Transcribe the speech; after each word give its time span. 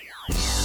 Yeah. 0.00 0.57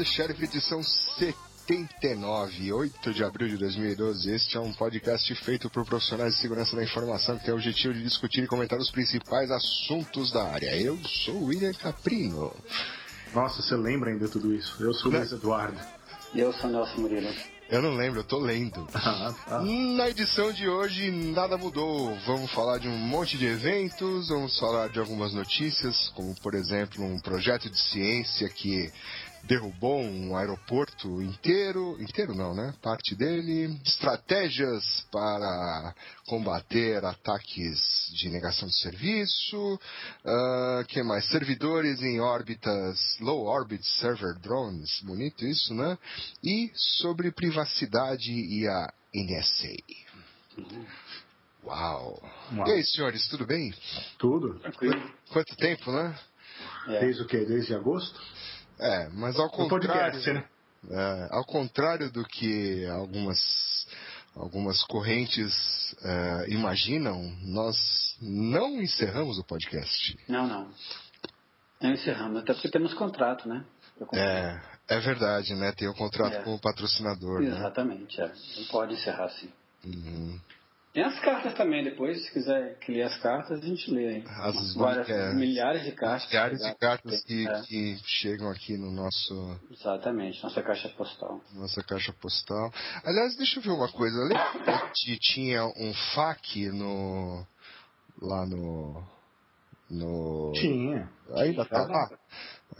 The 0.00 0.06
Sheriff 0.06 0.42
edição 0.42 0.82
79, 0.82 2.72
8 2.72 3.12
de 3.12 3.22
abril 3.22 3.48
de 3.48 3.58
2012. 3.58 4.30
Este 4.30 4.56
é 4.56 4.60
um 4.60 4.72
podcast 4.72 5.34
feito 5.34 5.68
por 5.68 5.84
profissionais 5.84 6.36
de 6.36 6.40
segurança 6.40 6.74
da 6.74 6.82
informação 6.82 7.36
que 7.36 7.44
tem 7.44 7.52
o 7.52 7.58
objetivo 7.58 7.92
de 7.92 8.02
discutir 8.02 8.42
e 8.42 8.46
comentar 8.46 8.78
os 8.78 8.90
principais 8.90 9.50
assuntos 9.50 10.32
da 10.32 10.42
área. 10.42 10.74
Eu 10.74 10.96
sou 11.04 11.34
o 11.34 11.44
William 11.48 11.74
Caprino. 11.74 12.50
Nossa, 13.34 13.60
você 13.60 13.76
lembra 13.76 14.08
ainda 14.08 14.26
tudo 14.26 14.54
isso? 14.54 14.82
Eu 14.82 14.94
sou 14.94 15.12
o. 15.12 15.14
Luiz 15.14 15.32
Eduardo. 15.32 15.78
E 16.32 16.40
eu 16.40 16.50
sou 16.54 16.70
Nelson 16.70 17.02
Murilo. 17.02 17.28
Eu 17.68 17.82
não 17.82 17.94
lembro, 17.94 18.20
eu 18.20 18.24
tô 18.24 18.38
lendo. 18.38 18.86
Ah, 18.94 19.34
tá. 19.46 19.60
Na 19.60 20.08
edição 20.08 20.50
de 20.50 20.66
hoje, 20.66 21.10
nada 21.10 21.58
mudou. 21.58 22.16
Vamos 22.26 22.50
falar 22.52 22.78
de 22.78 22.88
um 22.88 22.96
monte 22.96 23.36
de 23.36 23.44
eventos, 23.44 24.28
vamos 24.28 24.58
falar 24.58 24.88
de 24.88 24.98
algumas 24.98 25.34
notícias, 25.34 26.08
como 26.14 26.34
por 26.40 26.54
exemplo 26.54 27.04
um 27.04 27.20
projeto 27.20 27.68
de 27.68 27.78
ciência 27.78 28.48
que 28.48 28.90
derrubou 29.44 30.00
um 30.00 30.36
aeroporto 30.36 31.22
inteiro, 31.22 31.96
inteiro 32.00 32.34
não, 32.34 32.54
né? 32.54 32.74
Parte 32.82 33.14
dele, 33.14 33.78
estratégias 33.84 35.06
para 35.10 35.94
combater 36.26 37.04
ataques 37.04 37.78
de 38.14 38.28
negação 38.28 38.68
de 38.68 38.78
serviço, 38.80 39.80
ah, 40.24 40.84
que 40.88 41.02
mais? 41.02 41.28
Servidores 41.28 42.00
em 42.02 42.20
órbitas, 42.20 42.98
low 43.20 43.46
orbit 43.46 43.84
server 43.98 44.38
drones, 44.40 45.00
bonito 45.02 45.44
isso, 45.44 45.74
né? 45.74 45.98
E 46.42 46.70
sobre 46.74 47.32
privacidade 47.32 48.30
e 48.30 48.66
a 48.66 48.92
NSA. 49.14 49.76
Uau. 51.64 52.22
Uau. 52.52 52.68
E 52.68 52.72
aí, 52.72 52.84
senhores, 52.84 53.28
tudo 53.28 53.46
bem? 53.46 53.74
Tudo? 54.18 54.58
Tranquilo. 54.60 55.12
Quanto 55.30 55.56
tempo, 55.56 55.92
né? 55.92 56.18
É. 56.88 57.00
Desde 57.00 57.22
o 57.22 57.26
quê? 57.26 57.44
Desde 57.44 57.74
agosto? 57.74 58.20
É, 58.80 59.08
mas 59.10 59.36
ao 59.38 59.46
O 59.46 59.50
contrário, 59.50 60.12
podcast, 60.12 60.32
né? 60.32 60.44
é, 60.90 61.28
ao 61.30 61.44
contrário 61.44 62.10
do 62.10 62.24
que 62.24 62.86
algumas 62.86 63.38
algumas 64.34 64.82
correntes 64.84 65.52
é, 66.02 66.50
imaginam, 66.50 67.20
nós 67.42 67.76
não 68.22 68.80
encerramos 68.80 69.38
o 69.38 69.44
podcast. 69.44 70.16
Não, 70.28 70.46
não. 70.46 70.70
Não 71.80 71.92
encerramos, 71.92 72.40
até 72.42 72.52
porque 72.54 72.68
temos 72.70 72.94
contrato, 72.94 73.48
né? 73.48 73.64
É, 74.14 74.60
é 74.88 75.00
verdade, 75.00 75.54
né? 75.54 75.72
Tem 75.72 75.88
o 75.88 75.94
contrato 75.94 76.36
É. 76.36 76.42
com 76.42 76.54
o 76.54 76.60
patrocinador, 76.60 77.40
né? 77.40 77.48
Exatamente, 77.48 78.20
é. 78.20 78.32
Não 78.56 78.64
pode 78.70 78.94
encerrar 78.94 79.24
assim. 79.26 79.50
Uhum. 79.84 80.40
Tem 80.92 81.04
as 81.04 81.20
cartas 81.20 81.54
também, 81.54 81.84
depois, 81.84 82.20
se 82.24 82.32
quiser 82.32 82.76
que 82.80 82.90
ler 82.90 83.02
as 83.02 83.16
cartas, 83.18 83.62
a 83.62 83.64
gente 83.64 83.88
lê 83.92 84.08
aí. 84.08 84.24
As 84.26 84.74
Várias, 84.74 85.08
é, 85.08 85.32
milhares 85.34 85.84
de 85.84 85.92
cartas. 85.92 86.28
milhares 86.28 86.58
de 86.58 86.74
cartas 86.74 87.22
que, 87.24 87.46
É, 87.46 87.60
que 87.62 87.96
chegam 88.04 88.50
aqui 88.50 88.76
no 88.76 88.90
nosso 88.90 89.60
Exatamente, 89.70 90.42
nossa 90.42 90.60
caixa 90.62 90.88
postal. 90.90 91.40
nossa 91.54 91.80
caixa 91.84 92.12
postal. 92.14 92.72
Aliás, 93.04 93.36
deixa 93.36 93.60
eu 93.60 93.62
ver 93.62 93.70
uma 93.70 93.88
coisa. 93.92 94.16
Lembra 94.24 94.90
que 94.96 95.16
tinha 95.20 95.64
um 95.64 95.94
FAQ 96.14 96.70
no 96.72 97.46
lá 98.20 98.44
no 98.46 99.02
no 99.88 100.52
Tinha. 100.54 101.08
ainda 101.36 101.64
tá 101.66 101.82
lá? 101.86 102.10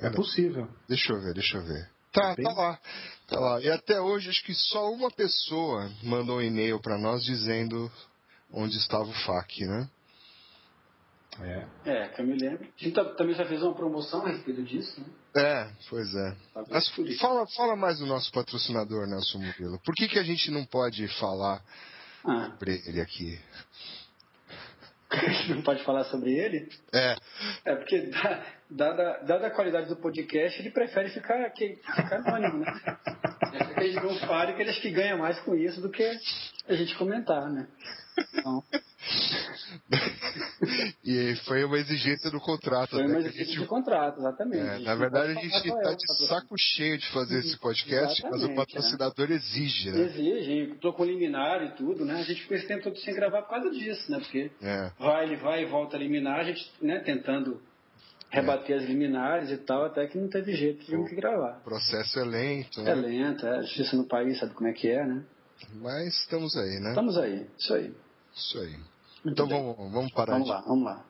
É 0.00 0.10
possível. 0.10 0.69
Deixa 0.88 1.12
eu 1.12 1.21
ver, 1.21 1.34
deixa 1.34 1.59
eu 1.59 1.62
ver. 1.65 1.88
Tá, 2.12 2.34
tá 2.34 2.53
lá. 2.53 2.81
Tá 3.28 3.38
lá. 3.38 3.60
E 3.60 3.71
até 3.71 4.00
hoje 4.00 4.28
acho 4.31 4.43
que 4.44 4.54
só 4.54 4.91
uma 4.93 5.10
pessoa 5.10 5.91
mandou 6.03 6.38
um 6.38 6.43
e-mail 6.43 6.81
pra 6.81 6.98
nós 6.98 7.22
dizendo 7.22 7.91
onde 8.53 8.76
estava 8.76 9.04
o 9.04 9.12
FAQ, 9.12 9.66
né? 9.66 9.88
É. 11.41 11.69
É, 11.84 12.09
que 12.09 12.21
eu 12.21 12.26
me 12.26 12.37
lembro. 12.37 12.65
A 12.65 12.82
gente 12.84 12.93
tá- 12.93 13.04
também 13.15 13.34
já 13.34 13.47
fez 13.47 13.62
uma 13.62 13.75
promoção 13.75 14.26
a 14.26 14.28
respeito 14.31 14.62
disso, 14.65 15.00
né? 15.00 15.06
É, 15.37 15.71
pois 15.88 16.12
é. 16.12 16.37
Talvez 16.53 16.91
Mas 16.98 17.19
fala, 17.21 17.47
fala 17.47 17.76
mais 17.76 18.00
do 18.00 18.06
nosso 18.06 18.32
patrocinador, 18.32 19.06
Nelson 19.06 19.38
Murilo. 19.38 19.78
Por 19.84 19.94
que, 19.94 20.09
que 20.09 20.19
a 20.19 20.25
gente 20.25 20.50
não 20.50 20.65
pode 20.65 21.06
falar 21.21 21.62
Ah, 22.25 22.47
sobre 22.50 22.82
ele 22.84 23.00
aqui? 23.00 23.41
a 25.26 25.28
gente 25.32 25.54
não 25.54 25.62
pode 25.62 25.82
falar 25.84 26.04
sobre 26.04 26.32
ele? 26.32 26.69
É, 26.93 27.16
É 27.65 27.75
porque, 27.76 27.98
da- 28.03 28.44
dada, 28.71 29.21
dada 29.25 29.47
a 29.48 29.50
qualidade 29.50 29.88
do 29.88 29.97
podcast, 29.97 30.60
ele 30.60 30.71
prefere 30.71 31.09
ficar, 31.10 31.50
que, 31.50 31.76
ficar 31.76 32.16
anônimo, 32.26 32.59
né? 32.59 32.72
É 33.53 33.65
que 33.75 33.91
gente 33.91 34.04
não 34.04 34.15
fale 34.21 34.53
que 34.54 34.62
ele 34.62 34.71
acha 34.71 34.81
que 34.81 34.91
ganha 34.91 35.16
mais 35.16 35.38
com 35.41 35.54
isso 35.56 35.81
do 35.81 35.91
que 35.91 36.09
a 36.69 36.75
gente 36.75 36.97
comentar, 36.97 37.50
né? 37.50 37.66
Então, 38.34 38.62
e 41.05 41.34
foi 41.47 41.65
uma 41.65 41.78
exigência 41.78 42.31
do 42.31 42.41
contrato. 42.41 42.91
foi 42.91 43.06
uma 43.06 43.16
a 43.16 43.21
exigência 43.21 43.44
gente- 43.47 43.61
de 43.61 43.66
contrato, 43.66 44.19
exatamente. 44.19 44.66
É, 44.66 44.78
na 44.81 44.94
verdade, 44.94 45.33
a 45.33 45.41
gente 45.41 45.55
é 45.55 45.59
está 45.69 45.94
de 45.94 46.27
saco 46.28 46.55
cheio 46.59 46.99
de 46.99 47.06
fazer 47.10 47.39
esse 47.41 47.56
podcast, 47.59 48.22
mas 48.22 48.33
o 48.33 48.37
Exatamente, 48.37 48.56
patrocinador 48.56 49.31
exige, 49.31 49.91
né? 49.91 50.00
Exige, 50.03 50.75
tô 50.81 50.93
com 50.93 51.05
liminar 51.05 51.62
e 51.65 51.71
tudo, 51.72 52.05
né? 52.05 52.21
A 52.21 52.22
gente 52.22 52.43
ficou 52.43 52.56
esse 52.56 52.66
tempo 52.66 52.84
todo 52.84 52.97
sem 52.99 53.15
gravar 53.15 53.43
por 53.43 53.50
causa 53.50 53.71
disso, 53.71 54.10
né? 54.10 54.19
Porque 54.21 54.50
É. 54.62 54.91
vai, 54.99 55.25
ele 55.25 55.37
vai 55.37 55.62
e 55.62 55.66
volta 55.66 55.97
a 55.97 56.00
liminar, 56.00 56.41
a 56.41 56.44
gente, 56.44 56.71
né, 56.81 57.00
tentando 57.00 57.60
rebater 58.31 58.77
as 58.77 58.84
liminares 58.84 59.50
e 59.50 59.56
tal, 59.56 59.84
até 59.87 60.06
que 60.06 60.16
não 60.16 60.28
teve 60.28 60.55
jeito, 60.55 60.84
tivemos 60.84 61.09
que 61.09 61.16
gravar. 61.16 61.59
O 61.59 61.65
processo 61.65 62.21
é 62.21 62.25
lento, 62.25 62.81
É 62.81 62.84
né? 62.84 62.94
lento, 62.94 63.44
é 63.47 63.62
justiça 63.62 63.97
no 63.97 64.06
país, 64.06 64.39
sabe 64.39 64.55
como 64.55 64.69
é 64.69 64.72
que 64.72 64.89
é, 64.89 65.05
né? 65.05 65.25
Mas 65.75 66.15
estamos 66.21 66.56
aí, 66.56 66.78
né? 66.81 66.91
Estamos 66.91 67.19
aí, 67.19 67.47
isso 67.59 67.75
aí. 67.75 67.93
Isso 68.35 68.59
aí. 68.59 68.71
Muito 68.73 68.89
Então 69.27 69.47
bem. 69.47 69.59
vamos, 69.75 69.93
vamos 69.93 70.13
parar 70.13 70.33
Vamos 70.33 70.47
de... 70.47 70.53
lá, 70.53 70.61
vamos 70.63 70.85
lá. 70.85 71.05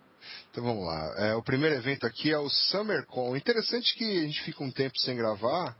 Então 0.50 0.64
vamos 0.64 0.84
lá. 0.84 1.14
É, 1.18 1.34
o 1.34 1.42
primeiro 1.42 1.76
evento 1.76 2.06
aqui 2.06 2.30
é 2.30 2.38
o 2.38 2.48
SummerCon. 2.48 3.36
Interessante 3.36 3.94
que 3.94 4.04
a 4.04 4.22
gente 4.22 4.42
fica 4.42 4.62
um 4.62 4.70
tempo 4.70 4.98
sem 4.98 5.16
gravar. 5.16 5.76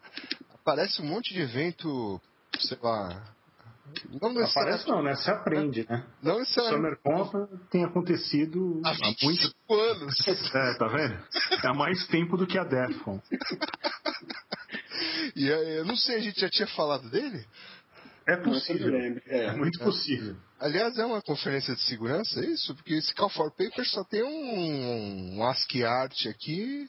Aparece 0.54 1.02
um 1.02 1.06
monte 1.06 1.34
de 1.34 1.40
evento, 1.40 2.20
sei 2.58 2.78
lá. 2.82 3.24
Não 4.22 4.32
necessariamente. 4.32 4.82
Aparece 4.82 4.88
não, 4.88 5.02
né? 5.02 5.16
Se 5.16 5.30
aprende, 5.30 5.86
né? 5.88 6.06
Não 6.22 6.38
necessariamente. 6.38 7.00
SummerCon 7.02 7.46
tem 7.70 7.84
acontecido 7.84 8.80
Há 8.84 8.90
há 8.90 8.94
muito 9.22 9.42
25 9.42 9.74
anos. 9.74 10.14
É, 10.54 10.74
tá 10.74 10.86
vendo? 10.86 11.14
É 11.64 11.66
há 11.66 11.74
mais 11.74 12.06
tempo 12.06 12.36
do 12.36 12.46
que 12.46 12.58
a 12.58 12.64
Defcon. 12.64 13.20
E 15.36 15.50
é, 15.50 15.78
eu 15.78 15.84
não 15.84 15.96
sei, 15.96 16.16
a 16.16 16.20
gente 16.20 16.40
já 16.40 16.50
tinha 16.50 16.66
falado 16.68 17.08
dele? 17.08 17.46
É 18.26 18.36
possível. 18.36 18.94
É 19.26 19.46
É. 19.46 19.52
muito 19.56 19.78
possível. 19.80 20.36
Aliás, 20.58 20.96
é 20.98 21.04
uma 21.04 21.22
conferência 21.22 21.74
de 21.74 21.80
segurança, 21.82 22.40
é 22.40 22.46
isso? 22.46 22.74
Porque 22.74 22.94
esse 22.94 23.14
Call 23.14 23.30
for 23.30 23.50
Paper 23.50 23.84
só 23.86 24.04
tem 24.04 24.22
um, 24.22 25.36
um 25.38 25.44
ASCII 25.44 25.84
art 25.84 26.26
aqui. 26.26 26.88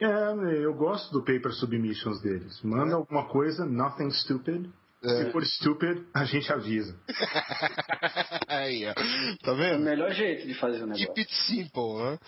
É, 0.00 0.64
eu 0.64 0.72
gosto 0.74 1.12
do 1.12 1.20
paper 1.22 1.52
submissions 1.52 2.22
deles. 2.22 2.62
Manda 2.62 2.94
alguma 2.94 3.28
coisa, 3.28 3.66
nothing 3.66 4.10
stupid. 4.12 4.70
É. 5.02 5.24
Se 5.24 5.32
for 5.32 5.44
stupid, 5.44 6.04
a 6.14 6.24
gente 6.24 6.50
avisa. 6.52 6.94
Aí, 8.48 8.86
ó. 8.86 8.94
Tá 8.94 9.50
É 9.50 9.50
o 9.50 9.56
vendo? 9.56 9.80
melhor 9.84 10.10
jeito 10.12 10.46
de 10.46 10.54
fazer 10.54 10.82
o 10.82 10.86
negócio. 10.86 11.06
Keep 11.06 11.20
it 11.20 11.34
simple, 11.46 12.02
né? 12.02 12.18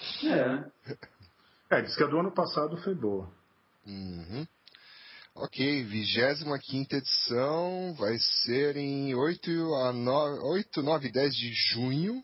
É. 1.71 1.77
É, 1.79 1.83
diz 1.83 1.97
que 1.97 2.03
a 2.03 2.07
do 2.07 2.19
ano 2.19 2.33
passado 2.33 2.77
foi 2.79 2.95
boa. 2.95 3.31
Uhum. 3.87 4.47
Ok, 5.35 5.85
25 5.85 6.95
edição 6.95 7.95
vai 7.99 8.19
ser 8.19 8.77
em 8.77 9.15
8, 9.15 9.51
a 9.77 9.93
9, 9.93 10.39
8, 10.41 10.83
9 10.83 11.09
e 11.09 11.13
10 11.13 11.35
de 11.35 11.53
junho. 11.73 12.23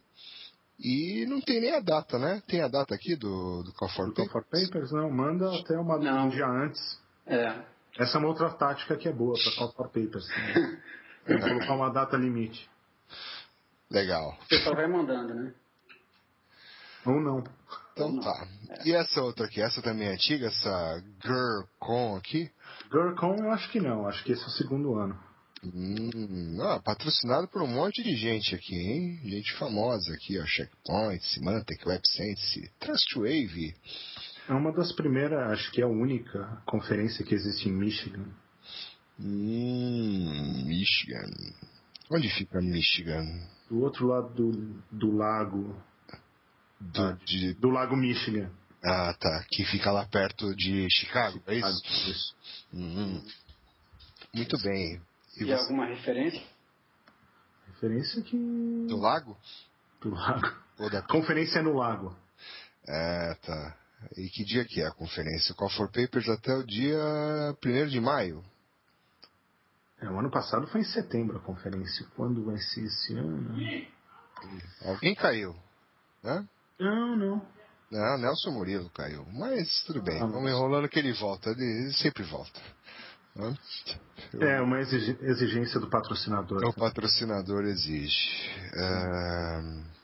E 0.78 1.26
não 1.26 1.40
tem 1.40 1.60
nem 1.60 1.74
a 1.74 1.80
data, 1.80 2.18
né? 2.18 2.40
Tem 2.46 2.60
a 2.60 2.68
data 2.68 2.94
aqui 2.94 3.16
do, 3.16 3.62
do 3.64 3.72
Call 3.72 3.88
for 3.88 4.06
Do 4.06 4.14
Call 4.14 4.26
Paper? 4.26 4.42
for 4.42 4.44
Papers, 4.44 4.92
não, 4.92 5.10
manda 5.10 5.52
até 5.58 5.76
uma, 5.76 5.98
Não. 5.98 6.26
um 6.26 6.28
dia 6.28 6.46
antes. 6.46 7.00
É. 7.26 7.64
Essa 7.98 8.16
é 8.16 8.20
uma 8.20 8.28
outra 8.28 8.50
tática 8.50 8.96
que 8.96 9.08
é 9.08 9.12
boa 9.12 9.34
para 9.34 9.56
Call 9.56 9.72
for 9.72 9.88
Papers. 9.88 10.26
também. 10.28 10.78
É 11.26 11.38
colocar 11.40 11.74
uma 11.74 11.90
data 11.90 12.16
limite. 12.16 12.70
Legal. 13.90 14.38
O 14.44 14.48
pessoal 14.48 14.76
vai 14.76 14.86
mandando, 14.86 15.34
né? 15.34 15.52
Ou 17.06 17.20
não. 17.20 17.42
Então 17.98 18.12
Não. 18.12 18.22
tá. 18.22 18.46
E 18.84 18.92
essa 18.94 19.20
outra 19.20 19.46
aqui? 19.46 19.60
Essa 19.60 19.82
também 19.82 20.06
é 20.06 20.12
antiga? 20.12 20.46
Essa 20.46 21.02
GirlCon 21.20 22.16
aqui? 22.16 22.48
Girlcon 22.92 23.34
eu 23.40 23.50
acho 23.50 23.68
que 23.72 23.80
não, 23.80 24.06
acho 24.06 24.22
que 24.24 24.30
esse 24.32 24.42
é 24.44 24.46
o 24.46 24.50
segundo 24.50 24.94
ano. 24.94 25.18
Hum, 25.64 26.56
ah, 26.62 26.78
patrocinado 26.78 27.48
por 27.48 27.60
um 27.62 27.66
monte 27.66 28.00
de 28.04 28.14
gente 28.14 28.54
aqui, 28.54 28.76
hein? 28.76 29.20
Gente 29.24 29.52
famosa 29.54 30.14
aqui, 30.14 30.38
ó. 30.38 30.46
Checkpoint, 30.46 31.20
Symantec, 31.24 31.84
WebSense, 31.88 32.70
Trustwave. 32.78 33.74
É 34.48 34.52
uma 34.52 34.72
das 34.72 34.92
primeiras, 34.92 35.50
acho 35.50 35.72
que 35.72 35.80
é 35.80 35.84
a 35.84 35.88
única 35.88 36.62
conferência 36.64 37.24
que 37.24 37.34
existe 37.34 37.68
em 37.68 37.72
Michigan. 37.72 38.24
Hum, 39.18 40.64
Michigan. 40.64 41.30
Onde 42.10 42.30
fica 42.30 42.60
Michigan? 42.60 43.26
Do 43.68 43.80
outro 43.80 44.06
lado 44.06 44.32
do, 44.32 44.82
do 44.92 45.16
lago. 45.16 45.76
Do, 46.80 47.14
de- 47.24 47.54
Do 47.54 47.70
lago 47.70 47.96
Michigan. 47.96 48.50
ah, 48.84 49.12
tá. 49.18 49.44
Que 49.50 49.64
fica 49.64 49.90
lá 49.90 50.06
perto 50.06 50.54
de 50.54 50.86
Chicago, 50.90 51.42
é 51.46 51.56
isso? 51.56 51.82
Isso. 52.10 52.36
Hum, 52.72 53.22
muito 54.34 54.58
bem. 54.60 55.00
E 55.36 55.42
E 55.42 55.46
você, 55.46 55.52
alguma 55.54 55.86
referência? 55.86 56.42
Referência 57.66 58.22
que. 58.22 58.36
do 58.88 58.96
lago? 58.96 59.36
Do 60.00 60.10
lago. 60.10 60.52
Ou 60.78 60.88
da... 60.90 61.02
Conferência 61.02 61.62
no 61.62 61.74
lago. 61.74 62.16
É, 62.86 63.34
tá. 63.42 63.76
E 64.16 64.28
que 64.30 64.44
dia 64.44 64.64
que 64.64 64.80
é 64.80 64.86
a 64.86 64.92
conferência? 64.92 65.54
Call 65.56 65.68
for 65.70 65.90
Papers 65.90 66.28
até 66.28 66.54
o 66.54 66.64
dia 66.64 66.96
1 67.64 67.86
de 67.88 68.00
maio. 68.00 68.44
É, 70.00 70.08
o 70.08 70.18
ano 70.20 70.30
passado 70.30 70.68
foi 70.68 70.82
em 70.82 70.84
setembro 70.84 71.36
a 71.36 71.40
conferência. 71.40 72.06
Quando 72.14 72.44
vai 72.44 72.56
ser 72.58 72.84
esse 72.84 73.14
ano? 73.14 73.56
Alguém 74.84 75.14
caiu, 75.16 75.56
né? 76.22 76.48
Não, 76.78 77.16
não. 77.16 77.42
Não, 77.90 78.18
Nelson 78.18 78.50
Murilo 78.50 78.90
caiu. 78.90 79.24
Mas 79.32 79.82
tudo 79.86 80.02
bem, 80.02 80.20
Ah, 80.20 80.26
vamos 80.26 80.50
enrolando 80.50 80.88
que 80.88 80.98
ele 80.98 81.12
volta. 81.12 81.50
Ele, 81.50 81.90
sempre 81.94 82.22
volta. 82.24 82.60
Eu- 84.34 84.42
É 84.42 84.60
uma 84.60 84.80
exigência 84.80 85.78
do 85.80 85.88
patrocinador. 85.88 86.64
o 86.64 86.72
patrocinador 86.72 87.64
exige. 87.64 88.28
É, 88.74 89.98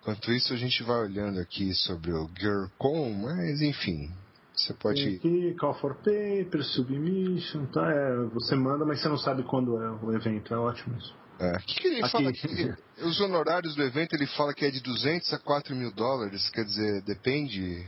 Enquanto 0.00 0.32
isso, 0.32 0.52
a 0.52 0.56
gente 0.56 0.82
vai 0.82 0.96
olhando 1.02 1.38
aqui 1.38 1.72
sobre 1.74 2.10
o 2.12 2.28
GearCon, 2.36 3.12
mas 3.12 3.60
enfim, 3.62 4.10
você 4.52 4.72
Tem 4.72 4.76
pode. 4.82 5.14
aqui, 5.16 5.54
call 5.60 5.74
for 5.74 5.94
paper, 5.94 6.64
submission, 6.64 7.66
tá? 7.66 7.88
É, 7.88 8.16
você 8.34 8.56
manda, 8.56 8.84
mas 8.84 9.00
você 9.00 9.08
não 9.08 9.16
sabe 9.16 9.44
quando 9.44 9.80
é 9.80 9.90
o 10.04 10.12
evento. 10.12 10.52
É 10.52 10.56
ótimo 10.58 10.96
isso. 10.98 11.14
É, 11.42 11.56
O 11.56 11.60
que, 11.60 11.74
que 11.80 11.88
ele 11.88 12.00
Aqui. 12.02 12.10
fala 12.12 12.30
aqui? 12.30 12.74
Os 13.02 13.20
honorários 13.20 13.74
do 13.74 13.82
evento, 13.82 14.14
ele 14.14 14.26
fala 14.28 14.54
que 14.54 14.64
é 14.64 14.70
de 14.70 14.80
200 14.80 15.32
a 15.32 15.38
4 15.40 15.74
mil 15.74 15.90
dólares, 15.92 16.48
quer 16.50 16.64
dizer, 16.64 17.02
depende. 17.02 17.84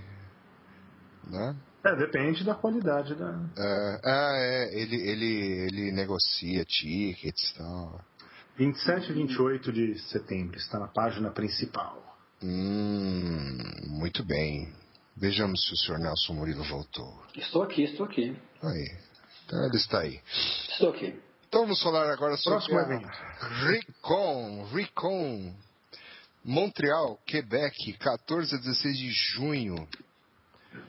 Né? 1.25 1.57
É, 1.85 1.97
depende 1.97 2.43
da 2.43 2.55
qualidade 2.55 3.15
da. 3.15 3.31
É, 3.57 4.01
ah, 4.05 4.35
é, 4.37 4.81
ele, 4.81 4.97
ele, 4.97 5.67
ele 5.67 5.93
negocia 5.93 6.65
tickets 6.65 7.51
e 7.51 7.59
tal. 7.59 8.01
27 8.57 9.11
e 9.11 9.15
28 9.15 9.73
de 9.73 9.99
setembro, 10.11 10.57
está 10.57 10.79
na 10.79 10.89
página 10.89 11.31
principal. 11.31 12.03
Hum, 12.43 13.59
muito 13.87 14.25
bem. 14.25 14.73
Vejamos 15.17 15.65
se 15.65 15.73
o 15.73 15.77
senhor 15.77 15.99
Nelson 15.99 16.35
Murilo 16.35 16.65
voltou. 16.65 17.23
Estou 17.37 17.63
aqui, 17.63 17.85
estou 17.85 18.07
aqui. 18.07 18.37
Aí. 18.63 18.97
Então 19.47 19.65
ele 19.65 19.77
está 19.77 20.01
aí. 20.01 20.21
Estou 20.71 20.91
aqui. 20.91 21.15
Então 21.55 21.63
vamos 21.63 21.81
falar 21.85 22.13
agora 22.13 22.37
sobre 22.37 22.59
Próximo 22.59 22.81
a 22.81 22.83
evento. 22.83 23.09
Recon, 23.63 24.65
Recon, 24.73 25.55
Montreal, 26.45 27.17
Quebec, 27.25 27.93
14 27.93 28.57
a 28.57 28.59
16 28.59 28.99
de 28.99 29.11
junho. 29.13 29.89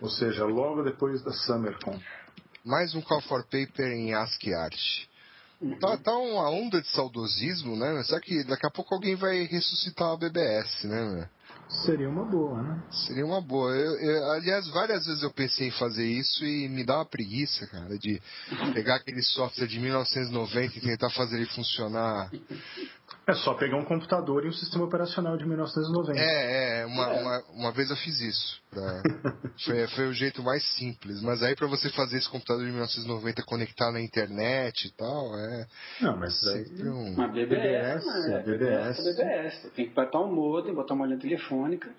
Ou 0.02 0.10
seja, 0.10 0.44
logo 0.44 0.82
depois 0.82 1.22
da 1.22 1.32
SummerCon. 1.32 2.02
Mais 2.66 2.96
um 2.96 3.02
Call 3.02 3.22
for 3.22 3.44
Paper 3.44 3.92
em 3.92 4.16
ASCII 4.16 4.56
Art. 4.56 4.76
Tá, 5.80 5.98
tá 5.98 6.18
uma 6.18 6.50
onda 6.50 6.82
de 6.82 6.88
saudosismo, 6.88 7.76
né? 7.76 8.02
Será 8.02 8.20
que 8.20 8.44
daqui 8.46 8.66
a 8.66 8.72
pouco 8.72 8.96
alguém 8.96 9.16
vai 9.16 9.44
ressuscitar 9.44 10.14
a 10.14 10.18
BBS, 10.18 10.88
né? 10.88 11.30
Seria 11.70 12.10
uma 12.10 12.26
boa, 12.26 12.62
né? 12.62 12.82
Seria 13.06 13.26
uma 13.26 13.42
boa. 13.42 13.72
Eu- 13.76 14.00
eu- 14.00 14.32
aliás, 14.32 14.68
várias 14.70 15.06
vezes 15.06 15.24
eu 15.24 15.32
pensei 15.32 15.68
em 15.68 15.72
fazer 15.72 16.06
isso 16.06 16.46
e 16.46 16.70
me 16.70 16.84
dá 16.84 16.98
uma 16.98 17.06
preguiça, 17.06 17.68
cara, 17.68 17.98
de 17.98 18.22
pegar 18.74 18.96
aquele 18.96 19.22
software 19.22 19.68
de 19.68 19.80
1990 19.80 20.78
e 20.78 20.82
tentar 20.82 21.10
fazer 21.10 21.38
ele 21.38 21.48
funcionar. 21.48 22.32
É 23.28 23.34
só 23.34 23.56
pegar 23.56 23.76
um 23.78 23.84
computador 23.86 24.46
e 24.46 24.50
um 24.50 24.54
sistema 24.54 24.86
operacional 24.86 25.36
de 25.36 25.46
1990. 25.48 26.20
É, 26.20 26.82
é, 26.82 26.86
uma, 26.86 27.08
uma, 27.08 27.44
uma 27.54 27.72
vez 27.72 27.90
eu 27.90 27.96
fiz 27.98 28.22
isso. 28.22 28.62
pra- 28.70 29.02
foi, 29.66 29.88
foi 29.88 30.08
o 30.08 30.14
jeito 30.14 30.44
mais 30.44 30.64
simples. 30.76 31.22
Mas 31.24 31.42
aí 31.42 31.56
pra 31.56 31.66
você 31.66 31.90
fazer 31.90 32.18
esse 32.20 32.30
computador 32.30 32.64
de 32.64 32.70
1990 32.72 33.42
conectar 33.44 33.92
na 33.92 34.00
internet 34.00 34.88
e 34.88 34.92
tal, 34.92 35.36
é 35.40 35.66
Não, 36.02 36.16
mas 36.18 36.34
aí. 36.48 36.66
sempre 36.66 36.88
um. 36.88 37.14
Uma 37.14 37.28
BBS, 37.28 38.04
BBS, 38.06 38.28
né? 38.30 38.44
BBS. 38.44 39.04
BBS. 39.04 39.72
Tem 39.76 39.88
que 39.88 39.94
botar 39.96 40.20
um 40.20 40.32
modem, 40.32 40.74
botar 40.76 40.94
uma 40.94 41.08
linha 41.08 41.20
telefônica, 41.20 41.90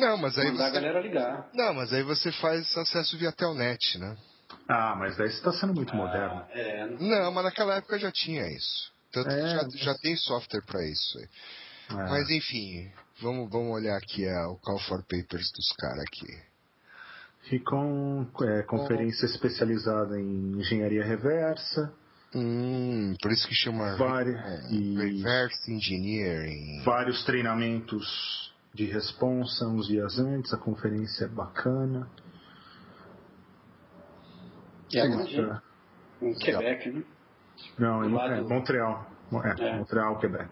Não, 0.00 0.16
mas 0.16 0.38
aí 0.38 0.46
mandar 0.50 0.64
a 0.64 0.68
você. 0.70 0.74
galera 0.76 1.00
ligar. 1.00 1.48
Não, 1.52 1.74
mas 1.74 1.92
aí 1.92 2.02
você 2.02 2.32
faz 2.32 2.74
acesso 2.78 3.18
via 3.18 3.30
telnet, 3.32 3.98
né? 3.98 4.16
Ah, 4.66 4.94
mas 4.98 5.14
daí 5.18 5.28
você 5.28 5.36
está 5.36 5.52
sendo 5.52 5.74
muito 5.74 5.94
moderno. 5.94 6.42
Ah, 6.42 6.58
é, 6.58 6.86
não- 6.86 6.98
Não, 7.06 7.32
mas 7.32 7.44
naquela 7.44 7.74
época 7.76 7.98
já 7.98 8.10
tinha 8.10 8.46
isso. 8.48 8.93
Tanto 9.14 9.28
que 9.28 9.34
É, 9.34 9.48
já, 9.48 9.62
mas- 9.62 9.78
já 9.78 9.94
tem 9.98 10.16
software 10.16 10.62
pra 10.66 10.84
isso. 10.84 11.18
É. 11.90 11.94
Mas 11.94 12.28
enfim, 12.30 12.90
vamos, 13.22 13.48
vamos 13.50 13.72
olhar 13.72 13.96
aqui 13.96 14.24
é, 14.24 14.46
o 14.46 14.56
Call 14.56 14.78
for 14.80 15.02
Papers 15.04 15.50
dos 15.52 15.72
caras 15.78 16.00
aqui. 16.02 16.26
Ficam 17.48 18.26
é, 18.42 18.62
conferência 18.62 19.26
especializada 19.26 20.18
em 20.20 20.58
engenharia 20.58 21.04
reversa, 21.04 21.92
Hum, 22.36 23.14
por 23.22 23.30
isso 23.30 23.46
que 23.46 23.54
chama 23.54 23.94
Vari- 23.96 24.34
é, 24.34 24.72
e- 24.72 24.96
Reverse 24.96 25.70
Engineering. 25.72 26.82
vários 26.84 27.24
treinamentos 27.24 28.52
de 28.74 28.86
responsa 28.86 29.68
uns 29.68 29.86
dias 29.86 30.18
antes, 30.18 30.52
a 30.52 30.56
conferência 30.56 31.26
é 31.26 31.28
bacana. 31.28 32.10
E 34.92 34.98
aonde? 34.98 35.40
É, 35.40 35.60
Em 36.22 36.34
Quebec, 36.34 36.90
né? 36.90 37.04
Não, 37.78 38.04
em 38.04 38.08
Montreal. 38.08 39.06
Montreal. 39.30 39.58
É, 39.58 39.68
É. 39.68 39.76
Montreal, 39.78 40.18
Quebec. 40.18 40.48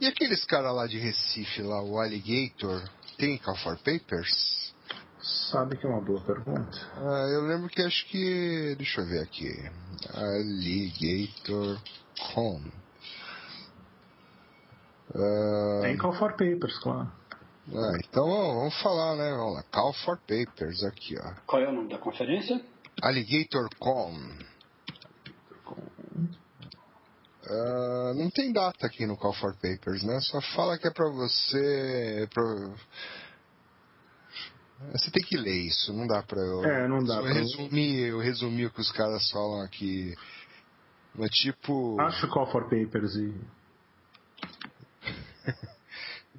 E 0.00 0.06
aqueles 0.06 0.44
caras 0.44 0.74
lá 0.74 0.86
de 0.86 0.98
Recife, 0.98 1.62
lá, 1.62 1.82
o 1.82 1.98
Alligator, 1.98 2.82
tem 3.16 3.38
Call 3.38 3.56
for 3.56 3.76
Papers? 3.78 4.74
Sabe 5.50 5.76
que 5.76 5.86
é 5.86 5.88
uma 5.88 6.00
boa 6.00 6.20
pergunta. 6.20 6.78
Ah, 6.96 7.26
eu 7.32 7.42
lembro 7.46 7.68
que 7.68 7.80
acho 7.80 8.06
que. 8.08 8.74
Deixa 8.76 9.00
eu 9.00 9.06
ver 9.06 9.20
aqui. 9.22 9.48
Alligator 10.14 11.78
Com. 12.34 12.60
Ah, 15.14 15.80
Tem 15.82 15.96
Call 15.96 16.12
for 16.14 16.32
Papers, 16.32 16.78
claro. 16.78 17.10
ah, 17.72 17.98
então 18.04 18.26
vamos 18.26 18.82
falar, 18.82 19.14
né? 19.16 19.30
Vamos 19.30 19.54
lá. 19.54 19.62
Call 19.70 19.92
for 19.92 20.18
Papers 20.18 20.82
aqui, 20.84 21.14
ó. 21.18 21.34
Qual 21.46 21.62
é 21.62 21.68
o 21.68 21.72
nome 21.72 21.88
da 21.88 21.98
conferência? 21.98 22.60
Alligator 23.02 23.68
Ah, 27.52 28.14
não 28.14 28.30
tem 28.30 28.52
data 28.52 28.86
aqui 28.86 29.06
no 29.06 29.16
Call 29.16 29.32
for 29.34 29.54
Papers, 29.54 30.02
né? 30.02 30.18
Só 30.20 30.40
fala 30.54 30.78
que 30.78 30.86
é 30.88 30.90
pra 30.90 31.08
você. 31.10 32.28
pra- 32.32 32.74
Você 34.92 35.10
tem 35.10 35.22
que 35.22 35.36
ler 35.36 35.66
isso, 35.66 35.92
não 35.92 36.06
dá 36.06 36.22
pra 36.22 36.40
eu. 36.40 36.64
É, 36.64 36.88
não 36.88 37.04
dá 37.04 37.16
eu 37.16 37.22
pra- 37.22 37.32
eu 38.08 38.18
resumi 38.18 38.66
o 38.66 38.70
que 38.70 38.80
os 38.80 38.90
caras 38.92 39.30
falam 39.30 39.60
aqui. 39.62 40.14
Mas 41.14 41.30
tipo. 41.30 42.00
Acho 42.00 42.26
Call 42.28 42.50
for 42.50 42.62
Papers 42.64 43.14
e. 43.16 43.34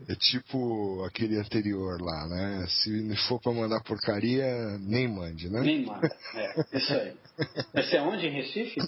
É 0.10 0.16
tipo 0.16 1.04
aquele 1.06 1.38
anterior 1.38 2.02
lá, 2.02 2.28
né? 2.28 2.66
Se 2.68 3.16
for 3.28 3.40
pra 3.40 3.54
mandar 3.54 3.82
porcaria, 3.84 4.46
nem 4.80 5.08
mande, 5.08 5.48
né? 5.50 5.62
Nem 5.62 5.86
manda. 5.86 6.10
É, 6.34 6.78
isso 6.78 6.94
aí. 6.94 7.16
Esse 7.76 7.96
é 7.96 8.02
onde? 8.02 8.26
Em 8.26 8.32
Recife? 8.32 8.82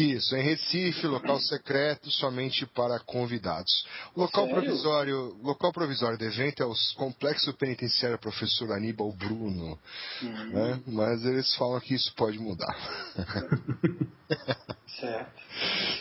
Isso, 0.00 0.36
em 0.36 0.42
Recife, 0.42 1.06
local 1.08 1.40
secreto 1.40 2.08
somente 2.10 2.64
para 2.66 3.00
convidados. 3.00 3.84
O 4.14 4.20
local 4.20 4.46
Sério? 4.46 4.62
provisório, 4.62 5.36
local 5.42 5.72
provisório 5.72 6.16
do 6.16 6.24
evento 6.24 6.62
é 6.62 6.66
o 6.66 6.72
Complexo 6.96 7.52
Penitenciário 7.54 8.16
Professor 8.18 8.70
Aníbal 8.72 9.10
Bruno, 9.12 9.76
Hum, 10.22 10.50
né? 10.52 10.80
Mas 10.86 11.24
eles 11.24 11.52
falam 11.56 11.80
que 11.80 11.94
isso 11.94 12.14
pode 12.14 12.38
mudar. 12.38 12.72
certo. 15.00 15.32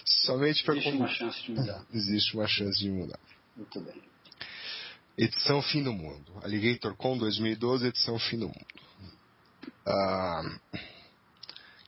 somente 0.06 0.63
para 0.63 0.75
Existe 0.75 0.96
uma 0.96 1.08
chance 1.08 1.42
de 1.42 1.51
mudar. 1.51 1.86
Existe 1.94 2.36
uma 2.36 2.48
chance 2.48 2.80
de 2.80 2.92
mudar. 2.92 3.20
Muito 3.56 3.82
bem. 3.82 4.01
Edição 5.18 5.62
Fim 5.63 5.82
do 5.82 5.92
Mundo. 5.92 6.32
Alligator 6.44 6.96
Con 6.96 7.18
2012, 7.18 7.88
edição 7.88 8.20
Fim 8.20 8.38
do 8.38 8.48
Mundo. 8.48 8.66
Ah, 9.88 10.44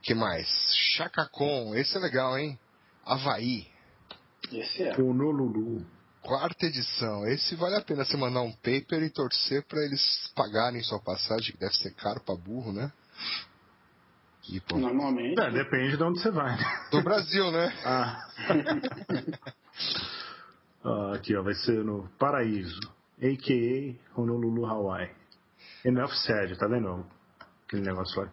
que 0.02 0.14
mais? 0.14 0.48
Chacacon, 0.96 1.74
esse 1.74 1.96
é 1.96 2.00
legal, 2.00 2.38
hein? 2.38 2.58
Havaí. 3.04 3.66
Esse 4.52 4.82
é. 4.84 4.94
Honolulu. 5.00 5.84
Quarta 6.22 6.66
edição. 6.66 7.26
Esse 7.26 7.54
vale 7.54 7.76
a 7.76 7.80
pena 7.80 8.04
você 8.04 8.16
mandar 8.16 8.42
um 8.42 8.52
paper 8.52 9.02
e 9.02 9.10
torcer 9.10 9.64
pra 9.66 9.80
eles 9.82 10.30
pagarem 10.34 10.82
sua 10.82 11.00
passagem, 11.00 11.52
que 11.52 11.58
deve 11.58 11.74
ser 11.74 11.94
caro 11.94 12.20
pra 12.20 12.34
burro, 12.34 12.72
né? 12.72 12.92
E, 14.48 14.60
pô, 14.60 14.78
Normalmente. 14.78 15.40
É, 15.40 15.50
depende 15.50 15.96
de 15.96 16.02
onde 16.02 16.20
você 16.20 16.30
vai. 16.30 16.56
né? 16.56 16.88
do 16.90 17.02
Brasil, 17.02 17.50
né? 17.50 17.72
Ah. 17.84 18.28
Ah, 20.82 21.12
aqui, 21.14 21.36
ó, 21.36 21.42
vai 21.42 21.52
ser 21.54 21.84
no 21.84 22.08
Paraíso, 22.18 22.80
a.k.a. 23.18 24.18
Honolulu, 24.18 24.64
Hawaii. 24.64 25.10
Enough 25.84 26.12
said, 26.24 26.56
tá 26.56 26.66
vendo? 26.68 27.06
Aquele 27.66 27.82
negócio 27.82 28.22
lá. 28.22 28.32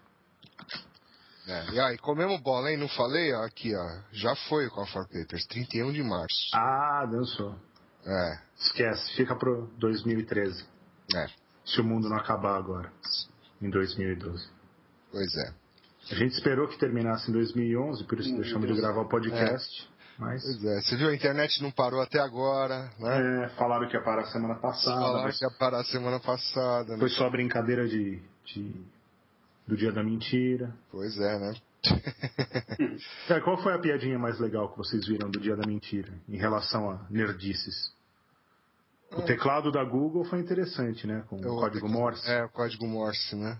É, 1.47 1.69
e 1.71 1.79
aí, 1.79 1.97
comemos 1.99 2.41
bola, 2.41 2.69
hein? 2.71 2.77
Não 2.77 2.89
falei? 2.89 3.33
Ó, 3.33 3.43
Aqui, 3.45 3.73
ó. 3.75 3.99
Já 4.11 4.35
foi 4.49 4.67
o 4.67 4.71
Call 4.71 4.85
for 4.87 5.07
Papers, 5.07 5.45
31 5.47 5.93
de 5.93 6.03
março. 6.03 6.49
Ah, 6.53 7.05
dançou. 7.09 7.55
É, 8.05 8.39
Esquece, 8.59 9.15
fica 9.15 9.35
pro 9.35 9.67
2013. 9.77 10.65
é, 11.15 11.27
Se 11.65 11.79
o 11.81 11.83
mundo 11.83 12.09
não 12.09 12.17
acabar 12.17 12.57
agora, 12.57 12.91
em 13.61 13.69
2012. 13.69 14.47
pois 15.11 15.35
é. 15.37 15.53
A 16.11 16.15
gente 16.15 16.33
esperou 16.35 16.67
que 16.69 16.77
terminasse 16.77 17.29
em 17.29 17.33
2011, 17.33 18.03
por 18.05 18.19
isso 18.19 18.29
Hum, 18.33 18.37
deixamos 18.37 18.67
de 18.67 18.79
gravar 18.79 19.01
o 19.01 19.09
podcast. 19.09 19.89
Mas 20.17 20.41
Pois 20.41 20.63
é. 20.65 20.81
Você 20.81 20.95
viu, 20.95 21.09
a 21.09 21.15
internet 21.15 21.61
não 21.61 21.69
parou 21.69 22.01
até 22.01 22.19
agora, 22.19 22.89
né? 22.97 23.45
é, 23.45 23.49
falaram 23.49 23.87
que 23.87 23.95
ia 23.95 24.01
parar 24.03 24.25
semana 24.27 24.55
passada. 24.55 24.99
Falaram 25.01 25.23
mas 25.25 25.37
que 25.37 25.45
ia 25.45 25.51
parar 25.59 25.83
semana 25.83 26.19
passada, 26.19 26.93
né? 26.93 26.99
Foi 26.99 27.09
só 27.09 27.29
brincadeira 27.29 27.87
de, 27.87 28.21
de- 28.45 28.85
do 29.67 29.75
dia 29.75 29.91
da 29.91 30.03
mentira. 30.03 30.73
Pois 30.89 31.17
é, 31.19 31.39
né? 31.39 31.53
Cara, 33.27 33.41
qual 33.41 33.61
foi 33.61 33.73
a 33.73 33.79
piadinha 33.79 34.17
mais 34.17 34.39
legal 34.39 34.71
que 34.71 34.77
vocês 34.77 35.05
viram 35.07 35.29
do 35.29 35.39
dia 35.39 35.55
da 35.55 35.67
mentira 35.67 36.11
em 36.27 36.37
relação 36.37 36.89
a 36.89 37.05
nerdices? 37.09 37.95
O 39.11 39.21
teclado 39.21 39.71
da 39.71 39.83
Google 39.83 40.25
foi 40.25 40.39
interessante, 40.39 41.07
né? 41.07 41.23
Com 41.29 41.37
o 41.37 41.59
código 41.59 41.87
Morse. 41.87 42.29
É, 42.29 42.43
o 42.43 42.49
código 42.49 42.85
Morse, 42.85 43.35
né? 43.35 43.57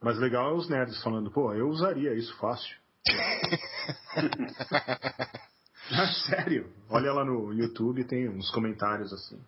Mas 0.00 0.18
legal 0.18 0.50
é 0.50 0.54
os 0.54 0.68
nerds 0.68 1.02
falando, 1.02 1.30
pô, 1.30 1.52
eu 1.52 1.68
usaria 1.68 2.14
isso 2.14 2.34
fácil. 2.36 2.76
Ah, 5.88 6.12
sério. 6.28 6.72
Olha 6.88 7.12
lá 7.12 7.24
no 7.24 7.52
YouTube, 7.52 8.02
tem 8.02 8.28
uns 8.28 8.50
comentários 8.50 9.12
assim. 9.12 9.40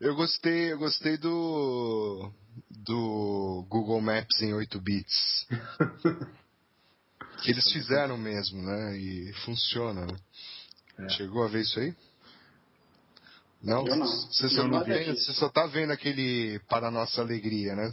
Eu 0.00 0.16
gostei, 0.16 0.72
eu 0.72 0.78
gostei 0.78 1.16
do 1.16 2.28
do 2.70 3.64
Google 3.68 4.00
Maps 4.00 4.40
em 4.42 4.52
8 4.52 4.80
bits. 4.80 5.46
que 7.42 7.50
eles 7.50 7.70
fizeram 7.72 8.16
mesmo, 8.16 8.62
né? 8.62 8.96
E 8.96 9.32
funciona, 9.44 10.06
né? 10.06 10.16
É. 10.98 11.08
Chegou 11.10 11.44
a 11.44 11.48
ver 11.48 11.62
isso 11.62 11.78
aí? 11.80 11.94
Não? 13.62 13.84
Você 13.84 14.48
só, 14.48 14.84
vi. 14.84 15.04
você 15.04 15.32
só 15.34 15.48
tá 15.48 15.66
vendo 15.66 15.92
aquele 15.92 16.58
Para 16.68 16.90
Nossa 16.90 17.20
Alegria, 17.20 17.76
né? 17.76 17.92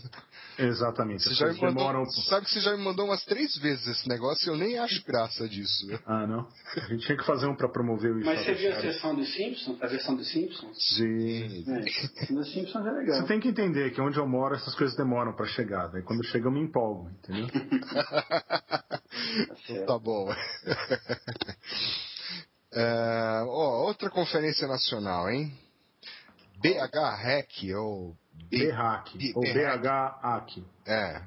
Exatamente. 0.60 1.24
Você 1.24 1.34
já 1.36 1.48
mandou, 1.48 1.70
demoram. 1.70 2.06
sabe 2.06 2.46
que 2.46 2.52
você 2.52 2.60
já 2.60 2.76
me 2.76 2.84
mandou 2.84 3.06
umas 3.06 3.24
três 3.24 3.56
vezes 3.58 3.88
esse 3.88 4.10
negócio 4.10 4.48
e 4.48 4.50
eu 4.54 4.58
nem 4.58 4.78
acho 4.78 5.02
graça 5.06 5.48
disso. 5.48 5.88
né? 5.88 5.98
Ah, 6.06 6.28
não. 6.28 6.48
A 6.76 6.80
gente 6.88 7.06
tinha 7.06 7.18
que 7.18 7.26
fazer 7.26 7.48
um 7.48 7.56
pra 7.56 7.70
promover 7.70 8.12
o 8.12 8.26
Mas 8.26 8.44
você 8.44 8.54
viu 8.54 8.74
a 8.74 8.82
sessão 8.82 9.16
dos 9.16 9.34
Simpsons? 9.34 9.82
A 9.82 9.88
versão 9.88 10.16
dos 10.16 10.30
Simpsons? 10.30 10.78
Sim. 10.96 11.64
É, 11.66 11.80
a 11.80 11.84
sessão 11.84 12.36
dos 12.36 12.52
Simpsons 12.52 12.86
é 12.86 12.92
legal. 12.92 13.22
Você 13.22 13.28
tem 13.28 13.40
que 13.40 13.48
entender 13.48 13.92
que 13.92 14.02
onde 14.02 14.18
eu 14.18 14.28
moro 14.28 14.56
essas 14.56 14.76
coisas 14.76 14.98
demoram 14.98 15.34
pra 15.34 15.46
chegar. 15.46 15.88
Daí 15.88 16.04
quando 16.04 16.24
chega 16.26 16.48
eu 16.48 16.52
me 16.52 16.60
empolgo, 16.60 17.10
entendeu? 17.10 17.48
certo. 19.66 19.86
Tá 19.86 19.98
bom. 19.98 20.30
É, 22.72 23.44
ó, 23.48 23.86
outra 23.88 24.10
conferência 24.10 24.68
nacional, 24.68 25.30
hein? 25.30 25.52
BH 26.62 27.16
Rec, 27.24 27.50
ou 27.78 28.12
B... 28.12 28.18
BHAC. 28.52 29.34
Ou 29.36 29.42
BHAC. 29.44 30.64
É, 30.86 31.22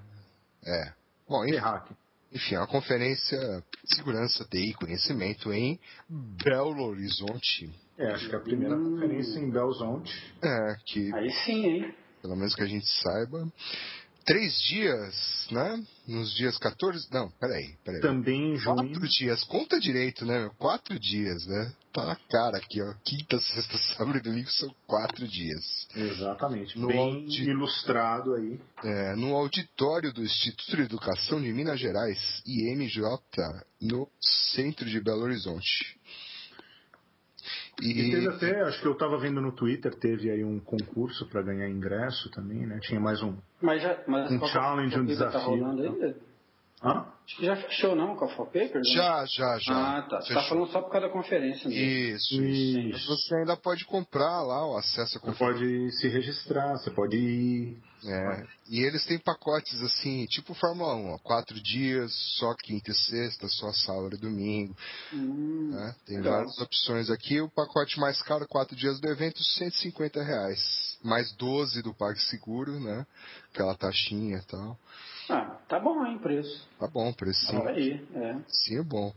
é. 0.64 0.92
Bom, 1.28 1.44
enfim, 1.44 1.60
BHAC. 1.60 1.90
enfim, 2.32 2.54
é 2.54 2.58
uma 2.58 2.66
conferência 2.66 3.38
de 3.84 3.94
segurança, 3.96 4.44
TI 4.50 4.70
e 4.70 4.74
conhecimento 4.74 5.52
em 5.52 5.78
Belo 6.08 6.82
Horizonte. 6.84 7.70
É, 7.98 8.12
acho 8.12 8.28
que 8.28 8.34
é 8.34 8.38
a 8.38 8.40
primeira 8.40 8.74
Hum. 8.76 8.94
conferência 8.94 9.38
em 9.38 9.50
Belzonte. 9.50 10.34
É, 10.42 10.76
que 10.86 11.12
Aí 11.14 11.30
sim, 11.44 11.64
hein? 11.66 11.94
pelo 12.20 12.34
menos 12.36 12.54
que 12.54 12.62
a 12.62 12.66
gente 12.66 12.86
saiba. 13.02 13.46
Três 14.24 14.54
dias, 14.62 15.46
né? 15.50 15.82
Nos 16.06 16.34
dias 16.34 16.56
14. 16.58 17.08
Não, 17.12 17.30
peraí, 17.40 17.76
peraí. 17.84 18.00
Também 18.00 18.52
em 18.54 18.56
junho. 18.56 18.76
Quatro 18.76 19.08
dias, 19.08 19.44
conta 19.44 19.78
direito, 19.80 20.24
né? 20.24 20.50
Quatro 20.58 20.98
dias, 20.98 21.46
né? 21.46 21.72
Tá 21.92 22.06
na 22.06 22.16
cara 22.16 22.56
aqui, 22.56 22.80
ó. 22.80 22.94
Quinta, 23.04 23.38
sexta, 23.40 23.76
sábado 23.96 24.18
e 24.18 24.20
domingo 24.22 24.50
são 24.50 24.74
quatro 24.86 25.26
dias. 25.28 25.88
Exatamente. 25.94 26.78
No 26.78 26.88
Bem 26.88 26.98
audi- 26.98 27.44
ilustrado 27.50 28.34
aí. 28.34 28.60
É, 28.84 29.14
no 29.16 29.34
auditório 29.36 30.12
do 30.12 30.22
Instituto 30.22 30.76
de 30.76 30.82
Educação 30.82 31.40
de 31.40 31.52
Minas 31.52 31.78
Gerais, 31.78 32.18
IMJ, 32.46 33.02
no 33.80 34.08
centro 34.52 34.88
de 34.88 35.00
Belo 35.00 35.22
Horizonte. 35.22 36.00
E 37.82 38.08
E, 38.08 38.10
teve 38.12 38.28
até, 38.28 38.60
acho 38.62 38.80
que 38.80 38.86
eu 38.86 38.94
tava 38.94 39.18
vendo 39.18 39.40
no 39.40 39.52
Twitter, 39.52 39.94
teve 39.94 40.30
aí 40.30 40.44
um 40.44 40.58
concurso 40.60 41.26
pra 41.28 41.42
ganhar 41.42 41.68
ingresso 41.68 42.30
também, 42.30 42.66
né? 42.66 42.78
Tinha 42.80 43.00
mais 43.00 43.22
um. 43.22 43.34
Mas 43.60 43.82
já. 43.82 43.98
Mas 44.06 44.30
Um 44.30 44.38
qual- 44.38 44.50
challenge, 44.50 44.94
um 44.96 45.00
Tá 45.00 45.06
desafio. 45.06 45.40
rolando 45.40 45.82
ainda? 45.82 46.16
Hã? 46.82 47.06
Acho 47.24 47.36
que 47.36 47.46
já 47.46 47.56
fechou, 47.56 47.94
não, 47.94 48.16
com 48.16 48.24
a 48.24 48.28
Paper? 48.28 48.74
né? 48.74 48.82
já, 48.92 49.24
já, 49.26 49.58
já. 49.58 49.98
Ah, 49.98 50.02
tá. 50.02 50.20
Você 50.20 50.34
tá 50.34 50.40
Fechou. 50.40 50.48
falando 50.58 50.72
só 50.72 50.82
por 50.82 50.90
causa 50.90 51.06
da 51.06 51.12
conferência 51.12 51.68
mesmo. 51.68 51.84
Isso, 51.84 52.42
isso. 52.42 52.88
Mas 52.92 53.06
você 53.06 53.34
ainda 53.36 53.56
pode 53.56 53.84
comprar 53.86 54.42
lá 54.42 54.66
o 54.66 54.76
acesso 54.76 55.16
à 55.16 55.20
Você 55.20 55.26
conferência. 55.26 55.60
pode 55.60 55.92
se 56.00 56.08
registrar, 56.08 56.72
você 56.72 56.90
pode 56.90 57.16
ir. 57.16 57.80
É, 58.04 58.44
e 58.68 58.80
eles 58.80 59.06
têm 59.06 59.16
pacotes 59.20 59.80
assim, 59.80 60.26
tipo 60.26 60.52
Fórmula 60.54 60.96
1, 60.96 61.10
ó, 61.12 61.18
quatro 61.18 61.54
dias, 61.62 62.12
só 62.40 62.52
quinta 62.56 62.90
e 62.90 62.94
sexta, 62.94 63.46
só 63.46 63.72
sábado 63.72 64.16
e 64.16 64.18
domingo. 64.18 64.76
Hum, 65.12 65.70
né? 65.72 65.94
Tem 66.04 66.16
legal. 66.16 66.38
várias 66.38 66.58
opções 66.58 67.08
aqui. 67.08 67.40
O 67.40 67.48
pacote 67.48 68.00
mais 68.00 68.20
caro, 68.22 68.44
quatro 68.48 68.74
dias 68.74 69.00
do 69.00 69.08
evento, 69.08 69.40
150 69.40 70.20
reais. 70.20 70.98
Mais 71.04 71.32
12 71.36 71.80
do 71.82 71.94
PagSeguro, 71.94 72.80
né? 72.80 73.06
Aquela 73.54 73.76
taxinha 73.76 74.38
e 74.38 74.46
tal. 74.46 74.76
Ah, 75.30 75.56
tá 75.68 75.78
bom, 75.78 76.04
hein, 76.06 76.18
preço. 76.18 76.68
Tá 76.78 76.86
bom, 76.88 77.12
precinho. 77.12 77.60
Olha 77.62 77.70
aí, 77.70 78.06
é. 78.14 78.36
Sim, 78.48 78.80
é 78.80 78.82
bom. 78.82 79.12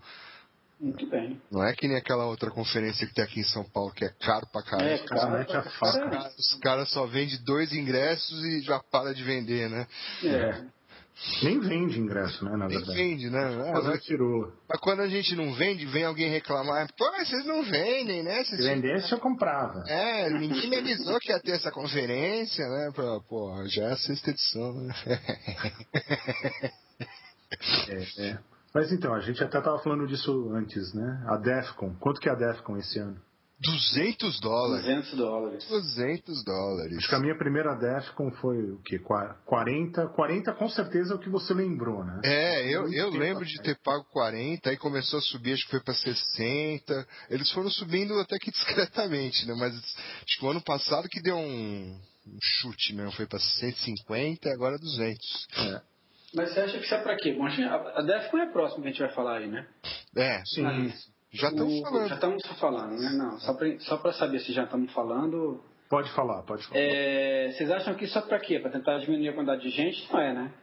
Muito 0.79 1.05
bem. 1.07 1.41
Não 1.49 1.63
é 1.63 1.73
que 1.73 1.87
nem 1.87 1.97
aquela 1.97 2.25
outra 2.25 2.51
conferência 2.51 3.07
que 3.07 3.13
tem 3.13 3.23
aqui 3.23 3.39
em 3.39 3.43
São 3.45 3.63
Paulo, 3.63 3.91
que 3.93 4.03
é 4.05 4.09
caro 4.09 4.45
pra 4.51 4.61
caralho. 4.61 4.89
É, 4.89 4.95
Os 4.95 5.01
caras- 5.03 5.23
cara, 5.23 5.37
mete 5.39 5.49
a 5.51 5.61
cara, 5.63 5.69
faca. 5.71 6.09
cara, 6.09 6.33
Os 6.37 6.53
caras 6.59 6.89
só 6.91 7.05
vendem 7.05 7.41
dois 7.43 7.71
ingressos 7.73 8.43
e 8.43 8.61
já 8.61 8.79
para 8.79 9.13
de 9.13 9.23
vender, 9.23 9.69
né? 9.69 9.87
É. 10.23 10.63
Nem 11.43 11.59
vende 11.61 11.99
ingresso, 11.99 12.43
né? 12.43 12.51
Na 12.57 12.67
Nem 12.67 12.77
verdade. 12.77 12.97
vende, 12.97 13.29
né? 13.29 13.39
Ah, 13.69 13.73
Fazer 13.73 13.87
mas- 13.89 14.03
tirou. 14.03 14.51
Mas 14.67 14.79
quando 14.81 14.99
a 15.01 15.07
gente 15.07 15.33
não 15.35 15.53
vende, 15.53 15.85
vem 15.85 16.03
alguém 16.03 16.29
reclamar. 16.29 16.87
Pô, 16.97 17.09
vocês 17.11 17.45
não 17.45 17.63
vendem, 17.63 18.21
né? 18.21 18.43
Se 18.43 18.49
Vocês... 18.57 18.65
vendesse, 18.65 19.11
eu 19.13 19.19
comprava. 19.19 19.83
É, 19.87 20.29
ninguém 20.29 20.69
me 20.69 20.75
avisou 20.77 21.17
que 21.19 21.31
ia 21.31 21.39
ter 21.39 21.51
essa 21.51 21.71
conferência, 21.71 22.67
né? 22.67 22.91
Pô, 22.93 23.21
Pô, 23.29 23.63
já 23.67 23.83
é 23.85 23.91
a 23.93 23.97
sexta 23.97 24.31
edição, 24.31 24.73
né? 24.73 24.93
É, 27.89 28.27
é. 28.29 28.39
Mas 28.73 28.91
então, 28.91 29.13
a 29.13 29.21
gente 29.21 29.41
até 29.41 29.61
tava 29.61 29.79
falando 29.79 30.05
disso 30.07 30.49
antes, 30.53 30.93
né? 30.93 31.23
A 31.27 31.37
Defcon. 31.37 31.95
Quanto 31.99 32.19
que 32.19 32.27
é 32.27 32.31
a 32.31 32.35
Defcon 32.35 32.75
esse 32.77 32.99
ano? 32.99 33.17
200 33.59 34.39
dólares. 34.41 34.85
200 34.85 35.17
dólares. 35.17 35.67
200 35.67 36.43
dólares. 36.43 36.97
Acho 36.97 37.09
que 37.09 37.15
a 37.15 37.19
minha 37.19 37.37
primeira 37.37 37.73
Defcon 37.75 38.29
foi 38.31 38.57
o 38.71 38.79
quê? 38.83 38.99
Qua- 38.99 39.35
40? 39.45 40.07
40 40.09 40.53
com 40.53 40.67
certeza 40.69 41.13
é 41.13 41.15
o 41.15 41.19
que 41.19 41.29
você 41.29 41.53
lembrou, 41.53 42.03
né? 42.03 42.19
É, 42.23 42.67
eu, 42.67 42.91
eu 42.91 43.09
lembro 43.09 43.45
de 43.45 43.61
ter 43.61 43.77
pago 43.81 44.03
40, 44.11 44.69
aí 44.69 44.77
começou 44.77 45.19
a 45.19 45.21
subir, 45.21 45.53
acho 45.53 45.63
que 45.65 45.71
foi 45.71 45.79
pra 45.83 45.93
60. 45.93 47.07
Eles 47.29 47.49
foram 47.51 47.69
subindo 47.69 48.19
até 48.19 48.37
que 48.37 48.51
discretamente, 48.51 49.45
né? 49.47 49.55
Mas 49.57 49.73
acho 49.73 50.37
que 50.39 50.45
o 50.45 50.49
ano 50.49 50.61
passado 50.61 51.07
que 51.07 51.21
deu 51.21 51.37
um, 51.37 51.97
um 52.27 52.37
chute 52.41 52.93
mesmo, 52.93 53.13
foi 53.13 53.25
pra 53.25 53.39
150 53.39 54.49
e 54.49 54.51
agora 54.53 54.77
200. 54.77 55.47
Mas 56.33 56.53
você 56.53 56.59
acha 56.59 56.77
que 56.77 56.83
isso 56.85 56.93
é 56.93 57.01
pra 57.01 57.15
quê? 57.15 57.31
Bom, 57.33 57.45
a 57.45 57.49
gente- 57.49 57.63
a 57.63 57.75
a 57.75 58.01
Defcon 58.01 58.37
é 58.39 58.51
próximo 58.51 58.81
que 58.81 58.89
a 58.89 58.91
gente 58.91 58.99
vai 58.99 59.13
falar 59.13 59.37
aí, 59.37 59.47
né? 59.47 59.65
É, 60.17 60.43
Sim. 60.45 60.93
Já 61.35 61.49
estão 61.49 61.67
o- 61.67 61.81
falando. 61.83 62.07
Já 62.07 62.15
estamos 62.15 62.43
falando, 62.59 62.99
né? 62.99 63.09
Não, 63.11 63.39
só 63.39 63.53
pra, 63.53 63.79
só 63.79 63.97
pra 63.97 64.13
saber 64.13 64.39
se 64.39 64.53
já 64.53 64.63
estamos 64.63 64.91
falando. 64.93 65.63
Pode 65.89 66.11
falar, 66.13 66.41
pode 66.43 66.63
falar. 66.67 66.79
É, 66.79 67.51
vocês 67.51 67.69
acham 67.69 67.93
que 67.95 68.05
isso 68.05 68.17
é 68.17 68.21
pra 68.21 68.39
quê? 68.39 68.59
Pra 68.59 68.71
tentar 68.71 68.97
diminuir 68.99 69.29
a 69.29 69.33
quantidade 69.33 69.61
de 69.61 69.69
gente? 69.69 70.11
Não 70.11 70.19
é, 70.19 70.33
né? 70.33 70.53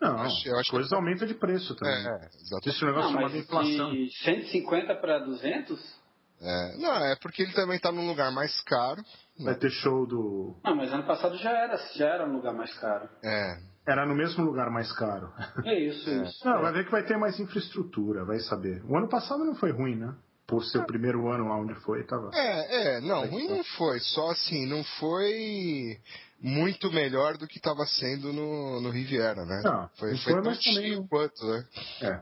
Não, 0.00 0.16
acho- 0.20 0.46
eu 0.48 0.52
acho 0.52 0.60
as 0.60 0.68
coisas 0.70 0.92
aumentam 0.92 1.26
de 1.26 1.34
preço 1.34 1.74
também. 1.74 1.94
É, 1.94 2.28
exatamente. 2.40 2.84
Um 2.84 2.86
negócio 2.86 3.10
Não, 3.10 3.10
chamado 3.10 3.22
mas 3.22 3.34
inflação. 3.34 3.90
de 3.90 4.08
150 4.22 4.94
para 4.94 5.18
200? 5.18 5.98
É, 6.40 6.76
não, 6.76 6.94
é 7.04 7.16
porque 7.16 7.42
ele 7.42 7.52
também 7.52 7.80
tá 7.80 7.90
num 7.90 8.06
lugar 8.06 8.30
mais 8.30 8.60
caro. 8.62 9.02
Vai 9.40 9.56
ter 9.56 9.70
show 9.70 10.06
do. 10.06 10.54
Não, 10.64 10.76
mas 10.76 10.92
ano 10.92 11.02
passado 11.02 11.36
já 11.36 11.50
era, 11.50 11.76
já 11.96 12.06
era 12.06 12.24
um 12.28 12.32
lugar 12.34 12.54
mais 12.54 12.72
caro. 12.78 13.08
É, 13.24 13.56
Era 13.88 14.04
no 14.04 14.14
mesmo 14.14 14.44
lugar 14.44 14.70
mais 14.70 14.92
caro. 14.92 15.32
É 15.64 15.78
isso, 15.78 16.10
isso. 16.10 16.46
Não, 16.46 16.60
vai 16.60 16.72
ver 16.72 16.84
que 16.84 16.90
vai 16.90 17.02
ter 17.04 17.16
mais 17.16 17.40
infraestrutura, 17.40 18.24
vai 18.24 18.38
saber. 18.40 18.82
O 18.86 18.96
ano 18.96 19.08
passado 19.08 19.44
não 19.44 19.54
foi 19.54 19.70
ruim, 19.72 19.96
né? 19.96 20.14
por 20.46 20.64
ser 20.64 20.78
o 20.78 20.86
primeiro 20.86 21.28
ano 21.30 21.46
lá 21.48 21.56
onde 21.58 21.74
foi, 21.82 22.02
tava. 22.04 22.30
É, 22.34 22.96
é, 22.96 23.00
não, 23.02 23.26
ruim 23.26 23.48
não 23.48 23.62
foi. 23.62 24.00
Só 24.00 24.30
assim, 24.30 24.64
não 24.64 24.82
foi 24.98 25.98
muito 26.40 26.90
melhor 26.90 27.36
do 27.36 27.46
que 27.46 27.58
estava 27.58 27.84
sendo 27.84 28.32
no, 28.32 28.80
no 28.80 28.88
Riviera, 28.88 29.44
né? 29.44 29.60
Não, 29.62 29.90
foi, 29.98 30.16
foi, 30.16 30.32
foi, 30.32 30.42
mas 30.42 30.58
também 30.64 30.96
não- 30.96 31.06
quanto, 31.06 31.44
né? 31.46 31.64
É. 32.00 32.20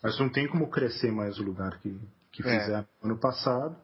Mas 0.00 0.16
não 0.20 0.28
tem 0.30 0.46
como 0.46 0.70
crescer 0.70 1.10
mais 1.10 1.40
o 1.40 1.42
lugar 1.42 1.76
que, 1.80 1.98
que 2.30 2.46
É. 2.46 2.60
fizeram 2.60 2.86
ano 3.02 3.18
passado. 3.18 3.76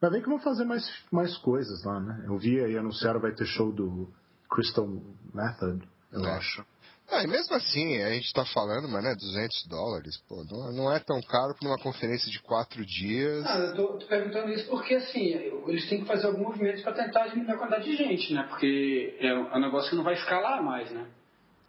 Vai 0.00 0.10
ver 0.10 0.20
que 0.20 0.28
vão 0.28 0.40
fazer 0.40 0.64
mais, 0.64 0.84
mais 1.12 1.36
coisas 1.38 1.84
lá, 1.84 2.00
né? 2.00 2.24
Eu 2.26 2.36
vi 2.36 2.58
aí 2.64 2.76
anunciaram 2.76 3.20
vai 3.20 3.32
ter 3.32 3.46
show 3.46 3.70
do 3.72 4.12
Crystal 4.50 4.88
Method, 5.32 5.86
eu 6.14 6.24
É. 6.24 6.30
acho. 6.36 6.64
Ah, 7.10 7.22
e 7.22 7.26
mesmo 7.26 7.54
assim, 7.54 8.02
a 8.02 8.08
gente 8.14 8.32
tá 8.32 8.46
falando, 8.46 8.88
mas 8.88 9.04
né, 9.04 9.14
200 9.14 9.66
dólares, 9.68 10.16
pô, 10.26 10.42
não, 10.50 10.72
não 10.72 10.90
é 10.92 10.98
tão 10.98 11.20
caro 11.20 11.54
pra 11.54 11.68
uma 11.68 11.78
conferência 11.78 12.30
de 12.30 12.40
quatro 12.40 12.84
dias. 12.84 13.44
Ah, 13.44 13.58
eu 13.58 13.74
tô, 13.74 13.86
tô 13.98 14.06
perguntando 14.06 14.50
isso 14.50 14.66
porque, 14.70 14.94
assim, 14.94 15.34
eles 15.68 15.86
têm 15.88 16.00
que 16.00 16.06
fazer 16.06 16.26
algum 16.28 16.44
movimento 16.44 16.82
para 16.82 16.94
tentar 16.94 17.26
diminuir 17.28 17.52
a 17.52 17.58
quantidade 17.58 17.84
de 17.84 17.94
gente, 17.96 18.32
né? 18.32 18.44
Porque 18.48 19.16
é 19.20 19.34
um 19.34 19.52
é 19.54 19.60
negócio 19.60 19.90
que 19.90 19.96
não 19.96 20.02
vai 20.02 20.14
escalar 20.14 20.62
mais, 20.62 20.90
né? 20.90 21.06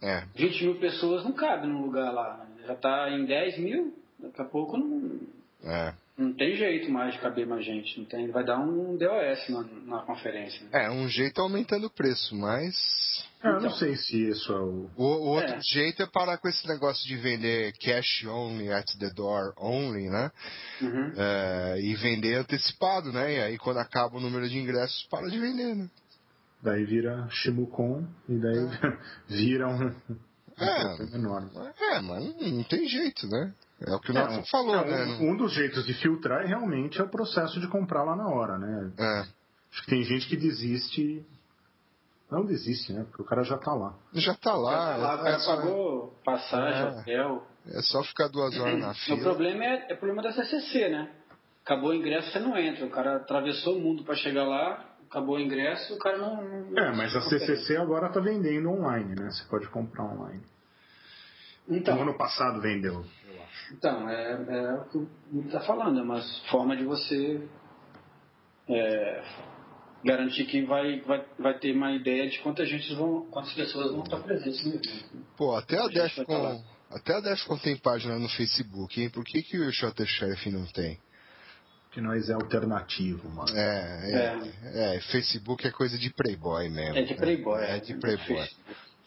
É, 0.00 0.24
20 0.34 0.64
mil 0.64 0.80
pessoas 0.80 1.22
não 1.22 1.32
cabe 1.32 1.66
num 1.66 1.82
lugar 1.82 2.10
lá, 2.12 2.38
né? 2.38 2.46
Já 2.66 2.74
tá 2.74 3.10
em 3.10 3.26
10 3.26 3.58
mil, 3.58 3.94
daqui 4.18 4.40
a 4.40 4.44
pouco 4.46 4.78
não, 4.78 5.20
é. 5.64 5.92
não 6.16 6.32
tem 6.32 6.54
jeito 6.56 6.90
mais 6.90 7.12
de 7.14 7.20
caber 7.20 7.46
mais 7.46 7.62
gente. 7.64 7.98
Não 7.98 8.06
tem, 8.06 8.26
vai 8.30 8.42
dar 8.44 8.58
um 8.58 8.96
DOS 8.96 9.48
na, 9.50 9.62
na 9.98 10.02
conferência. 10.02 10.64
né? 10.64 10.86
É, 10.86 10.90
um 10.90 11.06
jeito 11.08 11.38
é 11.40 11.42
aumentando 11.42 11.86
o 11.88 11.90
preço, 11.90 12.34
mas. 12.34 12.74
É, 13.42 13.48
eu 13.48 13.52
não 13.52 13.58
Então. 13.60 13.70
sei 13.72 13.96
se 13.96 14.28
isso 14.30 14.52
é 14.52 14.58
o. 14.58 14.90
O, 14.96 15.04
o 15.04 15.26
outro 15.28 15.54
É. 15.54 15.60
jeito 15.60 16.02
é 16.02 16.06
parar 16.06 16.38
com 16.38 16.48
esse 16.48 16.66
negócio 16.66 17.06
de 17.06 17.16
vender 17.16 17.72
cash 17.78 18.24
only, 18.26 18.72
at 18.72 18.86
the 18.98 19.10
door 19.14 19.52
only, 19.58 20.08
né? 20.08 20.30
Uhum. 20.82 21.12
É, 21.16 21.80
e 21.80 21.94
vender 21.96 22.34
antecipado, 22.38 23.12
né? 23.12 23.34
E 23.34 23.40
aí 23.40 23.58
quando 23.58 23.78
acaba 23.78 24.16
o 24.16 24.20
número 24.20 24.48
de 24.48 24.58
ingressos, 24.58 25.06
para 25.10 25.28
de 25.28 25.38
vender, 25.38 25.74
né? 25.76 25.88
Daí 26.62 26.84
vira 26.84 27.28
Shimukon 27.30 28.06
e 28.28 28.38
daí 28.38 28.56
vira 29.28 29.68
um, 29.68 29.94
É. 30.58 31.16
enorme. 31.16 31.50
É, 31.78 32.00
mas 32.00 32.24
não, 32.24 32.48
não 32.48 32.64
tem 32.64 32.88
jeito, 32.88 33.26
né? 33.28 33.52
É 33.86 33.94
o 33.94 34.00
que 34.00 34.10
o 34.10 34.16
É, 34.16 34.22
Nelson 34.26 34.42
falou, 34.50 34.74
é, 34.74 34.84
né? 35.06 35.16
um, 35.20 35.32
um 35.32 35.36
dos 35.36 35.52
jeitos 35.52 35.84
de 35.84 35.92
filtrar 35.94 36.42
é 36.44 36.46
realmente 36.46 36.98
é 36.98 37.04
o 37.04 37.08
processo 37.10 37.60
de 37.60 37.68
comprar 37.68 38.02
lá 38.04 38.16
na 38.16 38.26
hora, 38.28 38.58
né? 38.58 38.90
É, 38.98 39.20
Acho 39.70 39.82
que 39.84 39.90
tem 39.90 40.02
gente 40.04 40.26
que 40.28 40.36
desiste. 40.36 41.22
Não 42.30 42.44
desiste, 42.44 42.92
né? 42.92 43.04
Porque 43.04 43.22
o 43.22 43.24
cara 43.24 43.42
já 43.44 43.56
tá 43.56 43.72
lá. 43.72 43.94
já 44.12 44.34
tá 44.34 44.52
lá, 44.54 44.96
lá, 44.96 45.16
o 45.16 45.20
é, 45.20 45.22
cara 45.24 45.38
só, 45.38 45.56
pagou 45.56 46.08
passagem, 46.24 46.80
É. 46.82 47.00
hotel. 47.00 47.46
é 47.68 47.82
só 47.82 48.02
ficar 48.02 48.28
duas 48.28 48.58
horas 48.58 48.80
na 48.80 48.90
O 48.90 48.94
fila. 48.94 49.20
problema 49.20 49.64
é, 49.64 49.86
é 49.90 49.94
o 49.94 49.96
problema 49.96 50.22
da 50.22 50.32
CCC, 50.32 50.88
né? 50.88 51.10
Acabou 51.64 51.90
o 51.90 51.94
ingresso, 51.94 52.30
você 52.32 52.38
não 52.40 52.56
entra. 52.58 52.84
O 52.84 52.90
cara 52.90 53.16
atravessou 53.16 53.76
o 53.76 53.80
mundo 53.80 54.02
para 54.04 54.14
chegar 54.16 54.44
lá, 54.44 54.84
acabou 55.08 55.36
o 55.36 55.40
ingresso, 55.40 55.94
o 55.94 55.98
cara 55.98 56.18
não. 56.18 56.42
não 56.42 56.78
É, 56.78 56.92
mas 56.96 57.14
a 57.14 57.20
CCC 57.22 57.76
agora 57.76 58.08
tá 58.08 58.18
vendendo 58.20 58.70
online, 58.70 59.14
né? 59.18 59.30
Você 59.30 59.44
pode 59.48 59.68
comprar 59.68 60.04
online. 60.04 60.42
No 61.68 61.76
Então, 61.76 62.00
ano 62.02 62.16
passado 62.16 62.60
vendeu. 62.60 63.04
então 63.72 64.08
é, 64.08 64.32
é 64.32 64.72
o 64.74 64.84
que 64.84 64.98
o 64.98 65.08
Guto 65.32 65.46
está 65.48 65.60
falando, 65.60 65.98
é 65.98 66.02
uma 66.02 66.20
forma 66.50 66.76
de 66.76 66.84
você 66.84 67.40
é, 68.68 69.22
garantir 70.04 70.46
que 70.46 70.62
vai, 70.62 71.00
vai, 71.00 71.24
vai 71.38 71.58
ter 71.58 71.74
uma 71.74 71.92
ideia 71.92 72.28
de 72.28 72.38
quantas, 72.40 72.68
gente 72.68 72.94
vão, 72.94 73.26
quantas 73.26 73.52
pessoas 73.52 73.92
vão 73.92 74.02
estar 74.02 74.18
presentes 74.20 74.64
no 74.64 74.74
evento. 74.74 75.26
Pô, 75.36 75.54
até 75.56 75.78
a 75.78 75.86
Defcon, 75.88 76.64
até 76.90 77.14
a 77.14 77.20
Defcon 77.20 77.58
tem 77.58 77.76
página 77.76 78.18
no 78.18 78.28
Facebook, 78.28 79.00
hein? 79.00 79.10
Por 79.10 79.24
que, 79.24 79.42
que 79.42 79.58
o 79.58 79.72
Shutter 79.72 80.06
Chef 80.06 80.50
não 80.50 80.66
tem? 80.66 80.98
Que 81.90 82.00
nós 82.00 82.28
é 82.28 82.34
alternativo, 82.34 83.28
mano. 83.30 83.56
É, 83.56 84.36
é, 84.64 84.96
é, 84.96 85.00
Facebook 85.00 85.66
é 85.66 85.70
coisa 85.70 85.96
de 85.96 86.10
playboy 86.10 86.68
mesmo. 86.68 86.98
É 86.98 87.02
de 87.02 87.14
Playboy. 87.14 87.64
É, 87.64 87.78
de 87.78 87.94
playboy. 87.94 88.46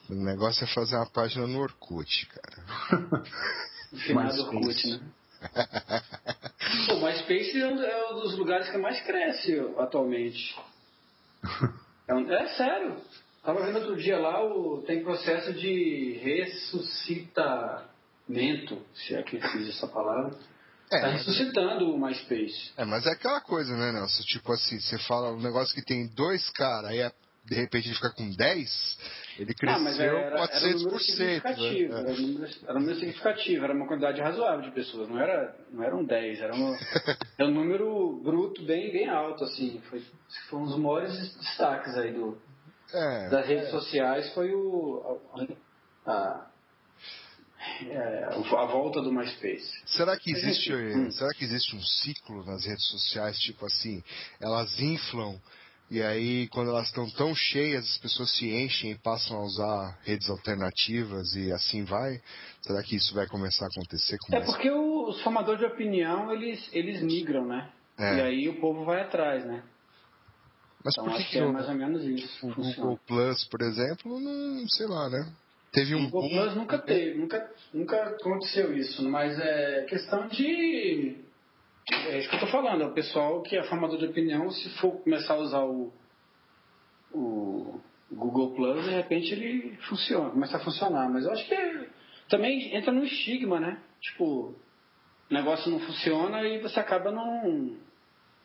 O 0.09 0.15
negócio 0.15 0.63
é 0.63 0.67
fazer 0.67 0.95
uma 0.95 1.05
página 1.05 1.45
no 1.45 1.59
Orkut, 1.59 2.27
cara. 2.27 3.23
Finado 4.07 4.41
Orkut, 4.41 4.87
né? 4.87 4.99
Pô, 6.87 6.95
o 6.95 7.05
MySpace 7.05 7.61
é 7.61 7.61
é 7.61 8.11
um 8.11 8.19
dos 8.21 8.37
lugares 8.37 8.69
que 8.69 8.77
mais 8.77 8.99
cresce 9.01 9.59
atualmente. 9.77 10.55
É, 12.07 12.13
é 12.43 12.47
sério. 12.55 12.97
Tava 13.43 13.65
vendo 13.65 13.79
outro 13.79 13.95
dia 13.95 14.19
lá, 14.19 14.43
o, 14.43 14.83
tem 14.85 15.03
processo 15.03 15.53
de 15.53 16.19
ressuscitamento, 16.21 18.81
se 18.93 19.15
é 19.15 19.23
que 19.23 19.37
existe 19.37 19.69
essa 19.77 19.87
palavra. 19.87 20.37
É, 20.91 21.01
Tá 21.01 21.07
mas- 21.07 21.25
ressuscitando 21.25 21.91
o 21.93 21.99
MySpace. 21.99 22.71
É, 22.75 22.83
mas 22.83 23.05
é 23.05 23.11
aquela 23.11 23.39
coisa, 23.41 23.75
né, 23.77 23.91
Nelson? 23.91 24.23
Tipo 24.23 24.51
assim, 24.53 24.79
você 24.79 24.97
fala 24.99 25.31
um 25.31 25.39
negócio 25.39 25.73
que 25.75 25.83
tem 25.85 26.07
dois 26.07 26.49
caras, 26.49 26.89
aí 26.89 26.97
é- 26.99 27.11
de 27.49 27.55
repente 27.55 27.87
ele 27.87 27.95
fica 27.95 28.11
com 28.11 28.29
10, 28.29 28.97
ele 29.39 29.55
Ah, 29.63 29.79
mas 29.79 29.97
cresceu 29.97 30.17
era, 30.17 30.35
era 30.35 30.37
um 30.37 30.47
400%. 30.47 30.83
número 30.83 30.99
significativo, 30.99 31.93
né? 31.93 31.99
era, 31.99 32.11
um 32.11 32.21
número, 32.27 32.51
era 32.63 32.73
um 32.73 32.79
número 32.79 32.95
significativo, 32.99 33.63
era 33.65 33.73
uma 33.73 33.87
quantidade 33.87 34.21
razoável 34.21 34.61
de 34.61 34.71
pessoas, 34.71 35.09
não, 35.09 35.19
era, 35.19 35.55
não 35.71 35.83
eram 35.83 36.03
10, 36.03 36.39
era, 36.39 36.55
um, 36.55 36.75
era 37.37 37.49
um 37.49 37.53
número 37.53 38.21
bruto 38.23 38.63
bem, 38.63 38.91
bem 38.91 39.09
alto, 39.09 39.43
assim, 39.43 39.81
foi, 39.89 40.03
foi 40.49 40.59
um 40.59 40.65
dos 40.65 40.77
maiores 40.77 41.35
destaques 41.37 41.95
aí 41.97 42.13
do, 42.13 42.37
É, 42.93 43.29
das 43.29 43.45
redes 43.47 43.69
sociais, 43.71 44.31
foi 44.33 44.53
o, 44.53 45.19
a, 46.05 46.11
a, 46.11 46.49
é, 47.81 48.23
a 48.31 48.65
volta 48.65 49.01
do 49.01 49.11
MySpace. 49.11 49.69
Será 49.85 50.17
que 50.17 50.31
existe, 50.31 50.73
Hum. 50.73 51.11
será 51.11 51.29
que 51.33 51.43
existe 51.43 51.75
um 51.75 51.81
ciclo 51.81 52.43
nas 52.45 52.65
redes 52.65 52.85
sociais, 52.87 53.37
tipo 53.39 53.65
assim, 53.65 54.03
elas 54.39 54.79
inflam 54.79 55.39
e 55.89 56.01
aí 56.01 56.47
quando 56.49 56.69
elas 56.69 56.87
estão 56.87 57.09
tão 57.11 57.33
cheias 57.33 57.83
as 57.89 57.97
pessoas 57.97 58.35
se 58.37 58.49
enchem 58.49 58.91
e 58.91 58.97
passam 58.97 59.37
a 59.37 59.43
usar 59.43 59.99
redes 60.03 60.29
alternativas 60.29 61.35
e 61.35 61.51
assim 61.51 61.83
vai? 61.83 62.21
Será 62.61 62.83
que 62.83 62.95
isso 62.95 63.13
vai 63.13 63.27
começar 63.27 63.65
a 63.65 63.69
acontecer 63.69 64.17
com 64.19 64.35
É 64.35 64.39
mais? 64.39 64.51
porque 64.51 64.69
os 64.69 65.21
formadores 65.21 65.59
de 65.59 65.65
opinião, 65.65 66.31
eles, 66.31 66.69
eles 66.71 67.01
migram, 67.01 67.45
né? 67.45 67.69
É. 67.97 68.17
E 68.17 68.21
aí 68.21 68.49
o 68.49 68.59
povo 68.59 68.85
vai 68.85 69.01
atrás, 69.01 69.45
né? 69.45 69.63
Mas 70.83 70.93
Então 70.93 71.05
por 71.05 71.17
que, 71.17 71.23
que 71.23 71.29
que 71.31 71.39
é 71.39 71.45
o, 71.45 71.51
mais 71.51 71.67
ou 71.67 71.75
menos 71.75 72.03
isso. 72.05 72.47
o 72.47 72.53
funciona. 72.53 72.75
Google 72.77 72.99
Plus, 73.05 73.43
por 73.45 73.61
exemplo, 73.61 74.19
não, 74.19 74.67
sei 74.69 74.87
lá, 74.87 75.09
né? 75.09 75.31
Teve 75.71 75.95
um 75.95 76.05
O 76.05 76.09
Google 76.09 76.29
boom, 76.29 76.41
Plus 76.41 76.55
nunca 76.55 76.77
teve, 76.79 77.17
nunca, 77.19 77.51
nunca 77.73 77.95
aconteceu 78.09 78.75
isso, 78.75 79.03
mas 79.07 79.37
é 79.39 79.85
questão 79.89 80.27
de. 80.27 81.17
É 81.91 82.19
isso 82.19 82.29
que 82.29 82.35
eu 82.35 82.39
tô 82.39 82.47
falando, 82.47 82.81
é 82.83 82.85
o 82.85 82.93
pessoal 82.93 83.41
que 83.41 83.57
é 83.57 83.63
formador 83.63 83.97
de 83.97 84.05
opinião, 84.05 84.49
se 84.51 84.69
for 84.79 84.91
começar 85.01 85.33
a 85.33 85.37
usar 85.37 85.63
o, 85.63 85.91
o 87.11 87.79
Google 88.11 88.53
Plus, 88.55 88.85
de 88.85 88.91
repente 88.91 89.31
ele 89.33 89.77
funciona, 89.87 90.29
começa 90.29 90.57
a 90.57 90.59
funcionar. 90.59 91.09
Mas 91.09 91.25
eu 91.25 91.31
acho 91.31 91.47
que 91.47 91.53
é- 91.53 91.87
também 92.29 92.75
entra 92.75 92.91
no 92.91 93.03
estigma, 93.03 93.59
né? 93.59 93.79
Tipo, 94.01 94.25
o 94.25 94.55
negócio 95.33 95.71
não 95.71 95.79
funciona 95.79 96.43
e 96.43 96.59
você 96.59 96.79
acaba 96.79 97.11
não, 97.11 97.75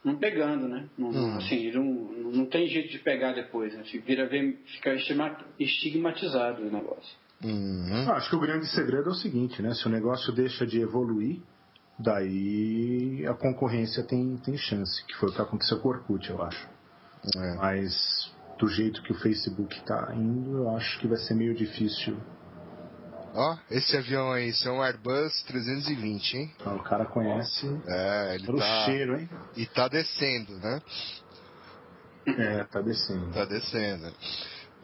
não 0.03 0.17
pegando, 0.17 0.69
né? 0.69 0.89
Não, 0.97 1.11
Uhum. 1.11 1.37
Assim, 1.37 1.71
não, 1.73 1.85
não 1.85 2.47
tem 2.47 2.67
jeito 2.67 2.91
de 2.91 2.99
pegar 2.99 3.33
depois, 3.33 3.75
né? 3.75 3.85
Fica, 3.85 4.05
vira, 4.27 4.29
fica 4.67 4.95
estigma- 4.95 5.39
estigmatizado 5.59 6.63
o 6.63 6.71
negócio. 6.71 7.17
Uhum. 7.43 8.09
Ah, 8.09 8.15
acho 8.17 8.31
que 8.31 8.37
o 8.37 8.41
grande 8.41 8.67
segredo 8.69 9.09
é 9.09 9.13
o 9.13 9.17
seguinte, 9.17 9.61
né? 9.61 9.75
Se 9.75 9.87
o 9.87 9.91
negócio 9.91 10.33
deixa 10.33 10.67
de 10.67 10.81
evoluir, 10.81 11.41
daí 11.99 13.25
a 13.27 13.35
concorrência 13.35 14.03
tem, 14.03 14.37
tem 14.39 14.57
chance, 14.57 15.05
que 15.07 15.15
foi 15.17 15.31
o 15.31 15.33
que 15.33 15.41
aconteceu 15.41 15.79
com 15.81 15.89
o 15.89 15.93
Orkut, 15.93 16.29
eu 16.31 16.43
acho. 16.43 16.69
É. 17.37 17.55
Mas 17.57 18.33
do 18.59 18.69
jeito 18.69 19.03
que 19.03 19.13
o 19.13 19.19
Facebook 19.19 19.81
tá 19.85 20.13
indo, 20.15 20.59
eu 20.59 20.77
acho 20.77 20.99
que 21.01 21.07
vai 21.09 21.19
ser 21.19 21.35
meio 21.35 21.55
difícil. 21.55 22.17
Ó, 23.37 23.57
esse 23.69 23.97
avião 23.97 24.31
aí, 24.31 24.51
isso 24.51 24.69
é 24.69 24.71
um 24.71 24.81
Airbus 24.81 25.43
320, 25.49 26.37
hein? 26.37 26.53
Ah, 26.65 26.75
O 26.75 26.83
cara 26.85 27.05
conhece 27.05 27.67
É, 27.87 28.35
ele 28.37 28.47
pelo 28.47 28.59
tá. 28.59 28.85
cheiro, 28.85 29.19
hein? 29.19 29.29
E 29.57 29.67
tá 29.67 29.89
descendo, 29.89 30.57
né? 30.59 30.81
É, 32.27 32.65
tá 32.65 32.81
descendo. 32.81 33.33
Tá 33.33 33.45
descendo. 33.45 34.13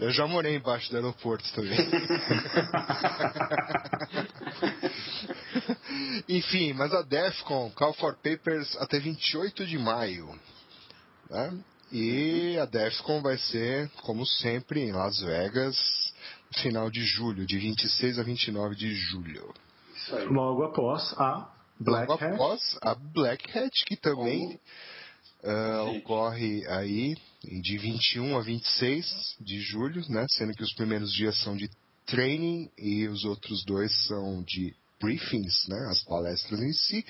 Eu 0.01 0.11
já 0.11 0.27
morei 0.27 0.57
embaixo 0.57 0.91
do 0.91 0.97
aeroporto 0.97 1.45
também. 1.53 1.79
Enfim, 6.27 6.73
mas 6.73 6.95
a 6.95 7.03
DEFCON, 7.03 7.71
Call 7.73 7.93
for 7.93 8.17
Papers 8.17 8.75
até 8.79 8.99
28 8.99 9.67
de 9.67 9.79
maio. 9.79 10.27
Né? 11.29 11.59
E 11.93 12.57
a 12.59 12.65
DEFCON 12.65 13.21
vai 13.21 13.37
ser, 13.37 13.91
como 14.03 14.25
sempre, 14.25 14.81
em 14.81 14.93
Las 14.93 15.21
Vegas, 15.21 15.77
no 16.51 16.59
final 16.63 16.91
de 16.91 17.05
julho, 17.05 17.45
de 17.45 17.59
26 17.59 18.19
a 18.19 18.23
29 18.23 18.75
de 18.77 18.95
julho. 18.95 19.53
Isso 19.97 20.17
aí. 20.17 20.25
Logo 20.27 20.65
após 20.65 21.13
a 21.19 21.53
Black 21.79 22.09
Logo 22.09 22.25
Hat. 22.25 22.35
após 22.35 22.79
a 22.81 22.95
Black 22.95 23.59
Hat, 23.59 23.85
que 23.85 23.97
também 23.97 24.59
Sim. 25.43 25.99
ocorre 25.99 26.67
aí 26.69 27.17
de 27.43 27.79
21 27.79 28.37
a 28.37 28.43
26 28.43 29.37
de 29.41 29.61
julho, 29.61 30.03
né? 30.09 30.27
Sendo 30.31 30.53
que 30.53 30.63
os 30.63 30.75
primeiros 30.75 31.13
dias 31.13 31.41
são 31.43 31.57
de 31.57 31.71
training 32.07 32.71
e 32.77 33.09
os 33.09 33.25
outros 33.25 33.65
dois 33.65 33.93
são 34.07 34.43
de 34.43 34.75
briefings, 35.01 35.67
né, 35.67 35.79
as 35.91 36.03
palestras 36.05 36.61
em 36.61 36.73
si, 36.73 37.05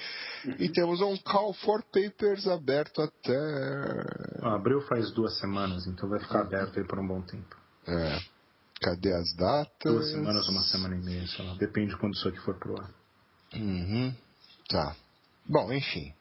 e 0.61 0.69
temos 0.69 1.01
um 1.01 1.17
call 1.17 1.53
for 1.53 1.83
papers 1.83 2.47
aberto 2.47 3.03
até... 3.03 3.37
Ah, 4.43 4.55
abriu 4.55 4.81
faz 4.83 5.11
duas 5.13 5.39
semanas, 5.39 5.87
então 5.87 6.09
vai 6.09 6.21
ficar 6.21 6.43
aberto 6.43 6.79
aí 6.79 6.87
por 6.87 7.01
um 7.01 7.07
bom 7.07 7.21
tempo. 7.23 7.57
É. 7.89 8.21
Cadê 8.81 9.13
as 9.13 9.35
datas? 9.35 9.93
Duas 9.93 10.11
semanas, 10.11 10.49
uma 10.49 10.63
semana 10.63 10.95
e 10.95 11.01
meia, 11.01 11.27
sei 11.27 11.45
lá. 11.45 11.55
Depende 11.57 11.91
de 11.91 11.99
quando 11.99 12.15
isso 12.15 12.29
aqui 12.29 12.39
for 12.39 12.59
pro 12.59 12.81
ar. 12.81 12.91
Uhum. 13.55 14.15
Tá. 14.69 14.97
Bom, 15.47 15.73
enfim. 15.73 16.15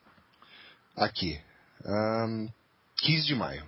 Aqui. 0.95 1.39
Um, 1.85 2.49
15 2.97 3.27
de 3.27 3.35
maio. 3.35 3.65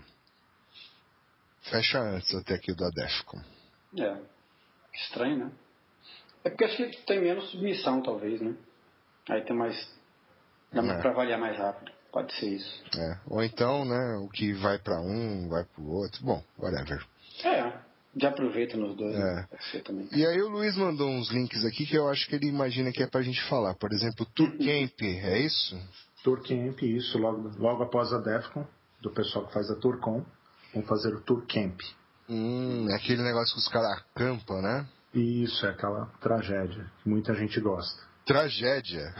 Fecha 1.69 1.99
antes 1.99 2.33
até 2.35 2.55
aqui 2.55 2.73
do 2.73 2.85
Adefcon. 2.85 3.39
É. 3.99 4.17
Estranho, 4.93 5.37
né? 5.45 5.51
É 6.43 6.49
porque 6.49 6.65
acho 6.65 6.75
que 6.77 7.05
tem 7.05 7.21
menos 7.21 7.49
submissão, 7.51 8.01
talvez, 8.01 8.41
né? 8.41 8.55
Aí 9.29 9.41
tem 9.43 9.55
mais. 9.55 9.75
Dá 10.73 10.81
É. 10.83 11.01
pra 11.01 11.11
avaliar 11.11 11.39
mais 11.39 11.57
rápido. 11.57 11.91
Pode 12.11 12.33
ser 12.35 12.49
isso. 12.49 12.83
É. 12.97 13.19
Ou 13.27 13.43
então, 13.43 13.85
né, 13.85 14.17
o 14.17 14.27
que 14.29 14.51
vai 14.53 14.77
pra 14.79 14.99
um, 14.99 15.47
vai 15.47 15.63
pro 15.63 15.87
outro. 15.87 16.23
Bom, 16.25 16.43
whatever. 16.57 17.05
É. 17.43 17.71
Já 18.17 18.27
aproveita 18.29 18.75
nos 18.75 18.97
dois. 18.97 19.15
É. 19.15 19.47
Né? 19.93 20.07
E 20.11 20.25
aí 20.25 20.41
o 20.41 20.49
Luiz 20.49 20.75
mandou 20.75 21.07
uns 21.09 21.29
links 21.31 21.63
aqui 21.63 21.85
que 21.85 21.95
eu 21.95 22.09
acho 22.09 22.27
que 22.27 22.35
ele 22.35 22.47
imagina 22.47 22.91
que 22.91 23.01
é 23.01 23.07
pra 23.07 23.21
gente 23.21 23.41
falar. 23.47 23.73
Por 23.75 23.93
exemplo, 23.93 24.25
Tourcamp, 24.35 25.01
é 25.01 25.39
isso? 25.39 25.79
Tour 26.21 26.43
Camp, 26.45 26.81
isso, 26.81 27.17
logo, 27.17 27.49
logo 27.57 27.83
após 27.83 28.11
a 28.11 28.17
DEFCON, 28.17 28.67
do 28.99 29.09
pessoal 29.11 29.47
que 29.47 29.53
faz 29.53 29.71
a 29.71 29.75
Tourcon, 29.75 30.23
vão 30.73 30.83
fazer 30.83 31.13
o 31.13 31.21
Tour 31.21 31.45
Camp. 31.47 31.79
Hum, 32.29 32.87
é 32.89 32.95
aquele 32.95 33.21
negócio 33.21 33.53
que 33.53 33.59
os 33.59 33.67
caras 33.67 33.99
acampam, 33.99 34.61
né? 34.61 34.85
E 35.13 35.43
isso 35.43 35.65
é 35.65 35.69
aquela 35.69 36.05
tragédia 36.21 36.89
que 37.03 37.09
muita 37.09 37.33
gente 37.35 37.59
gosta. 37.59 38.01
Tragédia. 38.25 39.13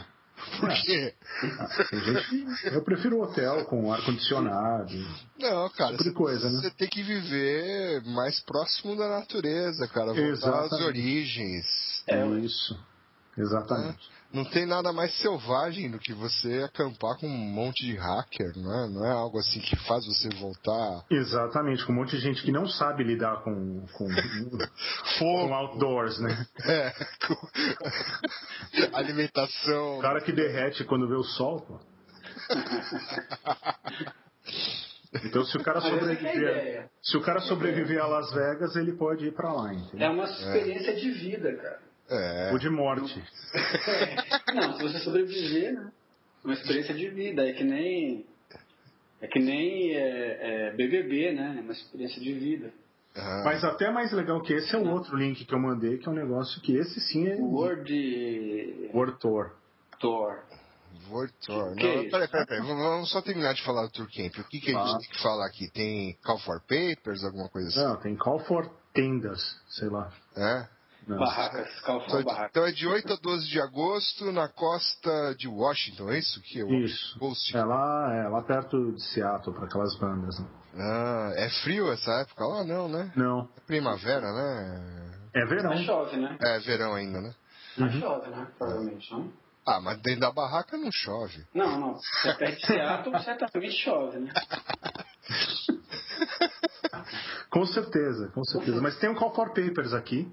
Por 0.58 0.70
quê? 0.70 1.14
Ah, 1.60 1.84
gente, 1.92 2.66
eu 2.74 2.82
prefiro 2.82 3.20
hotel 3.20 3.64
com 3.66 3.92
ar-condicionado. 3.92 4.92
Não, 5.38 5.68
cara, 5.70 5.96
Tipo 5.96 6.14
coisa, 6.14 6.50
né? 6.50 6.60
você 6.62 6.70
tem 6.70 6.88
que 6.88 7.02
viver 7.02 8.02
mais 8.06 8.40
próximo 8.40 8.96
da 8.96 9.08
natureza, 9.08 9.86
cara. 9.88 10.06
Voltar 10.12 10.32
às 10.32 10.38
Exatamente. 10.42 10.84
origens. 10.84 11.66
É. 12.08 12.26
Isso, 12.38 12.76
exatamente. 13.36 14.10
Não 14.32 14.44
tem 14.46 14.64
nada 14.66 14.92
mais 14.92 15.12
selvagem 15.20 15.90
do 15.90 15.98
que 15.98 16.12
você 16.14 16.62
acampar 16.62 17.18
com 17.18 17.26
um 17.26 17.52
monte 17.52 17.84
de 17.84 17.94
hacker, 17.96 18.52
não 18.56 18.72
é? 18.72 18.88
Não 18.88 19.06
é 19.06 19.10
algo 19.12 19.38
assim 19.38 19.60
que 19.60 19.76
faz 19.86 20.06
você 20.06 20.28
voltar 20.36 21.04
Exatamente, 21.10 21.84
com 21.84 21.92
um 21.92 21.96
monte 21.96 22.16
de 22.16 22.22
gente 22.22 22.42
que 22.42 22.50
não 22.50 22.66
sabe 22.66 23.04
lidar 23.04 23.42
com, 23.42 23.84
com, 23.92 24.08
com 25.18 25.54
outdoors, 25.54 26.18
né? 26.20 26.46
É, 26.64 26.90
com 27.26 28.96
alimentação. 28.96 29.98
O 29.98 30.02
cara 30.02 30.20
que 30.22 30.32
derrete 30.32 30.84
quando 30.84 31.06
vê 31.08 31.14
o 31.14 31.24
sol, 31.24 31.60
pô. 31.60 31.78
Então 35.24 35.44
se 35.44 35.56
o 35.58 35.62
cara 35.62 35.80
que 35.80 35.86
é 35.88 35.90
sobreviver, 35.90 36.90
se 37.02 37.16
o 37.16 37.20
cara 37.20 37.40
sobreviver 37.40 38.02
a 38.02 38.06
Las 38.06 38.32
Vegas, 38.32 38.76
ele 38.76 38.92
pode 38.92 39.26
ir 39.26 39.34
pra 39.34 39.52
lá, 39.52 39.70
É 39.70 39.74
entendeu? 39.74 40.10
uma 40.12 40.24
experiência 40.24 40.94
de 40.96 41.10
vida, 41.10 41.54
cara. 41.54 41.91
É. 42.12 42.50
Ou 42.52 42.58
de 42.58 42.68
morte. 42.68 43.22
Não, 44.54 44.76
se 44.76 44.82
você 44.82 44.98
sobreviver, 45.00 45.74
né? 45.74 45.90
Uma 46.44 46.54
experiência 46.54 46.94
de 46.94 47.08
vida. 47.08 47.48
É 47.48 47.52
que 47.52 47.64
nem. 47.64 48.26
É 49.20 49.26
que 49.28 49.38
nem 49.38 49.92
é, 49.94 50.68
é, 50.68 50.70
BBB, 50.72 51.32
né? 51.32 51.56
É 51.58 51.60
uma 51.60 51.72
experiência 51.72 52.20
de 52.20 52.32
vida. 52.32 52.72
Ah, 53.14 53.42
Mas 53.44 53.62
até 53.62 53.90
mais 53.90 54.10
legal 54.12 54.40
que 54.42 54.52
esse 54.52 54.74
é 54.74 54.78
o 54.78 54.88
outro 54.88 55.16
link 55.16 55.44
que 55.44 55.54
eu 55.54 55.60
mandei, 55.60 55.98
que 55.98 56.08
é 56.08 56.10
um 56.10 56.14
negócio 56.14 56.60
que 56.62 56.74
esse 56.74 56.98
sim 57.00 57.28
é 57.28 57.36
World 57.36 58.90
World 58.92 59.18
Tour. 59.18 59.52
Tour. 60.00 60.42
Vortor. 61.08 61.74
Que 61.74 61.84
Não, 61.84 62.02
isso? 62.02 62.10
peraí, 62.10 62.28
peraí, 62.28 62.46
peraí. 62.46 62.60
Vamos 62.66 62.82
vamos 62.82 63.10
só 63.10 63.22
terminar 63.22 63.54
de 63.54 63.62
falar 63.62 63.86
do 63.86 63.92
Tourcamp. 63.92 64.38
O 64.38 64.44
que, 64.44 64.60
que 64.60 64.74
a 64.74 64.84
gente 64.84 65.00
tem 65.00 65.10
que 65.10 65.22
falar 65.22 65.46
aqui? 65.46 65.70
Tem 65.70 66.16
Call 66.22 66.38
for 66.38 66.60
Papers, 66.60 67.24
alguma 67.24 67.48
coisa 67.48 67.68
assim? 67.68 67.80
Não, 67.80 67.96
tem 67.96 68.16
Call 68.16 68.40
for 68.40 68.70
Tendas, 68.92 69.40
sei 69.68 69.88
lá. 69.88 70.12
É? 70.36 70.68
Não. 71.06 71.18
Barracas, 71.18 71.68
Então, 71.80 71.98
calçou 71.98 72.22
barracas. 72.24 72.50
então 72.50 72.64
é 72.66 72.70
de 72.72 72.86
8 72.86 73.12
a 73.12 73.16
12 73.16 73.48
de 73.48 73.60
agosto 73.60 74.30
na 74.30 74.48
costa 74.48 75.34
de 75.36 75.48
Washington, 75.48 76.10
é 76.10 76.18
isso? 76.18 76.40
Que 76.42 76.60
é 76.60 76.64
o 76.64 76.72
Isso. 76.72 77.18
Coast? 77.18 77.56
É 77.56 77.64
lá, 77.64 78.14
é 78.14 78.28
lá 78.28 78.42
perto 78.42 78.92
de 78.92 79.02
Seattle, 79.02 79.54
para 79.54 79.66
aquelas 79.66 79.96
bandas. 79.98 80.38
Né? 80.38 80.46
Ah, 80.78 81.32
é 81.36 81.48
frio 81.62 81.90
essa 81.92 82.10
época 82.20 82.44
lá? 82.46 82.64
Não, 82.64 82.88
né? 82.88 83.12
Não, 83.16 83.48
É 83.56 83.60
primavera, 83.66 84.32
né? 84.32 85.18
é 85.34 85.44
verão. 85.46 85.70
Mas 85.70 85.80
chove, 85.84 86.16
né? 86.16 86.36
É 86.40 86.58
verão 86.60 86.94
ainda, 86.94 87.20
né? 87.20 87.34
Mas 87.76 87.92
chove, 87.94 88.30
né? 88.30 88.46
Provavelmente, 88.58 89.10
não? 89.12 89.32
Ah, 89.66 89.80
mas 89.80 89.98
dentro 90.02 90.20
da 90.20 90.30
barraca 90.32 90.76
não 90.76 90.90
chove. 90.92 91.44
Não, 91.54 91.78
não. 91.80 91.98
Se 91.98 92.28
é 92.28 92.34
perto 92.34 92.60
de 92.60 92.66
Seattle, 92.66 93.18
certamente 93.24 93.72
chove, 93.76 94.18
né? 94.18 94.32
Com 97.50 97.66
certeza, 97.66 98.28
com 98.34 98.42
certeza. 98.44 98.80
Mas 98.80 98.98
tem 98.98 99.10
um 99.10 99.14
Call 99.14 99.34
for 99.34 99.48
Papers 99.52 99.92
aqui. 99.92 100.30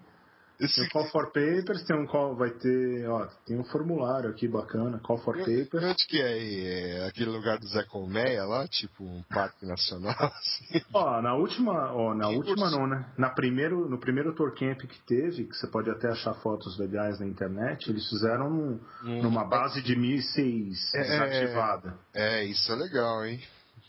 Tem 0.59 0.67
Esse... 0.67 0.81
um 0.81 0.89
Call 0.89 1.05
for 1.09 1.27
Papers, 1.31 1.83
tem 1.85 1.95
um 1.97 2.05
call, 2.05 2.35
vai 2.35 2.49
ter, 2.51 3.07
ó, 3.09 3.25
tem 3.47 3.57
um 3.57 3.63
formulário 3.63 4.29
aqui 4.29 4.45
bacana, 4.45 4.99
Call 4.99 5.17
for 5.19 5.37
Papers. 5.37 5.81
Onde 5.83 6.05
que 6.05 6.21
é? 6.21 6.99
É 6.99 7.07
aquele 7.07 7.29
lugar 7.29 7.57
do 7.57 7.67
Zé 7.67 7.83
Colmeia 7.83 8.43
lá? 8.43 8.67
Tipo 8.67 9.05
um 9.05 9.23
parque 9.29 9.65
nacional, 9.65 10.13
assim? 10.19 10.81
Ó, 10.93 11.21
na 11.21 11.33
última, 11.35 11.93
ó, 11.93 12.13
na 12.13 12.27
Que 12.27 12.35
última 12.35 12.55
curso? 12.57 12.77
não, 12.77 12.87
né? 12.87 13.05
Na 13.17 13.29
primeiro, 13.29 13.87
no 13.89 13.97
primeiro 13.97 14.35
tour 14.35 14.53
camp 14.53 14.79
que 14.81 14.99
teve, 15.07 15.45
que 15.45 15.55
você 15.55 15.65
pode 15.67 15.89
até 15.89 16.09
achar 16.09 16.33
fotos 16.35 16.77
legais 16.77 17.19
na 17.19 17.25
internet, 17.25 17.89
eles 17.89 18.07
fizeram 18.09 18.49
num- 18.49 18.79
numa 19.21 19.45
base 19.45 19.81
de 19.81 19.95
mísseis 19.95 20.93
É, 20.93 21.03
desativada. 21.03 21.97
É, 22.13 22.43
isso 22.43 22.69
é 22.71 22.75
legal, 22.75 23.25
hein? 23.25 23.39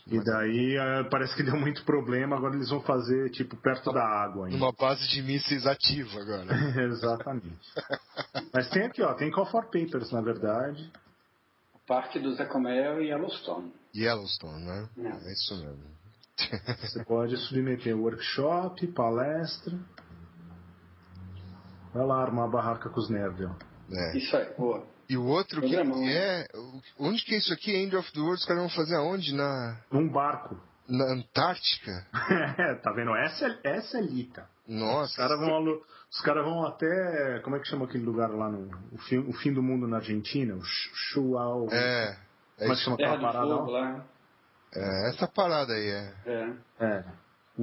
E 0.07 0.19
daí 0.23 0.77
eh, 0.77 1.03
parece 1.09 1.35
que 1.35 1.43
deu 1.43 1.55
muito 1.55 1.83
problema, 1.85 2.35
agora 2.35 2.55
eles 2.55 2.69
vão 2.69 2.81
fazer 2.81 3.29
tipo 3.29 3.55
perto 3.55 3.91
da 3.91 4.03
água 4.03 4.47
ainda. 4.47 4.57
Numa 4.57 4.71
base 4.71 5.07
de 5.07 5.21
mísseis 5.21 5.65
ativa 5.65 6.19
agora. 6.19 6.47
Exatamente. 6.85 7.59
Mas 8.53 8.69
tem 8.69 8.83
aqui, 8.83 9.01
ó, 9.01 9.13
tem 9.13 9.31
Call 9.31 9.45
for 9.45 9.65
Papers, 9.65 10.11
na 10.11 10.21
verdade. 10.21 10.91
O 11.73 11.79
Parque 11.85 12.19
do 12.19 12.33
Zé 12.35 12.45
Comel 12.45 13.01
e 13.01 13.07
Yellowstone. 13.09 13.71
Yellowstone, 13.95 14.65
né? 14.65 14.89
É. 14.97 15.29
É 15.29 15.33
isso 15.33 15.55
mesmo. 15.57 15.91
Você 16.81 17.03
pode 17.05 17.37
submeter 17.37 17.95
workshop, 17.95 18.87
palestra. 18.87 19.77
Vai 21.93 22.05
lá 22.05 22.21
armar 22.21 22.45
a 22.45 22.51
barraca 22.51 22.89
com 22.89 22.99
os 22.99 23.09
nerds, 23.09 23.47
ó. 23.47 23.55
É. 23.93 24.17
Isso 24.17 24.35
aí, 24.35 24.51
boa. 24.57 24.90
E 25.11 25.17
o 25.17 25.25
outro 25.25 25.59
que 25.61 25.67
Programão, 25.67 26.03
é. 26.07 26.47
Onde 26.97 27.23
que 27.25 27.35
é 27.35 27.37
isso 27.37 27.51
aqui? 27.53 27.75
End 27.75 27.93
of 27.97 28.11
the 28.13 28.19
World, 28.19 28.39
os 28.39 28.45
caras 28.45 28.61
vão 28.61 28.69
fazer 28.69 28.95
aonde? 28.95 29.33
Na, 29.35 29.77
Num 29.91 30.07
barco. 30.07 30.55
na 30.87 31.03
Antártica? 31.13 31.91
É, 32.57 32.75
tá 32.81 32.91
vendo? 32.93 33.13
Essa, 33.15 33.47
é- 33.47 33.59
essa 33.77 33.97
é 33.97 34.01
Lita. 34.01 34.47
Nossa. 34.67 35.11
Os 35.11 35.15
caras 35.17 35.39
vão, 35.39 35.81
os 36.09 36.21
caras 36.21 36.45
vão 36.45 36.65
até. 36.65 37.39
Como 37.43 37.57
é 37.57 37.59
que 37.59 37.67
chama 37.67 37.85
aquele 37.85 38.05
lugar 38.05 38.29
lá 38.29 38.47
no. 38.49 38.69
O 38.93 38.97
fim, 38.99 39.17
o 39.17 39.33
fim 39.33 39.51
do 39.51 39.61
mundo 39.61 39.85
na 39.87 39.97
Argentina? 39.97 40.55
O 40.55 40.63
Ch- 40.63 40.91
Chuau. 40.93 41.67
É. 41.71 41.75
É, 41.77 42.15
Como 42.59 42.63
é 42.63 42.67
que 42.67 42.73
isso, 42.73 42.83
chama 42.83 42.95
aquela 42.95 43.19
parada 43.19 43.47
Fogo 43.57 43.71
lá? 43.71 44.05
é 44.73 45.09
essa 45.09 45.27
parada 45.27 45.73
aí, 45.73 45.87
é. 45.89 46.13
É. 46.25 46.53
É. 46.85 47.03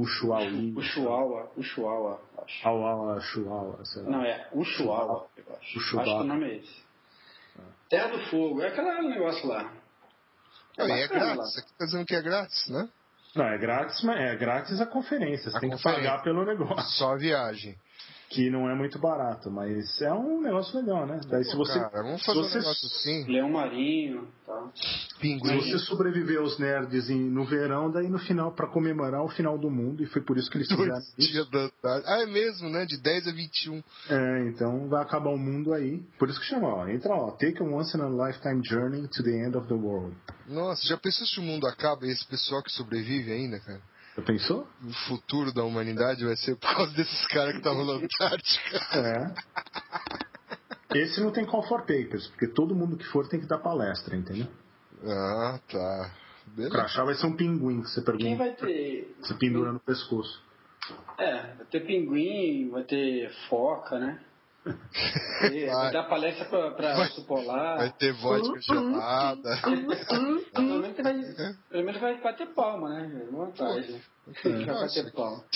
Chuaua. 0.05 1.51
O 1.57 1.63
Chuaua, 1.63 2.21
acho. 2.45 2.69
Auala, 2.69 3.21
Chuaua, 3.21 3.85
sei 3.85 4.03
lá. 4.03 4.11
Não, 4.11 4.23
é 4.23 4.49
o 4.53 4.63
Chuaua, 4.65 5.27
eu 5.37 5.45
acho. 5.59 5.79
Acho 5.79 5.91
que 6.05 6.11
o 6.11 6.25
nome 6.25 6.45
é 6.51 6.57
esse. 6.59 6.88
Terra 7.89 8.09
do 8.09 8.19
Fogo. 8.31 8.63
É 8.63 8.69
aquele 8.69 9.09
negócio 9.09 9.47
lá. 9.49 9.73
Não, 10.77 10.89
e 10.89 10.93
é 11.03 11.09
grátis. 11.09 11.59
Aqui 11.59 11.73
tá 11.79 11.85
dizendo 11.85 12.07
que 12.07 12.15
é 12.15 12.23
grátis, 12.23 12.69
né? 12.69 12.89
Não, 13.35 13.45
é 13.47 13.59
grátis, 13.59 14.03
mas 14.03 14.19
é 14.21 14.37
grátis 14.37 14.81
a 14.81 14.87
conferência. 14.87 15.51
Você 15.51 15.57
A 15.57 15.61
tem 15.61 15.71
conferência. 15.71 16.01
que 16.03 16.09
pagar 16.09 16.23
pelo 16.23 16.45
negócio. 16.45 16.91
Só 16.99 17.13
a 17.15 17.17
viagem. 17.17 17.77
Que 18.31 18.51
não 18.51 18.69
é 18.69 18.75
muito 18.75 18.99
barato, 18.99 19.51
mas 19.51 20.03
é 20.03 20.13
um 20.13 20.43
negócio 20.43 20.79
legal, 20.79 21.07
né? 21.07 21.19
Daí 21.31 21.45
se 21.45 21.57
você. 21.57 21.79
Cara, 21.81 22.03
vamos 22.03 22.21
se 22.21 22.27
fazer 22.27 22.39
um 22.41 22.43
você- 22.43 22.59
negócio 22.59 22.87
assim. 22.87 23.25
Leão 23.33 23.49
Marinho 23.51 24.29
e 24.43 24.47
tal. 24.47 24.71
Se 24.75 25.19
Pinguim. 25.19 25.57
você 25.57 25.79
sobreviver 25.79 26.39
aos 26.39 26.59
nerds 26.59 27.09
em- 27.09 27.31
no 27.31 27.47
verão, 27.47 27.91
daí 27.91 28.07
no 28.07 28.19
final, 28.19 28.53
pra 28.53 28.67
comemorar 28.67 29.23
o 29.25 29.31
final 29.31 29.57
do 29.57 29.71
mundo, 29.71 30.03
e 30.03 30.07
foi 30.07 30.21
por 30.21 30.37
isso 30.37 30.51
que 30.51 30.59
eles 30.59 30.69
fizeram 30.69 30.99
dias 31.17 31.49
da 31.51 31.71
tarde. 31.81 32.05
Ah, 32.07 32.23
é 32.23 32.27
mesmo, 32.27 32.69
né? 32.69 32.85
De 32.85 32.99
10 33.01 33.27
a 33.27 33.33
21. 33.33 33.83
É, 34.11 34.49
então 34.49 34.89
vai 34.91 35.03
acabar 35.03 35.31
o 35.31 35.39
mundo 35.39 35.73
aí. 35.73 36.03
Por 36.19 36.29
isso 36.29 36.39
que 36.39 36.45
chama, 36.47 36.69
ó, 36.69 36.87
entra 36.87 37.15
ó, 37.15 37.31
Take 37.31 37.63
a 37.63 37.65
once 37.65 37.97
in 37.97 38.01
a 38.03 38.09
lifetime 38.27 38.61
journey 38.63 39.09
to 39.09 39.23
the 39.23 39.31
end 39.47 39.57
of 39.57 39.67
the 39.69 39.75
world. 39.75 40.15
Nossa, 40.47 40.87
já 40.87 40.99
pensou 40.99 41.27
se 41.27 41.41
o 41.41 41.43
mundo 41.43 41.67
acaba 41.67 42.05
e 42.07 42.11
esse 42.11 42.27
pessoal 42.27 42.63
que 42.63 42.71
sobrevive 42.73 43.33
ainda, 43.33 43.59
cara? 43.61 43.81
Já 44.19 44.23
pensou? 44.25 44.67
O 44.85 44.93
futuro 45.09 45.53
da 45.55 45.63
humanidade 45.63 46.25
vai 46.25 46.35
ser 46.35 46.57
por 46.57 46.75
causa 46.75 46.93
desses 46.93 47.25
caras 47.29 47.53
que 47.53 47.59
estavam 47.59 47.85
na 47.87 47.93
Antártica. 47.93 49.35
É. 50.93 50.99
Esse 50.99 51.21
não 51.21 51.31
tem 51.31 51.45
call 51.47 51.63
for 51.63 51.83
papers, 51.83 52.27
porque 52.29 52.49
todo 52.49 52.75
mundo 52.75 52.97
que 52.97 53.05
for 53.07 53.29
tem 53.29 53.39
que 53.39 53.47
dar 53.47 53.59
palestra, 53.59 54.17
entendeu? 54.17 54.49
Ah, 55.05 55.61
tá. 55.71 56.11
O 56.49 56.51
Beleza. 56.51 56.75
crachá 56.75 57.05
vai 57.05 57.15
ser 57.15 57.27
um 57.27 57.37
pinguim 57.37 57.83
que 57.83 57.91
você 57.91 58.03
Quem 58.03 58.17
pergunta. 58.17 58.39
vai 58.39 58.53
ter. 58.55 59.17
Você 59.23 59.35
pendura 59.35 59.73
no 59.73 59.79
pescoço. 59.79 60.43
É, 61.17 61.55
vai 61.55 61.67
ter 61.67 61.87
pinguim, 61.87 62.71
vai 62.71 62.83
ter 62.83 63.31
foca, 63.49 63.99
né? 64.01 64.19
Vai 65.41 65.93
dar 65.93 66.05
palestra 66.05 66.45
para 66.47 67.09
o 67.19 67.25
Polar. 67.25 67.79
Vai 67.79 67.93
ter 67.93 68.13
vodka 68.15 68.61
gelada. 68.61 69.61
pelo, 69.63 70.81
menos 70.81 70.97
vai, 70.97 71.55
pelo 71.71 71.85
menos 71.85 72.01
vai 72.01 72.21
bater 72.21 72.47
palma, 72.55 72.89
né? 72.91 73.29
Vantagem. 73.31 74.01
Vai 74.45 74.65
bater 74.65 75.13
palma. 75.13 75.45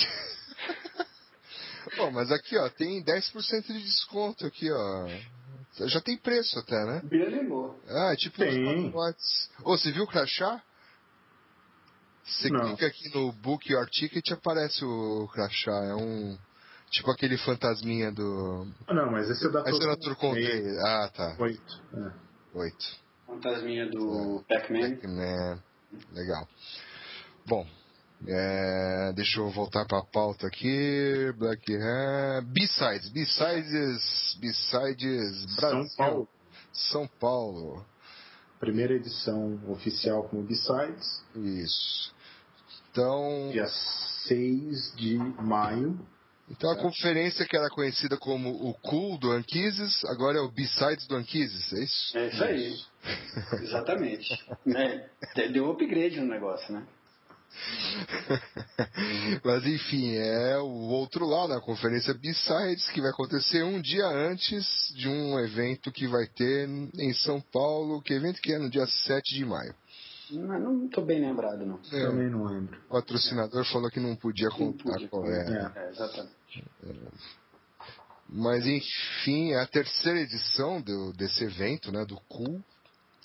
Bom, 1.97 2.11
mas 2.11 2.31
aqui, 2.31 2.57
ó, 2.57 2.69
tem 2.69 3.03
10% 3.03 3.67
de 3.67 3.83
desconto 3.83 4.45
aqui, 4.45 4.71
ó. 4.71 5.07
Já 5.87 5.99
tem 6.01 6.17
preço 6.17 6.57
até, 6.59 6.75
né? 6.85 7.01
Bia 7.03 7.27
lembrou. 7.27 7.79
Ah, 7.87 8.13
é 8.13 8.15
tipo 8.15 8.37
Tem. 8.37 8.77
os 8.77 8.85
pacotes. 8.85 9.49
Ô, 9.63 9.77
você 9.77 9.91
viu 9.91 10.03
o 10.03 10.07
crachá? 10.07 10.61
Você 12.23 12.49
Não. 12.49 12.61
clica 12.61 12.87
aqui 12.87 13.09
no 13.13 13.31
Book 13.33 13.71
Your 13.71 13.85
Ticket 13.89 14.29
e 14.29 14.33
aparece 14.33 14.83
o 14.85 15.27
crachá. 15.33 15.71
É 15.71 15.95
um. 15.95 16.37
Tipo 16.93 17.09
aquele 17.09 17.37
fantasminha 17.39 18.11
do. 18.11 18.67
Ah, 18.87 18.93
não, 18.93 19.11
mas 19.11 19.27
esse 19.27 19.47
é 19.47 19.49
da 19.49 19.61
A 19.61 19.69
assinatura 19.69 20.13
Conte. 20.13 20.77
Ah, 20.85 21.09
tá. 21.11 21.35
Oito. 21.39 21.81
É. 21.91 22.11
Oito. 22.53 22.85
Fantasminha 23.25 23.89
do 23.89 24.43
Pac-Man. 24.47 24.91
Pac-Man. 24.91 25.63
Legal. 26.13 26.47
Bom, 27.47 27.67
é, 28.27 29.11
deixa 29.15 29.39
eu 29.39 29.49
voltar 29.49 29.85
para 29.85 29.99
a 29.99 30.05
pauta 30.05 30.45
aqui. 30.45 31.33
Black 31.35 31.75
Hat. 31.75 32.45
B-Sides. 32.45 33.09
B-Sides. 33.09 34.37
B-Sides. 34.39 35.55
Brasil. 35.55 35.87
São 35.87 35.97
Paulo. 35.97 36.27
São 36.71 37.07
Paulo. 37.19 37.85
Primeira 38.59 38.93
edição 38.93 39.59
oficial 39.67 40.23
com 40.29 40.39
o 40.39 40.43
B-Sides, 40.43 41.23
Isso. 41.35 42.13
Então, 42.91 43.49
dia 43.51 43.67
6 44.27 44.93
de 44.95 45.17
maio. 45.17 45.99
Então 46.49 46.71
a 46.71 46.77
conferência 46.77 47.45
que 47.45 47.55
era 47.55 47.69
conhecida 47.69 48.17
como 48.17 48.49
o 48.49 48.73
Cool 48.75 49.17
do 49.17 49.31
Anquises, 49.31 50.03
agora 50.05 50.37
é 50.37 50.41
o 50.41 50.51
B-Sides 50.51 51.07
do 51.07 51.15
Anquises, 51.15 51.73
é 51.73 51.83
isso? 51.83 52.17
É 52.17 52.27
isso 52.27 52.43
aí. 52.43 52.75
Exatamente. 53.63 54.29
É, 55.35 55.47
deu 55.49 55.69
upgrade 55.71 56.19
no 56.19 56.27
negócio, 56.27 56.73
né? 56.73 56.85
Mas 59.43 59.65
enfim, 59.65 60.15
é 60.15 60.57
o 60.57 60.89
outro 60.89 61.25
lado, 61.25 61.53
a 61.53 61.61
conferência 61.61 62.13
B-Sides, 62.13 62.89
que 62.89 63.01
vai 63.01 63.11
acontecer 63.11 63.63
um 63.63 63.79
dia 63.81 64.07
antes 64.07 64.65
de 64.95 65.07
um 65.07 65.39
evento 65.39 65.91
que 65.91 66.07
vai 66.07 66.25
ter 66.27 66.67
em 66.67 67.13
São 67.13 67.39
Paulo. 67.39 68.01
Que 68.01 68.13
evento 68.13 68.41
que 68.41 68.53
é? 68.53 68.57
No 68.57 68.69
dia 68.69 68.87
7 68.87 69.35
de 69.35 69.45
maio. 69.45 69.75
Não, 70.31 70.59
não 70.59 70.87
tô 70.89 71.01
bem 71.01 71.19
lembrado, 71.21 71.65
não. 71.65 71.79
É, 71.91 72.05
Também 72.05 72.29
não 72.29 72.45
lembro. 72.45 72.79
o 72.87 72.93
patrocinador 72.93 73.65
falou 73.65 73.89
que 73.89 73.99
não 73.99 74.15
podia 74.15 74.49
contar 74.49 74.91
podia 74.93 75.07
qual 75.09 75.23
contar. 75.23 75.35
é. 75.35 75.81
É. 75.81 75.85
É, 75.85 75.89
exatamente. 75.89 76.65
Mas 78.29 78.65
enfim, 78.65 79.51
é 79.51 79.59
a 79.61 79.67
terceira 79.67 80.19
edição 80.19 80.81
do, 80.81 81.13
desse 81.13 81.43
evento, 81.43 81.91
né, 81.91 82.05
do 82.05 82.15
Cool. 82.27 82.63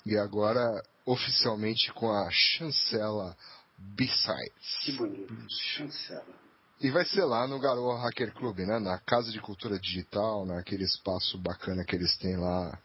E 0.05 0.17
agora 0.17 0.61
oficialmente 1.05 1.91
com 1.93 2.11
a 2.11 2.29
chancela 2.31 3.35
B-Sides. 3.77 4.77
Que 4.83 4.91
bonito. 4.93 5.33
Chancela. 5.49 6.25
E 6.81 6.89
vai 6.91 7.03
ser 7.05 7.23
lá 7.25 7.47
no 7.47 7.59
Garoa 7.59 7.99
Hacker 8.01 8.33
Club, 8.33 8.59
né? 8.59 8.79
Na 8.79 8.97
Casa 8.99 9.31
de 9.31 9.41
Cultura 9.41 9.77
Digital, 9.79 10.45
naquele 10.45 10.83
espaço 10.83 11.37
bacana 11.37 11.83
que 11.83 11.95
eles 11.95 12.15
têm 12.17 12.37
lá, 12.37 12.79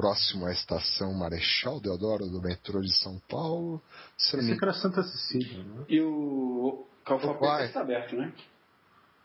próximo 0.00 0.46
à 0.46 0.52
estação 0.52 1.12
Marechal 1.12 1.78
Deodoro 1.78 2.26
do 2.26 2.40
metrô 2.40 2.80
de 2.80 2.90
São 3.02 3.18
Paulo. 3.28 3.82
Se 4.16 4.34
Esse 4.38 4.50
me- 4.50 4.56
que 4.58 4.64
era 4.64 4.72
Santa 4.72 5.02
Cecília, 5.02 5.62
né? 5.62 5.84
E 5.90 6.00
o 6.00 6.86
Calfapé 7.04 7.66
está 7.66 7.82
aberto, 7.82 8.16
né? 8.16 8.32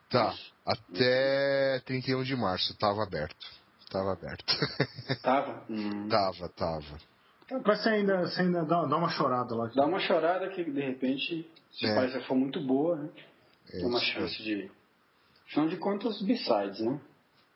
Tá, 0.10 0.36
até 0.66 1.80
31 1.86 2.24
de 2.24 2.36
março, 2.36 2.78
tava 2.78 3.04
aberto. 3.04 3.46
Tava 3.90 4.12
aberto. 4.12 4.44
Tava. 5.24 5.64
Hum. 5.70 6.10
tava, 6.10 6.50
tava. 6.50 6.98
Mas 7.66 7.82
você 7.84 7.90
ainda, 7.90 8.22
você 8.22 8.42
ainda 8.42 8.66
dá, 8.66 8.84
dá 8.84 8.98
uma 8.98 9.10
chorada 9.10 9.56
lá. 9.56 9.68
Dá 9.74 9.86
uma 9.86 10.00
chorada 10.00 10.50
que, 10.50 10.64
de 10.64 10.82
repente, 10.82 11.50
se 11.72 11.86
É. 11.86 11.98
a 11.98 12.22
for 12.24 12.36
muito 12.36 12.60
boa, 12.60 12.98
né? 12.98 13.10
É 13.70 13.78
Tem 13.78 13.86
uma 13.86 14.00
chance 14.02 14.36
de... 14.44 14.70
Afinal 15.48 15.70
de 15.70 15.78
contas, 15.78 16.22
B-sides, 16.22 16.82
né? 16.82 17.00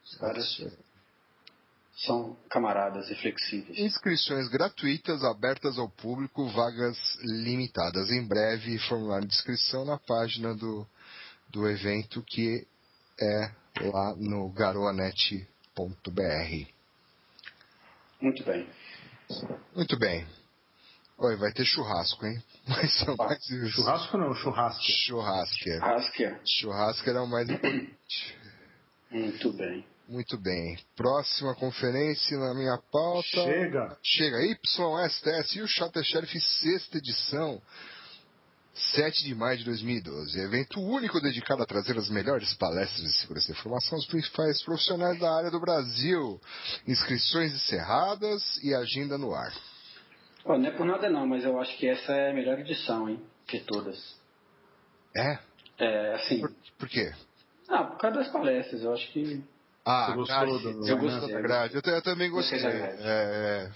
Os 0.05 0.15
é 0.15 0.19
caras 0.19 0.57
aí. 0.61 0.71
São 2.05 2.37
camaradas 2.49 3.09
e 3.09 3.15
flexíveis. 3.15 3.77
Inscrições 3.77 4.47
gratuitas, 4.47 5.23
abertas 5.23 5.77
ao 5.77 5.89
público, 5.89 6.47
vagas 6.49 6.97
limitadas. 7.21 8.09
Em 8.09 8.25
breve, 8.25 8.79
formulário 8.79 9.27
de 9.27 9.33
inscrição 9.33 9.83
na 9.83 9.97
página 9.97 10.55
do, 10.55 10.87
do 11.49 11.67
evento, 11.67 12.23
que 12.23 12.65
é 13.19 13.51
lá 13.81 14.15
no 14.15 14.49
garoanet.br. 14.49 15.45
Muito 18.21 18.43
bem. 18.43 18.69
Muito 19.75 19.99
bem. 19.99 20.27
Oi, 21.17 21.35
vai 21.35 21.51
ter 21.51 21.65
churrasco, 21.65 22.25
hein? 22.25 22.41
Mas 22.65 22.97
são 22.99 23.15
mais 23.17 23.49
isso. 23.49 23.81
Churrasco 23.81 24.17
não, 24.17 24.33
churrasco. 24.33 24.81
Churrasquer. 24.81 25.83
Hasker. 25.83 26.41
Churrasquer 26.45 27.15
é 27.15 27.19
o 27.19 27.27
mais 27.27 27.49
importante. 27.49 28.37
Muito 29.11 29.51
bem. 29.53 29.85
Muito 30.09 30.39
bem. 30.41 30.75
Próxima 30.95 31.53
conferência 31.53 32.35
na 32.39 32.55
minha 32.55 32.79
pauta. 32.91 33.27
Chega! 33.27 33.95
Chega, 34.01 34.37
YSTS 34.43 35.55
e 35.55 35.61
o 35.61 35.67
Shota 35.67 36.03
Sheriff, 36.03 36.41
sexta 36.41 36.97
edição, 36.97 37.61
7 38.73 39.23
de 39.25 39.35
maio 39.35 39.59
de 39.59 39.65
2012. 39.65 40.39
Evento 40.39 40.81
único 40.81 41.21
dedicado 41.21 41.61
a 41.61 41.65
trazer 41.67 41.95
as 41.95 42.09
melhores 42.09 42.51
palestras 42.55 43.03
de 43.03 43.13
segurança 43.19 43.53
da 43.53 43.59
informação 43.59 43.99
aos 43.99 44.07
principais 44.07 44.63
profissionais 44.63 45.19
da 45.19 45.31
área 45.31 45.51
do 45.51 45.59
Brasil. 45.59 46.41
Inscrições 46.87 47.53
encerradas 47.53 48.57
e 48.63 48.73
agenda 48.73 49.15
no 49.15 49.35
ar. 49.35 49.53
Não 50.43 50.65
é 50.65 50.71
por 50.71 50.87
nada 50.87 51.07
não, 51.07 51.27
mas 51.27 51.43
eu 51.43 51.59
acho 51.59 51.77
que 51.77 51.87
essa 51.87 52.13
é 52.13 52.31
a 52.31 52.33
melhor 52.33 52.57
edição, 52.57 53.07
hein? 53.07 53.21
De 53.47 53.59
todas. 53.59 54.19
É? 55.15 55.37
É, 55.77 56.13
assim... 56.15 56.41
Por, 56.41 56.51
por 56.79 56.89
quê? 56.89 57.13
Ah, 57.67 57.83
por 57.83 57.99
causa 57.99 58.17
das 58.17 58.31
palestras, 58.31 58.81
eu 58.81 58.91
acho 58.91 59.07
que... 59.11 59.43
Ah, 59.89 60.05
Você 60.07 60.15
gostou 60.15 60.59
do- 60.59 60.87
eu 60.87 60.97
gostei. 60.97 61.35
Eu, 61.35 61.93
eu 61.95 62.01
também 62.01 62.29
gostei. 62.29 62.59
É, 62.59 62.95
é. 63.01 63.71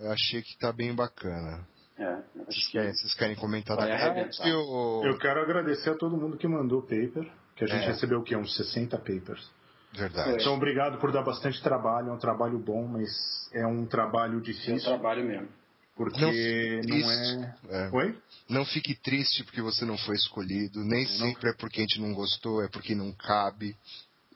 eu 0.00 0.12
achei 0.12 0.42
que 0.42 0.58
tá 0.58 0.72
bem 0.72 0.94
bacana. 0.94 1.66
É, 1.98 2.12
eu 2.34 2.44
Vocês 2.44 2.68
querem, 2.68 2.92
vocês 2.92 3.14
querem 3.14 3.36
comentar 3.36 3.76
da 3.76 3.86
grade? 3.86 4.02
arrebentar. 4.02 4.46
E 4.46 4.52
o- 4.52 5.02
Eu 5.04 5.18
quero 5.18 5.40
agradecer 5.40 5.90
a 5.90 5.94
todo 5.94 6.16
mundo 6.16 6.36
que 6.36 6.46
mandou 6.46 6.82
paper, 6.82 7.26
que 7.56 7.64
a 7.64 7.66
gente 7.66 7.84
É. 7.84 7.86
recebeu 7.88 8.18
o 8.20 8.22
quê? 8.22 8.36
Uns 8.36 8.54
60 8.56 8.98
papers. 8.98 9.50
Verdade. 9.94 10.32
Então, 10.42 10.54
obrigado 10.54 10.98
por 10.98 11.10
dar 11.10 11.22
bastante 11.22 11.62
trabalho. 11.62 12.10
É 12.10 12.12
um 12.12 12.18
trabalho 12.18 12.58
bom, 12.58 12.86
mas 12.86 13.08
é 13.54 13.66
um 13.66 13.86
trabalho 13.86 14.34
É 14.34 14.36
um 14.36 14.40
difícil, 14.42 14.80
trabalho 14.90 15.24
mesmo. 15.24 15.48
porque 15.96 16.20
Não 16.20 16.98
não, 16.98 17.10
é... 17.10 17.56
É. 17.70 17.90
Oi? 17.90 18.18
Não 18.50 18.64
fique 18.66 18.94
triste 19.00 19.42
porque 19.44 19.62
você 19.62 19.86
não 19.86 19.96
foi 19.96 20.16
escolhido. 20.16 20.84
Nem 20.84 21.06
sempre 21.06 21.48
é 21.48 21.54
porque 21.54 21.78
a 21.80 21.82
gente 21.84 21.98
não 22.02 22.12
gostou, 22.12 22.62
é 22.62 22.68
porque 22.68 22.94
não 22.94 23.10
cabe. 23.12 23.74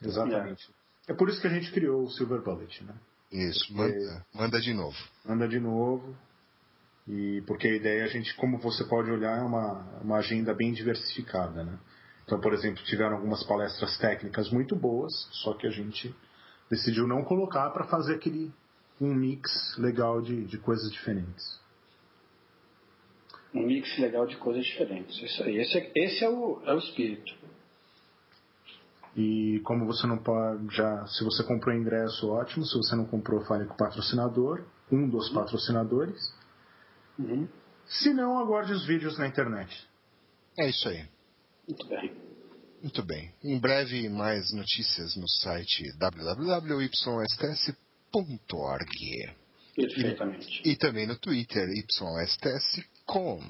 Exatamente. 0.02 0.68
É 1.08 1.14
por 1.14 1.28
isso 1.28 1.40
que 1.40 1.46
a 1.46 1.50
gente 1.50 1.70
criou 1.72 2.04
o 2.04 2.10
Silver 2.10 2.42
Bullet, 2.42 2.84
né? 2.84 2.94
Isso, 3.32 3.72
manda, 3.74 4.26
manda 4.34 4.60
de 4.60 4.74
novo. 4.74 4.96
Anda 5.26 5.48
de 5.48 5.60
novo. 5.60 6.16
E 7.06 7.42
porque 7.46 7.66
a 7.66 7.74
ideia, 7.74 8.04
a 8.04 8.08
gente, 8.08 8.34
como 8.36 8.58
você 8.58 8.84
pode 8.84 9.10
olhar, 9.10 9.38
é 9.38 9.42
uma, 9.42 10.00
uma 10.02 10.18
agenda 10.18 10.54
bem 10.54 10.72
diversificada, 10.72 11.64
né? 11.64 11.78
Então, 12.24 12.40
por 12.40 12.52
exemplo, 12.52 12.82
tiveram 12.84 13.16
algumas 13.16 13.42
palestras 13.44 13.98
técnicas 13.98 14.50
muito 14.50 14.76
boas, 14.76 15.12
só 15.32 15.54
que 15.54 15.66
a 15.66 15.70
gente 15.70 16.14
decidiu 16.70 17.06
não 17.06 17.24
colocar 17.24 17.70
para 17.70 17.84
fazer 17.84 18.14
aquele 18.14 18.52
um 19.00 19.14
mix 19.14 19.50
legal 19.78 20.20
de, 20.20 20.44
de 20.44 20.58
coisas 20.58 20.92
diferentes. 20.92 21.60
Um 23.52 23.66
mix 23.66 23.98
legal 23.98 24.26
de 24.26 24.36
coisas 24.36 24.64
diferentes. 24.64 25.20
Isso 25.20 25.42
aí. 25.42 25.56
Esse 25.58 25.78
é, 25.78 25.92
esse 25.96 26.24
é, 26.24 26.28
o, 26.28 26.62
é 26.64 26.72
o 26.72 26.78
espírito. 26.78 27.34
E 29.16 29.60
como 29.64 29.86
você 29.86 30.06
não 30.06 30.18
pode 30.18 30.74
já, 30.74 31.06
se 31.06 31.24
você 31.24 31.42
comprou 31.42 31.74
ingresso, 31.74 32.28
ótimo. 32.28 32.64
Se 32.64 32.76
você 32.76 32.94
não 32.94 33.04
comprou, 33.06 33.44
fale 33.44 33.66
com 33.66 33.74
o 33.74 33.76
patrocinador, 33.76 34.64
um 34.90 35.08
dos 35.08 35.28
patrocinadores. 35.30 36.32
Uhum. 37.18 37.48
Se 37.86 38.14
não, 38.14 38.38
aguarde 38.38 38.72
os 38.72 38.86
vídeos 38.86 39.18
na 39.18 39.26
internet. 39.26 39.88
É 40.58 40.68
isso 40.68 40.88
aí. 40.88 41.04
Muito 41.66 41.86
bem. 41.88 42.12
Muito 42.82 43.02
bem. 43.02 43.34
Em 43.42 43.58
breve, 43.58 44.08
mais 44.08 44.52
notícias 44.52 45.16
no 45.16 45.28
site 45.28 45.92
www.ysts.org. 45.98 46.90
Perfeitamente. 49.74 50.62
E 50.64 50.76
também 50.76 51.06
no 51.06 51.16
Twitter, 51.16 51.68
YSTS.com. 51.68 53.40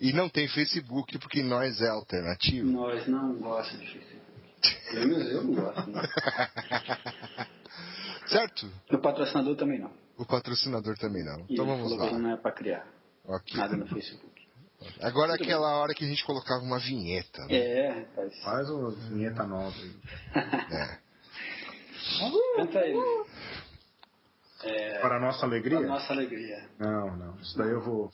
E 0.00 0.12
não 0.12 0.28
tem 0.28 0.48
Facebook 0.48 1.18
porque 1.18 1.42
nós 1.42 1.80
é 1.80 1.88
alternativo. 1.88 2.70
Nós 2.70 3.06
não 3.06 3.34
gostamos 3.34 3.86
de 3.86 3.92
Facebook. 3.92 4.25
Menos 4.94 5.26
eu 5.30 5.44
não 5.44 5.54
gosto. 5.54 5.90
Né? 5.90 6.02
Certo? 8.26 8.70
O 8.90 8.98
patrocinador 8.98 9.56
também 9.56 9.78
não. 9.78 9.90
O 10.18 10.24
patrocinador 10.26 10.96
também 10.98 11.24
não. 11.24 11.40
E 11.48 11.54
Então 11.54 11.64
ele 11.64 11.74
vamos 11.76 11.90
falou 11.92 12.06
que 12.08 12.12
lá. 12.14 12.18
não 12.18 12.30
é 12.32 12.36
pra 12.36 12.52
criar 12.52 12.86
Ok. 13.24 13.56
nada 13.56 13.76
no 13.76 13.86
Facebook. 13.86 14.46
Agora 15.00 15.32
é 15.32 15.34
aquela 15.36 15.76
hora 15.78 15.94
que 15.94 16.04
a 16.04 16.08
gente 16.08 16.24
colocava 16.24 16.62
uma 16.62 16.78
vinheta. 16.78 17.44
Né? 17.46 17.54
É, 17.56 17.88
rapaz. 18.00 18.42
Faz 18.42 18.70
uma 18.70 18.90
vinheta 18.90 19.44
nova 19.46 19.74
aí. 19.76 19.94
É. 20.72 20.98
Canta 22.56 22.78
aí. 22.80 22.94
É, 24.64 24.98
Para 25.00 25.16
a 25.16 25.20
nossa 25.20 25.46
alegria? 25.46 25.78
Para 25.78 25.88
nossa 25.88 26.12
alegria. 26.12 26.68
Não, 26.78 27.16
não. 27.16 27.36
Isso 27.36 27.56
daí 27.56 27.70
eu 27.70 27.80
vou. 27.80 28.10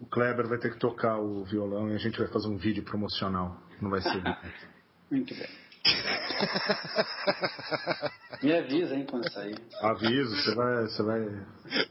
O 0.00 0.06
Kleber 0.06 0.46
vai 0.46 0.58
ter 0.58 0.72
que 0.72 0.78
tocar 0.78 1.18
o 1.18 1.44
violão 1.44 1.90
e 1.90 1.94
a 1.94 1.98
gente 1.98 2.18
vai 2.18 2.28
fazer 2.28 2.48
um 2.48 2.56
vídeo 2.56 2.84
promocional. 2.84 3.56
Não 3.80 3.90
vai 3.90 4.00
ser. 4.02 4.22
Muito 5.10 5.34
bem. 5.34 5.48
Me 8.42 8.56
avisa, 8.56 8.94
hein, 8.94 9.06
quando 9.08 9.30
sair. 9.32 9.56
Aviso, 9.80 10.36
você 10.36 10.54
vai. 10.54 10.82
Você 10.84 11.02
vai. 11.02 11.22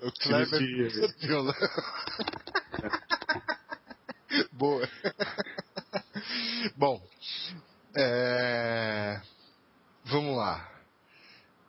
O 0.02 0.12
Kleber 0.12 0.62
violão. 1.20 1.54
Boa. 4.54 4.88
Bom, 6.76 7.02
é, 7.96 9.20
vamos 10.06 10.38
lá. 10.38 10.70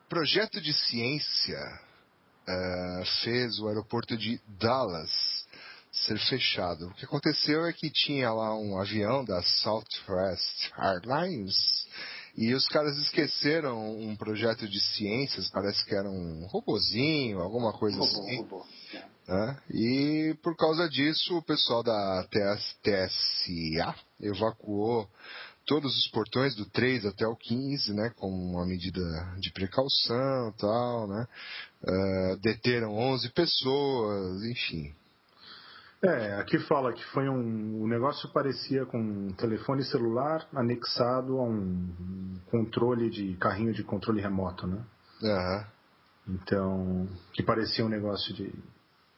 Projeto 0.09 0.61
de 0.61 0.73
ciência 0.73 1.59
é, 2.47 3.03
fez 3.23 3.59
o 3.59 3.69
aeroporto 3.69 4.17
de 4.17 4.41
Dallas 4.47 5.11
ser 5.93 6.19
fechado. 6.19 6.89
O 6.89 6.95
que 6.95 7.05
aconteceu 7.05 7.65
é 7.67 7.73
que 7.73 7.91
tinha 7.91 8.33
lá 8.33 8.57
um 8.57 8.79
avião 8.79 9.25
da 9.25 9.43
Southwest 9.43 10.71
Airlines 10.77 11.57
e 12.37 12.55
os 12.55 12.69
caras 12.69 12.97
esqueceram 12.99 13.99
um 13.99 14.15
projeto 14.15 14.69
de 14.69 14.81
ciências, 14.81 15.51
parece 15.51 15.85
que 15.85 15.95
era 15.95 16.09
um 16.09 16.47
robozinho, 16.47 17.41
alguma 17.41 17.73
coisa 17.73 17.99
Robô, 17.99 18.21
assim. 18.21 18.37
robô. 18.37 18.67
É. 18.95 19.05
né? 19.29 19.59
E 19.71 20.37
por 20.43 20.57
causa 20.57 20.89
disso, 20.89 21.37
o 21.37 21.43
pessoal 21.43 21.83
da 21.83 22.25
TS 22.31 22.77
TSA 22.83 23.95
evacuou 24.21 25.09
todos 25.67 25.95
os 25.99 26.09
portões 26.09 26.55
do 26.55 26.65
3 26.65 27.07
até 27.07 27.27
o 27.27 27.37
15, 27.37 27.93
né, 27.93 28.11
como 28.17 28.35
uma 28.35 28.65
medida 28.65 29.03
de 29.39 29.53
precaução 29.53 30.49
e 30.49 30.59
tal, 30.59 31.07
né? 31.07 31.27
Eh, 31.87 32.37
deteram 32.41 32.95
11 32.95 33.29
pessoas, 33.31 34.45
enfim. 34.45 34.95
É, 36.03 36.35
aqui 36.35 36.59
fala 36.61 36.93
que 36.93 37.05
foi 37.07 37.29
um. 37.29 37.83
O 37.83 37.89
negócio 37.89 38.33
parecia 38.33 38.87
com 38.87 38.99
um 38.99 39.33
telefone 39.33 39.83
celular 39.85 40.47
anexado 40.55 41.39
a 41.39 41.43
um 41.43 42.37
controle 42.51 43.11
de. 43.11 43.35
carrinho 43.37 43.73
de 43.73 43.83
controle 43.83 44.21
remoto, 44.21 44.67
né? 44.67 44.85
Aham. 45.25 45.67
Então. 46.29 47.09
que 47.33 47.43
parecia 47.43 47.85
um 47.85 47.89
negócio 47.89 48.33
de. 48.33 48.53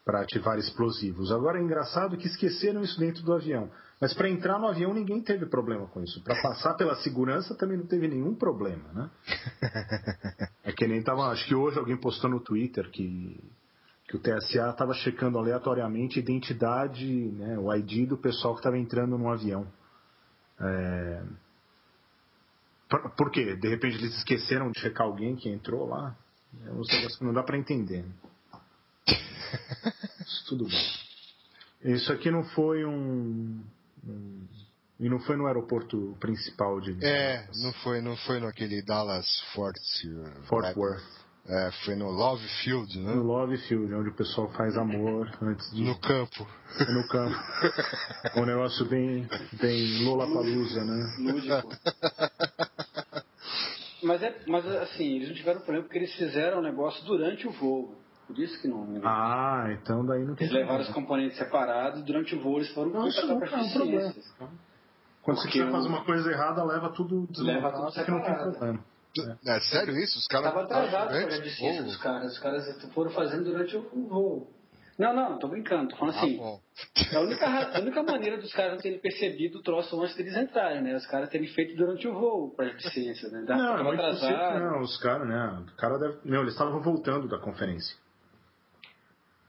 para 0.06 0.22
ativar 0.22 0.58
explosivos. 0.58 1.30
Agora 1.30 1.58
é 1.58 1.62
engraçado 1.62 2.16
que 2.16 2.26
esqueceram 2.26 2.82
isso 2.82 2.98
dentro 2.98 3.22
do 3.22 3.34
avião. 3.34 3.70
Mas 4.00 4.14
para 4.14 4.30
entrar 4.30 4.58
no 4.58 4.66
avião 4.66 4.94
ninguém 4.94 5.22
teve 5.22 5.44
problema 5.44 5.86
com 5.88 6.02
isso. 6.02 6.24
Para 6.24 6.40
passar 6.40 6.72
pela 6.74 6.96
segurança 7.02 7.54
também 7.54 7.76
não 7.76 7.86
teve 7.86 8.08
nenhum 8.08 8.34
problema, 8.34 8.90
né? 8.94 9.10
É 10.64 10.72
que 10.72 10.86
nem 10.86 11.02
tava. 11.02 11.28
Acho 11.28 11.46
que 11.46 11.54
hoje 11.54 11.78
alguém 11.78 11.96
postou 11.96 12.30
no 12.30 12.40
Twitter 12.40 12.90
que 12.90 13.38
que 14.10 14.16
o 14.16 14.18
TSA 14.18 14.70
estava 14.70 14.92
checando 14.92 15.38
aleatoriamente 15.38 16.18
a 16.18 16.22
identidade, 16.22 17.06
né, 17.06 17.56
o 17.56 17.72
ID 17.72 18.08
do 18.08 18.18
pessoal 18.18 18.54
que 18.54 18.60
estava 18.60 18.76
entrando 18.76 19.16
no 19.16 19.30
avião. 19.30 19.72
É... 20.60 21.22
Por, 23.16 23.30
quê? 23.30 23.54
De 23.54 23.68
repente 23.68 23.98
eles 23.98 24.16
esqueceram 24.16 24.72
de 24.72 24.80
checar 24.80 25.06
alguém 25.06 25.36
que 25.36 25.48
entrou 25.48 25.86
lá? 25.86 26.16
É 26.66 26.70
um 26.72 26.80
negócio 26.80 27.18
que 27.18 27.24
não 27.24 27.32
dá 27.32 27.44
para 27.44 27.56
entender. 27.56 28.04
Isso 29.06 30.44
tudo 30.48 30.66
bem. 30.66 31.94
Isso 31.94 32.12
aqui 32.12 32.32
não 32.32 32.42
foi 32.46 32.84
um, 32.84 33.62
um- 34.04 34.46
E 34.98 35.08
não 35.08 35.20
foi 35.20 35.36
no 35.36 35.46
aeroporto 35.46 36.16
principal 36.18 36.80
de 36.80 36.98
É, 37.04 37.48
não 37.62 37.72
foi, 37.74 38.00
não 38.00 38.16
foi 38.16 38.40
naquele 38.40 38.82
Dallas 38.82 39.26
Fort, 39.54 39.78
Fort 40.48 40.76
Worth. 40.76 41.19
É, 41.46 41.70
foi 41.84 41.96
no 41.96 42.10
Love 42.10 42.46
Field, 42.62 42.98
né? 42.98 43.14
No 43.14 43.22
Love 43.22 43.56
Field, 43.66 43.92
onde 43.94 44.10
o 44.10 44.14
pessoal 44.14 44.48
faz 44.52 44.76
amor 44.76 45.28
antes 45.42 45.70
de 45.74 45.82
No 45.82 45.98
campo. 45.98 46.46
ir 46.80 46.92
no 46.92 47.08
campo. 47.08 47.34
um 48.38 48.44
negócio 48.44 48.84
bem, 48.86 49.26
bem 49.60 50.04
Lollapalooza, 50.04 50.84
né? 50.84 51.16
Lúdico. 51.18 51.68
Mas, 54.02 54.22
é, 54.22 54.42
mas 54.46 54.66
assim, 54.66 55.16
eles 55.16 55.28
não 55.28 55.34
tiveram 55.36 55.60
problema 55.60 55.82
porque 55.84 55.98
eles 55.98 56.14
fizeram 56.14 56.58
o 56.58 56.62
negócio 56.62 57.04
durante 57.04 57.46
o 57.46 57.50
voo. 57.52 57.96
Por 58.26 58.38
isso 58.38 58.60
que 58.62 58.68
não. 58.68 58.86
Ah, 59.02 59.66
então 59.72 60.04
daí 60.06 60.24
não 60.24 60.34
tem 60.36 60.46
Eles 60.46 60.56
levaram 60.58 60.82
os 60.82 60.90
componentes 60.90 61.36
separados, 61.36 62.02
durante 62.04 62.34
o 62.34 62.40
voo 62.42 62.58
eles 62.58 62.72
foram 62.72 62.90
Não, 62.92 63.08
isso 63.08 63.26
não 63.26 63.38
para 63.40 63.50
é 63.58 63.62
um 63.62 63.70
problema. 63.72 64.14
Quando 65.22 65.36
você 65.36 65.42
porque 65.48 65.58
quiser 65.58 65.68
o- 65.68 65.72
fazer 65.72 65.88
uma 65.88 66.04
coisa 66.04 66.30
errada, 66.30 66.62
leva 66.64 66.90
tudo 66.90 67.26
Leva 67.38 67.72
tudo 67.72 67.92
que 67.92 68.10
não 68.10 68.22
tem 68.22 68.34
separado. 68.34 68.52
problema. 68.52 68.84
É 69.46 69.60
sério 69.60 69.96
isso? 69.98 70.18
Os 70.18 70.26
caras 70.26 70.46
Estava 70.48 70.64
atrasado 70.64 71.06
o 71.06 71.08
durante 71.08 71.26
projeto 71.26 71.42
de 71.44 71.48
o 71.48 71.52
ciência 71.52 71.82
voo? 71.82 71.90
dos 71.90 71.96
caras. 72.00 72.32
Os 72.32 72.38
caras 72.38 72.82
foram 72.94 73.10
fazendo 73.10 73.44
durante 73.44 73.76
o 73.76 73.82
voo. 74.08 74.50
Não, 74.98 75.14
não, 75.14 75.38
tô 75.38 75.48
brincando. 75.48 75.88
Tô 75.88 75.96
falando 75.96 76.14
Ah, 76.14 76.18
assim. 76.18 76.36
bom. 76.36 76.60
É 77.10 77.16
a 77.16 77.20
única, 77.20 77.46
a 77.46 77.80
única 77.80 78.02
maneira 78.02 78.36
dos 78.38 78.52
caras 78.52 78.72
não 78.74 78.78
terem 78.80 78.98
percebido 79.00 79.58
o 79.58 79.62
troço 79.62 79.98
antes 80.00 80.14
deles 80.14 80.36
entrarem, 80.36 80.82
né? 80.82 80.94
Os 80.94 81.06
caras 81.06 81.30
terem 81.30 81.46
feito 81.48 81.74
durante 81.74 82.06
o 82.06 82.12
voo 82.12 82.46
o 82.48 82.50
projeto 82.54 82.76
de 82.76 82.90
ciência, 82.90 83.28
né? 83.30 83.42
Da- 83.46 83.56
Não, 83.56 83.74
é 83.74 83.76
tava 83.78 83.90
possível 83.96 84.18
que 84.18 84.26
atrasado. 84.34 84.60
não. 84.60 84.80
Os 84.82 84.96
caras, 84.98 85.26
né? 85.28 85.64
O 85.72 85.76
cara 85.76 85.98
deve... 85.98 86.18
Não, 86.24 86.40
eles 86.42 86.52
estavam 86.52 86.80
voltando 86.82 87.26
da 87.28 87.38
conferência. 87.38 87.96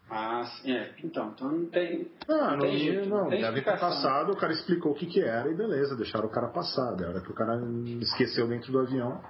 Ah, 0.09 0.43
sim, 0.43 0.71
é. 0.73 0.93
Então, 1.03 1.29
então 1.33 1.49
não 1.49 1.65
tem. 1.67 2.09
Ah, 2.27 2.33
não, 2.33 2.51
não, 2.51 2.59
tem 2.59 2.77
jeito. 2.79 3.09
não, 3.09 3.17
Não, 3.23 3.29
tem 3.29 3.41
deve 3.41 3.61
ter 3.61 3.79
passado, 3.79 4.31
o 4.33 4.35
cara 4.37 4.51
explicou 4.51 4.91
o 4.91 4.95
que 4.95 5.05
que 5.05 5.21
era 5.21 5.49
e 5.49 5.55
beleza, 5.55 5.95
deixaram 5.95 6.25
o 6.27 6.31
cara 6.31 6.49
passar. 6.49 6.95
Da 6.95 7.07
hora 7.09 7.21
que 7.21 7.31
o 7.31 7.33
cara 7.33 7.61
esqueceu 8.01 8.45
dentro 8.47 8.71
do 8.73 8.79
avião, 8.79 9.21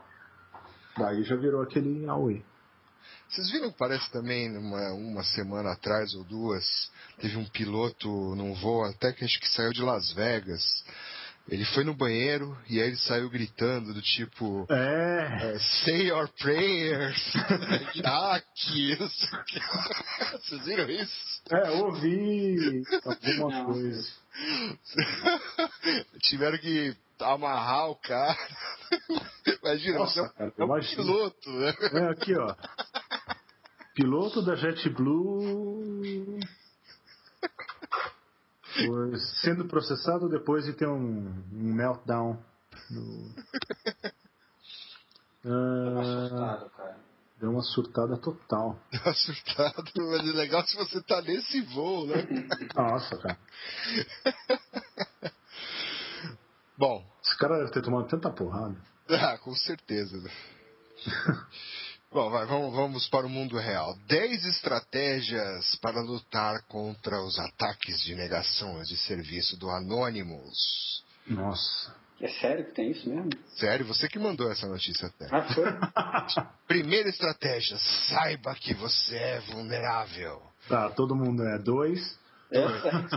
daí 0.98 1.24
já 1.24 1.36
virou 1.36 1.62
aquele 1.62 2.08
Aue. 2.08 2.44
Vocês 3.30 3.50
viram 3.50 3.72
que 3.72 3.78
parece 3.78 4.12
também 4.12 4.56
uma, 4.58 4.94
uma 4.94 5.24
semana 5.24 5.72
atrás 5.72 6.14
ou 6.14 6.24
duas, 6.26 6.66
teve 7.20 7.38
um 7.38 7.46
piloto 7.46 8.10
num 8.36 8.54
voo 8.54 8.84
até 8.84 9.14
que 9.14 9.24
acho 9.24 9.40
que 9.40 9.50
saiu 9.50 9.72
de 9.72 9.82
Las 9.82 10.12
Vegas. 10.12 10.62
Ele 11.50 11.66
foi 11.66 11.84
no 11.84 11.96
banheiro 11.96 12.56
e 12.70 12.80
aí 12.80 12.88
ele 12.88 12.98
saiu 12.98 13.30
gritando 13.30 13.94
do 13.94 14.02
tipo 14.02 14.68
É, 14.70 15.54
é, 15.56 15.60
Say 15.84 16.10
your 16.10 16.30
prayers, 16.40 17.34
Jack, 17.96 19.00
não 19.00 19.10
sei 19.10 19.40
o 19.40 19.44
que. 19.46 19.60
Vocês 20.34 20.66
viram 20.66 20.90
isso? 20.90 21.42
é, 21.52 21.72
ouvi 21.72 22.84
alguma 23.04 23.66
coisa. 23.66 24.08
Tiveram 26.22 26.58
que 26.58 26.96
amarrar 27.22 27.90
o 27.90 27.96
cara. 27.96 28.38
Imagina, 29.64 30.00
Nossa, 30.00 30.14
você 30.14 30.20
é 30.20 30.24
um- 30.24 30.30
cara, 30.30 30.54
é 30.58 30.64
um 30.64 30.96
piloto, 30.96 31.50
né? 31.52 31.74
É, 31.94 32.10
aqui, 32.10 32.36
ó. 32.38 32.56
Piloto 33.94 34.42
da 34.42 34.56
JetBlue 34.56 36.40
sendo 39.44 39.66
processado 39.68 40.30
depois 40.30 40.66
de 40.66 40.74
ter 40.74 40.88
um, 40.88 41.28
um 41.54 41.74
meltdown. 41.74 42.42
No... 42.90 43.34
Tava 45.44 46.00
Ah, 46.00 46.02
assustado, 46.02 46.70
cara. 46.72 46.98
deu 47.40 47.50
uma 47.52 47.62
surtada 47.64 48.18
total. 48.18 48.80
Deu 48.92 49.02
uma 49.02 49.14
surtada, 49.14 49.84
mas 49.98 50.20
é 50.22 50.32
legal 50.34 50.66
se 50.66 50.76
você 50.78 51.02
tá 51.02 51.22
nesse 51.22 51.62
voo, 51.62 52.08
né? 52.08 52.16
Nossa, 52.76 53.18
cara. 53.18 53.38
Bom, 56.78 57.11
Esse 57.32 57.38
cara 57.38 57.60
deve 57.60 57.72
ter 57.72 57.82
tomado 57.82 58.08
tanta 58.10 58.30
porrada. 58.30 58.76
ah, 59.08 59.38
com 59.38 59.56
certeza. 59.56 60.22
Bom, 62.12 62.30
vai, 62.30 62.46
vamos, 62.46 62.76
vamos 62.76 63.08
para 63.08 63.26
o 63.26 63.30
mundo 63.30 63.58
real. 63.58 63.98
10 64.08 64.46
estratégias 64.48 65.78
para 65.78 66.02
lutar 66.02 66.62
contra 66.68 67.22
os 67.22 67.40
ataques 67.40 68.02
de 68.02 68.16
negação 68.16 68.82
de 68.82 68.98
serviço 68.98 69.58
do 69.58 69.70
Anonymous. 69.70 71.06
Nossa. 71.26 71.96
É 72.20 72.28
sério 72.28 72.66
que 72.66 72.74
tem 72.74 72.92
isso 72.92 73.10
mesmo? 73.10 73.30
Sério, 73.56 73.86
você 73.86 74.10
que 74.10 74.20
mandou 74.20 74.52
essa 74.52 74.68
notícia 74.68 75.08
até. 75.08 75.28
Ah, 75.32 75.54
foi? 75.54 76.46
Primeira 76.68 77.08
estratégia, 77.08 77.78
saiba 78.10 78.54
que 78.56 78.74
você 78.74 79.16
é 79.16 79.40
vulnerável. 79.40 80.42
Tá, 80.68 80.90
todo 80.90 81.16
mundo 81.16 81.42
é 81.44 81.58
dois. 81.58 82.20
Essa. 82.52 83.10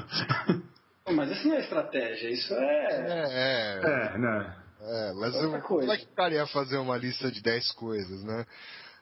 Mas 1.12 1.30
isso 1.30 1.48
não 1.48 1.56
é 1.56 1.60
estratégia, 1.60 2.30
isso 2.30 2.54
é. 2.54 2.86
É, 2.86 3.28
é, 3.32 4.14
É, 4.14 4.18
né? 4.18 4.56
é 4.80 5.12
mas 5.14 5.34
Outra 5.34 5.58
eu, 5.58 5.62
como 5.62 5.92
é 5.92 5.96
que 5.98 6.04
o 6.04 6.14
cara 6.14 6.34
ia 6.34 6.46
fazer 6.46 6.78
uma 6.78 6.96
lista 6.96 7.30
de 7.30 7.42
10 7.42 7.72
coisas, 7.72 8.22
né? 8.24 8.46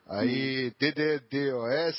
Aí, 0.08 0.72
DDDoS 0.80 1.96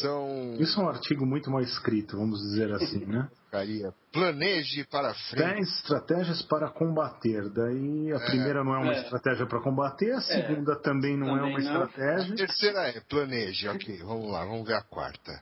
são. 0.00 0.56
Isso 0.58 0.80
é 0.80 0.84
um 0.84 0.88
artigo 0.88 1.24
muito 1.24 1.48
mal 1.48 1.60
escrito, 1.62 2.16
vamos 2.16 2.40
dizer 2.40 2.72
assim, 2.72 3.04
né? 3.06 3.28
Porcaria. 3.50 3.94
Planeje 4.12 4.84
para 4.84 5.14
frente. 5.14 5.54
10 5.54 5.68
estratégias 5.78 6.42
para 6.42 6.68
combater. 6.70 7.48
Daí 7.50 8.12
a 8.12 8.18
primeira 8.20 8.64
não 8.64 8.74
é 8.74 8.78
uma 8.78 8.92
É. 8.94 9.00
estratégia 9.02 9.46
para 9.46 9.60
combater, 9.60 10.10
a 10.12 10.20
segunda 10.20 10.74
também 10.80 11.16
não 11.16 11.36
é 11.36 11.40
Também 11.40 11.54
uma 11.68 11.72
não. 11.72 11.82
A 11.82 11.84
estratégia. 11.86 12.34
terceira 12.36 12.88
é 12.88 13.00
planeje. 13.00 13.68
Ok, 13.68 13.98
vamos 14.02 14.30
lá, 14.30 14.44
vamos 14.44 14.66
ver 14.66 14.74
a 14.74 14.82
quarta. 14.82 15.32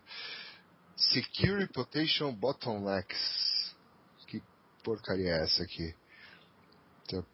Secure 0.94 1.66
Potential 1.68 2.30
Bottlenecks. 2.32 3.48
Que 4.88 5.02
porcaria 5.02 5.30
é 5.30 5.42
essa 5.42 5.62
aqui? 5.62 5.94
Então, 7.04 7.24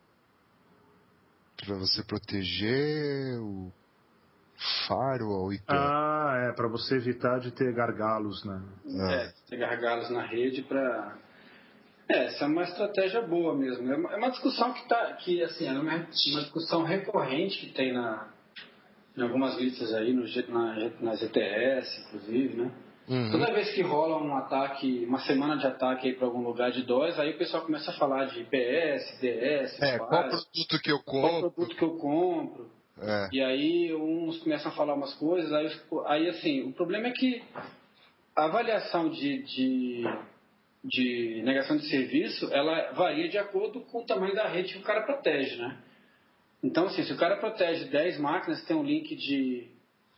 para 1.65 1.77
você 1.77 2.03
proteger 2.03 3.39
o 3.41 3.73
firewall 4.87 5.51
tudo. 5.51 5.63
Ah, 5.69 6.49
é, 6.49 6.53
para 6.53 6.69
você 6.69 6.97
evitar 6.97 7.39
de 7.39 7.53
ter 7.53 7.73
gargalos, 7.73 8.45
né? 8.45 8.63
É, 9.11 9.33
ter 9.49 9.57
gargalos 9.57 10.11
na 10.11 10.23
rede 10.23 10.63
para 10.63 11.17
é, 12.09 12.27
essa 12.27 12.45
é 12.45 12.49
uma 12.49 12.65
estratégia 12.65 13.23
boa 13.23 13.55
mesmo. 13.57 13.91
É 13.91 13.97
uma, 13.97 14.13
é 14.13 14.17
uma 14.17 14.31
discussão 14.31 14.73
que 14.73 14.87
tá, 14.89 15.15
que 15.15 15.43
assim, 15.43 15.67
é 15.67 15.73
uma, 15.73 15.81
uma, 15.81 16.07
discussão 16.43 16.83
recorrente 16.83 17.59
que 17.59 17.73
tem 17.73 17.93
na, 17.93 18.29
em 19.17 19.23
algumas 19.23 19.57
listas 19.57 19.95
aí, 19.95 20.13
no, 20.13 20.25
na, 20.49 20.91
na 21.01 21.15
GTS, 21.15 22.01
inclusive, 22.03 22.57
né? 22.57 22.71
Uhum. 23.09 23.31
Toda 23.33 23.53
vez 23.53 23.73
que 23.75 23.83
rola 23.83 24.23
um 24.23 24.35
ataque, 24.37 25.05
uma 25.07 25.19
semana 25.21 25.57
de 25.57 25.67
ataque 25.67 26.09
aí 26.09 26.15
para 26.15 26.27
algum 26.27 26.43
lugar 26.43 26.71
de 26.73 26.83
DOS, 26.83 27.19
aí 27.19 27.33
o 27.33 27.39
pessoal 27.39 27.63
começa 27.63 27.91
a 27.91 27.95
falar 27.95 28.27
de 28.27 28.41
IPS, 28.41 29.21
DS, 29.21 29.83
é, 29.83 29.99
qual 29.99 30.29
produto 30.29 30.81
que 30.83 30.91
eu 30.91 30.99
compro, 31.01 31.31
qual 31.41 31.51
produto 31.51 31.77
que 31.77 31.85
eu 31.85 31.97
compro. 31.97 32.71
É. 33.01 33.29
E 33.33 33.43
aí 33.43 33.95
uns 33.95 34.39
começam 34.39 34.71
a 34.73 34.75
falar 34.75 34.95
umas 34.95 35.13
coisas, 35.15 35.53
aí, 35.53 35.71
aí 36.07 36.29
assim, 36.29 36.63
o 36.63 36.73
problema 36.73 37.09
é 37.09 37.11
que 37.11 37.43
a 38.35 38.45
avaliação 38.45 39.11
de, 39.11 39.43
de 39.43 40.05
de 40.85 41.41
negação 41.43 41.79
de 41.79 41.89
serviço, 41.89 42.53
ela 42.53 42.93
varia 42.93 43.27
de 43.29 43.39
acordo 43.39 43.81
com 43.81 44.03
o 44.03 44.07
tamanho 44.07 44.35
da 44.35 44.47
rede 44.47 44.75
que 44.75 44.81
o 44.81 44.83
cara 44.83 45.03
protege, 45.03 45.57
né? 45.57 45.79
Então, 46.63 46.87
assim, 46.87 47.03
se 47.05 47.13
o 47.13 47.17
cara 47.17 47.39
protege 47.39 47.87
10 47.87 48.19
máquinas, 48.19 48.63
tem 48.65 48.77
um 48.77 48.85
link 48.85 49.17
de, 49.17 49.67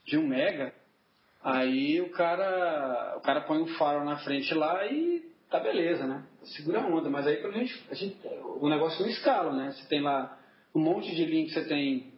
de 0.05 0.19
1 0.19 0.27
mega, 0.27 0.75
aí 1.47 2.01
o 2.01 2.11
cara, 2.11 3.15
o 3.17 3.21
cara 3.21 3.41
põe 3.43 3.63
um 3.63 3.67
faro 3.79 4.05
na 4.05 4.19
frente 4.19 4.53
lá 4.55 4.85
e 4.87 5.25
tá 5.51 5.61
beleza, 5.61 6.07
né? 6.07 6.25
Segura 6.45 6.81
a 6.81 6.87
onda, 6.87 7.09
mas 7.09 7.27
aí 7.27 7.45
a 7.45 7.51
gente, 7.51 7.87
a 7.91 7.95
gente, 7.95 8.17
o 8.61 8.69
negócio 8.69 9.03
não 9.03 9.11
escala, 9.11 9.53
né? 9.53 9.73
Você 9.73 9.87
tem 9.89 10.01
lá 10.01 10.39
um 10.75 10.81
monte 10.81 11.15
de 11.15 11.25
link, 11.25 11.53
você 11.53 11.65
tem 11.65 12.13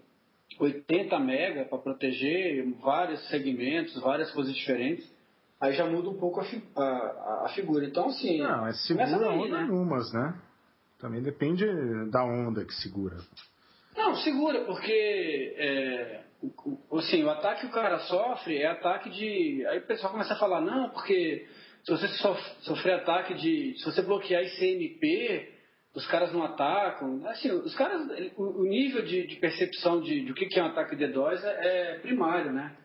80 0.58 1.18
mega 1.18 1.64
para 1.64 1.78
proteger 1.78 2.66
vários 2.80 3.28
segmentos, 3.28 4.00
várias 4.00 4.30
coisas 4.32 4.54
diferentes 4.54 5.18
aí 5.60 5.72
já 5.72 5.86
muda 5.86 6.08
um 6.08 6.18
pouco 6.18 6.40
a, 6.40 6.44
fi, 6.44 6.62
a, 6.76 7.44
a, 7.46 7.52
figura. 7.54 7.84
Então, 7.84 8.08
assim. 8.08 8.38
Não, 8.38 8.66
é 8.66 8.72
segura 8.72 9.06
daí, 9.06 9.38
onda 9.38 9.58
né? 9.58 9.70
umas, 9.70 10.12
né? 10.12 10.34
Também 10.98 11.22
depende 11.22 11.64
da 12.10 12.24
onda 12.24 12.64
que 12.64 12.74
segura. 12.74 13.16
Não, 13.96 14.16
segura, 14.16 14.64
porque 14.64 15.54
é, 15.56 16.22
assim, 16.92 17.24
o 17.24 17.30
ataque 17.30 17.62
que 17.62 17.66
o 17.66 17.72
cara 17.72 17.98
sofre 18.00 18.58
é 18.58 18.66
ataque 18.66 19.10
de. 19.10 19.64
Aí 19.66 19.78
o 19.78 19.86
pessoal 19.86 20.12
começa 20.12 20.34
a 20.34 20.38
falar, 20.38 20.60
não, 20.60 20.90
porque 20.90 21.46
se 21.84 21.90
você 21.90 22.08
sofrer 22.62 22.94
ataque 22.94 23.34
de. 23.34 23.74
Se 23.78 23.84
você 23.84 24.02
bloquear 24.02 24.42
ICMP, 24.42 25.52
os 25.94 26.06
caras 26.06 26.32
não 26.32 26.44
atacam. 26.44 27.26
Assim, 27.26 27.50
os 27.50 27.74
caras. 27.74 28.02
O 28.36 28.64
nível 28.64 29.04
de, 29.04 29.26
de 29.26 29.36
percepção 29.36 30.00
de, 30.00 30.24
de 30.24 30.32
o 30.32 30.34
que 30.34 30.58
é 30.58 30.62
um 30.62 30.68
ataque 30.68 30.94
de 30.94 31.06
DDoS 31.06 31.42
é, 31.44 31.94
é 31.94 31.98
primário, 31.98 32.52
né? 32.52 32.76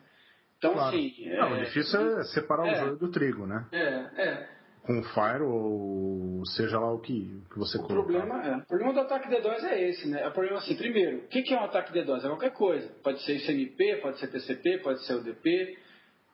Então, 0.58 0.72
claro. 0.72 0.96
assim. 0.96 1.14
Não, 1.36 1.52
o 1.52 1.56
é, 1.56 1.64
difícil 1.64 2.18
é 2.18 2.24
separar 2.24 2.66
é, 2.66 2.72
o 2.72 2.74
joio 2.76 2.96
do 2.96 3.10
trigo, 3.10 3.46
né? 3.46 3.66
É, 3.70 4.22
é. 4.22 4.53
Com 4.84 4.98
o 4.98 5.02
Fire 5.02 5.42
ou 5.42 6.44
seja 6.46 6.78
lá 6.78 6.92
o 6.92 7.00
que, 7.00 7.42
que 7.50 7.58
você 7.58 7.78
o 7.78 7.86
Problema, 7.86 8.46
é, 8.46 8.56
o 8.56 8.66
problema 8.66 8.92
do 8.92 9.00
ataque 9.00 9.28
D2 9.28 9.64
é 9.64 9.88
esse, 9.88 10.08
né? 10.08 10.22
É 10.22 10.28
o 10.28 10.32
problema 10.32 10.58
assim, 10.58 10.76
primeiro, 10.76 11.18
o 11.18 11.28
que 11.28 11.54
é 11.54 11.58
um 11.58 11.64
ataque 11.64 11.92
D2? 11.92 12.18
É 12.18 12.28
qualquer 12.28 12.52
coisa. 12.52 12.88
Pode 13.02 13.22
ser 13.22 13.36
ICMP, 13.36 13.96
pode 14.02 14.18
ser 14.18 14.28
TCP, 14.28 14.78
pode 14.78 15.04
ser 15.06 15.14
UDP, 15.14 15.78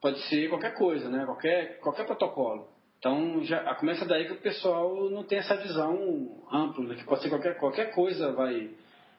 pode 0.00 0.18
ser 0.22 0.48
qualquer 0.48 0.74
coisa, 0.74 1.08
né? 1.08 1.24
Qualquer, 1.26 1.78
qualquer 1.78 2.06
protocolo. 2.06 2.68
Então, 2.98 3.42
já 3.44 3.74
começa 3.76 4.04
daí 4.04 4.26
que 4.26 4.32
o 4.32 4.40
pessoal 4.40 5.08
não 5.10 5.24
tem 5.24 5.38
essa 5.38 5.56
visão 5.56 6.44
ampla, 6.52 6.84
né? 6.84 6.96
que 6.96 7.04
pode 7.04 7.22
ser 7.22 7.30
qualquer, 7.30 7.56
qualquer 7.56 7.94
coisa 7.94 8.32
vai... 8.32 8.70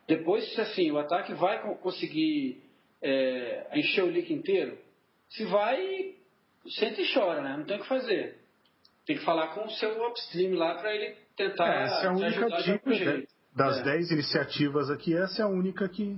Depois, 0.08 0.60
assim, 0.60 0.92
o 0.92 1.00
ataque 1.00 1.34
vai 1.34 1.60
conseguir 1.78 2.62
é, 3.02 3.68
encher 3.74 4.04
o 4.04 4.10
link 4.10 4.32
inteiro, 4.32 4.78
se 5.30 5.46
vai, 5.46 6.14
senta 6.68 7.02
e 7.02 7.14
chora, 7.14 7.42
né? 7.42 7.58
Não 7.58 7.64
tem 7.64 7.78
o 7.78 7.82
que 7.82 7.88
fazer. 7.88 8.41
Tem 9.06 9.18
que 9.18 9.26
falar 9.26 9.48
com 9.50 9.66
o 9.66 9.70
seu 9.72 10.08
upstream 10.08 10.56
lá 10.56 10.76
para 10.76 10.94
ele 10.94 11.16
tentar. 11.36 11.68
É, 11.68 11.84
essa 11.84 12.06
é 12.06 12.08
a 12.08 12.12
única 12.12 12.48
dica 12.48 13.28
das 13.56 13.84
10 13.84 14.12
é. 14.12 14.14
iniciativas 14.14 14.90
aqui, 14.90 15.16
essa 15.16 15.42
é 15.42 15.46
a 15.46 15.48
única 15.48 15.88
que, 15.90 16.18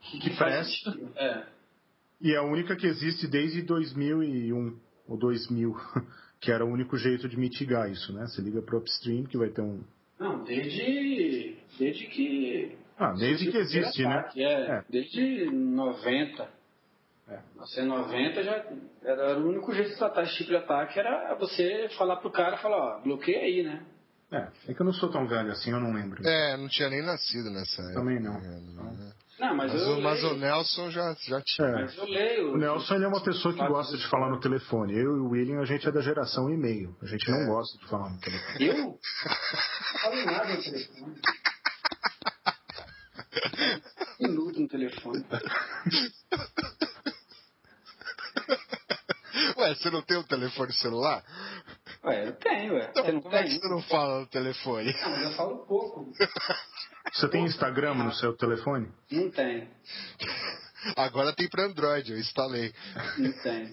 que, 0.00 0.18
que 0.18 0.36
presta. 0.36 0.98
É. 1.16 1.44
E 2.20 2.32
é 2.32 2.36
a 2.36 2.42
única 2.42 2.74
que 2.76 2.86
existe 2.86 3.26
desde 3.26 3.62
2001 3.62 4.78
ou 5.06 5.18
2000, 5.18 5.74
que 6.40 6.50
era 6.50 6.64
o 6.64 6.68
único 6.68 6.96
jeito 6.96 7.28
de 7.28 7.36
mitigar 7.36 7.90
isso, 7.90 8.12
né? 8.12 8.26
Você 8.26 8.40
liga 8.40 8.62
para 8.62 8.76
o 8.76 8.78
upstream 8.78 9.24
que 9.24 9.36
vai 9.36 9.50
ter 9.50 9.62
um. 9.62 9.82
Não, 10.18 10.42
desde, 10.44 11.56
desde 11.78 12.06
que. 12.06 12.76
Ah, 12.96 13.12
desde 13.12 13.50
que 13.50 13.58
existe, 13.58 14.02
né? 14.02 14.30
É, 14.36 14.42
é, 14.42 14.84
desde 14.88 15.46
90. 15.50 16.48
É. 17.28 17.38
Você 17.56 17.82
90 17.82 18.42
já 18.42 18.64
era 19.02 19.38
o 19.38 19.48
único 19.48 19.72
jeito 19.72 19.90
de 19.90 19.96
tratar 19.96 20.24
esse 20.24 20.36
tipo 20.36 20.50
de 20.50 20.56
ataque 20.56 20.98
era 20.98 21.34
você 21.36 21.88
falar 21.96 22.16
pro 22.16 22.30
cara, 22.30 22.58
falar, 22.58 22.76
ó, 22.76 23.00
bloqueia 23.00 23.40
aí, 23.40 23.62
né? 23.62 23.86
É, 24.30 24.48
é 24.68 24.74
que 24.74 24.80
eu 24.80 24.86
não 24.86 24.92
sou 24.92 25.10
tão 25.10 25.26
velho 25.26 25.50
assim, 25.52 25.70
eu 25.70 25.80
não 25.80 25.92
lembro. 25.92 26.26
É, 26.26 26.56
não 26.56 26.68
tinha 26.68 26.90
nem 26.90 27.02
nascido 27.02 27.50
nessa 27.50 27.80
época. 27.82 27.94
Também 27.94 28.20
não. 28.20 28.34
É, 28.34 28.60
não. 28.60 28.84
não 28.84 29.54
mas, 29.56 29.72
mas, 29.72 29.86
o, 29.86 30.00
mas 30.00 30.24
o 30.24 30.34
Nelson 30.34 30.90
já, 30.90 31.14
já 31.26 31.40
tinha. 31.40 31.68
É. 31.68 31.72
Mas 31.82 31.96
eu 31.96 32.04
leio. 32.04 32.52
O 32.52 32.56
Nelson 32.56 32.94
ele 32.96 33.04
é 33.04 33.08
uma 33.08 33.22
pessoa 33.22 33.54
que 33.54 33.66
gosta 33.66 33.96
de 33.96 34.06
falar 34.08 34.30
no 34.30 34.40
telefone. 34.40 34.94
Eu 34.94 35.16
e 35.16 35.20
o 35.20 35.28
William, 35.30 35.60
a 35.60 35.64
gente 35.64 35.88
é 35.88 35.92
da 35.92 36.00
geração 36.00 36.50
e-mail. 36.50 36.96
A 37.02 37.06
gente 37.06 37.30
não 37.30 37.42
é. 37.42 37.46
gosta 37.46 37.78
de 37.78 37.86
falar 37.88 38.10
no 38.10 38.20
telefone. 38.20 38.66
Eu? 38.66 38.76
Não 38.76 38.98
falo 40.02 40.24
nada 40.26 40.54
no 40.54 40.62
telefone. 40.62 41.14
Minuto 44.20 44.60
no 44.60 44.68
telefone. 44.68 45.24
Ué, 49.64 49.74
você 49.74 49.90
não 49.90 50.02
tem 50.02 50.18
um 50.18 50.22
telefone 50.22 50.72
celular? 50.74 51.24
Ué, 52.04 52.28
eu 52.28 52.32
tenho, 52.36 52.74
ué. 52.74 52.88
Então, 52.90 53.02
você 53.02 53.12
não 53.12 53.22
como 53.22 53.34
tem? 53.34 53.40
é 53.40 53.48
que 53.48 53.58
você 53.58 53.68
não 53.68 53.82
fala 53.82 54.20
no 54.20 54.26
telefone? 54.26 54.92
Não, 54.92 55.10
mas 55.10 55.22
eu 55.22 55.30
falo 55.32 55.66
pouco. 55.66 56.12
Você 57.12 57.28
tem 57.28 57.44
Instagram 57.44 57.94
no 57.94 58.12
seu 58.14 58.36
telefone? 58.36 58.92
Não 59.10 59.30
tem. 59.30 59.70
Agora 60.96 61.34
tem 61.34 61.48
para 61.48 61.64
Android, 61.64 62.12
eu 62.12 62.18
instalei. 62.18 62.74
Não 63.16 63.32
tem. 63.42 63.72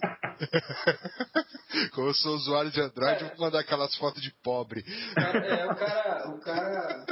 Como 1.93 2.07
eu 2.07 2.13
sou 2.13 2.35
usuário 2.35 2.71
de 2.71 2.79
Android, 2.79 3.21
é. 3.21 3.25
eu 3.25 3.27
vou 3.35 3.45
mandar 3.45 3.59
aquelas 3.59 3.93
fotos 3.95 4.21
de 4.21 4.31
pobre. 4.41 4.83
É, 5.17 5.65
o 5.65 5.75
cara. 5.75 6.29
O 6.29 6.39
cara... 6.39 7.05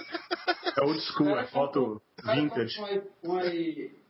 É 0.78 0.84
old 0.84 1.02
school, 1.02 1.38
é 1.38 1.48
foto 1.48 2.02
vintage. 2.24 2.80
Um, 3.24 3.34
um, 3.34 3.40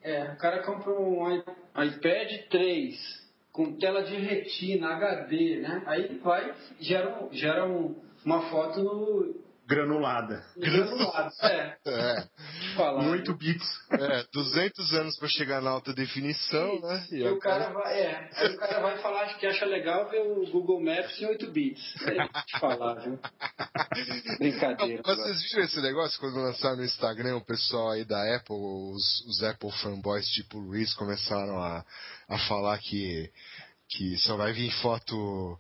é, 0.02 0.32
o 0.34 0.38
cara 0.38 0.62
compra 0.62 0.92
um 0.92 1.36
iPad 1.36 2.50
3 2.50 3.29
com 3.52 3.78
tela 3.78 4.04
de 4.04 4.16
retina, 4.16 4.90
HD, 4.90 5.58
né? 5.58 5.84
Aí 5.86 6.20
vai, 6.24 6.54
gera, 6.80 7.28
gera 7.32 7.66
um, 7.66 7.96
uma 8.26 8.50
foto 8.50 9.36
granulada. 9.70 10.44
Granulada, 10.58 11.32
é. 11.44 11.78
é. 11.86 12.28
Falar, 12.76 13.08
8 13.08 13.34
bits. 13.36 13.68
É, 13.92 14.26
200 14.34 14.94
anos 14.96 15.18
para 15.18 15.28
chegar 15.28 15.62
na 15.62 15.70
alta 15.70 15.94
definição, 15.94 16.72
Sim. 16.72 16.82
né? 16.82 17.08
E, 17.12 17.16
e 17.18 17.30
o 17.30 17.40
cara 17.40 17.70
vai, 17.70 18.00
é, 18.00 18.30
aí 18.34 18.56
o 18.56 18.58
cara 18.58 18.82
vai 18.82 18.98
falar 18.98 19.28
que 19.36 19.46
acha 19.46 19.66
legal 19.66 20.10
ver 20.10 20.22
o 20.22 20.50
Google 20.52 20.82
Maps 20.82 21.22
em 21.22 21.28
8 21.28 21.52
bits. 21.52 21.96
É, 22.02 22.28
te 22.46 22.60
falar, 22.60 22.96
viu? 22.96 23.20
Brincadeira. 24.40 25.04
Mas 25.06 25.18
vocês 25.18 25.44
viram 25.44 25.64
esse 25.64 25.82
negócio 25.82 26.20
quando 26.20 26.36
lançaram 26.36 26.78
no 26.78 26.84
Instagram 26.84 27.38
o 27.38 27.46
pessoal 27.46 27.92
aí 27.92 28.04
da 28.04 28.36
Apple, 28.36 28.56
os, 28.56 29.26
os 29.28 29.44
Apple 29.44 29.72
fanboys 29.84 30.28
tipo 30.30 30.58
o 30.58 30.62
Luiz 30.62 30.94
começaram 30.96 31.62
a, 31.62 31.86
a 32.28 32.40
falar 32.48 32.80
que 32.80 33.32
que 33.90 34.18
só 34.20 34.38
vai 34.38 34.54
vir 34.54 34.72
foto 34.82 35.60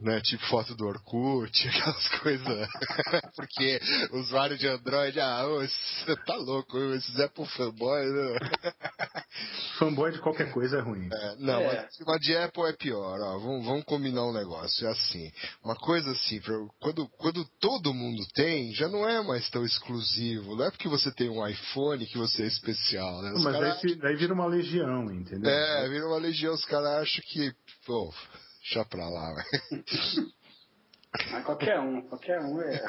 né? 0.00 0.20
Tipo 0.20 0.44
foto 0.46 0.74
do 0.74 0.86
Orkut, 0.86 1.68
aquelas 1.68 2.08
coisas. 2.20 2.68
Porque 3.36 3.80
usuário 4.12 4.56
de 4.56 4.66
Android, 4.66 5.18
ah, 5.20 5.44
você 5.46 6.16
tá 6.26 6.36
louco, 6.36 6.78
esses 6.94 7.18
Apple 7.20 7.46
fanboy, 7.46 8.04
né? 8.06 8.38
Fanboy 9.78 10.12
de 10.12 10.18
qualquer 10.18 10.52
coisa 10.52 10.78
é 10.78 10.80
ruim. 10.80 11.08
É, 11.10 11.36
não, 11.38 11.60
é. 11.60 11.82
Mas, 11.82 12.06
mas 12.06 12.20
de 12.20 12.36
Apple 12.36 12.64
é 12.64 12.72
pior, 12.72 13.18
ó. 13.18 13.38
Vamos, 13.38 13.64
vamos 13.64 13.84
combinar 13.84 14.26
um 14.26 14.32
negócio. 14.32 14.86
É 14.86 14.90
assim. 14.90 15.32
Uma 15.64 15.74
coisa 15.76 16.10
assim, 16.10 16.40
quando, 16.78 17.08
quando 17.16 17.44
todo 17.58 17.94
mundo 17.94 18.22
tem, 18.34 18.72
já 18.74 18.88
não 18.88 19.08
é 19.08 19.22
mais 19.22 19.48
tão 19.48 19.64
exclusivo. 19.64 20.56
Não 20.56 20.66
é 20.66 20.70
porque 20.70 20.88
você 20.88 21.10
tem 21.12 21.30
um 21.30 21.46
iPhone 21.46 22.04
que 22.06 22.18
você 22.18 22.42
é 22.42 22.46
especial, 22.46 23.22
né? 23.22 23.32
Os 23.32 23.42
mas 23.42 23.54
cara... 23.54 23.78
daí, 23.82 23.94
daí 23.96 24.16
vira 24.16 24.34
uma 24.34 24.46
legião, 24.46 25.10
entendeu? 25.10 25.50
É, 25.50 25.88
vira 25.88 26.06
uma 26.06 26.18
legião, 26.18 26.52
os 26.52 26.64
caras 26.64 27.02
acham 27.02 27.24
que. 27.26 27.52
Pô, 27.86 28.12
Deixa 28.72 28.84
pra 28.84 29.08
lá, 29.08 29.34
Mas 31.32 31.44
qualquer 31.44 31.80
um, 31.80 32.02
qualquer 32.02 32.38
um 32.40 32.60
é. 32.62 32.84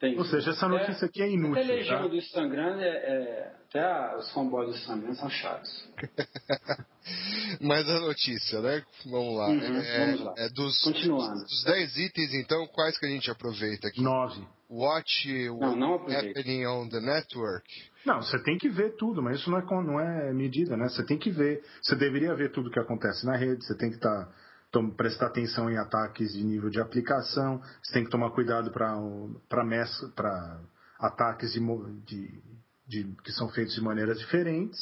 Tem. 0.00 0.18
Ou 0.18 0.24
seja, 0.26 0.50
essa 0.50 0.68
notícia 0.68 1.06
aqui 1.06 1.22
é 1.22 1.26
Até 1.26 1.32
a 1.32 1.36
inútil. 1.36 1.64
legião 1.64 2.02
Tá? 2.02 2.08
do 2.08 2.16
Instagram, 2.16 2.80
é, 2.80 2.88
é- 2.88 3.52
até 3.68 3.80
a- 3.80 4.16
os 4.18 4.30
fanboys 4.32 4.68
do 4.70 4.74
Instagram 4.76 5.14
são 5.14 5.30
chatos. 5.30 5.88
Mas 7.62 7.88
a 7.88 8.00
notícia, 8.00 8.60
né? 8.60 8.82
Vamos 9.06 9.36
lá. 9.38 9.46
Uhum, 9.48 9.76
é, 9.80 10.06
vamos 10.06 10.20
lá. 10.22 10.34
é 10.38 10.48
dos, 10.50 10.82
Continuando. 10.82 11.44
dos 11.44 11.62
10 11.64 11.96
itens, 11.98 12.34
então, 12.34 12.66
quais 12.66 12.98
que 12.98 13.06
a 13.06 13.08
gente 13.08 13.30
aproveita 13.30 13.86
aqui? 13.88 14.02
Nove. 14.02 14.44
Watch 14.68 15.28
Não, 15.60 15.76
não 15.76 15.94
happening 15.94 16.66
on 16.66 16.88
the 16.88 17.00
network. 17.00 17.64
Não, 18.04 18.20
você 18.22 18.42
tem 18.42 18.58
que 18.58 18.68
ver 18.68 18.96
tudo, 18.96 19.22
mas 19.22 19.38
isso 19.40 19.50
não 19.50 19.58
é, 19.58 19.62
con- 19.62 19.82
não 19.82 20.00
é 20.00 20.32
medida, 20.32 20.76
né? 20.76 20.88
Você 20.88 21.04
tem 21.04 21.18
que 21.18 21.30
ver. 21.30 21.62
Você 21.82 21.94
deveria 21.96 22.34
ver 22.34 22.50
tudo 22.52 22.70
que 22.70 22.78
acontece 22.80 23.24
na 23.26 23.36
rede, 23.36 23.64
você 23.64 23.76
tem 23.76 23.90
que 23.90 23.98
tá, 23.98 24.28
tom- 24.70 24.90
prestar 24.90 25.26
atenção 25.26 25.70
em 25.70 25.76
ataques 25.78 26.32
de 26.32 26.42
nível 26.44 26.68
de 26.70 26.80
aplicação, 26.80 27.60
você 27.82 27.92
tem 27.92 28.04
que 28.04 28.10
tomar 28.10 28.30
cuidado 28.30 28.70
para 28.72 30.60
ataques 30.98 31.52
de, 31.52 31.60
de- 32.04 32.42
de- 32.86 33.16
que 33.22 33.32
são 33.32 33.48
feitos 33.50 33.74
de 33.74 33.80
maneiras 33.80 34.18
diferentes. 34.18 34.78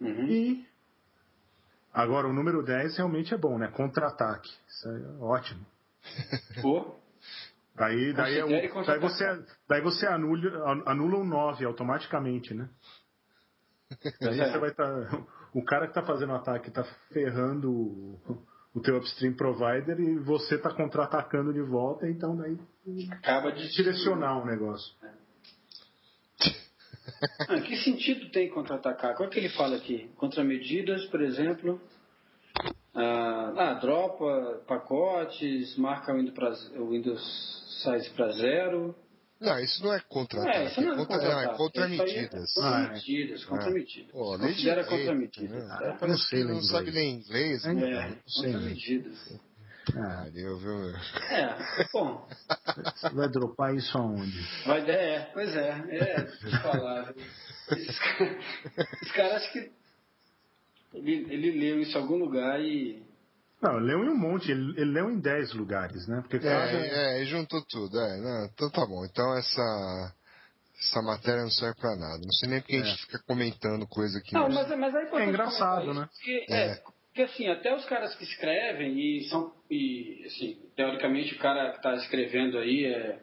Uhum. 0.00 0.26
E 0.26 0.66
agora 1.92 2.26
o 2.28 2.32
número 2.32 2.62
10 2.62 2.96
realmente 2.96 3.32
é 3.32 3.38
bom, 3.38 3.58
né? 3.58 3.68
Contra-ataque. 3.68 4.50
Isso 4.68 4.88
é 4.88 5.22
ótimo. 5.22 5.64
Pô, 6.60 6.96
Daí, 7.74 8.12
daí, 8.12 8.38
é 8.38 8.44
o- 8.44 8.48
Considere 8.70 8.86
daí 8.86 8.98
você, 9.00 9.44
daí 9.68 9.80
você 9.80 10.06
anula, 10.06 10.82
anula 10.86 11.16
o 11.18 11.24
9 11.24 11.64
automaticamente, 11.64 12.52
né? 12.54 12.68
Daí 14.20 14.40
É. 14.40 14.52
você 14.52 14.58
vai 14.58 14.70
estar. 14.70 15.24
o 15.54 15.64
cara 15.64 15.86
que 15.86 15.90
está 15.98 16.02
fazendo 16.02 16.30
o 16.32 16.36
ataque 16.36 16.68
está 16.68 16.82
ferrando 17.12 17.70
o, 17.70 18.46
o 18.74 18.80
teu 18.80 18.96
upstream 18.96 19.34
provider 19.34 19.98
e 20.00 20.18
você 20.18 20.54
está 20.56 20.70
contra-atacando 20.72 21.52
de 21.52 21.60
volta, 21.62 22.08
então 22.08 22.36
daí 22.36 22.58
acaba 23.10 23.52
de. 23.52 23.68
direcionar 23.74 24.38
o 24.42 24.46
negócio. 24.46 24.94
Ah, 27.48 27.60
que 27.60 27.76
sentido 27.78 28.30
tem 28.30 28.48
contra-atacar? 28.50 29.14
Qual 29.16 29.28
é 29.28 29.32
que 29.32 29.38
ele 29.38 29.48
fala 29.50 29.76
aqui? 29.76 30.10
Contramedidas, 30.16 31.04
por 31.06 31.20
exemplo. 31.22 31.80
Ah, 32.94 33.52
ah, 33.56 33.74
dropa 33.74 34.62
pacotes, 34.66 35.76
marca 35.78 36.12
o 36.12 36.16
Windows, 36.16 36.34
pra- 36.34 36.80
o 36.80 36.90
Windows 36.90 37.82
Size 37.82 38.10
para 38.10 38.30
zero. 38.32 38.94
Não, 39.40 39.58
isso 39.58 39.82
não 39.82 39.92
é 39.92 39.96
É, 39.96 40.00
contra-ataque. 40.08 40.66
isso 40.70 40.80
não 40.82 40.92
é 40.92 40.96
contra, 40.96 41.16
não, 41.16 41.40
é 41.40 41.56
contra 41.56 41.84
é 41.84 41.88
medidas. 41.88 42.52
Contramedidas, 42.54 43.44
contramedidas. 43.44 44.10
Pô, 44.12 44.30
lei 44.36 44.38
de 44.48 44.52
Considera 44.54 44.82
direito, 44.84 44.98
contramedidas. 45.00 45.50
né? 45.68 45.96
é. 46.00 46.06
não 46.06 46.18
sei 46.18 46.44
não 46.44 46.62
sabe 46.62 46.88
inglês. 46.90 46.94
nem 46.94 47.14
inglês, 47.16 47.64
É, 47.64 47.74
né? 47.74 47.90
É, 47.90 48.08
Não 48.08 48.16
sei, 48.28 48.52
contramedidas. 48.52 49.40
Ah, 49.96 50.24
Valeu, 50.26 50.58
viu? 50.58 50.96
É, 51.30 51.88
bom, 51.92 52.28
você 52.94 53.08
vai 53.10 53.28
dropar 53.30 53.74
isso 53.74 53.98
aonde? 53.98 54.46
vai 54.64 54.80
dar, 54.86 54.92
é, 54.92 55.20
pois 55.32 55.56
é, 55.56 55.70
é, 55.90 56.26
falar. 56.62 57.12
viu? 57.12 57.24
Esses 57.78 57.98
caras, 57.98 58.36
esses 59.02 59.12
caras 59.12 59.32
acho 59.42 59.52
que 59.52 59.72
ele, 60.94 61.26
ele 61.30 61.50
leu 61.52 61.80
isso 61.80 61.96
em 61.96 62.00
algum 62.00 62.16
lugar 62.16 62.60
e 62.60 63.02
Não, 63.62 63.76
ele 63.76 63.86
leu 63.86 64.04
em 64.04 64.08
um 64.10 64.18
monte, 64.18 64.50
ele, 64.50 64.70
ele 64.80 64.90
leu 64.92 65.10
em 65.10 65.20
10 65.20 65.54
lugares, 65.54 66.06
né? 66.08 66.20
Porque 66.22 66.38
cada. 66.38 66.70
É, 66.72 67.18
é, 67.18 67.22
e 67.22 67.26
juntou 67.26 67.62
tudo. 67.68 67.98
É, 68.00 68.16
não, 68.18 68.46
então 68.46 68.70
tá 68.70 68.84
bom. 68.86 69.04
Então 69.04 69.36
essa, 69.36 70.14
essa 70.80 71.02
matéria 71.02 71.42
não 71.42 71.50
serve 71.50 71.78
pra 71.80 71.96
nada. 71.96 72.18
Não 72.22 72.32
sei 72.32 72.48
nem 72.48 72.60
porque 72.60 72.76
a 72.76 72.80
É. 72.80 72.84
gente 72.84 73.02
fica 73.06 73.18
comentando 73.26 73.86
coisa 73.86 74.18
aqui. 74.18 74.34
Não, 74.34 74.48
mas- 74.48 74.68
mas, 74.68 74.78
mas 74.78 74.94
é 74.94 75.02
importante 75.04 75.26
É 75.26 75.28
engraçado, 75.28 75.94
né? 75.94 76.08
Porque, 76.12 76.46
é. 76.50 76.74
porque 77.06 77.22
assim, 77.22 77.48
até 77.48 77.74
os 77.74 77.84
caras 77.84 78.14
que 78.16 78.24
escrevem 78.24 78.98
e 78.98 79.24
são, 79.28 79.52
e, 79.70 80.24
assim, 80.26 80.58
teoricamente 80.76 81.34
o 81.34 81.38
cara 81.38 81.70
que 81.70 81.76
está 81.76 81.94
escrevendo 81.96 82.58
aí 82.58 82.84
é, 82.86 83.18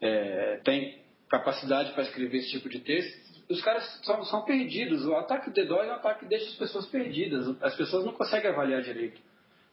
é, 0.00 0.60
tem 0.64 0.98
capacidade 1.28 1.92
para 1.92 2.02
escrever 2.02 2.38
esse 2.38 2.50
tipo 2.50 2.68
de 2.68 2.80
texto, 2.80 3.29
os 3.50 3.60
caras 3.62 3.84
são, 4.04 4.24
são 4.24 4.42
perdidos. 4.42 5.04
O 5.04 5.14
ataque 5.16 5.50
DDoS 5.50 5.86
é 5.86 5.90
um 5.90 5.94
ataque 5.94 6.20
que 6.20 6.26
deixa 6.26 6.46
as 6.46 6.54
pessoas 6.54 6.86
perdidas. 6.86 7.56
As 7.60 7.74
pessoas 7.74 8.04
não 8.04 8.12
conseguem 8.12 8.50
avaliar 8.50 8.80
direito. 8.80 9.20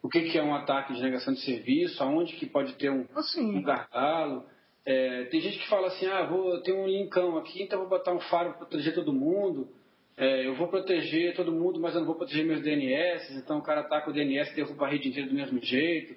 O 0.01 0.09
que, 0.09 0.21
que 0.21 0.37
é 0.37 0.43
um 0.43 0.55
ataque 0.55 0.93
de 0.93 1.01
negação 1.01 1.33
de 1.33 1.41
serviço, 1.41 2.01
aonde 2.01 2.35
que 2.35 2.45
pode 2.45 2.73
ter 2.73 2.89
um, 2.89 3.01
um 3.01 3.19
Assim, 3.19 3.61
gargalo. 3.61 4.45
É, 4.85 5.25
tem 5.25 5.41
gente 5.41 5.59
que 5.59 5.67
fala 5.67 5.87
assim, 5.87 6.05
ah, 6.07 6.23
vou 6.23 6.61
ter 6.61 6.73
um 6.73 6.87
linkão 6.87 7.37
aqui, 7.37 7.61
então 7.61 7.79
vou 7.79 7.89
botar 7.89 8.13
um 8.13 8.19
faro 8.19 8.51
para 8.51 8.59
proteger 8.59 8.95
todo 8.95 9.13
mundo. 9.13 9.67
É, 10.15 10.47
eu 10.47 10.55
vou 10.55 10.67
proteger 10.67 11.35
todo 11.35 11.51
mundo, 11.51 11.79
mas 11.79 11.93
eu 11.93 11.99
não 11.99 12.07
vou 12.07 12.15
proteger 12.15 12.45
meus 12.45 12.63
DNS. 12.63 13.35
Então 13.35 13.59
o 13.59 13.61
cara 13.61 13.81
ataca 13.81 14.09
o 14.09 14.13
DNS 14.13 14.51
e 14.51 14.55
derruba 14.55 14.85
a 14.85 14.89
rede 14.89 15.09
inteira 15.09 15.29
do 15.29 15.35
mesmo 15.35 15.61
jeito. 15.61 16.15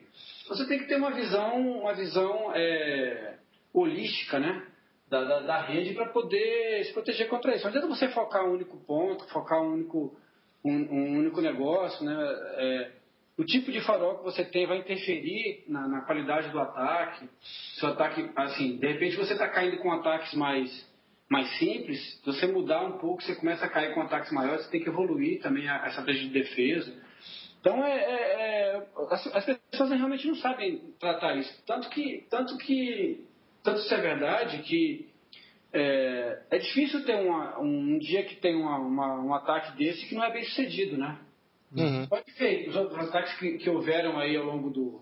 Você 0.48 0.66
tem 0.66 0.78
que 0.78 0.86
ter 0.86 0.96
uma 0.96 1.10
visão, 1.10 1.80
uma 1.80 1.92
visão 1.92 2.52
é, 2.54 3.34
holística, 3.74 4.38
né? 4.38 4.66
Da, 5.10 5.24
da, 5.24 5.40
da 5.40 5.60
rede 5.62 5.92
para 5.92 6.06
poder 6.06 6.84
se 6.84 6.92
proteger 6.92 7.28
contra 7.28 7.52
isso. 7.54 7.64
Não 7.64 7.70
adianta 7.70 7.88
você 7.88 8.08
focar 8.10 8.44
um 8.46 8.52
único 8.52 8.76
ponto, 8.86 9.28
focar 9.30 9.60
um 9.60 9.72
único, 9.72 10.16
um, 10.64 10.72
um 10.72 11.18
único 11.18 11.40
negócio, 11.40 12.04
né? 12.06 12.16
É, 12.56 12.92
o 13.36 13.44
tipo 13.44 13.72
de 13.72 13.80
farol 13.80 14.18
que 14.18 14.24
você 14.24 14.44
tem 14.44 14.66
vai 14.66 14.78
interferir 14.78 15.64
na, 15.66 15.88
na 15.88 16.00
qualidade 16.02 16.50
do 16.50 16.60
ataque. 16.60 17.28
Se 17.40 17.84
o 17.84 17.88
ataque, 17.88 18.30
assim, 18.36 18.76
de 18.76 18.86
repente 18.86 19.16
você 19.16 19.32
está 19.32 19.48
caindo 19.48 19.78
com 19.78 19.90
ataques 19.90 20.32
mais, 20.34 20.70
mais 21.28 21.48
simples, 21.58 21.98
se 22.18 22.26
você 22.26 22.46
mudar 22.46 22.84
um 22.84 22.98
pouco, 22.98 23.22
você 23.22 23.34
começa 23.34 23.64
a 23.64 23.68
cair 23.68 23.92
com 23.94 24.02
ataques 24.02 24.30
maiores, 24.30 24.64
você 24.66 24.70
tem 24.70 24.82
que 24.82 24.88
evoluir 24.90 25.40
também 25.40 25.68
a, 25.68 25.82
a 25.84 25.88
estratégia 25.88 26.22
de 26.22 26.28
defesa. 26.28 26.94
Então, 27.60 27.84
é, 27.84 27.96
é- 27.96 28.76
é- 28.76 28.86
as, 29.10 29.26
as 29.34 29.44
pessoas 29.70 29.90
realmente 29.90 30.26
não 30.28 30.36
sabem 30.36 30.78
tratar 31.00 31.36
isso. 31.36 31.62
Tanto 31.66 31.88
que, 31.90 32.26
tanto 32.30 32.56
que, 32.58 33.24
tanto 33.62 33.80
isso 33.80 33.94
é 33.94 34.00
verdade 34.00 34.62
que 34.62 35.08
é, 35.72 36.42
é 36.50 36.58
difícil 36.58 37.04
ter 37.04 37.14
uma- 37.14 37.58
um 37.60 37.98
dia 37.98 38.24
que 38.24 38.36
tem 38.36 38.56
uma- 38.56 38.78
uma- 38.78 39.22
um 39.22 39.34
ataque 39.34 39.76
desse 39.76 40.06
que 40.08 40.14
não 40.14 40.24
é 40.24 40.32
bem 40.32 40.42
sucedido, 40.44 40.96
né? 40.96 41.18
Uhum. 41.76 42.06
Pode 42.08 42.30
ver, 42.32 42.68
os 42.68 42.74
outros 42.76 43.08
ataques 43.08 43.38
que, 43.38 43.58
que 43.58 43.70
houveram 43.70 44.18
aí 44.18 44.36
ao 44.36 44.44
longo 44.44 44.70
do, 44.70 45.00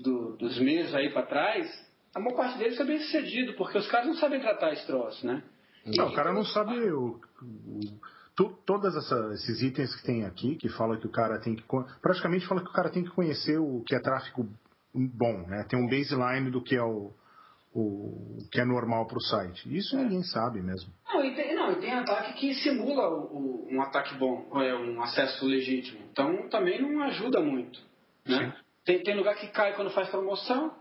do- 0.00 0.36
dos 0.36 0.58
meses 0.58 0.94
aí 0.94 1.10
para 1.10 1.26
trás, 1.26 1.68
a 2.14 2.20
maior 2.20 2.36
parte 2.36 2.58
deles 2.58 2.76
foi 2.76 2.86
bem 2.86 2.98
sucedido, 3.00 3.52
porque 3.54 3.76
os 3.76 3.86
caras 3.88 4.06
não 4.06 4.14
sabem 4.14 4.40
tratar 4.40 4.72
esse 4.72 4.86
troço, 4.86 5.26
né? 5.26 5.42
Não, 5.84 6.08
o 6.08 6.14
cara 6.14 6.32
não 6.32 6.44
sabe 6.44 6.78
o, 6.92 7.20
o- 7.42 8.00
to- 8.34 8.56
todas 8.64 8.94
essa- 8.96 9.30
esses 9.34 9.60
itens 9.62 9.94
que 9.96 10.06
tem 10.06 10.24
aqui, 10.24 10.56
que 10.56 10.68
fala 10.70 10.96
que 10.96 11.06
o 11.06 11.10
cara 11.10 11.38
tem 11.40 11.54
que. 11.56 11.64
Praticamente 12.00 12.46
fala 12.46 12.62
que 12.62 12.70
o 12.70 12.72
cara 12.72 12.88
tem 12.88 13.02
que 13.04 13.10
conhecer 13.10 13.58
o 13.58 13.82
que 13.86 13.94
é 13.94 14.00
tráfego 14.00 14.48
bom, 14.94 15.46
né? 15.46 15.64
Tem 15.68 15.78
um 15.78 15.88
baseline 15.88 16.50
do 16.50 16.62
que 16.62 16.76
é 16.76 16.82
o, 16.82 17.12
o 17.74 18.38
que 18.50 18.60
é 18.60 18.64
normal 18.64 19.06
para 19.06 19.16
o 19.16 19.20
site. 19.22 19.74
Isso 19.74 19.96
ninguém 19.96 20.22
sabe 20.22 20.60
mesmo. 20.60 20.92
Não, 21.08 21.24
e 21.24 21.34
tem, 21.34 21.54
não, 21.54 21.72
e 21.72 21.76
tem 21.76 21.92
ataque 21.92 22.34
que 22.34 22.54
simula 22.56 23.08
o- 23.08 23.36
o- 23.36 23.68
um 23.70 23.80
ataque 23.82 24.14
bom, 24.16 24.46
é, 24.62 24.74
um 24.74 25.00
acesso 25.02 25.46
legítimo. 25.46 26.00
Então 26.12 26.48
também 26.48 26.80
não 26.82 27.02
ajuda 27.04 27.40
muito. 27.40 27.80
Né? 28.26 28.54
Tem, 28.84 29.02
tem 29.02 29.16
lugar 29.16 29.36
que 29.36 29.46
cai 29.48 29.74
quando 29.74 29.90
faz 29.90 30.08
promoção. 30.10 30.74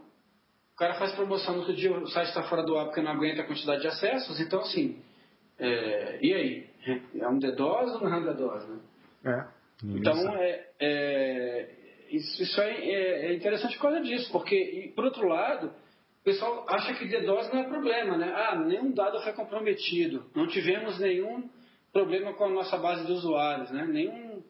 O 0.73 0.77
cara 0.77 0.95
faz 0.95 1.13
promoção 1.13 1.53
no 1.53 1.59
outro 1.59 1.75
dia, 1.75 1.91
o 1.95 2.07
site 2.07 2.29
está 2.29 2.43
fora 2.43 2.63
do 2.63 2.77
ar 2.77 2.85
porque 2.85 3.01
não 3.01 3.11
aguenta 3.11 3.41
a 3.41 3.45
quantidade 3.47 3.81
de 3.81 3.87
acessos. 3.87 4.39
Então, 4.39 4.59
assim, 4.61 4.99
é, 5.59 6.19
e 6.21 6.33
aí? 6.33 6.69
É 7.19 7.27
um 7.27 7.37
DDoS 7.37 7.93
ou 7.93 8.01
não 8.09 8.13
é 8.15 8.17
um 8.17 8.23
DDoS? 8.33 8.67
Né? 8.67 8.79
É. 9.25 9.61
Então, 9.83 10.13
é, 10.35 10.67
é, 10.79 11.69
isso, 12.09 12.41
isso 12.43 12.59
é, 12.61 12.71
é- 12.71 13.25
é 13.27 13.33
interessante 13.35 13.75
por 13.77 13.83
causa 13.83 14.01
disso, 14.01 14.31
porque, 14.31 14.55
e, 14.55 14.89
por 14.89 15.05
outro 15.05 15.27
lado, 15.27 15.71
o 16.21 16.23
pessoal 16.23 16.65
acha 16.69 16.93
que 16.93 17.05
DDoS 17.05 17.51
não 17.51 17.61
é 17.61 17.63
problema, 17.63 18.15
né? 18.15 18.31
Ah, 18.35 18.55
nenhum 18.55 18.91
dado 18.91 19.19
foi 19.21 19.33
comprometido, 19.33 20.29
não 20.35 20.45
tivemos 20.47 20.99
nenhum 20.99 21.49
problema 21.91 22.33
com 22.33 22.45
a 22.45 22.49
nossa 22.49 22.77
base 22.77 23.05
de 23.07 23.11
usuários, 23.11 23.71
né? 23.71 23.87
Nenhum, 23.87 24.43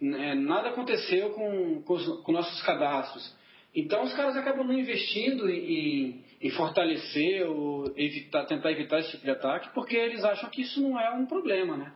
é, 0.00 0.34
nada 0.36 0.68
aconteceu 0.68 1.30
com, 1.30 1.82
com, 1.82 1.94
os, 1.94 2.22
com 2.22 2.30
nossos 2.30 2.62
cadastros. 2.62 3.36
Então, 3.74 4.04
os 4.04 4.14
caras 4.14 4.36
acabam 4.36 4.64
não 4.64 4.72
investindo 4.72 5.50
em, 5.50 6.24
em 6.40 6.50
fortalecer 6.50 7.44
ou 7.46 7.92
evitar, 7.96 8.44
tentar 8.44 8.70
evitar 8.70 9.00
esse 9.00 9.10
tipo 9.10 9.24
de 9.24 9.30
ataque, 9.32 9.74
porque 9.74 9.96
eles 9.96 10.24
acham 10.24 10.48
que 10.48 10.62
isso 10.62 10.80
não 10.80 10.98
é 10.98 11.10
um 11.10 11.26
problema, 11.26 11.76
né? 11.76 11.92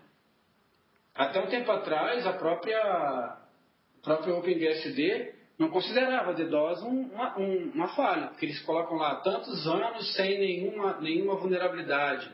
Até 1.14 1.40
um 1.40 1.46
tempo 1.46 1.70
atrás, 1.70 2.26
a 2.26 2.32
própria, 2.32 3.36
o 3.98 4.02
próprio 4.02 4.38
OpenBSD 4.38 5.34
não 5.60 5.68
considerava 5.68 6.32
DDoS 6.34 6.82
um- 6.82 7.10
uma, 7.12 7.38
um- 7.38 7.70
uma 7.74 7.88
falha, 7.88 8.28
porque 8.28 8.46
eles 8.46 8.60
colocam 8.62 8.96
lá 8.96 9.16
tantos 9.16 9.66
anos 9.66 10.12
sem 10.14 10.38
nenhuma, 10.38 10.98
nenhuma 11.00 11.36
vulnerabilidade. 11.36 12.28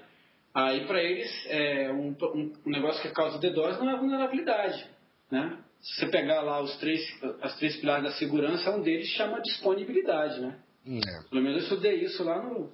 Aí, 0.55 0.87
para 0.87 1.03
eles, 1.03 1.31
é, 1.49 1.91
um, 1.93 2.17
um- 2.35 2.53
negócio 2.65 3.03
que 3.03 3.11
causa 3.11 3.39
DDoS 3.39 3.79
não 3.79 3.91
é 3.91 3.97
vulnerabilidade. 3.99 4.87
Né? 5.31 5.59
Se 5.83 5.97
você 6.01 6.07
pegar 6.07 6.41
lá 6.41 6.61
os 6.63 6.75
três, 6.79 7.03
as 7.43 7.55
três 7.59 7.77
pilares 7.77 8.05
da 8.05 8.13
segurança, 8.13 8.71
um 8.71 8.81
deles 8.81 9.09
chama 9.09 9.43
disponibilidade. 9.43 10.41
Né? 10.41 10.57
É. 10.87 11.29
Pelo 11.29 11.43
menos 11.43 11.59
eu 11.59 11.63
estudei 11.65 11.97
isso 12.05 12.23
lá 12.25 12.41
no, 12.43 12.73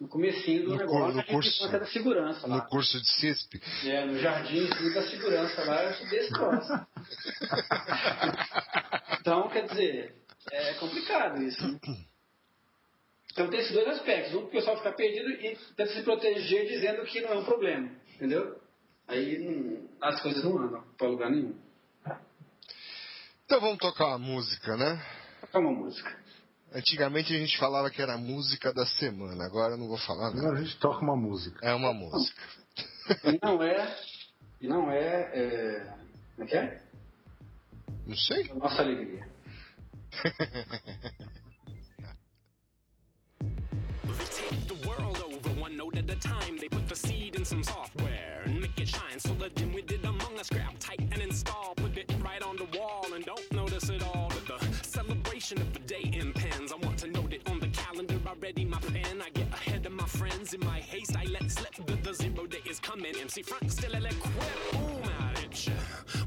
no 0.00 0.08
comecinho 0.08 0.64
do 0.64 0.70
No 0.70 0.76
negócio, 0.76 1.14
no 1.16 1.24
curso- 1.24 1.68
da 1.70 1.84
segurança 1.86 2.46
lá. 2.48 2.56
No 2.56 2.62
curso 2.68 3.00
de 3.00 3.08
CISP. 3.20 3.60
É, 3.86 4.04
no 4.06 4.18
Jardim 4.18 4.66
da 4.94 5.02
Segurança 5.02 5.62
lá, 5.64 5.84
eu 5.84 5.90
estudei 5.90 6.18
esse 6.20 6.32
troço. 6.32 6.72
Então, 9.24 9.48
quer 9.48 9.66
dizer, 9.66 10.14
é 10.52 10.74
complicado 10.74 11.42
isso. 11.42 11.66
Né? 11.66 11.80
Então 13.32 13.48
tem 13.48 13.58
esses 13.58 13.72
dois 13.72 13.88
aspectos. 13.88 14.34
Um, 14.34 14.42
que 14.42 14.44
o 14.44 14.50
pessoal 14.50 14.76
fica 14.76 14.92
perdido 14.92 15.30
e 15.30 15.56
tenta 15.74 15.86
se 15.94 16.02
proteger 16.02 16.68
dizendo 16.68 17.02
que 17.06 17.22
não 17.22 17.30
é 17.30 17.38
um 17.38 17.44
problema. 17.44 17.90
Entendeu? 18.14 18.60
Aí 19.08 19.38
não, 19.38 19.88
as 20.02 20.20
coisas 20.20 20.44
não 20.44 20.58
andam 20.58 20.84
para 20.98 21.08
lugar 21.08 21.30
nenhum. 21.30 21.54
Então 23.46 23.60
vamos 23.62 23.78
tocar 23.78 24.08
uma 24.08 24.18
música, 24.18 24.76
né? 24.76 25.02
Tocar 25.40 25.60
uma 25.60 25.72
música. 25.72 26.16
Antigamente 26.74 27.34
a 27.34 27.38
gente 27.38 27.56
falava 27.56 27.90
que 27.90 28.02
era 28.02 28.14
a 28.14 28.18
música 28.18 28.74
da 28.74 28.84
semana, 28.84 29.46
agora 29.46 29.72
eu 29.72 29.78
não 29.78 29.88
vou 29.88 29.98
falar 29.98 30.34
nada. 30.34 30.40
Agora 30.40 30.58
a 30.58 30.62
gente 30.62 30.78
toca 30.78 31.00
uma 31.00 31.16
música. 31.16 31.66
É 31.66 31.72
uma 31.72 31.94
música. 31.94 32.42
E 33.24 33.38
não 33.42 33.62
é. 33.62 33.96
E 34.60 34.68
não 34.68 34.90
é. 34.90 35.30
é 35.32 35.94
como 36.36 36.46
é 36.46 36.46
que 36.46 36.56
é? 36.56 36.83
Não 38.06 38.16
sei. 38.16 38.50
Nossa 38.54 38.82
alegria. 38.82 39.26
They 44.04 44.24
take 44.30 44.68
the 44.68 44.88
world 44.88 45.22
over 45.24 45.60
one 45.60 45.76
note 45.76 45.96
at 45.96 46.10
a 46.10 46.16
time. 46.16 46.58
They 46.58 46.68
put 46.68 46.86
the 46.88 46.96
seed 46.96 47.34
in 47.34 47.44
some 47.44 47.64
software 47.64 48.42
and 48.44 48.60
make 48.60 48.78
it 48.78 48.88
shine 48.88 49.18
so 49.18 49.32
the 49.34 49.48
dim-witted 49.50 50.04
among 50.04 50.38
us 50.38 50.50
grab 50.50 50.78
tight 50.78 51.00
and 51.00 51.18
install. 51.18 51.74
Put 51.76 51.96
it 51.96 52.12
right 52.22 52.42
on 52.42 52.56
the 52.56 52.66
wall 52.78 53.06
and 53.14 53.24
don't 53.24 53.52
notice 53.52 53.88
it 53.88 54.02
all. 54.02 54.28
But 54.28 54.46
the 54.46 54.86
celebration 54.86 55.60
of 55.60 55.72
the 55.72 55.80
day 55.80 56.10
impends. 56.12 56.72
I 56.72 56.76
want 56.76 56.98
to 56.98 57.08
note 57.08 57.32
it 57.32 57.48
on 57.50 57.58
the 57.58 57.68
calendar. 57.68 58.20
I 58.26 58.34
ready 58.40 58.64
my 58.66 58.80
pen. 58.80 59.22
I 59.22 59.30
get 59.30 59.48
ahead 59.48 59.86
of 59.86 59.92
my 59.92 60.06
friends. 60.06 60.52
In 60.52 60.60
my 60.60 60.80
haste, 60.80 61.16
I 61.16 61.24
let 61.24 61.50
slip 61.50 61.74
that 61.86 62.04
the 62.04 62.12
zero 62.12 62.46
day 62.46 62.62
is 62.68 62.78
coming. 62.78 63.14
MC 63.18 63.42
Frank 63.42 63.70
still 63.70 63.94
ill 63.94 64.04
equipped. 64.04 64.72
Boom 64.72 65.13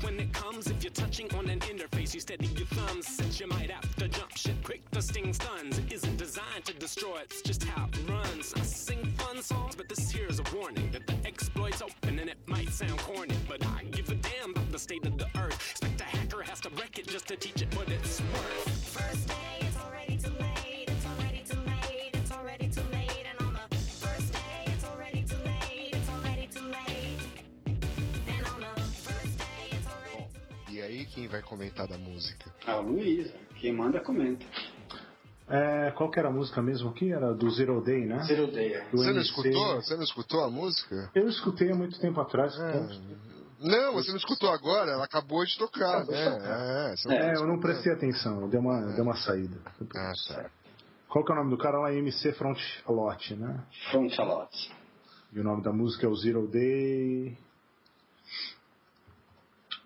When 0.01 0.19
it 0.19 0.33
comes, 0.33 0.67
if 0.67 0.83
you're 0.83 0.91
touching 0.91 1.33
on 1.35 1.49
an 1.49 1.59
interface, 1.59 2.13
you 2.13 2.19
steady 2.19 2.47
your 2.47 2.67
thumbs. 2.67 3.07
Since 3.07 3.39
you 3.39 3.47
might 3.47 3.69
have 3.69 3.95
to 3.97 4.07
jump 4.07 4.35
ship 4.35 4.55
quick, 4.63 4.81
the 4.91 5.01
sting 5.01 5.33
stuns. 5.33 5.77
It 5.77 5.91
isn't 5.91 6.17
designed 6.17 6.65
to 6.65 6.73
destroy, 6.73 7.19
it's 7.23 7.41
just 7.41 7.63
how 7.63 7.85
it 7.85 8.09
runs. 8.09 8.53
I 8.55 8.61
sing 8.61 9.05
fun 9.17 9.41
songs, 9.41 9.75
but 9.75 9.89
this 9.89 10.11
here's 10.11 10.39
a 10.39 10.43
warning 10.55 10.91
that 10.91 11.07
the 11.07 11.15
exploit's 11.27 11.81
open 11.81 12.19
and 12.19 12.29
it 12.29 12.37
might 12.47 12.69
sound 12.69 12.99
corny. 12.99 13.35
But 13.47 13.65
I 13.65 13.83
give 13.91 14.09
a 14.09 14.15
damn 14.15 14.51
about 14.51 14.71
the 14.71 14.79
state 14.79 15.05
of 15.05 15.17
the 15.17 15.27
earth. 15.37 15.71
Expect 15.71 16.01
a 16.01 16.03
hacker 16.03 16.41
has 16.43 16.59
to 16.61 16.69
wreck 16.69 16.99
it 16.99 17.07
just 17.07 17.27
to 17.27 17.35
teach 17.35 17.61
it 17.61 17.75
what 17.75 17.89
it's 17.89 18.21
worth. 18.21 18.76
Quem 31.17 31.27
vai 31.27 31.41
comentar 31.41 31.87
da 31.87 31.97
música? 31.97 32.53
A 32.67 32.75
Luísa. 32.75 33.33
Quem 33.59 33.73
manda, 33.73 33.99
comenta. 33.99 34.45
É, 35.49 35.89
qual 35.97 36.11
que 36.11 36.19
era 36.19 36.27
a 36.27 36.31
música 36.31 36.61
mesmo 36.61 36.89
aqui? 36.91 37.11
Era 37.11 37.33
do 37.33 37.49
Zero 37.49 37.81
Day, 37.83 38.05
né? 38.05 38.19
Zero 38.25 38.51
Day. 38.51 38.73
é. 38.75 38.87
Você 38.91 39.11
não 39.11 39.21
escutou? 39.21 39.75
Você 39.81 39.95
não 39.95 40.03
escutou 40.03 40.43
a 40.43 40.49
música? 40.51 41.09
Eu 41.15 41.27
escutei 41.27 41.71
há 41.71 41.75
muito 41.75 41.99
tempo 41.99 42.21
atrás. 42.21 42.53
É. 42.59 42.69
então- 42.69 43.17
Não, 43.59 43.93
você 43.93 44.11
não 44.11 44.17
escutou 44.17 44.51
agora, 44.51 44.91
ela 44.91 45.05
acabou 45.05 45.43
de 45.43 45.57
tocar, 45.57 46.01
Acabou 46.03 46.13
né? 46.13 46.29
tocar. 46.29 46.59
É, 46.91 46.95
você 46.95 47.11
É, 47.11 47.35
eu 47.35 47.47
não 47.47 47.59
prestei 47.59 47.91
atenção, 47.93 48.47
deu 48.47 48.59
uma, 48.59 48.93
deu 48.93 49.03
uma 49.03 49.15
saída. 49.15 49.57
Ah, 49.95 50.13
tá. 50.27 50.51
Qual 51.09 51.25
que 51.25 51.31
é 51.31 51.35
o 51.35 51.37
nome 51.39 51.49
do 51.49 51.57
cara 51.57 51.79
lá? 51.79 51.91
MC 51.91 52.31
Front 52.33 52.59
Lot, 52.87 53.35
né? 53.35 53.63
Frontalot. 53.89 54.71
E 55.33 55.39
o 55.39 55.43
nome 55.43 55.63
da 55.63 55.73
música 55.73 56.05
é 56.05 56.09
o 56.09 56.15
Zero 56.15 56.47
Day. 56.47 57.35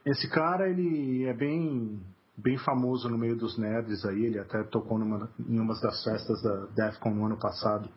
Esse 0.06 0.28
cara, 0.30 0.70
ele 0.70 1.26
é 1.26 1.34
bem, 1.34 2.00
bem 2.36 2.58
famoso 2.58 3.08
no 3.10 3.18
meio 3.18 3.36
dos 3.36 3.58
nerds 3.58 4.04
aí. 4.06 4.26
Ele 4.26 4.40
até 4.40 4.64
tocou 4.64 4.98
numa, 4.98 5.30
em 5.40 5.60
umas 5.60 5.80
das 5.82 6.04
festas 6.04 6.42
da 6.42 6.66
Defcon 6.68 7.12
no 7.12 7.26
ano 7.26 7.38
passado. 7.38 7.90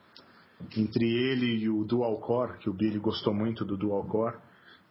Entre 0.77 1.05
ele 1.05 1.65
e 1.65 1.69
o 1.69 1.85
Dual 1.85 2.19
Core, 2.21 2.59
que 2.59 2.71
o 2.71 2.75
Billy 2.75 2.99
gostou 2.99 3.35
muito 3.35 3.65
do 3.65 3.77
Dual 3.77 4.05
Core, 4.05 4.37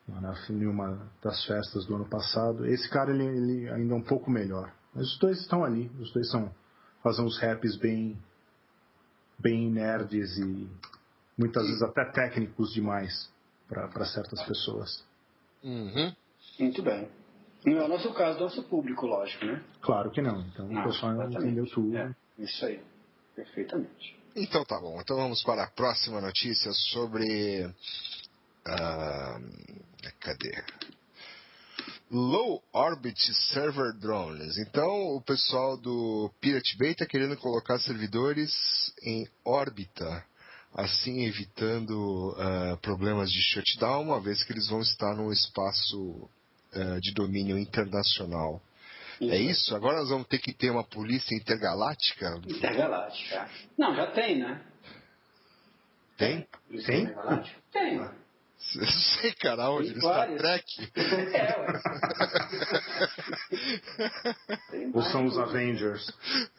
na- 0.07 0.35
em 0.49 0.65
uma 0.65 1.07
das 1.23 1.45
festas 1.45 1.85
do 1.85 1.95
ano 1.95 2.05
passado. 2.09 2.65
Esse 2.65 2.89
cara, 2.89 3.11
ele, 3.11 3.23
ele 3.25 3.69
ainda 3.69 3.93
é 3.93 3.97
um 3.97 4.03
pouco 4.03 4.29
melhor. 4.29 4.71
Mas 4.93 5.05
os 5.13 5.19
dois 5.19 5.39
estão 5.39 5.63
ali. 5.63 5.89
Os 5.99 6.11
dois 6.11 6.29
são 6.29 6.51
fazem 7.03 7.25
uns 7.25 7.37
raps 7.39 7.75
bem, 7.77 8.17
bem 9.37 9.69
nerds 9.69 10.37
e 10.37 10.69
muitas 11.37 11.65
vezes 11.65 11.81
até 11.81 12.05
técnicos 12.05 12.73
demais 12.73 13.29
para 13.67 14.05
certas 14.05 14.41
pessoas. 14.43 15.03
Uhum. 15.61 16.13
Muito 16.59 16.81
bem. 16.83 17.09
Não 17.65 17.77
é 17.77 17.85
o 17.85 17.87
nosso 17.87 18.13
caso, 18.13 18.37
do 18.37 18.43
nosso 18.43 18.63
público, 18.63 19.05
lógico, 19.05 19.45
né? 19.45 19.63
Claro 19.81 20.11
que 20.11 20.21
não. 20.21 20.41
Então 20.41 20.67
Não, 20.67 20.81
o 20.81 20.83
pessoal 20.85 21.31
entendeu 21.31 21.65
tudo. 21.67 21.97
É, 21.97 22.13
isso 22.37 22.65
aí. 22.65 22.81
Perfeitamente. 23.35 24.17
Então 24.35 24.65
tá 24.65 24.79
bom. 24.79 24.99
Então 24.99 25.15
vamos 25.15 25.43
para 25.43 25.63
a 25.63 25.67
próxima 25.67 26.19
notícia 26.19 26.71
sobre. 26.73 27.73
ah, 28.65 29.39
cadê? 30.19 30.63
Low 32.11 32.61
Orbit 32.73 33.33
Server 33.53 33.93
Drones. 33.93 34.57
Então 34.57 35.15
o 35.15 35.21
pessoal 35.21 35.77
do 35.77 36.31
Pirate 36.39 36.77
Bay 36.77 36.91
está 36.91 37.05
querendo 37.05 37.37
colocar 37.37 37.79
servidores 37.79 38.51
em 39.03 39.27
órbita, 39.45 40.23
assim 40.73 41.25
evitando 41.25 42.35
ah, 42.37 42.77
problemas 42.81 43.31
de 43.31 43.41
shutdown, 43.41 44.03
uma 44.03 44.19
vez 44.19 44.43
que 44.43 44.51
eles 44.51 44.67
vão 44.67 44.81
estar 44.81 45.15
no 45.15 45.31
espaço 45.31 46.29
ah, 46.75 46.99
de 46.99 47.13
domínio 47.13 47.57
internacional. 47.57 48.61
É 49.21 49.37
isso? 49.37 49.75
Agora 49.75 49.99
nós 49.99 50.09
vamos 50.09 50.27
ter 50.27 50.39
que 50.39 50.53
ter 50.53 50.69
uma 50.69 50.83
polícia 50.83 51.35
intergaláctica? 51.35 52.41
Intergaláctica. 52.47 53.49
Não, 53.77 53.95
já 53.95 54.07
tem, 54.07 54.39
né? 54.39 54.61
Tem? 56.17 56.47
Polícia 56.67 56.87
Tem? 56.87 57.03
Intergaláctica? 57.03 57.61
Tem, 57.71 57.99
ué. 57.99 58.23
Eu 58.75 58.87
sei, 58.87 59.33
cara, 59.33 59.69
onde? 59.71 59.89
Tem 59.89 59.95
No 59.95 60.01
Star. 60.01 60.37
Trek? 60.37 60.65
É, 61.33 61.59
ué. 61.59 61.81
Ou 64.93 65.01
são 65.03 65.25
os 65.25 65.37
Avengers? 65.37 66.07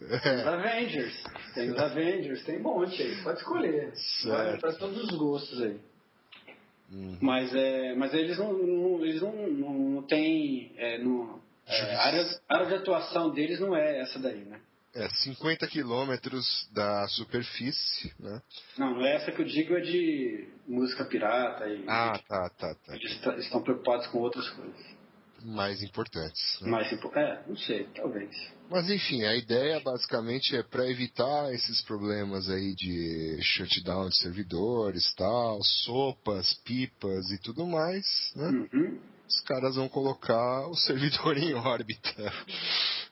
Os 0.01 0.47
Avengers. 0.47 1.25
Tem 1.55 1.71
os 1.71 1.79
Avengers, 1.79 2.45
tem 2.45 2.59
um 2.59 2.62
monte 2.62 3.03
aí. 3.03 3.17
Pode 3.23 3.39
escolher. 3.39 3.93
Vai 4.27 4.59
para 4.59 4.73
todos 4.75 5.03
os 5.05 5.17
gostos 5.17 5.62
aí. 5.62 5.81
Uhum. 6.95 7.18
Mas, 7.20 7.53
é, 7.55 7.95
mas 7.97 8.14
eles 8.14 8.38
não, 8.38 8.53
não- 8.53 9.05
eles 9.05 9.20
não, 9.20 9.32
não, 9.49 9.72
não 9.74 10.03
têm. 10.03 10.72
É, 10.76 10.99
não- 10.99 11.40
é, 11.66 11.95
a 11.97 12.03
área, 12.07 12.40
área 12.49 12.66
de 12.66 12.74
atuação 12.74 13.30
deles 13.30 13.59
não 13.59 13.74
é 13.76 14.01
essa 14.01 14.18
daí, 14.18 14.45
né? 14.45 14.61
É 14.95 15.09
50 15.09 15.66
quilômetros 15.66 16.68
da 16.72 17.09
superfície, 17.09 18.12
né? 18.20 18.40
Não, 18.78 19.05
é 19.05 19.16
essa 19.16 19.32
que 19.32 19.42
eu 19.42 19.45
digo, 19.45 19.74
é 19.74 19.80
de 19.80 20.49
música 20.68 21.05
pirata 21.05 21.66
e 21.66 21.82
Ah, 21.88 22.16
tá, 22.28 22.49
tá, 22.51 22.74
tá. 22.76 22.95
eles 22.95 23.11
est- 23.11 23.38
estão 23.40 23.61
preocupados 23.61 24.07
com 24.07 24.18
outras 24.18 24.49
coisas. 24.51 24.93
Mais 25.45 25.82
importantes. 25.82 26.59
né? 26.62 26.70
Mas, 26.70 26.88
tipo, 26.88 27.09
é, 27.18 27.42
não 27.47 27.57
sei, 27.57 27.84
talvez. 27.95 28.34
Mas 28.70 28.88
enfim, 28.90 29.22
a 29.24 29.36
ideia 29.36 29.78
basicamente 29.80 30.57
é 30.57 30.62
para 30.62 30.88
evitar 30.88 31.53
esses 31.53 31.82
problemas 31.82 32.49
aí 32.49 32.74
de 32.74 33.38
shutdown 33.42 34.09
de 34.09 34.16
servidores, 34.18 35.14
tal, 35.14 35.62
sopas, 35.62 36.55
pipas 36.64 37.30
e 37.30 37.38
tudo 37.42 37.66
mais, 37.66 38.07
né? 38.34 38.49
Uhum, 38.72 39.01
Os 39.28 39.40
caras 39.42 39.76
vão 39.76 39.86
colocar 39.88 40.66
o 40.68 40.74
servidor 40.76 41.36
em 41.38 41.53
órbita. 41.55 42.32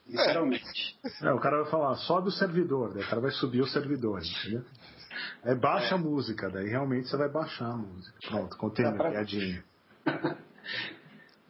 literalmente. 0.07 0.97
É, 1.21 1.31
o 1.31 1.39
cara 1.39 1.61
vai 1.61 1.69
falar, 1.71 1.95
sobe 1.97 2.29
o 2.29 2.31
servidor, 2.31 2.93
daí 2.95 3.03
o 3.03 3.07
cara 3.07 3.21
vai 3.21 3.31
subir 3.31 3.61
o 3.61 3.67
servidor, 3.67 4.21
entendeu? 4.25 4.65
É 5.43 5.53
baixa 5.53 5.93
a 5.93 5.97
música, 5.99 6.49
daí 6.49 6.67
realmente 6.67 7.07
você 7.07 7.15
vai 7.15 7.29
baixar 7.29 7.67
a 7.69 7.77
música. 7.77 8.17
Pronto, 8.27 8.55
a 8.55 8.91
pra- 8.91 9.11
piadinha. 9.11 9.63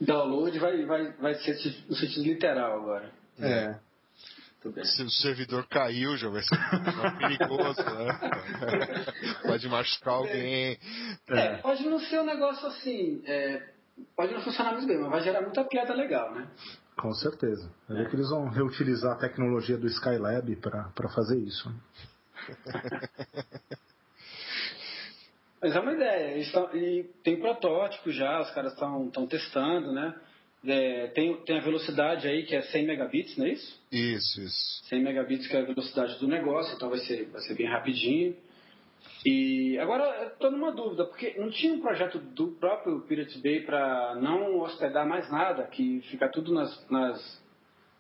Download 0.06 0.58
vai, 0.60 0.86
vai, 0.86 1.12
vai 1.14 1.36
ser 1.36 1.56
no 1.88 1.96
sentido 1.96 2.24
literal 2.24 2.80
agora. 2.82 3.12
É. 3.40 3.76
Bem. 4.66 4.86
Se 4.86 5.04
o 5.04 5.10
servidor 5.10 5.68
caiu, 5.68 6.16
já 6.16 6.30
vai 6.30 6.42
ser 6.42 6.58
perigoso, 7.18 7.84
né? 7.84 9.06
Pode 9.46 9.68
machucar 9.68 10.14
alguém. 10.14 10.80
É, 11.28 11.58
pode 11.58 11.84
não 11.84 12.00
ser 12.00 12.22
um 12.22 12.26
negócio 12.26 12.66
assim. 12.68 13.22
é, 13.26 13.62
pode 14.16 14.34
não 14.34 14.42
funcionar 14.42 14.72
muito 14.72 14.88
bem, 14.88 15.00
mas 15.00 15.10
vai 15.10 15.22
gerar 15.22 15.42
muita 15.42 15.66
piada 15.66 15.94
legal, 15.94 16.34
né? 16.34 16.48
Com 16.96 17.12
certeza. 17.14 17.70
Vai 17.90 17.98
ver 17.98 18.10
que 18.10 18.16
eles 18.16 18.30
vão 18.30 18.48
reutilizar 18.48 19.12
a 19.14 19.20
tecnologia 19.20 19.78
do 19.78 19.88
Skylab 19.88 20.56
para 20.56 21.10
fazer 21.10 21.40
isso. 21.40 21.70
Mas 25.64 25.74
é 25.74 25.80
uma 25.80 25.94
ideia. 25.94 26.34
Eles 26.34 26.52
tão, 26.52 26.76
e 26.76 27.06
tem 27.24 27.40
protótipo 27.40 28.12
já, 28.12 28.42
os 28.42 28.52
caras 28.52 28.74
estão 28.74 29.26
testando, 29.26 29.94
né? 29.94 30.14
É, 30.66 31.08
tem, 31.08 31.36
tem 31.38 31.58
a 31.58 31.62
velocidade 31.62 32.28
aí 32.28 32.44
que 32.44 32.56
é 32.56 32.62
100 32.62 32.86
megabits, 32.86 33.38
não 33.38 33.46
é 33.46 33.54
isso? 33.54 33.82
Isso, 33.92 34.42
isso. 34.42 34.86
100 34.90 35.02
megabits 35.02 35.48
que 35.48 35.56
é 35.56 35.62
a 35.62 35.66
velocidade 35.66 36.20
do 36.20 36.28
negócio, 36.28 36.76
então 36.76 36.90
vai 36.90 37.00
ser, 37.00 37.30
vai 37.30 37.42
ser 37.42 37.56
bem 37.56 37.68
rapidinho. 37.68 38.36
E 39.26 39.78
agora 39.80 40.04
eu 40.24 40.30
tô 40.32 40.52
numa 40.52 40.72
dúvida, 40.74 41.06
porque 41.06 41.34
não 41.38 41.50
tinha 41.50 41.74
um 41.74 41.82
projeto 41.82 42.20
do 42.20 42.48
próprio 42.48 43.00
Pirate 43.02 43.40
Bay 43.40 43.62
para 43.62 44.16
não 44.16 44.60
hospedar 44.62 45.08
mais 45.08 45.30
nada, 45.32 45.64
que 45.64 46.02
fica 46.10 46.28
tudo 46.30 46.54
nas, 46.54 46.90
nas, 46.90 47.44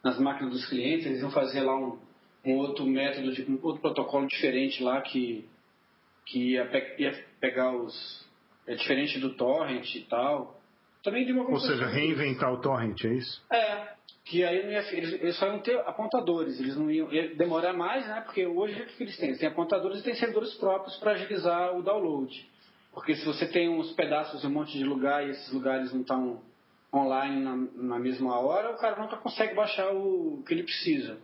nas 0.04 0.20
máquinas 0.20 0.54
dos 0.54 0.66
clientes, 0.66 1.06
eles 1.06 1.22
iam 1.22 1.32
fazer 1.32 1.62
lá 1.62 1.78
um, 1.78 1.98
um 2.46 2.58
outro 2.58 2.86
método, 2.86 3.32
de, 3.32 3.50
um 3.50 3.58
outro 3.62 3.82
protocolo 3.82 4.28
diferente 4.28 4.84
lá 4.84 5.02
que, 5.02 5.46
que 6.26 6.52
ia, 6.54 6.66
pe- 6.66 6.96
ia 7.00 7.26
pegar 7.40 7.72
os. 7.76 8.24
É 8.66 8.76
diferente 8.76 9.20
do 9.20 9.36
torrent 9.36 9.94
e 9.96 10.02
tal. 10.02 10.60
Também 11.04 11.26
de 11.26 11.34
uma 11.34 11.44
Ou 11.50 11.60
seja, 11.60 11.86
reinventar 11.86 12.52
o 12.54 12.62
torrent, 12.62 13.04
é 13.04 13.10
isso? 13.10 13.44
É, 13.52 13.88
que 14.24 14.42
aí 14.44 14.64
não 14.64 14.72
ia, 14.72 14.80
eles, 14.94 15.14
eles 15.22 15.36
só 15.38 15.48
iam 15.48 15.60
ter 15.60 15.78
apontadores, 15.82 16.58
eles 16.62 16.78
não 16.78 16.90
iam 16.90 17.12
ia 17.12 17.36
demorar 17.36 17.74
mais, 17.74 18.08
né? 18.08 18.22
Porque 18.22 18.46
hoje 18.46 18.82
o 18.82 18.86
que 18.86 19.04
eles 19.04 19.18
têm? 19.18 19.28
Eles 19.30 19.40
têm 19.40 19.50
apontadores 19.50 20.00
e 20.00 20.04
têm 20.04 20.16
servidores 20.16 20.54
próprios 20.54 20.96
para 20.98 21.12
agilizar 21.12 21.76
o 21.76 21.82
download. 21.84 22.50
Porque 22.94 23.16
se 23.16 23.26
você 23.26 23.46
tem 23.48 23.68
uns 23.68 23.92
pedaços 23.94 24.44
em 24.44 24.48
um 24.48 24.52
monte 24.52 24.78
de 24.78 24.84
lugar 24.86 25.28
e 25.28 25.32
esses 25.32 25.52
lugares 25.52 25.92
não 25.92 26.02
estão 26.02 26.42
online 26.94 27.42
na, 27.42 27.56
na 27.96 28.00
mesma 28.00 28.40
hora, 28.40 28.72
o 28.72 28.78
cara 28.78 29.02
nunca 29.02 29.18
consegue 29.18 29.56
baixar 29.56 29.92
o 29.94 30.42
que 30.48 30.54
ele 30.54 30.64
precisa. 30.64 31.18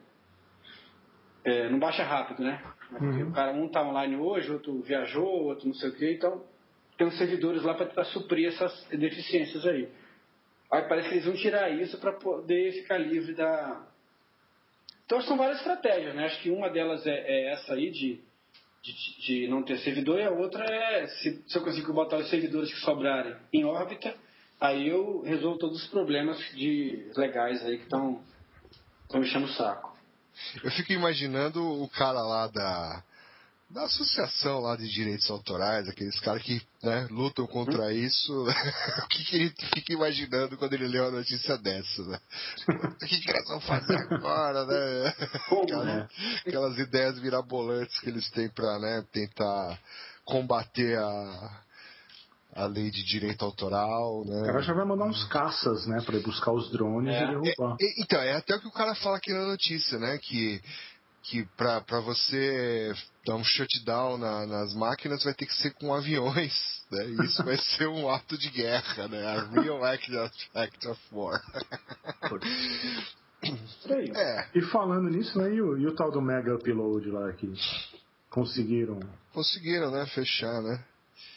É, 1.46 1.70
não 1.70 1.80
baixa 1.80 2.04
rápido, 2.04 2.44
né? 2.44 2.62
Porque 2.90 3.24
O 3.24 3.32
cara 3.32 3.52
um 3.54 3.68
está 3.68 3.84
online 3.84 4.16
hoje, 4.16 4.52
outro 4.52 4.82
viajou, 4.82 5.46
outro 5.46 5.68
não 5.68 5.76
sei 5.76 5.90
o 5.90 5.96
quê, 5.96 6.14
então 6.14 6.44
tem 6.98 7.08
uns 7.08 7.18
servidores 7.18 7.64
lá 7.64 7.74
para 7.74 8.04
suprir 8.06 8.50
essas 8.50 8.88
deficiências 8.90 9.66
aí. 9.66 9.88
Aí 10.72 10.84
parece 10.84 11.08
que 11.08 11.16
eles 11.16 11.26
vão 11.26 11.36
tirar 11.36 11.70
isso 11.70 11.98
para 12.00 12.14
poder 12.14 12.74
ficar 12.74 12.98
livre 12.98 13.34
da. 13.34 13.88
Então 15.06 15.22
são 15.22 15.38
várias 15.38 15.58
estratégias, 15.60 16.14
né? 16.14 16.26
Acho 16.26 16.42
que 16.42 16.52
uma 16.52 16.70
delas 16.70 17.06
é, 17.08 17.12
é 17.12 17.54
essa 17.54 17.74
aí 17.74 17.90
de, 17.90 18.22
de, 18.84 19.22
de 19.22 19.48
não 19.48 19.64
ter 19.64 19.78
servidor 19.80 20.20
e 20.20 20.24
a 20.24 20.32
outra 20.32 20.64
é 20.64 21.08
se, 21.08 21.44
se 21.48 21.58
eu 21.58 21.64
conseguir 21.64 21.92
botar 21.92 22.18
os 22.18 22.30
servidores 22.30 22.72
que 22.72 22.80
sobrarem 22.82 23.36
em 23.54 23.66
órbita, 23.66 24.14
aí 24.60 24.88
eu 24.88 25.22
resolvo 25.22 25.58
todos 25.58 25.82
os 25.82 25.90
problemas 25.90 26.38
de 26.54 27.10
legais 27.16 27.66
aí 27.66 27.78
que 27.78 27.84
estão 27.86 28.22
me 29.14 29.22
enchendo 29.22 29.46
o 29.46 29.54
saco. 29.54 29.89
Eu 30.64 30.72
fico 30.72 30.94
imaginando 30.94 31.64
o 31.64 31.88
cara 31.90 32.22
lá 32.22 32.48
da, 32.48 33.04
da 33.70 33.84
associação 33.84 34.60
lá 34.60 34.76
de 34.76 34.90
direitos 34.90 35.30
autorais, 35.30 35.88
aqueles 35.88 36.20
caras 36.20 36.42
que 36.42 36.62
né, 36.82 37.08
lutam 37.12 37.46
contra 37.46 37.94
isso. 37.94 38.34
o 39.04 39.08
que, 39.08 39.24
que 39.26 39.36
ele 39.36 39.54
fica 39.76 39.94
imaginando 39.94 40.58
quando 40.58 40.74
ele 40.74 40.88
lê 40.88 41.00
uma 41.00 41.12
notícia 41.12 41.58
dessa, 41.58 42.04
né? 42.04 42.20
O 42.68 43.06
que, 43.06 43.20
que 43.20 43.30
eles 43.30 43.48
vão 43.48 43.62
fazer 43.62 43.98
agora, 44.12 44.66
né? 44.66 45.14
Aquelas, 45.64 45.86
né? 45.86 46.08
aquelas 46.48 46.78
ideias 46.80 47.20
mirabolantes 47.20 48.00
que 48.00 48.10
eles 48.10 48.30
têm 48.32 48.50
pra 48.50 48.80
né, 48.80 49.06
tentar 49.12 49.80
combater 50.26 50.98
a, 50.98 51.62
a 52.56 52.66
lei 52.66 52.90
de 52.90 53.04
direito 53.04 53.44
autoral, 53.46 54.24
né? 54.26 54.42
O 54.42 54.46
cara 54.46 54.62
já 54.62 54.74
vai 54.74 54.86
mandar 54.86 55.06
uns 55.06 55.24
caças, 55.26 55.86
né? 55.88 56.02
Pra 56.06 56.16
ir 56.18 56.24
buscar 56.24 56.52
os 56.52 56.72
drones 56.72 57.14
É. 57.14 57.24
e 57.24 57.28
derrubar. 57.28 57.78
E- 57.80 58.02
Então, 58.04 58.20
é 58.22 58.34
até 58.34 58.56
o 58.56 58.60
que 58.60 58.68
o 58.68 58.72
cara 58.72 58.96
fala 58.96 59.18
aqui 59.18 59.32
na 59.32 59.46
notícia, 59.46 60.00
né? 60.00 60.18
Que, 60.18 60.60
que 61.24 61.46
pra, 61.56 61.80
pra 61.82 62.00
você 62.00 62.92
dar 63.26 63.36
um 63.36 63.44
shutdown 63.44 64.18
na- 64.18 64.48
nas 64.48 64.74
máquinas 64.74 65.24
vai 65.24 65.34
ter 65.36 65.46
que 65.46 65.54
ser 65.56 65.72
com 65.76 65.94
aviões, 65.94 66.54
né? 66.92 67.06
E 67.08 67.26
isso 67.26 67.44
vai 67.44 67.56
ser 67.78 67.88
um 67.88 68.10
ato 68.10 68.36
de 68.38 68.50
guerra, 68.50 69.08
né? 69.08 69.26
A 69.28 69.62
real 69.62 69.84
act 69.86 70.16
of, 70.16 70.34
act 70.56 70.88
of 70.88 71.00
war. 71.12 71.40
Aí. 73.90 74.12
É, 74.16 74.48
E 74.56 74.62
falando 74.64 75.10
nisso, 75.10 75.38
né? 75.40 75.54
E 75.54 75.62
o, 75.62 75.78
e 75.78 75.86
o 75.88 75.96
tal 75.96 76.12
do 76.12 76.22
Mega 76.22 76.56
Upload 76.56 77.10
lá 77.10 77.32
que 77.34 77.52
conseguiram 78.30 79.00
conseguiram, 79.34 79.92
né? 79.92 80.06
Fechar, 80.08 80.62
né? 80.62 80.84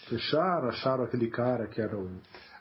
Fechar, 0.08 0.64
acharam 0.64 1.04
aquele 1.04 1.28
cara 1.30 1.66
que 1.68 1.80
era 1.80 1.96
o. 1.96 2.10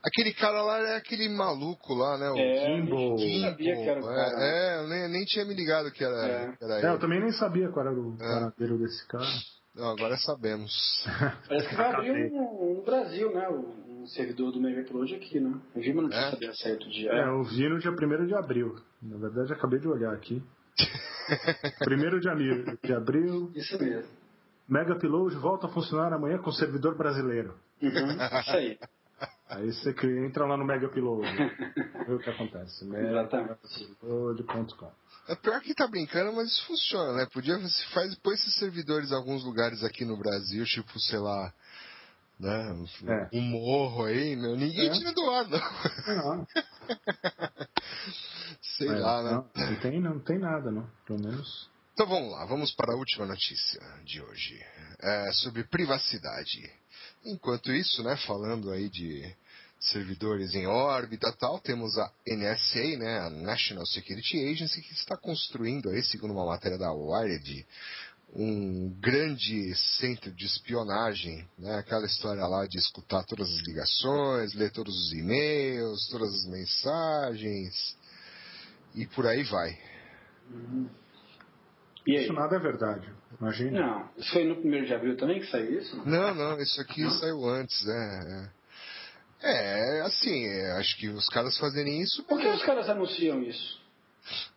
Aquele 0.04 0.34
cara 0.34 0.64
lá 0.64 0.80
é 0.80 0.96
aquele 0.98 1.30
maluco 1.30 1.94
lá, 1.94 2.18
né? 2.18 2.30
O 2.32 2.36
É, 2.38 2.66
Kimbo. 2.66 2.96
eu 3.22 3.42
sabia 3.42 3.76
que 3.76 3.82
era 3.89 4.00
o 4.00 4.04
cara. 4.04 4.36
né? 4.36 4.50
É, 4.50 4.78
é, 4.78 4.80
eu 4.84 4.88
nem, 4.88 5.10
nem 5.10 5.26
tinha 5.26 5.46
me 5.46 5.54
ligado 5.54 5.92
que 5.92 6.04
era, 6.04 6.16
É. 6.26 6.52
que 6.58 6.64
era 6.64 6.80
É, 6.80 6.86
eu 6.86 6.89
ele. 6.92 7.00
também 7.00 7.20
nem 7.20 7.32
sabia 7.34 7.70
qual 7.70 7.86
era 7.86 7.94
o 7.96 8.16
É. 8.16 8.18
paradeiro 8.18 8.80
desse 8.80 9.08
cara. 9.08 9.26
Não, 9.76 9.89
agora 9.92 10.18
sabemos. 10.18 10.72
Parece 11.48 11.70
que 11.70 11.76
vai 11.76 11.94
abrir 11.94 12.12
um, 12.34 12.76
no 12.78 12.82
Brasil, 12.84 13.32
né? 13.34 13.48
Um 13.88 14.06
servidor 14.08 14.52
do 14.52 14.60
Mega 14.60 14.82
Upload 14.82 15.14
aqui, 15.16 15.39
né? 15.39 15.54
Eu 15.76 15.82
vi, 15.82 15.94
mas 15.94 16.10
não 16.10 16.18
É? 16.18 16.20
tinha 16.20 16.32
saber 16.32 16.56
certo 16.56 16.89
dia. 16.89 17.12
É, 17.12 17.28
eu 17.30 17.44
vi 17.44 17.70
no 17.70 17.78
dia 17.78 17.92
1 17.92 18.26
de 18.26 18.34
abril. 18.36 18.76
Na 19.04 19.18
verdade, 19.18 19.54
acabei 19.54 19.80
de 19.80 19.88
olhar 19.88 20.12
aqui. 20.14 20.42
1 21.88 22.20
de 22.20 22.28
abril, 22.30 22.78
de 22.84 22.94
abril, 22.94 23.52
Isso 23.56 23.78
mesmo. 23.82 24.10
Mega 24.72 24.94
Upload 24.94 25.36
volta 25.36 25.68
a 25.68 25.70
funcionar 25.70 26.14
amanhã 26.14 26.38
com 26.38 26.50
servidor 26.52 26.96
brasileiro. 26.98 27.60
Uhum, 27.82 27.90
isso 28.40 28.52
aí. 28.52 28.80
Aí 29.50 29.72
você 29.74 29.94
que 29.94 30.08
entra 30.08 30.46
lá 30.46 30.56
no 30.56 30.64
Mega 30.66 30.88
Upload, 30.88 31.28
vê 32.08 32.14
o 32.14 32.20
que 32.20 32.30
acontece. 32.30 32.86
Exatamente. 32.86 33.60
Megaupload.com. 34.02 34.92
É 35.28 35.36
pior 35.36 35.60
que 35.60 35.76
tá 35.76 35.86
brincando, 35.88 36.34
mas 36.34 36.48
isso 36.48 36.66
funciona, 36.68 37.14
né? 37.18 37.28
Podia 37.34 37.58
você 37.60 37.84
faz 37.94 38.16
põe 38.16 38.34
esses 38.34 38.56
servidores 38.58 39.12
em 39.12 39.16
alguns 39.16 39.44
lugares 39.44 39.84
aqui 39.84 40.06
no 40.06 40.18
Brasil, 40.18 40.64
tipo, 40.64 40.98
sei 41.02 41.20
lá, 41.20 41.54
né? 42.40 42.72
Um, 42.72 43.12
É. 43.12 43.30
um 43.34 43.42
morro 43.42 44.06
aí, 44.06 44.38
meu, 44.38 44.56
ninguém 44.56 44.88
É. 44.88 44.92
tira 44.94 45.14
do 45.14 45.30
ar, 45.30 45.48
não. 45.50 45.60
Não, 46.40 46.48
sei 48.78 48.88
é, 48.88 49.00
lá, 49.00 49.22
né? 49.24 49.32
não, 49.32 49.66
não 49.68 49.76
tem, 49.82 50.02
não 50.02 50.20
tem 50.20 50.40
nada, 50.40 50.72
não. 50.72 50.90
Pelo 51.06 51.20
menos. 51.22 51.70
Então 51.94 52.08
vamos 52.08 52.32
lá, 52.32 52.46
vamos 52.46 52.72
para 52.74 52.94
a 52.94 52.98
última 52.98 53.26
notícia 53.26 53.82
de 54.06 54.22
hoje. 54.22 54.58
É 55.00 55.32
sobre 55.34 55.66
privacidade. 55.66 56.72
Enquanto 57.26 57.72
isso, 57.72 58.02
né, 58.02 58.16
falando 58.26 58.72
aí 58.72 58.89
de 58.89 59.36
servidores 59.78 60.56
em 60.56 60.66
órbita 60.68 61.34
tal, 61.34 61.60
temos 61.60 61.98
a 61.98 62.10
NSA, 62.26 62.98
né, 62.98 63.20
a 63.20 63.30
National 63.30 63.86
Security 63.86 64.38
Agency, 64.38 64.82
que 64.82 64.94
está 64.94 65.18
construindo 65.18 65.89
aí, 65.89 66.02
segundo 66.02 66.32
uma 66.32 66.46
matéria 66.46 66.78
da 66.78 66.94
Wired, 66.94 67.68
um 68.34 68.89
grande 69.02 69.76
centro 70.00 70.32
de 70.32 70.46
espionagem, 70.46 71.46
né, 71.58 71.76
aquela 71.76 72.06
história 72.06 72.48
lá 72.48 72.66
de 72.68 72.78
escutar 72.78 73.26
todas 73.26 73.50
as 73.50 73.60
ligações, 73.68 74.54
ler 74.54 74.72
todos 74.72 74.96
os 74.96 75.12
e-mails, 75.12 76.08
todas 76.10 76.34
as 76.34 76.46
mensagens, 76.46 77.98
e 78.96 79.06
por 79.08 79.28
aí 79.28 79.44
vai. 79.44 79.78
E 82.06 82.18
aí? 82.18 82.24
Isso 82.24 82.34
nada 82.34 82.56
é 82.56 82.60
verdade. 82.60 83.08
Imagina. 83.39 83.80
Não, 83.80 84.10
isso 84.18 84.32
foi 84.34 84.43
no 84.45 84.56
1 84.56 84.86
de 84.86 84.93
abril 84.93 85.18
também 85.18 85.39
que 85.39 85.47
saiu 85.47 85.80
isso? 85.80 85.95
Não, 86.08 86.34
não, 86.34 86.58
isso 86.60 86.80
aqui 86.82 87.08
saiu 87.20 87.47
antes, 87.47 87.86
né? 87.86 88.49
É, 89.43 89.97
é, 89.97 90.02
assim, 90.02 90.45
é, 90.45 90.72
acho 90.74 90.97
que 90.97 91.10
os 91.10 91.28
caras 91.30 91.58
fazerem 91.58 91.99
isso. 92.02 92.24
Por 92.26 92.39
que 92.39 92.47
os 92.47 92.64
caras 92.64 92.89
anunciam 92.89 93.41
isso? 93.41 93.80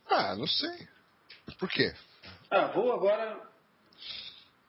Ah, 0.09 0.35
não 0.35 0.45
sei. 0.47 0.87
Por 1.59 1.69
quê? 1.69 1.91
Ah, 2.51 2.67
vou 2.67 2.91
agora. 2.93 3.39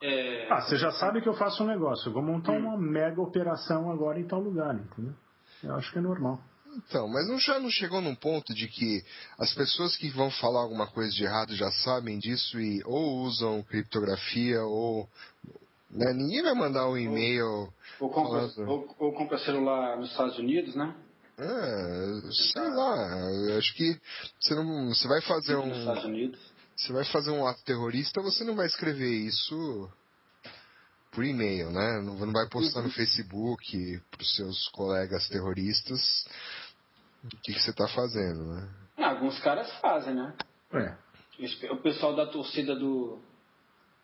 É, 0.01 0.47
Ah, 0.51 0.61
você 0.61 0.77
já 0.77 0.91
sabe 0.91 1.21
que 1.21 1.29
eu 1.29 1.33
faço 1.35 1.63
um 1.63 1.67
negócio. 1.67 2.09
Eu 2.09 2.13
vou 2.13 2.21
montar 2.23 2.51
Hum. 2.53 2.59
uma 2.67 2.77
mega 2.77 3.19
operação 3.21 3.91
agora 3.91 4.19
em 4.19 4.27
tal 4.27 4.39
lugar, 4.39 4.75
entendeu? 4.75 5.13
Eu 5.63 5.75
acho 5.75 5.91
que 5.91 5.97
é 5.97 6.01
normal. 6.01 6.39
Então, 6.77 7.07
mas 7.07 7.27
não, 7.27 7.39
já 7.39 7.59
não 7.59 7.71
chegou 7.71 8.01
num 8.01 8.13
ponto 8.15 8.53
de 8.53 8.67
que 8.67 9.03
as 9.39 9.51
pessoas 9.53 9.97
que 9.97 10.09
vão 10.09 10.29
falar 10.29 10.61
alguma 10.61 10.85
coisa 10.87 11.11
de 11.11 11.23
errado 11.23 11.55
já 11.55 11.71
sabem 11.71 12.19
disso 12.19 12.59
e 12.59 12.81
ou 12.85 13.21
usam 13.23 13.63
criptografia 13.63 14.61
ou. 14.61 15.09
Né, 15.89 16.13
ninguém 16.13 16.43
vai 16.43 16.53
mandar 16.53 16.87
um 16.87 16.97
e-mail. 16.97 17.73
ou, 17.99 18.09
compra, 18.09 18.47
falando- 18.49 18.69
ou, 18.69 18.95
ou 18.99 19.13
compra 19.13 19.37
celular 19.39 19.97
nos 19.97 20.11
Estados 20.11 20.37
Unidos, 20.37 20.75
né? 20.75 20.95
É, 21.39 22.31
sei 22.53 22.69
lá, 22.69 23.19
eu 23.49 23.57
acho 23.57 23.73
que 23.73 23.99
você 24.39 24.53
não. 24.55 24.89
Você 24.89 25.07
vai 25.07 25.21
fazer 25.21 25.55
um. 25.55 25.69
Você 26.75 26.93
vai 26.93 27.05
fazer 27.05 27.31
um 27.31 27.45
ato 27.47 27.63
terrorista, 27.63 28.21
você 28.21 28.43
não 28.43 28.55
vai 28.55 28.67
escrever 28.67 29.09
isso 29.09 29.89
por 31.11 31.23
e-mail, 31.23 31.71
né? 31.71 32.01
Não 32.01 32.15
não 32.15 32.31
vai 32.33 32.47
postar 32.49 32.81
no 32.83 32.91
Facebook 32.91 33.99
para 34.11 34.21
os 34.21 34.35
seus 34.35 34.67
colegas 34.69 35.27
terroristas 35.29 35.99
o 37.23 37.29
que, 37.41 37.53
que 37.53 37.59
você 37.59 37.71
está 37.71 37.87
fazendo, 37.87 38.45
né? 38.45 38.69
Ah, 38.97 39.11
alguns 39.11 39.39
caras 39.39 39.71
fazem, 39.79 40.13
né? 40.13 40.33
É. 40.73 40.95
O 41.71 41.77
pessoal 41.77 42.15
da 42.15 42.25
torcida 42.25 42.75
do, 42.75 43.19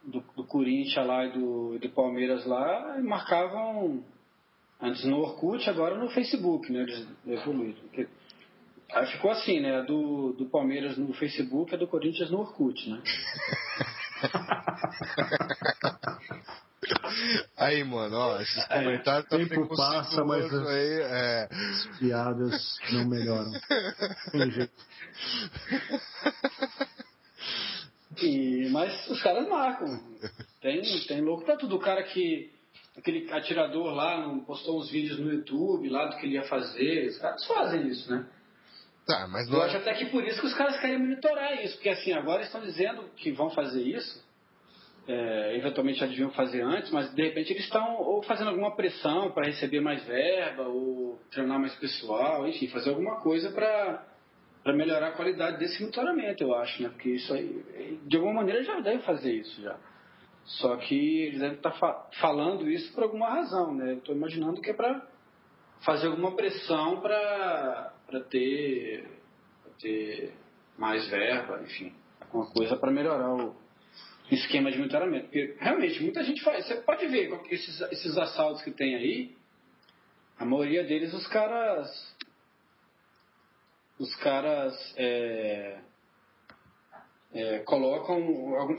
do, 0.03 0.21
do 0.35 0.43
Corinthians 0.45 1.07
lá 1.07 1.25
e 1.25 1.31
do, 1.31 1.79
do 1.79 1.89
Palmeiras 1.89 2.45
lá 2.45 2.99
marcavam 3.01 4.03
antes 4.79 5.03
no 5.05 5.19
Orkut, 5.19 5.67
agora 5.69 5.97
no 5.97 6.09
Facebook, 6.09 6.71
né? 6.71 6.81
Eles 6.81 7.07
evoluíram. 7.25 7.81
Aí 8.93 9.07
ficou 9.07 9.31
assim, 9.31 9.59
né? 9.59 9.79
A 9.79 9.81
Do, 9.81 10.33
do 10.33 10.45
Palmeiras 10.45 10.97
no 10.97 11.13
Facebook, 11.13 11.73
a 11.73 11.77
do 11.77 11.87
Corinthians 11.87 12.29
no 12.29 12.39
Orkut, 12.39 12.89
né? 12.89 13.01
Aí, 17.57 17.83
mano, 17.83 18.15
ó, 18.17 18.41
esses 18.41 18.65
comentários 18.65 19.23
estão 19.25 19.47
tempo 19.47 19.75
passa, 19.75 20.23
mas- 20.23 20.53
aí, 20.53 21.01
é. 21.01 21.49
As 21.51 21.97
piadas 21.99 22.77
não 22.91 23.05
melhoram. 23.07 23.51
Tem 24.31 24.51
jeito. 24.51 24.73
E, 28.21 28.69
mas 28.69 29.07
os 29.09 29.21
caras 29.21 29.47
marcam. 29.47 29.99
Tem, 30.61 30.81
tem 31.07 31.21
louco 31.21 31.45
pra 31.45 31.57
tudo. 31.57 31.75
O 31.75 31.79
cara 31.79 32.03
que. 32.03 32.51
Aquele 32.95 33.31
atirador 33.31 33.91
lá 33.91 34.21
não 34.21 34.41
postou 34.41 34.79
uns 34.79 34.89
vídeos 34.91 35.17
no 35.17 35.31
YouTube 35.33 35.89
lá 35.89 36.05
do 36.05 36.17
que 36.17 36.27
ele 36.27 36.35
ia 36.35 36.43
fazer. 36.43 37.07
Os 37.07 37.17
caras 37.17 37.43
fazem 37.45 37.87
isso, 37.87 38.09
né? 38.11 38.23
Tá, 39.07 39.27
mas 39.27 39.47
Eu 39.47 39.53
não 39.53 39.61
acho 39.63 39.75
é... 39.75 39.79
até 39.79 39.93
que 39.95 40.05
por 40.05 40.23
isso 40.23 40.39
que 40.39 40.45
os 40.45 40.53
caras 40.53 40.79
querem 40.79 40.99
monitorar 40.99 41.61
isso, 41.63 41.73
porque 41.73 41.89
assim, 41.89 42.13
agora 42.13 42.37
eles 42.37 42.47
estão 42.47 42.61
dizendo 42.61 43.03
que 43.17 43.31
vão 43.31 43.49
fazer 43.49 43.81
isso, 43.81 44.22
é, 45.07 45.57
eventualmente 45.57 45.99
já 45.99 46.05
deviam 46.05 46.31
fazer 46.31 46.61
antes, 46.61 46.89
mas 46.91 47.13
de 47.13 47.21
repente 47.21 47.51
eles 47.51 47.63
estão 47.65 47.97
ou 47.97 48.23
fazendo 48.23 48.49
alguma 48.49 48.75
pressão 48.75 49.31
para 49.31 49.47
receber 49.47 49.81
mais 49.81 50.03
verba, 50.05 50.63
ou 50.63 51.19
treinar 51.31 51.59
mais 51.59 51.75
pessoal, 51.75 52.47
enfim, 52.47 52.67
fazer 52.67 52.89
alguma 52.91 53.19
coisa 53.19 53.51
para 53.51 54.73
melhorar 54.73 55.09
a 55.09 55.11
qualidade 55.11 55.57
desse 55.57 55.81
monitoramento, 55.81 56.43
eu 56.43 56.53
acho, 56.55 56.81
né? 56.81 56.89
Porque 56.89 57.09
isso 57.09 57.33
aí, 57.33 57.99
de 58.05 58.15
alguma 58.15 58.35
maneira, 58.35 58.63
já 58.63 58.79
devem 58.79 59.01
fazer 59.01 59.33
isso 59.33 59.61
já. 59.61 59.77
Só 60.45 60.75
que 60.77 61.21
eles 61.23 61.39
devem 61.39 61.57
estar 61.57 61.71
fa- 61.71 62.09
falando 62.19 62.69
isso 62.69 62.93
por 62.93 63.03
alguma 63.03 63.29
razão, 63.29 63.73
né? 63.73 63.91
Eu 63.93 63.97
estou 63.97 64.15
imaginando 64.15 64.61
que 64.61 64.71
é 64.71 64.73
para 64.73 65.05
fazer 65.85 66.07
alguma 66.07 66.35
pressão 66.35 67.01
para 67.01 67.93
ter, 68.29 69.05
ter 69.81 70.33
mais 70.77 71.07
verba, 71.09 71.61
enfim, 71.63 71.93
alguma 72.21 72.49
coisa 72.51 72.77
para 72.77 72.91
melhorar 72.91 73.33
o 73.33 73.62
esquema 74.31 74.71
de 74.71 74.77
monitoramento. 74.77 75.25
Porque 75.25 75.55
realmente 75.59 76.01
muita 76.01 76.23
gente 76.23 76.41
faz. 76.41 76.65
Você 76.65 76.75
pode 76.75 77.07
ver 77.07 77.31
esses, 77.49 77.81
esses 77.91 78.17
assaltos 78.17 78.61
que 78.61 78.71
tem 78.71 78.95
aí, 78.95 79.35
a 80.37 80.45
maioria 80.45 80.83
deles 80.83 81.13
os 81.13 81.27
caras. 81.27 82.15
Os 83.99 84.13
caras 84.17 84.73
é, 84.97 85.79
é, 87.33 87.59
colocam 87.59 88.19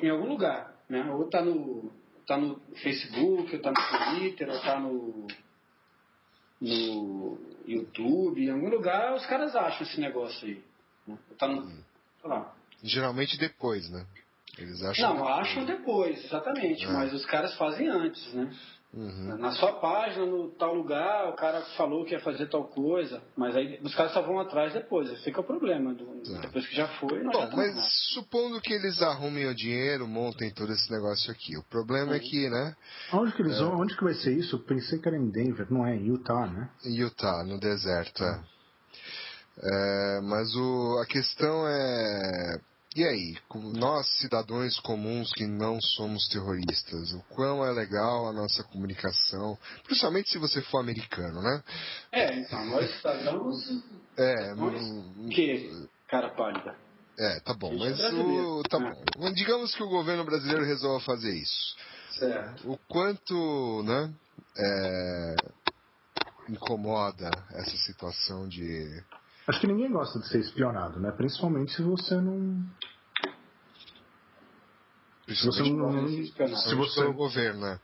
em 0.03 0.11
algum 0.11 0.27
lugar. 0.27 0.75
Né? 0.89 1.03
Ou 1.13 1.29
tá 1.29 1.43
no, 1.43 1.93
tá 2.27 2.37
no 2.37 2.61
Facebook, 2.83 3.55
ou 3.55 3.63
tá 3.63 3.71
no 3.71 4.19
Twitter, 4.19 4.51
ou 4.51 4.61
tá 4.61 4.79
no, 4.81 5.27
no 6.61 7.39
YouTube, 7.67 8.45
em 8.45 8.51
algum 8.51 8.69
lugar 8.69 9.15
os 9.15 9.25
caras 9.27 9.55
acham 9.57 9.87
esse 9.87 10.01
negócio 10.01 10.47
aí. 10.47 10.63
né? 11.07 11.19
Tá 11.39 11.49
no, 11.49 11.67
sei 11.67 11.85
lá. 12.25 12.55
Geralmente 12.83 13.39
depois, 13.39 13.89
né? 13.91 14.05
Eles 14.59 14.83
acham. 14.83 15.15
Não, 15.17 15.27
acham 15.29 15.65
depois, 15.65 16.25
exatamente, 16.25 16.85
É. 16.85 16.89
mas 16.93 17.13
os 17.13 17.25
caras 17.27 17.55
fazem 17.57 17.89
antes, 17.89 18.33
né? 18.35 18.51
Uhum. 18.97 19.37
Na 19.39 19.51
sua 19.51 19.73
página, 19.81 20.25
no 20.25 20.51
tal 20.51 20.73
lugar, 20.73 21.29
o 21.29 21.33
cara 21.35 21.63
falou 21.77 22.05
que 22.05 22.13
ia 22.13 22.21
fazer 22.21 22.47
tal 22.47 22.69
coisa, 22.69 23.21
mas 23.37 23.57
aí 23.57 23.81
os 23.83 23.93
caras 23.93 24.13
só 24.13 24.23
vão 24.23 24.39
atrás 24.39 24.73
depois, 24.73 25.11
esse 25.11 25.29
é 25.29 25.37
o 25.37 25.43
problema. 25.43 25.93
do- 25.93 26.05
É. 26.37 26.39
Depois 26.43 26.65
que 26.69 26.77
já 26.77 26.87
foi, 27.01 27.21
não 27.25 27.33
Bom, 27.33 27.51
mas 27.57 27.75
nada. 27.75 27.89
supondo 28.15 28.61
que 28.61 28.73
eles 28.73 29.03
arrumem 29.03 29.47
o 29.47 29.55
dinheiro, 29.55 30.07
montem 30.07 30.53
todo 30.55 30.73
esse 30.73 30.89
negócio 30.93 31.29
aqui. 31.33 31.57
O 31.57 31.65
problema 31.65 32.15
é 32.15 32.21
que, 32.21 32.49
né? 32.49 32.77
Onde 33.13 33.33
que 33.33 33.43
eles 33.43 33.59
vão? 33.59 33.81
Onde 33.81 33.97
que 33.97 34.05
vai 34.05 34.15
ser 34.15 34.33
isso? 34.39 34.55
Eu 34.55 34.61
pensei 34.61 35.01
que 35.01 35.09
era 35.09 35.17
em 35.17 35.29
Denver, 35.29 35.67
não 35.73 35.85
é 35.85 35.97
em 35.97 36.07
Utah, 36.07 36.47
né? 36.47 36.71
Em 36.85 36.95
Utah, 36.95 37.43
no 37.43 37.59
deserto, 37.59 38.23
é. 38.23 38.41
É, 39.61 40.21
mas 40.23 40.55
o, 40.55 41.01
a 41.03 41.07
questão 41.07 41.67
é. 41.67 42.61
E 42.95 43.03
aí, 43.03 43.37
nós 43.75 44.07
cidadãos 44.21 44.79
comuns 44.79 45.33
que 45.33 45.47
não 45.47 45.81
somos 45.97 46.29
terroristas, 46.29 47.13
o 47.13 47.21
quão 47.35 47.65
é 47.67 47.73
legal 47.73 48.29
a 48.29 48.33
nossa 48.33 48.63
comunicação, 48.63 49.59
principalmente 49.83 50.31
se 50.31 50.39
você 50.39 50.63
for 50.63 50.79
americano, 50.79 51.43
né? 51.43 51.63
É, 52.13 52.39
então, 52.39 52.65
nós 52.67 52.89
cidadãos, 52.97 53.83
É, 54.17 54.55
que 55.29 55.89
cara 56.09 56.31
pálida. 56.37 56.77
é 57.19 57.41
tá 57.41 57.53
bom, 57.53 57.77
mas 57.77 57.99
é 57.99 58.03
brasileiro. 58.11 58.59
o, 58.59 58.63
tá 58.63 58.79
bom. 58.79 59.33
Digamos 59.33 59.75
que 59.75 59.83
o 59.83 59.89
governo 59.89 60.25
brasileiro 60.25 60.65
resolva 60.65 61.05
fazer 61.05 61.35
isso. 61.35 61.77
Certo. 62.13 62.71
O 62.71 62.79
quanto, 62.87 63.83
né, 63.83 64.15
é, 64.57 65.37
incomoda 66.49 67.29
essa 67.55 67.77
situação 67.79 68.49
de 68.49 69.03
Acho 69.47 69.61
que 69.61 69.67
ninguém 69.67 69.91
gosta 69.91 70.19
de 70.19 70.29
ser 70.29 70.41
espionado, 70.41 70.99
né? 70.99 71.11
Principalmente 71.13 71.73
se 71.73 71.83
você 71.83 72.17
não. 72.17 72.65
Se 75.29 75.47
você 75.47 75.63
não. 75.63 76.09
Se 76.09 76.33
pelo 76.33 76.77
você. 76.77 77.13
governo, 77.13 77.61
né? 77.61 77.81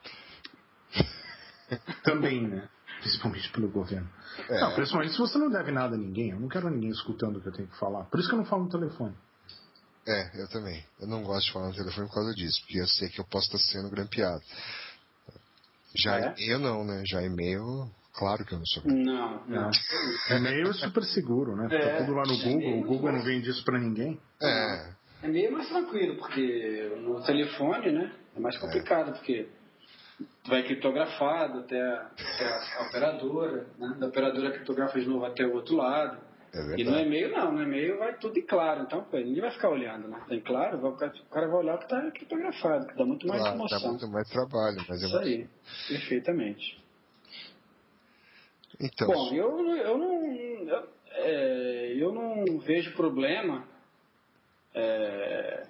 Também, 2.04 2.46
né? 2.48 2.68
Principalmente 3.00 3.50
pelo 3.50 3.68
governo. 3.68 4.08
É. 4.48 4.60
Não, 4.60 4.74
principalmente 4.74 5.12
se 5.12 5.18
você 5.18 5.38
não 5.38 5.50
deve 5.50 5.70
nada 5.70 5.94
a 5.94 5.98
ninguém. 5.98 6.30
Eu 6.30 6.40
não 6.40 6.48
quero 6.48 6.68
ninguém 6.70 6.90
escutando 6.90 7.36
o 7.36 7.40
que 7.40 7.48
eu 7.48 7.52
tenho 7.52 7.68
que 7.68 7.78
falar. 7.78 8.04
Por 8.04 8.20
isso 8.20 8.28
que 8.28 8.34
eu 8.34 8.38
não 8.38 8.46
falo 8.46 8.64
no 8.64 8.70
telefone. 8.70 9.14
É, 10.06 10.42
eu 10.42 10.48
também. 10.48 10.84
Eu 10.98 11.06
não 11.06 11.22
gosto 11.22 11.46
de 11.46 11.52
falar 11.52 11.68
no 11.68 11.74
telefone 11.74 12.08
por 12.08 12.14
causa 12.14 12.34
disso, 12.34 12.60
porque 12.62 12.80
eu 12.80 12.86
sei 12.88 13.08
que 13.08 13.20
eu 13.20 13.24
posso 13.26 13.46
estar 13.54 13.58
sendo 13.58 13.90
grampeado. 13.90 14.42
Já 15.94 16.18
É? 16.18 16.34
e-mail 16.38 16.58
não, 16.58 16.84
né? 16.84 17.02
Já 17.06 17.22
e-mail, 17.22 17.90
claro 18.12 18.44
que 18.44 18.52
eu 18.54 18.58
não 18.58 18.66
sou 18.66 18.82
Não, 18.86 19.44
não. 19.46 19.70
E-mail 20.30 20.70
é 20.70 20.72
super 20.74 21.02
seguro, 21.04 21.56
né? 21.56 21.64
Fica 21.68 21.82
É. 21.88 21.98
tudo 21.98 22.12
lá 22.12 22.22
no 22.22 22.36
Google. 22.36 22.50
E-mail 22.60 22.80
O 22.82 22.86
Google 22.86 23.12
não 23.12 23.22
vende 23.24 23.50
isso 23.50 23.64
pra 23.64 23.78
ninguém. 23.78 24.20
É, 24.42 24.90
É 25.22 25.28
meio 25.28 25.52
mais 25.52 25.68
tranquilo, 25.68 26.16
porque 26.16 26.92
no 26.98 27.22
telefone, 27.22 27.92
né? 27.92 28.12
É 28.36 28.40
mais 28.40 28.56
complicado, 28.58 29.12
porque 29.12 29.48
vai 30.48 30.62
criptografado 30.62 31.58
até 31.60 31.80
a, 31.80 32.10
até 32.34 32.48
a 32.78 32.86
operadora, 32.88 33.66
né? 33.78 33.96
Da 33.98 34.06
operadora 34.06 34.50
criptografa 34.52 34.98
de 34.98 35.06
novo 35.06 35.24
até 35.26 35.44
o 35.46 35.52
outro 35.54 35.76
lado. 35.76 36.18
é 36.54 36.80
E 36.80 36.84
no 36.84 36.98
e-mail 36.98 37.30
não, 37.32 37.52
no 37.52 37.62
e-mail 37.62 37.98
vai 37.98 38.16
tudo 38.18 38.38
em 38.38 38.42
claro, 38.46 38.82
então 38.82 39.04
pô, 39.04 39.18
ninguém 39.18 39.40
vai 39.42 39.50
ficar 39.50 39.68
olhando, 39.68 40.08
né? 40.08 40.20
Tem 40.28 40.40
claro, 40.40 40.80
vai- 40.80 40.90
o 40.90 40.96
cara- 40.96 41.46
vai 41.48 41.56
olhar 41.58 41.74
o 41.74 41.78
que 41.78 41.84
está 41.84 42.10
criptografado, 42.12 42.86
que 42.86 42.96
dá 42.96 43.04
muito 43.04 43.26
mais 43.26 43.40
Claro, 43.42 43.56
dá 43.58 43.64
emoção. 43.64 43.90
muito 43.90 44.08
mais 44.08 44.28
trabalho, 44.30 44.76
mas 44.88 45.02
é 45.02 45.06
Isso 45.06 45.14
muito... 45.14 45.28
aí, 45.28 45.48
perfeitamente. 45.88 46.80
Então, 48.80 49.08
Bom, 49.08 49.34
eu, 49.34 49.76
eu 49.76 49.98
não. 49.98 50.34
Eu, 50.34 50.88
é, 51.12 51.94
eu 51.98 52.12
não 52.12 52.58
vejo 52.60 52.94
problema 52.94 53.68
é, 54.74 55.66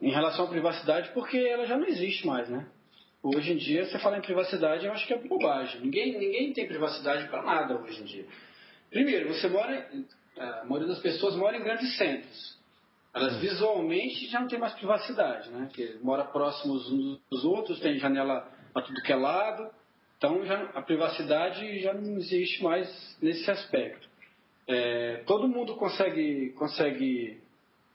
em 0.00 0.10
relação 0.10 0.46
à 0.46 0.48
privacidade 0.48 1.10
porque 1.12 1.36
ela 1.36 1.66
já 1.66 1.76
não 1.76 1.86
existe 1.86 2.26
mais, 2.26 2.48
né? 2.48 2.66
Hoje 3.22 3.52
em 3.52 3.56
dia, 3.56 3.84
você 3.84 3.98
fala 3.98 4.18
em 4.18 4.22
privacidade, 4.22 4.84
eu 4.84 4.92
acho 4.92 5.06
que 5.06 5.12
é 5.12 5.18
bobagem. 5.18 5.80
Ninguém, 5.82 6.18
ninguém 6.18 6.52
tem 6.52 6.66
privacidade 6.66 7.28
para 7.28 7.42
nada 7.42 7.80
hoje 7.80 8.00
em 8.00 8.04
dia. 8.04 8.26
Primeiro, 8.90 9.28
você 9.28 9.48
mora. 9.48 9.88
A 10.38 10.64
maioria 10.64 10.88
das 10.88 11.00
pessoas 11.00 11.36
mora 11.36 11.56
em 11.56 11.62
grandes 11.62 11.96
centros. 11.98 12.58
Elas 13.14 13.36
visualmente 13.36 14.26
já 14.28 14.40
não 14.40 14.48
têm 14.48 14.58
mais 14.58 14.72
privacidade, 14.72 15.50
né? 15.50 15.66
Porque 15.66 15.98
mora 16.02 16.24
próximos 16.24 16.90
uns 16.90 17.20
dos 17.30 17.44
outros, 17.44 17.78
tem 17.78 17.98
janela 17.98 18.50
para 18.72 18.82
tudo 18.82 19.02
que 19.02 19.12
é 19.12 19.16
lado. 19.16 19.70
Então 20.22 20.46
já, 20.46 20.62
a 20.74 20.82
privacidade 20.82 21.80
já 21.80 21.92
não 21.92 22.16
existe 22.16 22.62
mais 22.62 22.88
nesse 23.20 23.50
aspecto. 23.50 24.08
É, 24.68 25.24
todo 25.26 25.48
mundo 25.48 25.74
consegue, 25.74 26.50
consegue 26.50 27.42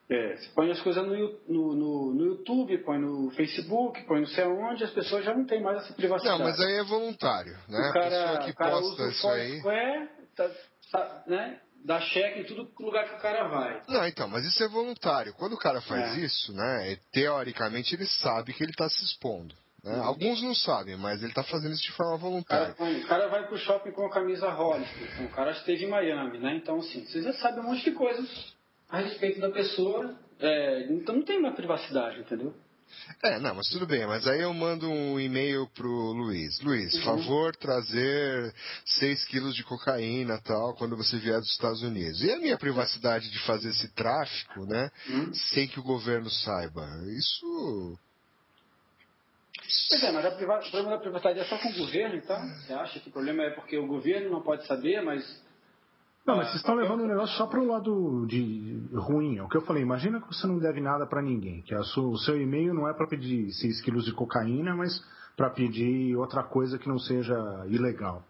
é, 0.09 0.35
você 0.35 0.49
põe 0.53 0.69
as 0.69 0.81
coisas 0.81 1.07
no, 1.07 1.13
no, 1.47 1.73
no, 1.73 2.13
no 2.13 2.25
YouTube, 2.25 2.79
põe 2.79 2.99
no 2.99 3.31
Facebook, 3.31 4.03
põe 4.03 4.19
não 4.19 4.27
sei 4.27 4.43
aonde, 4.43 4.83
as 4.83 4.91
pessoas 4.91 5.23
já 5.23 5.33
não 5.33 5.45
têm 5.45 5.63
mais 5.63 5.85
essa 5.85 5.93
privacidade. 5.93 6.37
não, 6.37 6.45
mas 6.45 6.59
aí 6.59 6.73
é 6.73 6.83
voluntário, 6.83 7.57
né? 7.69 7.79
o 7.79 7.89
a 7.89 7.93
cara, 7.93 8.09
pessoa 8.09 8.37
que 8.39 8.51
o 8.51 8.55
cara 8.55 8.71
posta 8.71 9.03
usa 9.03 9.09
isso 9.09 9.27
aí... 9.29 9.61
Foursquare, 9.61 10.09
tá, 10.35 10.51
tá, 10.91 11.23
né, 11.27 11.61
dá 11.85 12.01
cheque 12.01 12.41
em 12.41 12.43
todo 12.43 12.69
lugar 12.77 13.07
que 13.07 13.15
o 13.15 13.21
cara 13.21 13.47
vai. 13.47 13.81
Não, 13.87 14.05
então, 14.05 14.27
mas 14.27 14.43
isso 14.45 14.61
é 14.61 14.67
voluntário. 14.67 15.33
Quando 15.35 15.53
o 15.53 15.59
cara 15.59 15.79
faz 15.79 16.17
É. 16.17 16.19
isso, 16.19 16.51
né, 16.53 16.97
teoricamente 17.13 17.95
ele 17.95 18.05
sabe 18.05 18.51
que 18.53 18.61
ele 18.61 18.71
está 18.71 18.89
se 18.89 19.01
expondo. 19.05 19.55
Né? 19.83 19.99
Alguns 19.99 20.41
não 20.41 20.53
sabem, 20.55 20.97
mas 20.97 21.19
ele 21.21 21.31
está 21.31 21.43
fazendo 21.43 21.73
isso 21.73 21.83
de 21.83 21.91
forma 21.93 22.15
O 22.15 22.43
cara, 22.45 22.73
voluntária. 22.73 23.03
o 23.03 23.07
cara 23.07 23.27
vai 23.27 23.47
pro 23.47 23.57
shopping 23.57 23.91
com 23.91 24.05
a 24.05 24.11
camisa 24.11 24.47
então, 24.49 25.25
o 25.25 25.29
cara 25.29 25.51
esteve 25.51 25.85
em 25.85 25.89
Miami, 25.89 26.39
né? 26.39 26.55
Então, 26.55 26.79
assim, 26.79 27.05
você 27.05 27.21
já 27.21 27.33
sabe 27.33 27.59
um 27.59 27.63
monte 27.63 27.83
de 27.83 27.91
coisas 27.91 28.27
a 28.89 28.99
respeito 28.99 29.39
da 29.39 29.49
pessoa, 29.49 30.17
é, 30.39 30.87
então 30.91 31.15
não 31.15 31.23
tem 31.23 31.37
uma 31.39 31.53
privacidade, 31.53 32.19
entendeu? 32.19 32.53
É, 33.21 33.37
não, 33.39 33.53
mas 33.53 33.67
tudo 33.67 33.85
bem. 33.85 34.07
Mas 34.07 34.25
aí 34.27 34.41
eu 34.41 34.53
mando 34.53 34.89
um 34.89 35.19
e-mail 35.19 35.67
pro 35.75 35.89
Luiz. 36.13 36.57
Luiz, 36.61 36.93
Uhum. 36.95 37.01
favor 37.03 37.53
trazer 37.57 38.53
6 38.99 39.25
quilos 39.25 39.53
de 39.55 39.63
cocaína 39.65 40.39
tal 40.41 40.73
quando 40.75 40.95
você 40.95 41.17
vier 41.17 41.37
dos 41.37 41.51
Estados 41.51 41.83
Unidos. 41.83 42.21
E 42.23 42.31
a 42.31 42.39
minha 42.39 42.57
privacidade 42.57 43.29
de 43.29 43.39
fazer 43.39 43.69
esse 43.71 43.93
tráfico, 43.93 44.65
né? 44.65 44.89
Hum? 45.09 45.33
Sem 45.53 45.67
que 45.67 45.81
o 45.81 45.83
governo 45.83 46.29
saiba. 46.29 46.87
Isso. 47.09 47.99
Pois 49.89 50.03
é, 50.03 50.11
mas 50.11 50.25
a 50.25 50.29
o 50.29 50.35
problema 50.71 50.89
da 50.91 50.97
privacidade 50.97 51.39
é 51.39 51.43
só 51.45 51.57
com 51.57 51.69
o 51.69 51.77
governo, 51.77 52.15
então? 52.15 52.39
Você 52.59 52.73
acha 52.73 52.99
que 52.99 53.09
o 53.09 53.11
problema 53.11 53.43
é 53.43 53.49
porque 53.51 53.77
o 53.77 53.85
governo 53.87 54.29
não 54.29 54.41
pode 54.41 54.65
saber, 54.65 55.01
mas 55.01 55.23
Não, 56.25 56.37
mas 56.37 56.47
vocês 56.47 56.57
estão 56.57 56.75
levando 56.75 57.01
o 57.03 57.07
negócio 57.07 57.35
só 57.37 57.47
pro 57.47 57.65
lado 57.65 58.25
de 58.27 58.81
ruim. 58.93 59.37
É 59.37 59.43
o 59.43 59.47
que 59.49 59.57
eu 59.57 59.61
falei. 59.61 59.81
Imagina 59.83 60.21
que 60.21 60.27
você 60.27 60.45
não 60.47 60.59
deve 60.59 60.81
nada 60.81 61.05
pra 61.05 61.21
ninguém. 61.21 61.61
Que 61.61 61.73
a 61.73 61.83
sua- 61.83 62.07
o 62.09 62.17
seu 62.17 62.39
e-mail 62.41 62.73
não 62.73 62.87
é 62.89 62.93
pra 62.93 63.07
pedir 63.07 63.49
6 63.53 63.81
quilos 63.81 64.05
de 64.05 64.13
cocaína, 64.13 64.75
mas 64.75 65.01
pra 65.37 65.49
pedir 65.49 66.15
outra 66.17 66.43
coisa 66.43 66.77
que 66.77 66.87
não 66.87 66.99
seja 66.99 67.35
ilegal. 67.67 68.23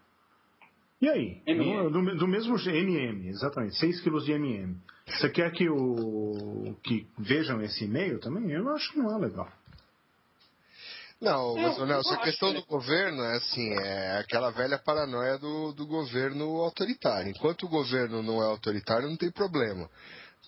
E 1.00 1.08
aí? 1.08 1.42
Eu 1.46 1.90
Do, 1.90 2.16
do 2.16 2.26
mesmo 2.28 2.56
MM, 2.58 3.28
exatamente, 3.28 3.76
6 3.76 4.00
quilos 4.00 4.24
de 4.24 4.32
MM. 4.32 4.76
Você 5.06 5.28
quer 5.30 5.50
que, 5.52 5.68
o, 5.68 6.76
que 6.82 7.06
vejam 7.18 7.62
esse 7.62 7.84
e-mail 7.84 8.18
também? 8.20 8.50
Eu 8.50 8.68
acho 8.74 8.92
que 8.92 8.98
não 8.98 9.16
é 9.16 9.18
legal. 9.18 9.48
Não, 11.20 11.56
mas, 11.56 11.78
Nelson, 11.78 12.14
a 12.14 12.18
questão 12.18 12.52
que 12.52 12.60
do 12.60 12.66
governo 12.66 13.22
é 13.24 13.36
assim, 13.36 13.72
é 13.72 14.18
aquela 14.18 14.50
velha 14.50 14.78
paranoia 14.78 15.36
do, 15.38 15.72
do 15.72 15.84
governo 15.86 16.44
autoritário. 16.62 17.30
Enquanto 17.30 17.64
o 17.64 17.68
governo 17.68 18.22
não 18.22 18.40
é 18.42 18.46
autoritário, 18.46 19.08
não 19.08 19.16
tem 19.16 19.30
problema. 19.30 19.86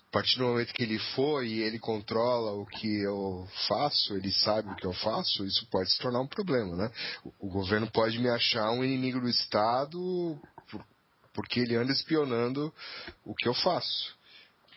A 0.09 0.13
partir 0.13 0.39
do 0.39 0.45
momento 0.45 0.73
que 0.73 0.83
ele 0.83 0.99
for 1.15 1.45
e 1.45 1.61
ele 1.63 1.79
controla 1.79 2.53
o 2.53 2.65
que 2.67 3.03
eu 3.03 3.47
faço, 3.69 4.15
ele 4.17 4.31
sabe 4.33 4.71
o 4.71 4.77
que 4.77 4.87
eu 4.87 4.93
faço, 4.93 5.45
isso 5.45 5.67
pode 5.71 5.91
se 5.91 5.99
tornar 6.01 6.21
um 6.21 6.27
problema, 6.27 6.77
né? 6.77 6.91
O, 7.25 7.47
o 7.49 7.51
governo 7.51 7.91
pode 7.91 8.19
me 8.19 8.29
achar 8.29 8.71
um 8.71 8.85
inimigo 8.85 9.21
do 9.21 9.29
Estado 9.29 9.99
por- 10.71 10.85
porque 11.33 11.61
ele 11.61 11.77
anda 11.77 11.93
espionando 11.93 12.73
o 13.25 13.35
que 13.35 13.49
eu 13.49 13.55
faço. 13.55 14.17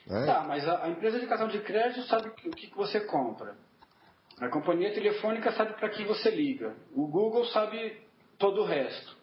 Né? 0.07 0.25
Tá, 0.25 0.43
mas 0.47 0.67
a, 0.67 0.85
a 0.85 0.89
empresa 0.89 1.19
de 1.19 1.27
cartão 1.27 1.47
de 1.47 1.59
crédito 1.61 2.05
sabe 2.07 2.29
o 2.29 2.33
que 2.33 2.49
que 2.51 2.75
você 2.75 2.99
compra. 3.01 3.55
A 4.39 4.49
companhia 4.49 4.93
telefônica 4.93 5.51
sabe 5.53 5.73
para 5.73 5.89
que 5.89 6.03
você 6.03 6.29
liga. 6.29 6.75
O 6.93 7.07
Google 7.07 7.45
sabe 7.45 7.97
todo 8.37 8.61
o 8.61 8.65
resto. 8.65 9.15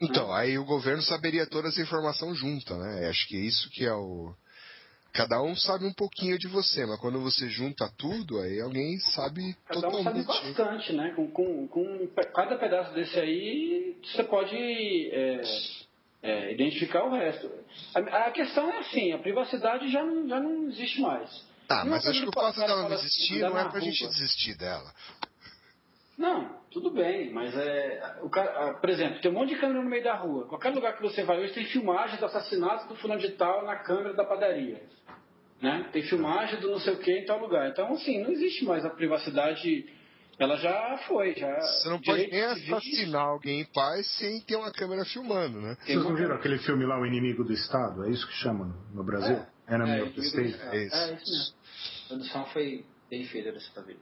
Então, 0.00 0.32
aí 0.32 0.58
o 0.58 0.64
governo 0.64 1.00
saberia 1.02 1.46
toda 1.46 1.68
essa 1.68 1.80
informação 1.80 2.34
junta, 2.34 2.76
né? 2.76 3.08
Acho 3.08 3.26
que 3.28 3.36
é 3.36 3.40
isso 3.40 3.70
que 3.70 3.84
é 3.84 3.94
o. 3.94 4.34
Cada 5.12 5.42
um 5.42 5.54
sabe 5.54 5.84
um 5.84 5.92
pouquinho 5.92 6.38
de 6.38 6.48
você, 6.48 6.86
mas 6.86 6.98
quando 6.98 7.20
você 7.20 7.48
junta 7.48 7.88
tudo, 7.98 8.40
aí 8.40 8.60
alguém 8.60 8.98
sabe 8.98 9.54
Cada 9.66 9.88
um 9.88 10.02
sabe 10.02 10.24
totalmente. 10.24 10.26
bastante, 10.26 10.92
né? 10.94 11.12
Com, 11.14 11.30
com, 11.30 11.68
com 11.68 12.08
cada 12.34 12.56
pedaço 12.56 12.94
desse 12.94 13.18
aí, 13.20 13.96
você 14.02 14.24
pode 14.24 14.56
é, 14.56 15.42
é, 16.22 16.52
identificar 16.52 17.04
o 17.04 17.10
resto. 17.10 17.50
A, 17.94 18.26
a 18.26 18.30
questão 18.30 18.70
é 18.70 18.78
assim, 18.78 19.12
a 19.12 19.18
privacidade 19.18 19.90
já 19.92 20.02
não, 20.02 20.26
já 20.26 20.40
não 20.40 20.68
existe 20.68 21.00
mais. 21.00 21.44
Uma 21.70 21.84
mas 21.84 22.06
acho 22.06 22.22
que 22.22 22.28
o 22.28 22.32
fato 22.32 22.60
dela 22.60 22.82
não 22.82 22.92
existir 22.92 23.40
não 23.40 23.58
é 23.58 23.68
pra 23.68 23.80
gente 23.80 24.06
desistir 24.06 24.56
dela. 24.56 24.92
Não, 26.18 26.56
tudo 26.70 26.90
bem, 26.90 27.32
mas 27.32 27.56
é. 27.56 28.18
O 28.22 28.28
cara, 28.28 28.50
ah, 28.50 28.74
por 28.74 28.90
exemplo, 28.90 29.20
tem 29.20 29.30
um 29.30 29.34
monte 29.34 29.54
de 29.54 29.60
câmera 29.60 29.82
no 29.82 29.88
meio 29.88 30.04
da 30.04 30.14
rua. 30.14 30.46
Qualquer 30.46 30.70
lugar 30.70 30.96
que 30.96 31.02
você 31.02 31.24
vai 31.24 31.40
hoje 31.40 31.52
tem 31.52 31.64
filmagem 31.64 32.18
do 32.18 32.26
assassinato 32.26 32.86
do 32.86 32.94
fulano 32.96 33.20
de 33.20 33.30
tal 33.30 33.64
na 33.64 33.76
câmera 33.76 34.14
da 34.14 34.24
padaria. 34.24 34.82
Né? 35.60 35.88
Tem 35.92 36.02
filmagem 36.02 36.60
do 36.60 36.70
não 36.70 36.80
sei 36.80 36.92
o 36.92 36.98
que 36.98 37.10
em 37.10 37.24
tal 37.24 37.38
lugar. 37.38 37.68
Então, 37.68 37.92
assim, 37.92 38.22
não 38.22 38.30
existe 38.30 38.64
mais 38.64 38.84
a 38.84 38.90
privacidade. 38.90 39.86
Ela 40.38 40.56
já 40.56 40.98
foi, 41.06 41.34
já. 41.34 41.54
Você 41.60 41.88
não 41.88 42.00
pode 42.00 42.26
nem 42.30 42.42
assassinar 42.42 43.22
alguém 43.22 43.60
em 43.60 43.72
paz 43.72 44.06
sem 44.18 44.40
ter 44.40 44.56
uma 44.56 44.72
câmera 44.72 45.04
filmando, 45.04 45.60
né? 45.60 45.76
Vocês 45.80 46.02
não 46.02 46.14
viram 46.14 46.34
aquele 46.34 46.58
filme 46.58 46.84
lá, 46.84 47.00
O 47.00 47.06
Inimigo 47.06 47.44
do 47.44 47.52
Estado? 47.52 48.04
É 48.04 48.10
isso 48.10 48.26
que 48.26 48.34
chama 48.34 48.74
no 48.92 49.04
Brasil? 49.04 49.44
Enemy 49.68 49.90
É, 49.90 50.02
of 50.02 50.12
the 50.12 50.20
State? 50.22 50.60
É 50.70 50.84
isso. 50.84 50.96
É 50.96 51.14
isso 51.14 51.30
mesmo. 51.30 51.54
A 52.04 52.08
produção 52.08 52.46
foi 52.46 52.84
bem 53.10 53.24
feita 53.26 53.52
dessa 53.52 53.82
vez. 53.82 53.98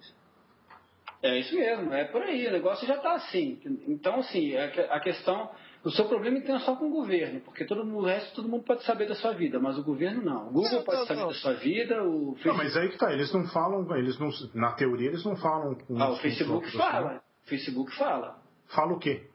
É 1.22 1.38
isso 1.38 1.54
mesmo, 1.54 1.92
é 1.92 2.04
por 2.04 2.22
aí, 2.22 2.46
o 2.46 2.50
negócio 2.52 2.86
já 2.86 2.96
está 2.96 3.12
assim. 3.12 3.60
Então, 3.86 4.20
assim, 4.20 4.56
a 4.56 4.70
que- 4.70 4.80
a 4.80 5.00
questão. 5.00 5.50
O 5.84 5.90
seu 5.90 6.06
problema 6.06 6.38
então 6.38 6.56
é 6.56 6.60
só 6.60 6.76
com 6.76 6.86
o 6.86 6.90
governo, 6.90 7.40
porque 7.40 7.64
todo 7.64 7.84
mundo, 7.84 7.98
o 8.04 8.06
resto 8.06 8.34
todo 8.36 8.48
mundo 8.48 8.64
pode 8.64 8.84
saber 8.84 9.06
da 9.06 9.14
sua 9.14 9.32
vida, 9.32 9.58
mas 9.58 9.78
o 9.78 9.82
governo 9.82 10.22
não. 10.22 10.48
O 10.48 10.50
Google 10.52 10.70
Não, 10.72 10.82
pode 10.82 10.98
não, 10.98 11.06
saber 11.06 11.20
não. 11.20 11.28
da 11.28 11.34
sua 11.34 11.54
vida, 11.54 12.02
o 12.04 12.06
Não, 12.26 12.34
Facebook. 12.34 12.56
mas 12.64 12.76
aí 12.76 12.88
que 12.90 12.98
tá, 12.98 13.12
eles 13.12 13.32
não 13.32 13.46
falam, 13.48 13.96
eles 13.96 14.18
não, 14.18 14.28
na 14.54 14.72
teoria 14.72 15.08
eles 15.08 15.24
não 15.24 15.36
falam 15.36 15.74
com 15.74 15.98
Ah, 16.00 16.10
o 16.10 16.16
Facebook 16.16 16.66
né? 16.66 16.72
fala. 16.72 17.22
O 17.44 17.48
Facebook 17.48 17.94
fala. 17.96 18.42
Fala 18.68 18.92
o 18.92 18.98
quê? 18.98 19.26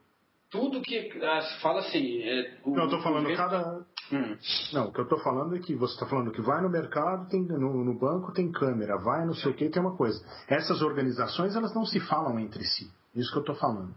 Tudo 0.50 0.80
que. 0.80 1.10
ah, 1.22 1.42
fala 1.60 1.80
assim. 1.80 2.22
É, 2.22 2.58
o, 2.64 2.70
Não, 2.76 2.84
eu 2.84 2.90
tô 2.90 3.00
falando 3.00 3.28
governo- 3.28 3.36
cada. 3.36 3.86
Hum. 4.12 4.36
Não, 4.72 4.88
o 4.88 4.92
que 4.92 5.00
eu 5.00 5.08
tô 5.08 5.18
falando 5.18 5.56
é 5.56 5.58
que 5.58 5.74
você 5.74 5.98
tá 5.98 6.06
falando 6.06 6.30
que 6.30 6.40
vai 6.40 6.62
no 6.62 6.70
mercado, 6.70 7.28
tem 7.28 7.42
no, 7.42 7.84
no 7.84 7.98
banco 7.98 8.32
tem 8.32 8.52
câmera, 8.52 8.96
vai 8.98 9.26
não 9.26 9.34
sei 9.34 9.50
o 9.50 9.54
que, 9.54 9.68
tem 9.68 9.82
uma 9.82 9.96
coisa. 9.96 10.22
Essas 10.48 10.80
organizações, 10.82 11.56
elas 11.56 11.74
não 11.74 11.84
se 11.84 11.98
falam 12.00 12.38
entre 12.38 12.64
si. 12.64 12.90
Isso 13.14 13.32
que 13.32 13.38
eu 13.38 13.44
tô 13.44 13.54
falando. 13.54 13.94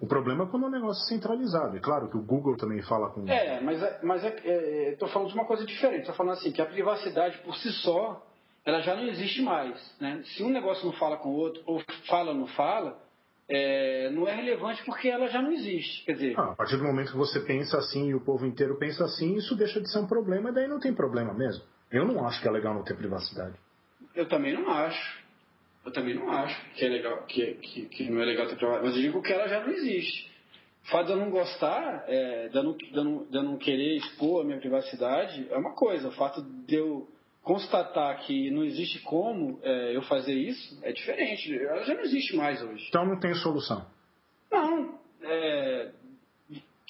O 0.00 0.06
problema 0.06 0.44
é 0.44 0.46
quando 0.46 0.64
é 0.64 0.68
um 0.68 0.72
negócio 0.72 1.06
centralizado. 1.06 1.76
É 1.76 1.80
claro 1.80 2.08
que 2.08 2.16
o 2.16 2.22
Google 2.22 2.56
também 2.56 2.82
fala 2.82 3.10
com. 3.10 3.28
É, 3.28 3.60
mas, 3.60 3.82
é, 3.82 4.00
mas 4.02 4.24
é, 4.24 4.36
é, 4.44 4.96
tô 4.96 5.06
falando 5.08 5.28
de 5.28 5.34
uma 5.34 5.44
coisa 5.44 5.64
diferente. 5.64 6.06
Tô 6.06 6.14
falando 6.14 6.32
assim, 6.32 6.50
que 6.50 6.62
a 6.62 6.66
privacidade 6.66 7.38
por 7.38 7.54
si 7.56 7.70
só, 7.70 8.26
ela 8.64 8.80
já 8.80 8.94
não 8.96 9.06
existe 9.06 9.42
mais. 9.42 9.78
Né? 10.00 10.22
Se 10.24 10.42
um 10.42 10.48
negócio 10.48 10.86
não 10.86 10.94
fala 10.94 11.18
com 11.18 11.28
o 11.28 11.34
outro, 11.34 11.62
ou 11.66 11.82
fala 12.08 12.30
ou 12.30 12.36
não 12.36 12.46
fala, 12.46 12.98
é, 13.50 14.10
não 14.10 14.28
é 14.28 14.34
relevante 14.34 14.82
porque 14.84 15.08
ela 15.08 15.26
já 15.28 15.42
não 15.42 15.50
existe. 15.50 16.04
Quer 16.04 16.12
dizer, 16.12 16.38
Ah, 16.38 16.52
a 16.52 16.56
partir 16.56 16.76
do 16.76 16.84
momento 16.84 17.10
que 17.10 17.18
você 17.18 17.40
pensa 17.40 17.78
assim 17.78 18.10
e 18.10 18.14
o 18.14 18.20
povo 18.20 18.46
inteiro 18.46 18.78
pensa 18.78 19.04
assim, 19.04 19.34
isso 19.36 19.56
deixa 19.56 19.80
de 19.80 19.90
ser 19.90 19.98
um 19.98 20.06
problema 20.06 20.50
e 20.50 20.54
daí 20.54 20.68
não 20.68 20.78
tem 20.78 20.94
problema 20.94 21.34
mesmo. 21.34 21.64
Eu 21.90 22.06
não 22.06 22.24
acho 22.26 22.40
que 22.40 22.46
é 22.46 22.50
legal 22.50 22.72
não 22.72 22.84
ter 22.84 22.96
privacidade. 22.96 23.56
eu 24.14 24.28
também 24.28 24.54
não 24.54 24.70
acho. 24.70 25.20
Eu 25.84 25.92
também 25.92 26.14
não 26.14 26.30
acho 26.30 26.74
que 26.74 26.84
é 26.84 26.88
legal, 26.88 27.24
que, 27.26 27.54
que, 27.54 27.86
que 27.86 28.10
não 28.10 28.20
é 28.22 28.24
legal 28.24 28.46
ter 28.46 28.54
privacidade. 28.56 28.86
Mas 28.86 28.96
eu 28.96 29.02
digo 29.02 29.22
que 29.22 29.32
ela 29.32 29.48
já 29.48 29.60
não 29.60 29.70
existe. 29.72 30.30
O 30.84 30.90
fato 30.90 31.06
de 31.06 31.12
eu 31.12 31.18
não 31.18 31.30
gostar, 31.30 32.04
é, 32.06 32.48
de, 32.48 32.56
eu 32.56 32.62
não, 32.62 32.76
de, 32.76 32.96
eu 32.96 33.04
não, 33.04 33.24
de 33.24 33.36
eu 33.36 33.42
não 33.42 33.56
querer 33.58 33.96
expor 33.96 34.42
a 34.42 34.44
minha 34.44 34.58
privacidade, 34.58 35.46
é 35.50 35.56
uma 35.56 35.74
coisa. 35.74 36.08
O 36.08 36.12
fato 36.12 36.40
de 36.42 36.74
eu 36.76 37.08
constatar 37.42 38.18
que 38.20 38.50
não 38.50 38.64
existe 38.64 38.98
como 39.00 39.58
é, 39.62 39.96
eu 39.96 40.02
fazer 40.02 40.34
isso 40.34 40.78
é 40.82 40.92
diferente. 40.92 41.52
Ela 41.56 41.84
já 41.84 41.94
não 41.94 42.02
existe 42.02 42.36
mais 42.36 42.62
hoje. 42.62 42.86
Então 42.88 43.06
não 43.06 43.18
tem 43.18 43.34
solução. 43.34 43.84
Não, 44.50 44.98
é, 45.22 45.90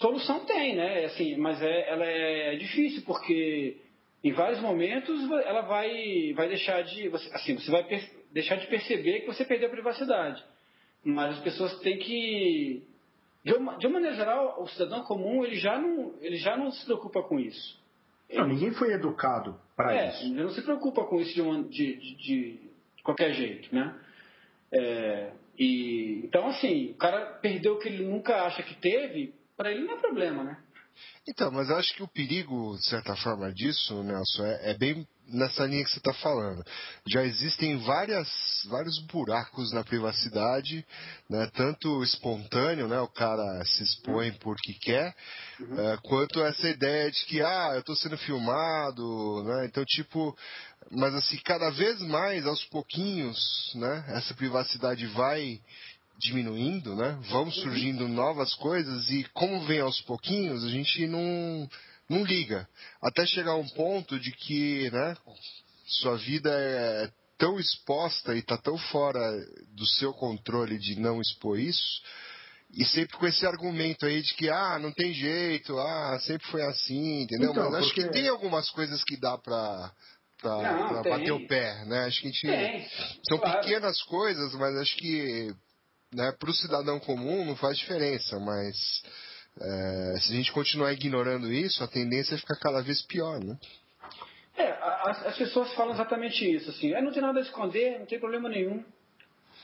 solução 0.00 0.44
tem, 0.44 0.76
né? 0.76 1.04
Assim, 1.04 1.36
mas 1.36 1.60
é, 1.62 1.88
ela 1.90 2.04
é 2.04 2.56
difícil 2.56 3.02
porque 3.06 3.76
em 4.24 4.32
vários 4.32 4.60
momentos 4.60 5.30
ela 5.44 5.62
vai, 5.62 6.32
vai 6.34 6.48
deixar 6.48 6.82
de, 6.82 7.08
você- 7.08 7.30
assim, 7.34 7.54
você 7.54 7.70
vai 7.70 7.86
deixar 8.32 8.56
de 8.56 8.66
perceber 8.66 9.20
que 9.20 9.26
você 9.26 9.44
perdeu 9.44 9.68
a 9.68 9.72
privacidade. 9.72 10.42
Mas 11.04 11.36
as 11.36 11.42
pessoas 11.42 11.78
têm 11.80 11.96
que, 11.98 12.82
de 13.44 13.54
uma, 13.54 13.78
de 13.78 13.86
uma 13.86 13.94
maneira 13.94 14.16
geral, 14.16 14.62
o 14.62 14.66
cidadão 14.68 15.02
comum 15.04 15.44
ele 15.44 15.56
já 15.56 15.78
não, 15.78 16.12
ele 16.20 16.36
já 16.36 16.56
não 16.56 16.70
se 16.70 16.84
preocupa 16.84 17.22
com 17.22 17.38
isso. 17.38 17.80
Não, 18.32 18.46
ninguém 18.46 18.72
foi 18.72 18.92
educado 18.92 19.58
para 19.82 19.94
É, 19.94 20.08
isso. 20.10 20.24
ele 20.24 20.42
não 20.42 20.50
se 20.50 20.62
preocupa 20.62 21.04
com 21.04 21.20
isso 21.20 21.34
de, 21.34 21.40
uma- 21.42 21.62
de- 21.62 21.96
de- 21.96 22.16
de- 22.16 22.60
de 22.96 23.02
qualquer 23.02 23.32
jeito, 23.34 23.74
né? 23.74 23.94
É, 24.72 25.32
e, 25.58 26.22
então, 26.24 26.46
assim, 26.48 26.90
o 26.92 26.94
cara 26.94 27.38
perdeu 27.40 27.74
o 27.74 27.78
que 27.78 27.88
ele 27.88 28.04
nunca 28.04 28.44
acha 28.44 28.62
que 28.62 28.74
teve, 28.76 29.34
para 29.56 29.70
ele 29.72 29.84
não 29.84 29.94
é 29.94 30.00
problema, 30.00 30.44
né? 30.44 30.58
Então, 31.28 31.50
mas 31.50 31.68
eu 31.70 31.76
acho 31.76 31.94
que 31.94 32.02
o 32.02 32.08
perigo, 32.08 32.76
de 32.76 32.86
certa 32.88 33.16
forma, 33.16 33.52
disso, 33.52 34.02
Nelson, 34.02 34.44
é, 34.44 34.70
é 34.72 34.74
bem 34.78 35.06
nessa 35.32 35.64
linha 35.66 35.84
que 35.84 35.90
você 35.90 35.98
está 35.98 36.12
falando. 36.14 36.64
Já 37.06 37.24
existem 37.24 37.78
várias, 37.78 38.28
vários 38.68 38.98
buracos 39.06 39.72
na 39.72 39.84
privacidade, 39.84 40.84
né? 41.28 41.50
tanto 41.54 42.02
espontâneo, 42.02 42.88
né? 42.88 43.00
o 43.00 43.08
cara 43.08 43.64
se 43.64 43.82
expõe 43.82 44.32
porque 44.32 44.74
quer, 44.74 45.14
eh, 45.60 45.98
quanto 46.02 46.42
essa 46.42 46.68
ideia 46.68 47.10
de 47.10 47.24
que, 47.26 47.40
ah, 47.42 47.70
eu 47.74 47.80
estou 47.80 47.96
sendo 47.96 48.18
filmado, 48.18 49.44
né? 49.44 49.66
então, 49.66 49.84
tipo, 49.84 50.36
mas 50.90 51.14
assim, 51.14 51.38
cada 51.44 51.70
vez 51.70 52.00
mais, 52.02 52.46
aos 52.46 52.64
pouquinhos, 52.66 53.38
né? 53.74 54.04
essa 54.08 54.34
privacidade 54.34 55.06
vai 55.06 55.60
diminuindo, 56.20 56.94
né? 56.94 57.18
Vão 57.30 57.50
surgindo 57.50 58.06
novas 58.06 58.54
coisas 58.56 59.08
e 59.10 59.24
como 59.32 59.66
vem 59.66 59.80
aos 59.80 60.00
pouquinhos, 60.02 60.62
a 60.64 60.68
gente 60.68 61.06
não 61.06 61.66
não 62.10 62.24
liga. 62.24 62.68
Até 63.00 63.24
chegar 63.24 63.52
a 63.52 63.56
um 63.56 63.68
ponto 63.68 64.18
de 64.18 64.32
que, 64.32 64.90
né, 64.90 65.16
sua 65.86 66.16
vida 66.16 66.50
é 66.52 67.10
tão 67.38 67.58
exposta 67.58 68.34
e 68.34 68.40
está 68.40 68.58
tão 68.58 68.76
fora 68.76 69.20
do 69.68 69.86
seu 69.86 70.12
controle 70.12 70.78
de 70.78 71.00
não 71.00 71.20
expor 71.20 71.58
isso, 71.58 72.02
e 72.72 72.84
sempre 72.84 73.16
com 73.16 73.26
esse 73.26 73.46
argumento 73.46 74.04
aí 74.06 74.22
de 74.22 74.34
que, 74.34 74.48
ah, 74.48 74.78
não 74.78 74.92
tem 74.92 75.12
jeito, 75.14 75.78
ah, 75.78 76.18
sempre 76.20 76.46
foi 76.48 76.62
assim, 76.62 77.22
entendeu? 77.22 77.50
Então, 77.50 77.70
Mas 77.70 77.84
acho 77.84 77.94
que 77.94 78.08
tem 78.10 78.28
algumas 78.28 78.70
coisas 78.70 79.02
que 79.02 79.16
dá 79.18 79.38
pra, 79.38 79.92
pra, 80.40 80.56
Não, 80.62 80.88
pra 80.88 81.02
bater 81.02 81.32
o 81.32 81.46
pé, 81.46 81.84
né? 81.86 82.04
Acho 82.04 82.20
que 82.20 82.28
a 82.28 82.30
gente. 82.30 82.46
Tem. 82.46 82.88
São 83.28 83.38
claro. 83.38 83.60
pequenas 83.60 84.00
coisas, 84.02 84.52
mas 84.54 84.76
acho 84.76 84.96
que 84.96 85.52
né, 86.14 86.32
para 86.38 86.50
o 86.50 86.54
cidadão 86.54 87.00
comum 87.00 87.44
não 87.44 87.56
faz 87.56 87.78
diferença. 87.78 88.38
Mas 88.38 89.02
é, 89.58 90.16
se 90.20 90.32
a 90.32 90.36
gente 90.36 90.52
continuar 90.52 90.92
ignorando 90.92 91.52
isso, 91.52 91.82
a 91.82 91.88
tendência 91.88 92.34
é 92.34 92.38
ficar 92.38 92.56
cada 92.56 92.82
vez 92.82 93.02
pior, 93.02 93.42
né? 93.42 93.58
É, 94.56 94.70
as, 95.08 95.26
as 95.26 95.36
pessoas 95.38 95.72
falam 95.74 95.94
exatamente 95.94 96.44
isso, 96.44 96.70
assim, 96.70 96.92
é, 96.92 97.00
não 97.00 97.12
tem 97.12 97.22
nada 97.22 97.38
a 97.38 97.42
esconder, 97.42 97.98
não 97.98 98.06
tem 98.06 98.18
problema 98.18 98.48
nenhum. 98.48 98.84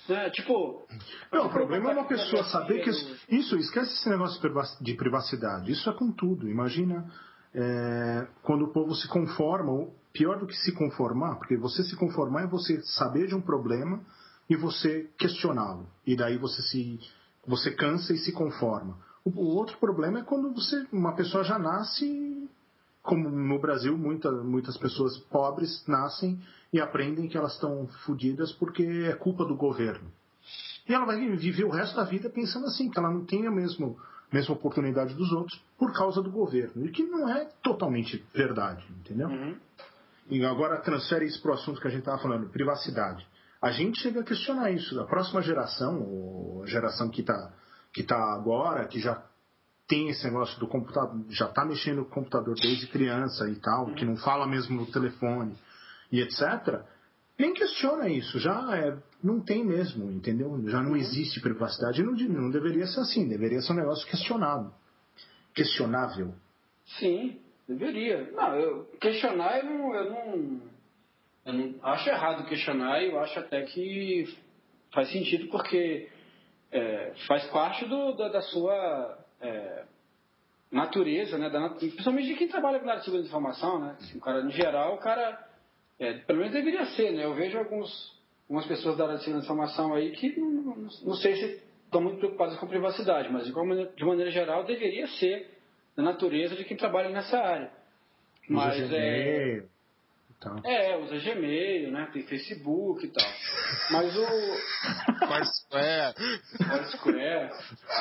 Né? 0.09 0.31
Tipo. 0.31 0.87
Não, 1.33 1.47
o 1.47 1.51
problema 1.51 1.91
é 1.91 1.93
uma 1.95 2.07
pessoa 2.07 2.45
saber 2.45 2.83
que 2.83 2.91
isso. 2.91 3.17
isso, 3.29 3.57
esquece 3.57 3.93
esse 3.93 4.09
negócio 4.09 4.37
de 4.37 4.41
privac- 4.41 4.83
de 4.83 4.95
privacidade. 4.95 5.73
Isso 5.73 5.91
é 5.91 5.93
com 5.93 6.13
tudo. 6.13 6.49
Imagina 6.49 7.11
é, 7.55 8.27
quando 8.43 8.67
o 8.67 8.73
povo 8.73 8.95
se 8.95 9.09
conforma, 9.09 9.73
ou 9.73 9.95
pior 10.13 10.39
do 10.39 10.47
que 10.47 10.57
se 10.57 10.73
conformar, 10.73 11.37
porque 11.37 11.57
você 11.57 11.83
se 11.83 11.97
conformar 11.97 12.43
é 12.43 12.47
você 12.47 12.81
saber 12.83 13.27
de 13.27 13.35
um 13.35 13.41
problema 13.41 14.01
e 14.49 14.57
você 14.57 15.11
questioná-lo. 15.19 15.87
E 16.07 16.17
daí 16.17 16.39
você 16.39 16.63
se 16.63 17.01
você 17.47 17.73
cansa 17.73 18.13
e 18.13 18.19
se 18.19 18.33
conforma. 18.33 18.99
O, 19.35 19.57
outro 19.57 19.77
problema 19.79 20.21
é 20.21 20.23
quando 20.23 20.55
você 20.55 20.87
uma 20.93 21.15
pessoa 21.17 21.43
já 21.43 21.59
nasce 21.59 22.49
como 23.03 23.29
no 23.29 23.61
Brasil 23.61 23.97
muita, 23.99 24.31
muitas 24.31 24.77
pessoas 24.77 25.19
pobres 25.19 25.85
nascem 25.87 26.41
e 26.73 26.81
aprendem 26.81 27.29
que 27.29 27.37
elas 27.37 27.55
estão 27.55 27.89
fodidas 28.05 28.53
porque 28.53 28.85
é 28.85 29.15
culpa 29.15 29.45
do 29.45 29.57
governo. 29.57 30.11
E 30.89 30.95
ela 30.95 31.05
vai 31.05 31.19
viver 31.37 31.65
o 31.65 31.71
resto 31.71 31.97
da 31.97 32.05
vida 32.05 32.31
pensando 32.31 32.67
assim, 32.67 32.89
que 32.89 32.99
ela 32.99 33.11
não 33.11 33.25
tem 33.25 33.47
a 33.47 33.51
mesma, 33.51 33.95
mesma 34.33 34.55
oportunidade 34.55 35.15
dos 35.15 35.33
outros 35.33 35.61
por 35.77 35.93
causa 35.93 36.23
do 36.23 36.31
governo. 36.31 36.87
E 36.87 36.91
que 36.91 37.03
não 37.03 37.29
é 37.29 37.49
totalmente 37.63 38.25
verdade, 38.33 38.85
entendeu? 39.01 39.29
E 40.29 40.45
agora 40.45 40.81
transfere 40.81 41.27
isso 41.27 41.43
para 41.43 41.53
o 41.53 41.55
assunto 41.55 41.81
que 41.81 41.87
a 41.89 41.91
gente 41.91 42.01
estava 42.01 42.23
falando, 42.23 42.49
privacidade. 42.49 43.27
A 43.61 43.71
gente 43.73 44.01
chega 44.01 44.21
a 44.21 44.25
questionar 44.25 44.71
isso. 44.71 45.01
A 45.01 45.05
próxima 45.05 45.43
geração, 45.43 46.01
ou 46.03 46.63
a 46.63 46.67
geração 46.67 47.09
que 47.09 47.21
está 47.21 47.53
que 47.97 48.03
tá 48.03 48.35
agora, 48.35 48.87
que 48.87 49.01
já 49.01 49.25
tem 49.89 50.11
esse 50.11 50.23
negócio 50.27 50.61
do 50.61 50.69
computador, 50.69 51.19
já 51.31 51.47
está 51.47 51.65
mexendo 51.65 52.05
com 52.05 52.11
o 52.11 52.15
computador 52.17 52.55
desde 52.55 52.87
criança 52.89 53.49
e 53.49 53.55
tal, 53.57 53.95
que 53.95 54.05
não 54.05 54.19
fala 54.19 54.47
mesmo 54.47 54.79
no 54.79 54.85
telefone 54.93 55.57
e 56.13 56.21
etc., 56.21 56.83
nem 57.39 57.55
questiona 57.55 58.07
isso. 58.11 58.39
Já 58.39 58.77
é, 58.77 58.99
não 59.25 59.41
tem 59.41 59.65
mesmo, 59.65 60.11
entendeu? 60.11 60.63
Já 60.69 60.83
não 60.83 60.95
existe 60.95 61.41
privacidade. 61.41 62.03
Não, 62.03 62.13
não 62.13 62.51
deveria 62.51 62.87
ser 62.87 63.01
assim, 63.01 63.27
deveria 63.27 63.63
ser 63.63 63.73
um 63.73 63.77
negócio 63.77 64.07
questionado. 64.07 64.75
Questionável. 65.55 66.35
Sim, 66.99 67.41
deveria. 67.67 68.31
Não, 68.33 68.57
eu, 68.57 68.85
questionar 69.01 69.59
eu 69.59 69.65
não, 69.65 69.95
eu 69.95 70.11
não. 70.11 70.61
Eu 71.47 71.53
não 71.53 71.75
acho 71.83 72.11
errado 72.11 72.47
questionar 72.47 73.03
eu 73.03 73.19
acho 73.21 73.39
até 73.39 73.63
que 73.63 74.37
faz 74.93 75.11
sentido 75.11 75.49
porque 75.49 76.11
é, 76.73 77.13
faz 77.27 77.45
parte 77.51 77.85
do, 77.87 78.13
da, 78.13 78.29
da 78.29 78.41
sua 78.43 79.19
é, 79.41 79.85
natureza, 80.71 81.39
né? 81.39 81.49
Da, 81.51 81.71
principalmente 81.71 82.29
de 82.29 82.35
quem 82.35 82.49
trabalha 82.49 82.79
com 82.81 82.89
área 82.89 82.99
de 83.01 83.05
segurança 83.05 83.25
de 83.29 83.29
informação, 83.31 83.79
né? 83.79 83.97
Assim, 83.99 84.19
o 84.19 84.21
cara, 84.21 84.41
em 84.43 84.51
geral, 84.51 84.95
o 84.95 84.99
cara. 84.99 85.39
é, 85.99 86.15
pelo 86.15 86.39
menos 86.41 86.53
deveria 86.53 86.85
ser, 86.87 87.13
né? 87.13 87.25
Eu 87.25 87.35
vejo 87.35 87.57
alguns, 87.59 87.91
algumas 88.49 88.67
pessoas 88.67 88.97
da 88.97 89.05
área 89.05 89.17
de 89.17 89.25
segurança 89.25 89.47
de 89.47 89.53
informação 89.53 89.95
aí 89.95 90.11
que 90.13 90.39
não, 90.39 90.51
não- 90.51 90.77
não 91.05 91.15
sei 91.15 91.37
se 91.37 91.63
estão 91.85 92.01
muito 92.01 92.19
preocupadas 92.19 92.57
com 92.59 92.67
privacidade, 92.67 93.33
mas 93.33 93.47
de, 93.47 93.53
maneira- 93.53 93.93
de 93.97 94.05
maneira 94.05 94.31
geral 94.31 94.65
deveria 94.65 95.07
ser 95.07 95.51
da 95.97 96.03
natureza 96.03 96.55
de 96.57 96.65
quem 96.65 96.77
trabalha 96.77 97.09
nessa 97.11 97.39
área. 97.39 97.71
Mas 98.49 98.77
Usa 98.83 98.97
é. 98.97 99.63
E 100.37 100.41
tal. 100.41 100.61
É, 100.65 100.97
usa 100.99 101.19
Gmail, 101.19 101.91
né? 101.91 102.09
Tem 102.13 102.23
Facebook 102.25 103.05
e 103.05 103.09
tal. 103.09 103.25
Mas 103.91 104.17
o. 104.17 104.27
Foursquare. 105.27 106.15
Foursquare. 106.69 107.51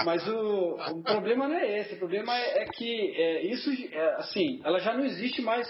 Mas 0.03 0.27
o, 0.27 0.75
o 0.75 1.03
problema 1.03 1.47
não 1.47 1.55
é 1.55 1.79
esse. 1.79 1.95
O 1.95 1.97
problema 1.97 2.37
é, 2.37 2.63
é 2.63 2.65
que 2.65 3.15
é, 3.15 3.45
isso, 3.45 3.71
é, 3.71 4.15
assim, 4.15 4.61
ela 4.63 4.79
já 4.79 4.93
não 4.93 5.05
existe 5.05 5.41
mais. 5.41 5.67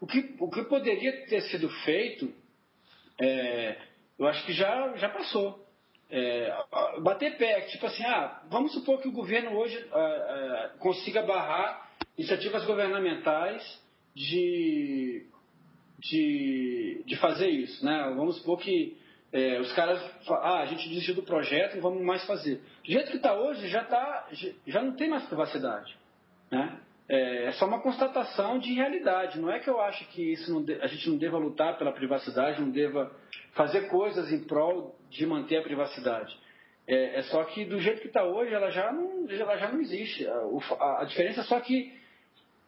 O 0.00 0.06
que, 0.06 0.36
o 0.38 0.50
que 0.50 0.62
poderia 0.64 1.26
ter 1.26 1.40
sido 1.42 1.68
feito, 1.84 2.32
é, 3.20 3.76
eu 4.18 4.26
acho 4.26 4.44
que 4.44 4.52
já, 4.52 4.96
já 4.96 5.08
passou. 5.08 5.66
É, 6.10 6.50
bater 7.02 7.36
pé, 7.36 7.62
tipo 7.62 7.84
assim, 7.84 8.02
ah, 8.04 8.42
vamos 8.48 8.72
supor 8.72 8.98
que 9.00 9.08
o 9.08 9.12
governo 9.12 9.54
hoje 9.58 9.86
ah, 9.92 9.98
ah, 9.98 10.70
consiga 10.78 11.22
barrar 11.22 11.90
iniciativas 12.16 12.64
governamentais 12.64 13.62
de 14.14 15.26
de, 15.98 17.02
de 17.06 17.16
fazer 17.16 17.48
isso, 17.48 17.84
né? 17.84 18.12
Vamos 18.16 18.36
supor 18.38 18.58
que 18.60 18.96
é, 19.32 19.60
os 19.60 19.72
caras, 19.74 20.00
ah, 20.30 20.60
a 20.60 20.66
gente 20.66 20.88
desistiu 20.88 21.14
do 21.14 21.22
projeto, 21.22 21.74
não 21.74 21.82
vamos 21.82 22.02
mais 22.02 22.24
fazer. 22.26 22.56
Do 22.84 22.90
jeito 22.92 23.10
que 23.10 23.16
está 23.18 23.34
hoje, 23.34 23.68
já 23.68 23.84
tá, 23.84 24.28
já- 24.66 24.82
não 24.82 24.92
tem 24.94 25.08
mais 25.10 25.24
privacidade, 25.26 25.94
né? 26.50 26.78
É, 27.10 27.46
é 27.46 27.52
só 27.52 27.66
uma 27.66 27.80
constatação 27.80 28.58
de 28.58 28.72
realidade. 28.74 29.38
Não 29.40 29.50
é 29.50 29.58
que 29.58 29.68
eu 29.68 29.80
acho 29.80 30.06
que 30.10 30.32
isso 30.32 30.52
não 30.52 30.62
de- 30.62 30.74
a 30.80 30.86
gente 30.86 31.08
não 31.08 31.16
deva 31.16 31.38
lutar 31.38 31.76
pela 31.78 31.92
privacidade, 31.92 32.60
não 32.60 32.70
deva 32.70 33.10
fazer 33.54 33.88
coisas 33.88 34.30
em 34.30 34.44
prol 34.44 34.94
de 35.10 35.24
manter 35.26 35.56
a 35.58 35.62
privacidade. 35.62 36.36
É, 36.86 37.18
é 37.18 37.22
só 37.24 37.44
que 37.44 37.64
do 37.64 37.78
jeito 37.80 38.00
que 38.02 38.08
está 38.08 38.24
hoje, 38.24 38.52
ela 38.52 38.70
já 38.70 38.92
não, 38.92 39.26
ela 39.30 39.56
já 39.56 39.68
não 39.72 39.80
existe. 39.80 40.26
A, 40.26 40.34
a- 40.80 41.02
a 41.02 41.04
diferença 41.04 41.40
é 41.40 41.44
só 41.44 41.58
que 41.60 41.97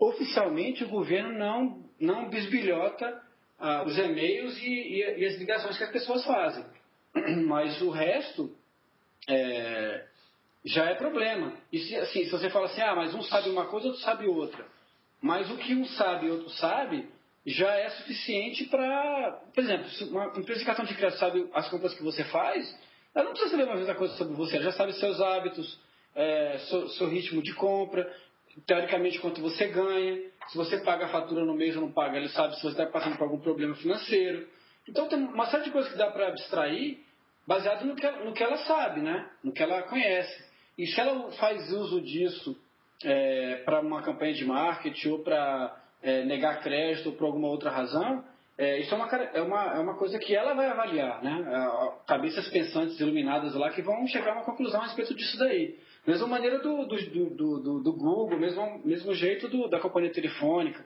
oficialmente 0.01 0.83
o 0.83 0.89
governo 0.89 1.39
não, 1.39 1.85
não 2.01 2.29
bisbilhota 2.31 3.23
ah, 3.59 3.85
os 3.85 3.97
e-mails 3.99 4.57
e, 4.63 4.69
e- 4.69 5.19
e 5.21 5.27
as 5.27 5.37
ligações 5.37 5.77
que 5.77 5.85
as 5.85 5.91
pessoas 5.93 6.25
fazem. 6.25 6.65
Mas 7.47 7.81
o 7.83 7.91
resto 7.91 8.57
é, 9.29 10.07
já 10.65 10.87
é 10.87 10.95
problema. 10.95 11.53
E 11.71 11.79
se, 11.79 11.95
assim, 11.97 12.25
se 12.25 12.31
você 12.31 12.49
fala 12.49 12.67
assim, 12.67 12.81
ah, 12.81 12.95
mas 12.95 13.15
um 13.15 13.23
sabe 13.23 13.51
uma 13.51 13.67
coisa, 13.67 13.89
outro 13.89 14.03
sabe 14.03 14.27
outra. 14.27 14.67
Mas 15.21 15.51
o 15.51 15.57
que 15.59 15.75
um 15.75 15.85
sabe 15.85 16.27
e 16.27 16.31
outro 16.31 16.49
sabe 16.51 17.07
já 17.45 17.71
é 17.75 17.91
suficiente 17.91 18.65
para. 18.67 19.41
Por 19.55 19.63
exemplo, 19.63 19.89
se 19.91 20.05
uma 20.05 20.27
empresa 20.37 20.61
de 20.61 20.67
cartão 20.67 20.85
de 20.85 20.95
crédito 20.95 21.19
sabe 21.19 21.49
as 21.55 21.69
compras 21.69 21.95
que 21.95 22.03
você 22.03 22.25
faz, 22.25 22.79
ela 23.15 23.25
não 23.27 23.33
precisa 23.33 23.51
saber 23.53 23.67
mais 23.67 23.79
muita 23.79 23.95
coisa 23.95 24.15
sobre 24.17 24.35
você, 24.35 24.57
ela 24.57 24.65
já 24.65 24.73
sabe 24.73 24.93
seus 24.95 25.21
hábitos, 25.21 25.79
é, 26.15 26.59
seu, 26.69 26.89
seu 26.91 27.09
ritmo 27.09 27.43
de 27.43 27.53
compra, 27.55 28.11
teoricamente 28.67 29.19
quanto 29.21 29.41
você 29.41 29.69
ganha, 29.69 30.21
se 30.49 30.57
você 30.57 30.79
paga 30.79 31.07
a 31.07 31.09
fatura 31.09 31.45
no 31.45 31.55
mês 31.55 31.77
ou 31.77 31.83
não 31.83 31.93
paga, 31.93 32.17
ele 32.19 32.29
sabe 32.29 32.57
se 32.57 32.63
você 32.63 32.69
está 32.69 32.87
passando 32.87 33.17
por 33.17 33.25
algum 33.25 33.39
problema 33.41 33.75
financeiro. 33.77 34.49
Então 34.89 35.09
tem 35.09 35.19
uma 35.19 35.47
série 35.47 35.65
de 35.65 35.71
coisas 35.71 35.91
que 35.93 35.99
dá 35.99 36.11
para 36.11 36.29
abstrair 36.29 36.99
baseado 37.47 37.85
no 37.85 37.95
que, 37.95 38.05
ela- 38.07 38.25
no 38.25 38.33
que 38.33 38.43
ela 38.43 38.59
sabe, 38.59 39.01
né? 39.01 39.29
no 39.43 39.53
que 39.53 39.63
ela 39.63 39.83
conhece. 39.83 40.45
E 40.79 40.87
se 40.87 41.01
ela 41.01 41.31
faz 41.33 41.73
uso 41.73 42.01
disso 42.01 42.57
para 43.65 43.81
uma 43.81 44.03
campanha 44.03 44.35
de 44.35 44.45
marketing 44.45 45.09
ou 45.11 45.19
para 45.21 45.77
negar 46.27 46.61
crédito 46.61 47.11
ou 47.11 47.13
por 47.15 47.27
alguma 47.27 47.49
outra 47.49 47.71
razão, 47.71 48.25
é, 48.63 48.79
isso 48.81 48.93
é 48.93 48.97
uma, 48.97 49.07
é, 49.09 49.41
uma, 49.43 49.65
é 49.75 49.79
uma 49.79 49.95
coisa 49.97 50.19
que 50.19 50.37
ela 50.37 50.53
vai 50.53 50.67
avaliar, 50.67 51.23
né? 51.25 51.45
Ah, 51.47 51.95
Cabeças 52.07 52.47
pensantes 52.49 53.01
iluminadas 53.01 53.55
lá 53.55 53.71
que 53.71 53.81
vão 53.81 54.07
chegar 54.07 54.33
a 54.33 54.35
uma 54.35 54.45
conclusão 54.45 54.81
a 54.81 54.85
respeito 54.85 55.15
disso 55.15 55.39
daí. 55.39 55.79
Mesma 56.07 56.27
maneira 56.27 56.59
do, 56.59 56.85
do, 56.87 56.97
do, 56.97 57.61
do, 57.61 57.83
do 57.83 57.93
Google, 57.95 58.39
mesmo, 58.39 58.83
mesmo 58.85 59.15
jeito 59.15 59.49
do, 59.49 59.67
da 59.69 59.81
companhia 59.81 60.13
telefônica. 60.13 60.85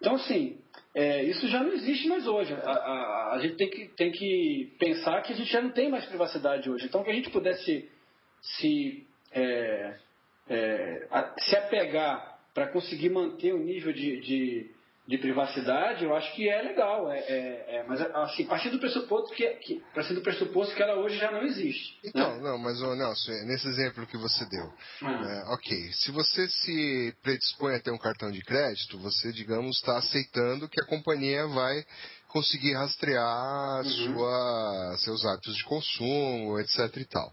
Então, 0.00 0.16
assim, 0.16 0.58
é, 0.94 1.22
isso 1.22 1.46
já 1.46 1.62
não 1.62 1.72
existe 1.72 2.08
mais 2.08 2.26
hoje. 2.26 2.52
A, 2.54 2.70
a- 2.72 3.34
a 3.34 3.38
gente 3.38 3.54
tem 3.54 3.70
que, 3.70 3.86
tem 3.96 4.10
que 4.10 4.72
pensar 4.80 5.22
que 5.22 5.32
a 5.32 5.36
gente 5.36 5.50
já 5.52 5.60
não 5.60 5.70
tem 5.70 5.88
mais 5.88 6.04
privacidade 6.06 6.68
hoje. 6.68 6.86
Então, 6.86 7.04
que 7.04 7.10
a 7.10 7.14
gente 7.14 7.30
pudesse 7.30 7.88
se, 8.40 9.06
é, 9.32 9.94
é, 10.50 11.06
a- 11.08 11.34
se 11.38 11.56
apegar 11.56 12.38
para 12.52 12.66
conseguir 12.66 13.10
manter 13.10 13.54
o 13.54 13.58
nível 13.58 13.92
de, 13.92 14.20
de, 14.20 14.70
de 15.06 15.18
privacidade, 15.18 16.04
eu 16.04 16.14
acho 16.14 16.32
que 16.34 16.48
é 16.48 16.62
legal. 16.62 17.10
É, 17.10 17.18
é- 17.18 17.76
é- 17.76 17.84
mas, 17.88 18.00
assim, 18.00 18.46
partindo 18.46 18.72
do 18.74 18.78
pressuposto 18.78 19.34
que, 19.34 19.46
que, 19.54 19.80
partindo 19.94 20.16
do 20.16 20.22
pressuposto 20.22 20.74
que 20.74 20.82
ela 20.82 20.94
hoje 21.00 21.16
já 21.18 21.30
não 21.30 21.42
existe. 21.42 21.98
Então, 22.04 22.36
né? 22.36 22.42
não, 22.42 22.56
mas 22.58 22.80
ô, 22.80 22.94
Nelson, 22.94 23.32
nesse 23.46 23.66
exemplo 23.68 24.06
que 24.06 24.16
você 24.16 24.44
deu, 24.48 24.72
Ah. 25.02 25.20
é, 25.24 25.54
ok, 25.54 25.92
se 25.92 26.10
você 26.12 26.48
se 26.48 27.14
predispõe 27.22 27.74
a 27.74 27.80
ter 27.80 27.90
um 27.90 27.98
cartão 27.98 28.30
de 28.30 28.40
crédito, 28.42 28.96
você, 28.98 29.32
digamos, 29.32 29.76
está 29.78 29.98
aceitando 29.98 30.68
que 30.68 30.80
a 30.80 30.86
companhia 30.86 31.46
vai 31.48 31.84
conseguir 32.28 32.72
rastrear 32.74 33.82
Uhum. 33.84 33.90
sua, 34.14 34.96
seus 34.98 35.24
hábitos 35.26 35.54
de 35.56 35.64
consumo, 35.64 36.58
etc 36.60 36.96
e 36.96 37.04
tal. 37.06 37.30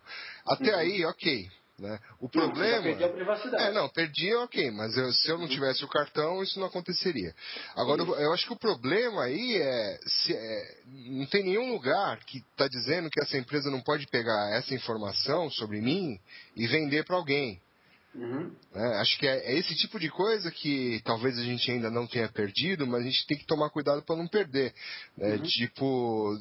Até 0.47 0.74
aí, 0.74 1.05
ok. 1.05 1.47
Né? 1.80 1.97
O 2.19 2.25
Uhum. 2.25 2.30
Problema. 2.30 2.82
perdeu 2.84 3.07
a 3.07 3.09
privacidade. 3.13 3.63
É, 3.63 3.71
não, 3.71 3.88
perdi, 3.89 4.34
ok, 4.36 4.69
mas 4.71 4.97
eu- 4.97 5.13
se 5.13 5.30
eu 5.30 5.38
não 5.38 5.47
tivesse 5.47 5.84
o 5.84 5.88
cartão, 5.88 6.43
isso 6.43 6.59
não 6.59 6.67
aconteceria. 6.67 7.34
Agora, 7.75 8.01
eu, 8.01 8.15
eu 8.19 8.34
acho 8.34 8.45
que 8.45 8.53
o 8.53 8.59
problema 8.59 9.23
aí 9.23 9.55
é, 9.55 9.99
se, 10.05 10.34
é, 10.36 10.77
não 10.88 11.25
tem 11.27 11.43
nenhum 11.43 11.71
lugar 11.71 12.19
que 12.25 12.39
está 12.39 12.67
dizendo 12.67 13.09
que 13.09 13.21
essa 13.21 13.38
empresa 13.38 13.71
não 13.71 13.80
pode 13.82 14.05
pegar 14.07 14.51
essa 14.55 14.73
informação 14.73 15.49
sobre 15.51 15.80
mim 15.80 16.19
e 16.55 16.67
vender 16.67 17.05
para 17.05 17.15
alguém. 17.15 17.61
Uhum. 18.14 18.51
né? 18.73 18.97
Acho 18.97 19.18
que 19.18 19.26
é, 19.27 19.53
é 19.53 19.57
esse 19.57 19.73
tipo 19.76 19.99
de 19.99 20.10
coisa 20.10 20.51
que 20.51 21.01
talvez 21.06 21.38
a 21.38 21.43
gente 21.43 21.72
ainda 21.72 21.89
não 21.89 22.06
tenha 22.07 22.27
perdido, 22.27 22.85
mas 22.85 23.01
a 23.01 23.06
gente 23.06 23.26
tem 23.27 23.38
que 23.38 23.45
tomar 23.45 23.69
cuidado 23.69 24.01
para 24.01 24.15
não 24.18 24.27
perder. 24.27 24.73
né? 25.15 25.38
Tipo, 25.38 26.35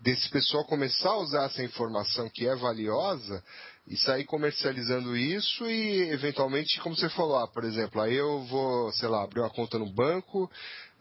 desse 0.00 0.28
pessoal 0.30 0.64
começar 0.64 1.10
a 1.10 1.18
usar 1.18 1.44
essa 1.44 1.62
informação 1.62 2.28
que 2.32 2.48
é 2.48 2.56
valiosa 2.56 3.44
e 3.90 3.96
sair 3.96 4.24
comercializando 4.24 5.16
isso 5.16 5.66
e 5.66 6.12
eventualmente, 6.12 6.80
como 6.80 6.94
você 6.94 7.08
falou, 7.08 7.38
ah, 7.38 7.48
por 7.48 7.64
exemplo, 7.64 8.00
aí 8.00 8.14
eu 8.14 8.44
vou, 8.44 8.92
sei 8.92 9.08
lá, 9.08 9.24
abrir 9.24 9.40
uma 9.40 9.50
conta 9.50 9.80
no 9.80 9.92
banco, 9.92 10.48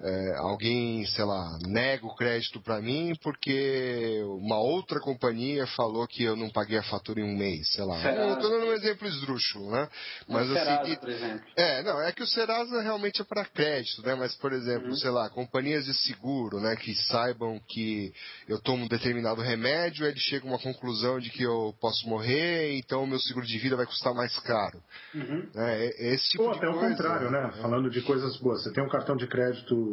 é, 0.02 0.36
alguém, 0.38 1.06
sei 1.08 1.26
lá, 1.26 1.58
nega 1.68 2.06
o 2.06 2.16
crédito 2.16 2.62
para 2.62 2.82
mim 2.82 3.14
porque 3.22 4.22
uma 4.40 4.58
outra 4.58 5.00
companhia 5.00 5.68
falou 5.68 6.08
que 6.08 6.24
eu 6.24 6.36
não 6.36 6.50
paguei 6.50 6.78
a 6.78 6.84
fatura 6.84 7.20
em 7.20 7.24
um 7.24 7.38
mês, 7.38 7.74
sei 7.74 7.84
lá. 7.84 7.98
Tô 8.40 8.50
dando 8.50 8.66
um 8.68 8.72
exemplo 8.72 9.08
esdrúxulo, 9.08 9.72
né? 9.72 9.90
Mas 10.28 10.50
O 10.50 10.54
assim, 10.54 10.64
Serasa, 10.64 10.84
que- 10.86 10.98
por 10.98 11.10
exemplo. 11.10 11.46
é, 11.56 11.84
não, 11.84 12.02
é 12.02 12.12
que 12.14 12.24
o 12.24 12.28
Serasa 12.28 12.82
realmente 12.82 13.22
é 13.22 13.26
para 13.26 13.44
crédito, 13.46 14.02
né? 14.06 14.16
Mas, 14.16 14.36
por 14.36 14.54
exemplo, 14.54 14.96
sei 14.96 15.10
lá, 15.10 15.30
companhias 15.30 15.84
de 15.86 15.94
seguro, 15.94 16.60
né? 16.62 16.76
Que 16.78 16.96
saibam 16.96 17.60
que 17.68 18.14
eu 18.48 18.60
tomo 18.62 18.86
um 18.86 18.88
determinado 18.88 19.42
remédio, 19.42 20.06
ele 20.06 20.20
chega 20.20 20.46
a 20.46 20.50
uma 20.50 20.60
conclusão 20.60 21.20
de 21.20 21.30
que 21.30 21.44
eu 21.44 21.76
posso 21.82 22.08
morrer, 22.08 22.78
então 22.78 23.04
o 23.04 23.08
meu 23.08 23.20
seguro 23.20 23.46
de 23.46 23.58
vida 23.58 23.76
vai 23.76 23.86
custar 23.86 24.14
mais 24.14 24.38
caro. 24.40 24.82
Uhum. 25.14 25.50
Né? 25.54 25.86
É- 25.88 26.14
Esse 26.14 26.30
tipo 26.30 26.44
Ou 26.44 26.52
de 26.52 26.58
até 26.58 26.70
o 26.70 26.80
contrário, 26.80 27.30
né? 27.30 27.52
Falando 27.62 27.90
de 27.90 28.02
coisas 28.02 28.38
boas. 28.38 28.64
Você 28.64 28.72
tem 28.72 28.84
um 28.84 28.90
cartão 28.90 29.16
de 29.18 29.28
crédito 29.28 29.89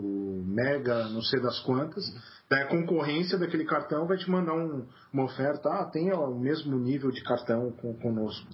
mega, 0.46 1.08
não 1.08 1.22
sei 1.22 1.40
das 1.40 1.60
quantas. 1.60 2.04
Daí 2.48 2.62
a 2.62 2.66
concorrência 2.68 3.36
daquele 3.38 3.64
cartão 3.64 4.06
vai 4.06 4.16
te 4.16 4.30
mandar 4.30 4.54
um- 4.54 4.86
uma 5.12 5.24
oferta, 5.24 5.68
ah, 5.68 5.84
tem 5.90 6.12
ó, 6.12 6.28
o 6.30 6.38
mesmo 6.38 6.78
nível 6.78 7.10
de 7.10 7.22
cartão 7.22 7.72
com, 7.72 7.94
conosco. 7.94 8.46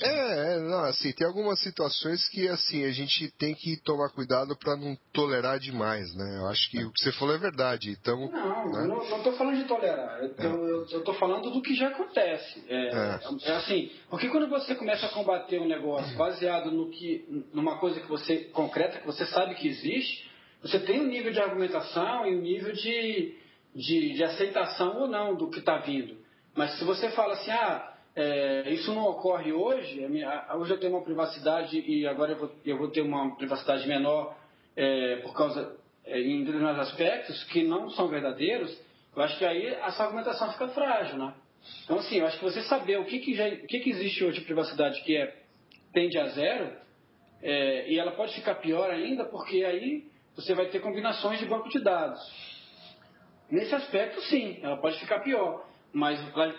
É, 0.00 0.54
é, 0.54 0.60
não, 0.60 0.84
assim, 0.84 1.12
tem 1.12 1.26
algumas 1.26 1.60
situações 1.60 2.28
que, 2.28 2.48
assim, 2.48 2.84
a 2.84 2.90
gente 2.92 3.30
tem 3.36 3.54
que 3.54 3.76
tomar 3.82 4.10
cuidado 4.10 4.56
para 4.56 4.76
não 4.76 4.96
tolerar 5.12 5.58
demais, 5.58 6.14
né? 6.14 6.38
Eu 6.38 6.46
acho 6.46 6.70
que 6.70 6.84
o 6.84 6.92
que 6.92 7.00
você 7.02 7.12
falou 7.12 7.34
é 7.34 7.38
verdade. 7.38 7.90
Então, 7.90 8.16
Não, 8.30 8.70
né? 8.72 8.84
eu 8.84 8.88
não, 8.88 9.10
não 9.10 9.22
tô 9.22 9.32
falando 9.32 9.56
de 9.56 9.64
tolerar. 9.64 10.20
Eu, 10.22 10.34
eu, 10.38 10.86
eu 10.90 11.00
tô 11.02 11.12
falando 11.14 11.50
do 11.50 11.60
que 11.60 11.74
já 11.74 11.88
acontece. 11.88 12.64
É, 12.68 12.88
É. 12.88 13.20
é 13.42 13.56
assim, 13.56 13.90
porque 14.08 14.28
quando 14.28 14.48
você 14.48 14.74
começa 14.76 15.06
a 15.06 15.10
combater 15.10 15.60
um 15.60 15.68
negócio 15.68 16.16
baseado 16.16 16.70
no 16.70 16.88
que, 16.88 17.44
numa 17.52 17.78
coisa 17.78 18.00
que 18.00 18.08
você 18.08 18.44
concreta, 18.52 19.00
que 19.00 19.06
você 19.06 19.26
sabe 19.26 19.56
que 19.56 19.68
existe, 19.68 20.30
você 20.62 20.78
tem 20.80 21.00
um 21.00 21.06
nível 21.06 21.32
de 21.32 21.40
argumentação 21.40 22.26
e 22.26 22.34
um 22.36 22.40
nível 22.40 22.72
de, 22.72 23.34
de, 23.74 24.14
de 24.14 24.24
aceitação 24.24 25.00
ou 25.00 25.06
não 25.06 25.34
do 25.34 25.50
que 25.50 25.58
está 25.58 25.78
vindo. 25.78 26.16
Mas 26.54 26.78
se 26.78 26.84
você 26.84 27.10
fala 27.10 27.34
assim, 27.34 27.50
ah, 27.50 27.94
é, 28.14 28.72
isso 28.72 28.92
não 28.94 29.04
ocorre 29.04 29.52
hoje, 29.52 30.02
a 30.04 30.08
minha- 30.08 30.46
hoje 30.54 30.72
eu 30.72 30.80
tenho 30.80 30.94
uma 30.94 31.04
privacidade 31.04 31.78
e 31.78 32.06
agora 32.06 32.32
eu 32.32 32.38
vou, 32.38 32.50
eu 32.64 32.78
vou 32.78 32.88
ter 32.88 33.02
uma 33.02 33.36
privacidade 33.36 33.86
menor 33.86 34.34
é, 34.74 35.16
por 35.16 35.34
causa 35.34 35.76
é, 36.04 36.20
em 36.20 36.40
determinados 36.44 36.88
aspectos 36.88 37.44
que 37.44 37.62
não 37.62 37.90
são 37.90 38.08
verdadeiros, 38.08 38.76
eu 39.14 39.22
acho 39.22 39.38
que 39.38 39.44
aí 39.44 39.66
essa 39.66 40.04
argumentação 40.04 40.50
fica 40.52 40.68
frágil, 40.68 41.18
né? 41.18 41.34
Então, 41.84 41.98
assim, 41.98 42.18
eu 42.18 42.26
acho 42.26 42.38
que 42.38 42.44
você 42.44 42.62
saber 42.62 42.98
o 42.98 43.04
que, 43.04 43.18
que, 43.18 43.34
já, 43.34 43.48
o 43.48 43.66
que, 43.66 43.80
que 43.80 43.90
existe 43.90 44.24
hoje 44.24 44.38
de 44.38 44.44
privacidade 44.44 45.02
que 45.02 45.16
é, 45.16 45.34
tende 45.92 46.18
a 46.18 46.26
zero, 46.28 46.70
é, 47.42 47.90
e 47.90 47.98
ela 47.98 48.12
pode 48.12 48.34
ficar 48.34 48.56
pior 48.56 48.90
ainda, 48.90 49.24
porque 49.24 49.64
aí 49.64 50.04
você 50.36 50.54
vai 50.54 50.66
ter 50.66 50.80
combinações 50.80 51.38
de 51.40 51.46
banco 51.46 51.68
de 51.68 51.80
dados. 51.82 52.20
Nesse 53.50 53.74
aspecto, 53.74 54.20
sim, 54.22 54.58
ela 54.62 54.76
pode 54.76 54.98
ficar 55.00 55.20
pior. 55.20 55.64
Mas 55.92 56.20
ela, 56.34 56.54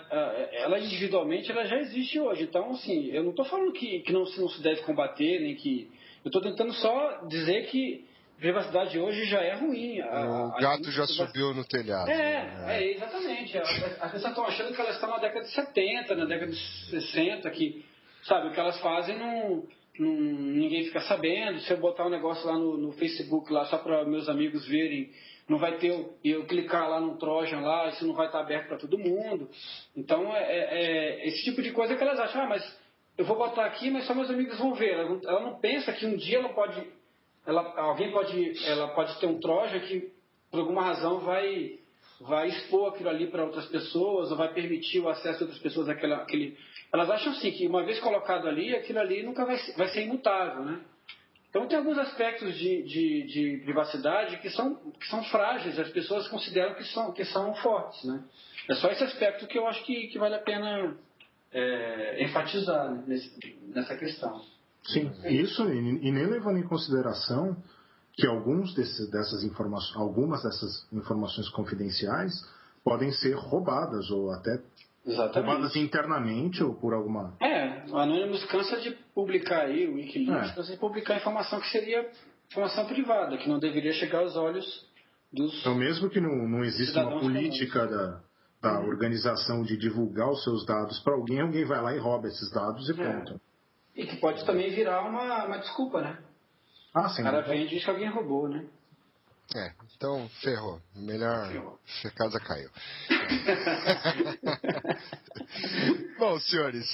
ela 0.53 0.79
individualmente 0.79 1.51
ela 1.51 1.65
já 1.65 1.77
existe 1.77 2.19
hoje. 2.19 2.43
Então, 2.43 2.71
assim, 2.71 3.07
eu 3.11 3.21
não 3.23 3.29
estou 3.31 3.45
falando 3.45 3.71
que, 3.73 3.99
que 3.99 4.11
não, 4.11 4.25
se- 4.25 4.39
não 4.39 4.49
se 4.49 4.61
deve 4.63 4.81
combater, 4.81 5.39
nem 5.41 5.55
que. 5.55 5.91
Eu 6.25 6.29
estou 6.29 6.41
tentando 6.41 6.73
só 6.73 7.25
dizer 7.27 7.67
que 7.67 8.07
privacidade 8.39 8.97
hoje 8.97 9.25
já 9.25 9.41
é 9.41 9.53
ruim. 9.55 9.99
A- 10.01 10.53
o 10.57 10.59
gato 10.61 10.87
a- 10.89 10.91
já 10.91 11.05
subiu 11.05 11.53
no 11.53 11.63
telhado. 11.65 12.09
é, 12.09 12.51
é, 12.67 12.91
exatamente. 12.93 13.55
As 13.59 14.11
pessoas 14.11 14.25
estão 14.25 14.45
achando 14.45 14.73
que 14.73 14.81
elas 14.81 14.95
estão 14.95 15.09
na 15.09 15.17
década 15.19 15.41
de 15.45 15.51
70, 15.51 16.15
na 16.15 16.25
década 16.25 16.51
de 16.51 16.89
60, 16.89 17.49
que, 17.51 17.85
sabe, 18.23 18.47
o 18.47 18.51
que 18.51 18.59
elas 18.59 18.79
fazem 18.79 19.19
não, 19.19 19.67
ninguém 19.99 20.85
fica 20.85 21.01
sabendo. 21.01 21.59
Se 21.61 21.71
eu 21.71 21.77
botar 21.77 22.05
um 22.05 22.09
negócio 22.09 22.45
lá 22.47 22.57
no, 22.57 22.77
no 22.77 22.91
Facebook, 22.93 23.51
lá 23.51 23.65
só 23.65 23.77
para 23.77 24.05
meus 24.05 24.27
amigos 24.29 24.67
verem, 24.67 25.09
não 25.47 25.57
vai 25.57 25.77
ter, 25.77 25.91
o- 25.91 26.13
e 26.23 26.29
eu 26.31 26.45
clicar 26.45 26.89
lá 26.89 26.99
no 26.99 27.17
Trojan 27.17 27.61
lá, 27.61 27.89
isso 27.89 28.05
não 28.05 28.13
vai 28.13 28.27
estar 28.27 28.39
aberto 28.39 28.67
para 28.67 28.77
todo 28.77 28.97
mundo. 28.97 29.49
Então, 29.95 30.35
é, 30.35 30.43
é- 30.43 30.79
é 31.23 31.27
esse 31.27 31.43
tipo 31.43 31.61
de 31.61 31.71
coisa 31.71 31.95
que 31.95 32.03
elas 32.03 32.19
acham, 32.19 32.41
ah, 32.41 32.47
mas 32.47 32.79
eu 33.17 33.25
vou 33.25 33.37
botar 33.37 33.65
aqui, 33.65 33.89
mas 33.89 34.05
só 34.05 34.13
meus 34.13 34.29
amigos 34.29 34.57
vão 34.59 34.73
ver. 34.73 34.91
Ela 34.93 35.09
não, 35.09 35.21
ela 35.29 35.39
não 35.41 35.59
pensa 35.59 35.91
que 35.93 36.05
um 36.05 36.15
dia 36.17 36.37
ela 36.39 36.49
pode, 36.49 36.81
ela, 37.45 37.61
alguém 37.79 38.11
pode, 38.11 38.51
ela 38.67 38.89
pode 38.89 39.19
ter 39.19 39.25
um 39.27 39.39
Trojan 39.39 39.79
que, 39.79 40.11
por 40.51 40.59
alguma 40.59 40.83
razão, 40.83 41.19
vai 41.19 41.79
vai 42.19 42.47
expor 42.49 42.89
aquilo 42.89 43.09
ali 43.09 43.27
para 43.27 43.43
outras 43.45 43.67
pessoas, 43.67 44.31
ou 44.31 44.37
vai 44.37 44.51
permitir 44.51 44.99
o 44.99 45.07
acesso 45.07 45.37
de 45.37 45.43
outras 45.43 45.61
pessoas 45.61 45.87
àquela, 45.87 46.17
àquele. 46.17 46.57
Elas 46.93 47.09
acham 47.09 47.33
assim 47.33 47.51
que 47.51 47.67
uma 47.67 47.83
vez 47.83 47.99
colocado 47.99 48.47
ali, 48.47 48.75
aquilo 48.75 48.99
ali 48.99 49.23
nunca 49.23 49.45
vai, 49.45 49.57
ser- 49.57 49.75
vai 49.75 49.87
ser 49.89 50.03
imutável, 50.05 50.63
né? 50.63 50.79
Então 51.49 51.67
tem 51.67 51.77
alguns 51.77 51.97
aspectos 51.97 52.55
de, 52.57 52.83
de, 52.83 53.23
de 53.27 53.61
privacidade 53.63 54.37
que 54.37 54.49
são, 54.49 54.75
que 54.75 55.07
são 55.09 55.23
frágeis, 55.25 55.79
as 55.79 55.89
pessoas 55.89 56.27
consideram 56.27 56.75
que 56.75 56.83
são, 56.85 57.11
que 57.11 57.25
são 57.25 57.53
fortes, 57.55 58.03
né? 58.03 58.23
É 58.69 58.75
só 58.75 58.89
esse 58.89 59.03
aspecto 59.03 59.47
que 59.47 59.57
eu 59.57 59.65
acho 59.67 59.83
que, 59.85 60.07
que 60.07 60.19
vale 60.19 60.35
a 60.35 60.39
pena 60.41 60.95
é, 61.51 62.23
enfatizar 62.23 62.91
nesse- 63.07 63.57
nessa 63.73 63.95
questão. 63.95 64.41
Sim, 64.83 65.11
isso 65.29 65.63
e, 65.69 66.07
e 66.07 66.11
nem 66.11 66.25
levando 66.25 66.57
em 66.59 66.67
consideração 66.67 67.55
que 68.13 68.25
alguns 68.27 68.73
desses, 68.73 69.09
dessas 69.09 69.43
informações, 69.43 69.95
algumas 69.97 70.43
dessas 70.43 70.87
informações 70.91 71.49
confidenciais 71.49 72.33
podem 72.83 73.11
ser 73.11 73.33
roubadas 73.35 74.09
ou 74.11 74.31
até 74.31 74.59
roubadas 75.15 75.75
internamente 75.75 76.63
ou 76.63 76.73
por 76.75 76.93
alguma. 76.93 77.35
É, 77.41 77.83
o 77.89 77.97
Anonymous 77.97 78.43
cansa 78.45 78.79
de 78.81 78.91
publicar 79.13 79.61
aí, 79.65 79.87
o 79.87 79.95
Wikileaks 79.95 80.51
É. 80.51 80.55
cansa 80.55 80.71
de 80.73 80.77
publicar 80.79 81.15
informação 81.15 81.59
que 81.59 81.69
seria 81.69 82.09
informação 82.51 82.85
privada, 82.85 83.37
que 83.37 83.47
não 83.49 83.59
deveria 83.59 83.93
chegar 83.93 84.19
aos 84.19 84.35
olhos 84.35 84.65
dos. 85.31 85.59
Então, 85.61 85.75
mesmo 85.75 86.09
que 86.09 86.19
não, 86.19 86.47
não 86.47 86.63
exista 86.63 87.05
uma 87.05 87.19
política 87.19 87.85
da, 87.87 88.21
da 88.61 88.79
organização 88.79 89.63
de 89.63 89.77
divulgar 89.77 90.29
os 90.29 90.43
seus 90.43 90.65
dados 90.65 90.99
para 91.01 91.13
alguém, 91.13 91.39
alguém 91.41 91.65
vai 91.65 91.81
lá 91.81 91.95
e 91.95 91.99
rouba 91.99 92.27
esses 92.27 92.51
dados 92.51 92.87
e 92.89 92.91
É. 92.91 92.95
pronto. 92.95 93.41
E 93.95 94.05
que 94.05 94.17
pode 94.17 94.45
também 94.45 94.69
virar 94.75 95.01
uma, 95.09 95.45
uma 95.45 95.57
desculpa, 95.57 96.01
né? 96.01 96.19
Ah, 96.93 97.07
O 97.07 97.09
sim. 97.09 97.23
cara 97.23 97.41
vem 97.41 97.65
e 97.65 97.67
diz 97.67 97.83
que 97.83 97.89
alguém 97.89 98.09
roubou, 98.09 98.47
né? 98.47 98.65
É, 99.55 99.71
então 99.95 100.29
ferrou. 100.41 100.81
Melhor. 100.95 101.51
Ferrou. 101.51 101.79
A 102.05 102.11
casa 102.11 102.39
caiu. 102.39 102.69
Bom, 106.19 106.39
senhores, 106.39 106.87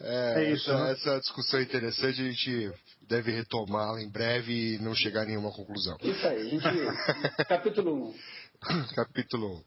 é, 0.00 0.44
É 0.44 0.52
isso, 0.52 0.70
essa, 0.70 0.84
né? 0.84 0.92
essa 0.92 1.18
discussão 1.20 1.60
é 1.60 1.62
interessante, 1.62 2.20
a 2.20 2.24
gente 2.24 2.72
deve 3.02 3.32
retomá-la 3.32 4.00
em 4.00 4.08
breve 4.08 4.74
e 4.74 4.78
não 4.78 4.94
chegar 4.94 5.22
a 5.22 5.26
nenhuma 5.26 5.50
conclusão. 5.50 5.96
Isso 6.02 6.26
aí, 6.26 6.58
a 6.62 6.72
gente. 6.72 7.46
capítulo 7.48 8.10
1. 8.10 8.14
Capítulo 8.94 9.62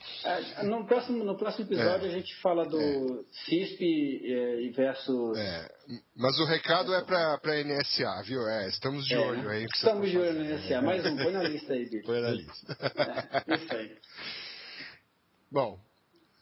1. 0.61 0.67
No 0.67 0.85
próximo, 0.85 1.23
no 1.23 1.35
próximo 1.35 1.65
episódio 1.65 2.07
a 2.07 2.11
gente 2.11 2.33
fala 2.41 2.63
do 2.65 3.25
CISP 3.45 3.81
eh, 4.23 4.61
e 4.61 4.69
versus. 4.69 5.37
É, 5.37 5.67
mas 6.15 6.37
o 6.39 6.45
recado 6.45 6.93
é 6.93 7.03
pra, 7.03 7.37
pra 7.39 7.63
NSA, 7.63 8.21
viu? 8.23 8.47
É, 8.47 8.69
estamos 8.69 9.05
de 9.05 9.15
É, 9.15 9.19
olho 9.19 9.49
aí. 9.49 9.61
você 9.63 9.75
Estamos 9.77 10.05
tá 10.05 10.11
de 10.11 10.17
olho 10.19 10.33
no 10.33 10.45
NSA. 10.45 10.81
Mais 10.81 11.05
um, 11.05 11.17
põe 11.17 11.31
na 11.31 11.43
lista 11.43 11.73
aí, 11.73 11.89
Bicho. 11.89 12.05
Põe 12.05 12.21
na 12.21 12.29
lista. 12.29 12.77
É, 13.47 13.55
isso 13.55 13.75
aí. 13.75 13.97
Bom, 15.51 15.79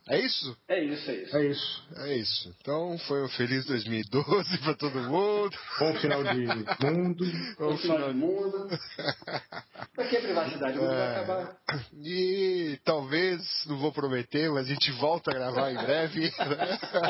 é 0.10 0.19
isso? 0.19 0.57
É 0.68 0.84
isso, 0.84 1.11
é 1.11 1.15
isso. 1.15 1.38
É 1.38 1.45
isso. 1.45 1.84
É 1.95 2.18
isso. 2.18 2.56
Então 2.60 2.98
foi 3.07 3.23
um 3.23 3.30
feliz 3.30 3.65
2012 3.65 4.57
pra 4.60 4.73
todo 4.73 4.99
mundo. 4.99 5.56
Bom 5.80 5.94
final 5.95 6.23
de 6.23 6.48
mundo. 6.86 7.26
O 7.60 7.78
final 7.78 8.07
do 8.07 8.15
mundo. 8.15 8.68
Pra 9.95 10.07
que 10.07 10.18
privacidade? 10.19 10.78
O 10.78 10.82
mundo 10.82 10.94
vai 10.94 11.15
acabar. 11.15 11.57
E 12.03 12.80
talvez, 12.84 13.41
não 13.68 13.78
vou 13.78 13.91
prometer, 13.91 14.49
mas 14.52 14.65
a 14.65 14.73
gente 14.73 14.91
volta 14.94 15.32
a 15.32 15.34
gravar 15.34 15.72
em 15.72 15.76
breve. 15.76 16.32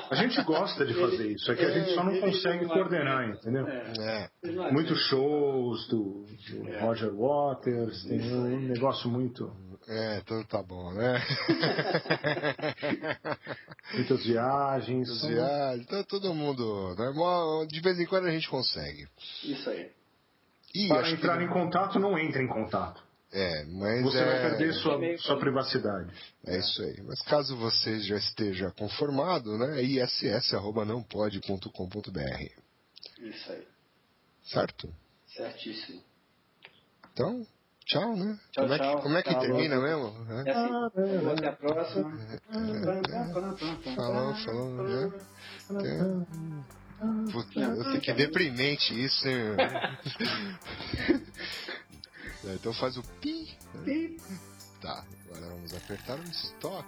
A 0.09 0.15
gente 0.15 0.41
gosta 0.43 0.85
de 0.85 0.93
fazer 0.93 1.31
isso, 1.31 1.51
é 1.51 1.55
que 1.55 1.65
a 1.65 1.71
gente 1.71 1.93
só 1.93 2.03
não 2.03 2.19
consegue 2.19 2.65
coordenar, 2.65 3.29
entendeu? 3.29 3.67
É. 3.67 4.29
É. 4.43 4.71
Muitos 4.71 4.99
shows 5.07 5.87
do, 5.87 6.25
do 6.49 6.79
Roger 6.79 7.13
Waters, 7.13 8.03
tem 8.03 8.21
um 8.33 8.59
negócio 8.67 9.09
muito. 9.09 9.51
É, 9.87 10.19
então 10.19 10.43
tá 10.43 10.61
bom, 10.61 10.93
né? 10.93 11.19
Muitas 13.93 14.23
viagens. 14.23 15.09
As 15.09 15.25
viagens, 15.25 15.85
então 15.85 16.03
todo 16.03 16.31
mundo. 16.33 16.95
Né? 16.95 17.11
De 17.67 17.81
vez 17.81 17.99
em 17.99 18.05
quando 18.05 18.27
a 18.27 18.31
gente 18.31 18.49
consegue. 18.49 19.07
Isso 19.43 19.69
aí. 19.69 19.91
E 20.73 20.87
Para 20.87 21.09
entrar 21.09 21.37
que... 21.37 21.43
em 21.43 21.49
contato, 21.49 21.99
não 21.99 22.17
entre 22.17 22.41
em 22.43 22.47
contato. 22.47 23.03
É, 23.33 23.65
mas 23.65 24.01
Você 24.03 24.19
é... 24.19 24.25
vai 24.25 24.39
perder 24.49 24.73
sua, 24.73 24.97
sua 25.17 25.37
privacidade. 25.39 26.13
É 26.45 26.59
isso 26.59 26.83
aí. 26.83 27.01
Mas 27.03 27.21
caso 27.21 27.57
você 27.57 27.99
já 28.01 28.17
esteja 28.17 28.71
conformado, 28.71 29.57
né? 29.57 29.81
iss.nãopode.com.br 29.81 32.43
Isso 33.19 33.51
aí. 33.51 33.65
Certo? 34.43 34.93
Certíssimo. 35.27 36.03
Então, 37.13 37.45
tchau, 37.85 38.15
né? 38.15 38.37
Tchau, 38.51 38.63
como, 38.63 38.73
É 38.73 38.77
tchau. 38.77 38.95
que, 38.97 39.01
como 39.03 39.17
é 39.17 39.23
que 39.23 39.29
Tchau. 39.31 39.39
termina 39.41 39.79
mesmo? 39.79 40.13
É? 40.29 40.49
É 40.49 40.51
assim. 40.51 41.27
Até 41.31 41.47
a 41.47 41.53
próxima. 41.53 42.11
Falou, 43.95 44.35
falou, 44.35 44.69
né? 44.83 45.11
Puta, 47.31 47.99
que 47.99 48.13
deprimente 48.13 48.93
isso, 49.05 49.27
hein? 49.27 49.55
Então 52.43 52.73
faz 52.73 52.97
o 52.97 53.03
pi. 53.21 53.55
né? 53.75 54.15
Tá, 54.81 55.03
agora 55.29 55.45
vamos 55.53 55.73
apertar 55.75 56.17
o 56.17 56.23
stop. 56.23 56.87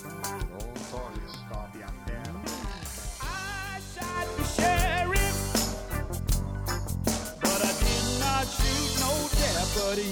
Pronto, 0.00 0.96
olha, 0.96 1.24
stop 1.28 1.82
até. 1.82 2.20
I 3.22 3.80
shot 3.94 4.26
the 4.36 4.73
shoot 8.46 9.00
no 9.00 9.12
deputy. 9.40 10.10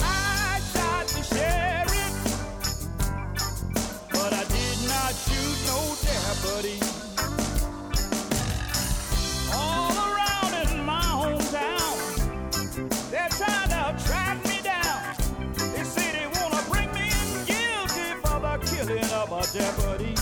I 0.00 0.60
shot 0.72 1.06
the 1.08 1.22
sheriff, 1.22 2.14
but 4.10 4.32
I 4.32 4.44
did 4.44 4.78
not 4.88 5.12
shoot 5.24 5.56
no 5.70 5.80
deputy. 6.10 6.78
All 9.54 9.92
around 9.92 10.52
in 10.70 10.84
my 10.84 11.00
hometown, 11.02 11.94
they're 13.10 13.28
trying 13.30 13.70
to 13.70 14.04
track 14.04 14.44
me 14.48 14.60
down. 14.62 15.14
They 15.74 15.84
say 15.84 16.12
they 16.12 16.26
wanna 16.40 16.62
bring 16.70 16.92
me 16.92 17.06
in 17.10 17.44
guilty 17.46 18.08
for 18.22 18.40
the 18.40 18.58
killing 18.70 19.10
of 19.12 19.32
a 19.32 19.42
deputy, 19.52 20.14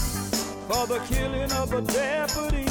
for 0.68 0.86
the 0.86 1.00
killing 1.08 1.52
of 1.52 1.72
a 1.72 1.80
deputy. 1.82 2.69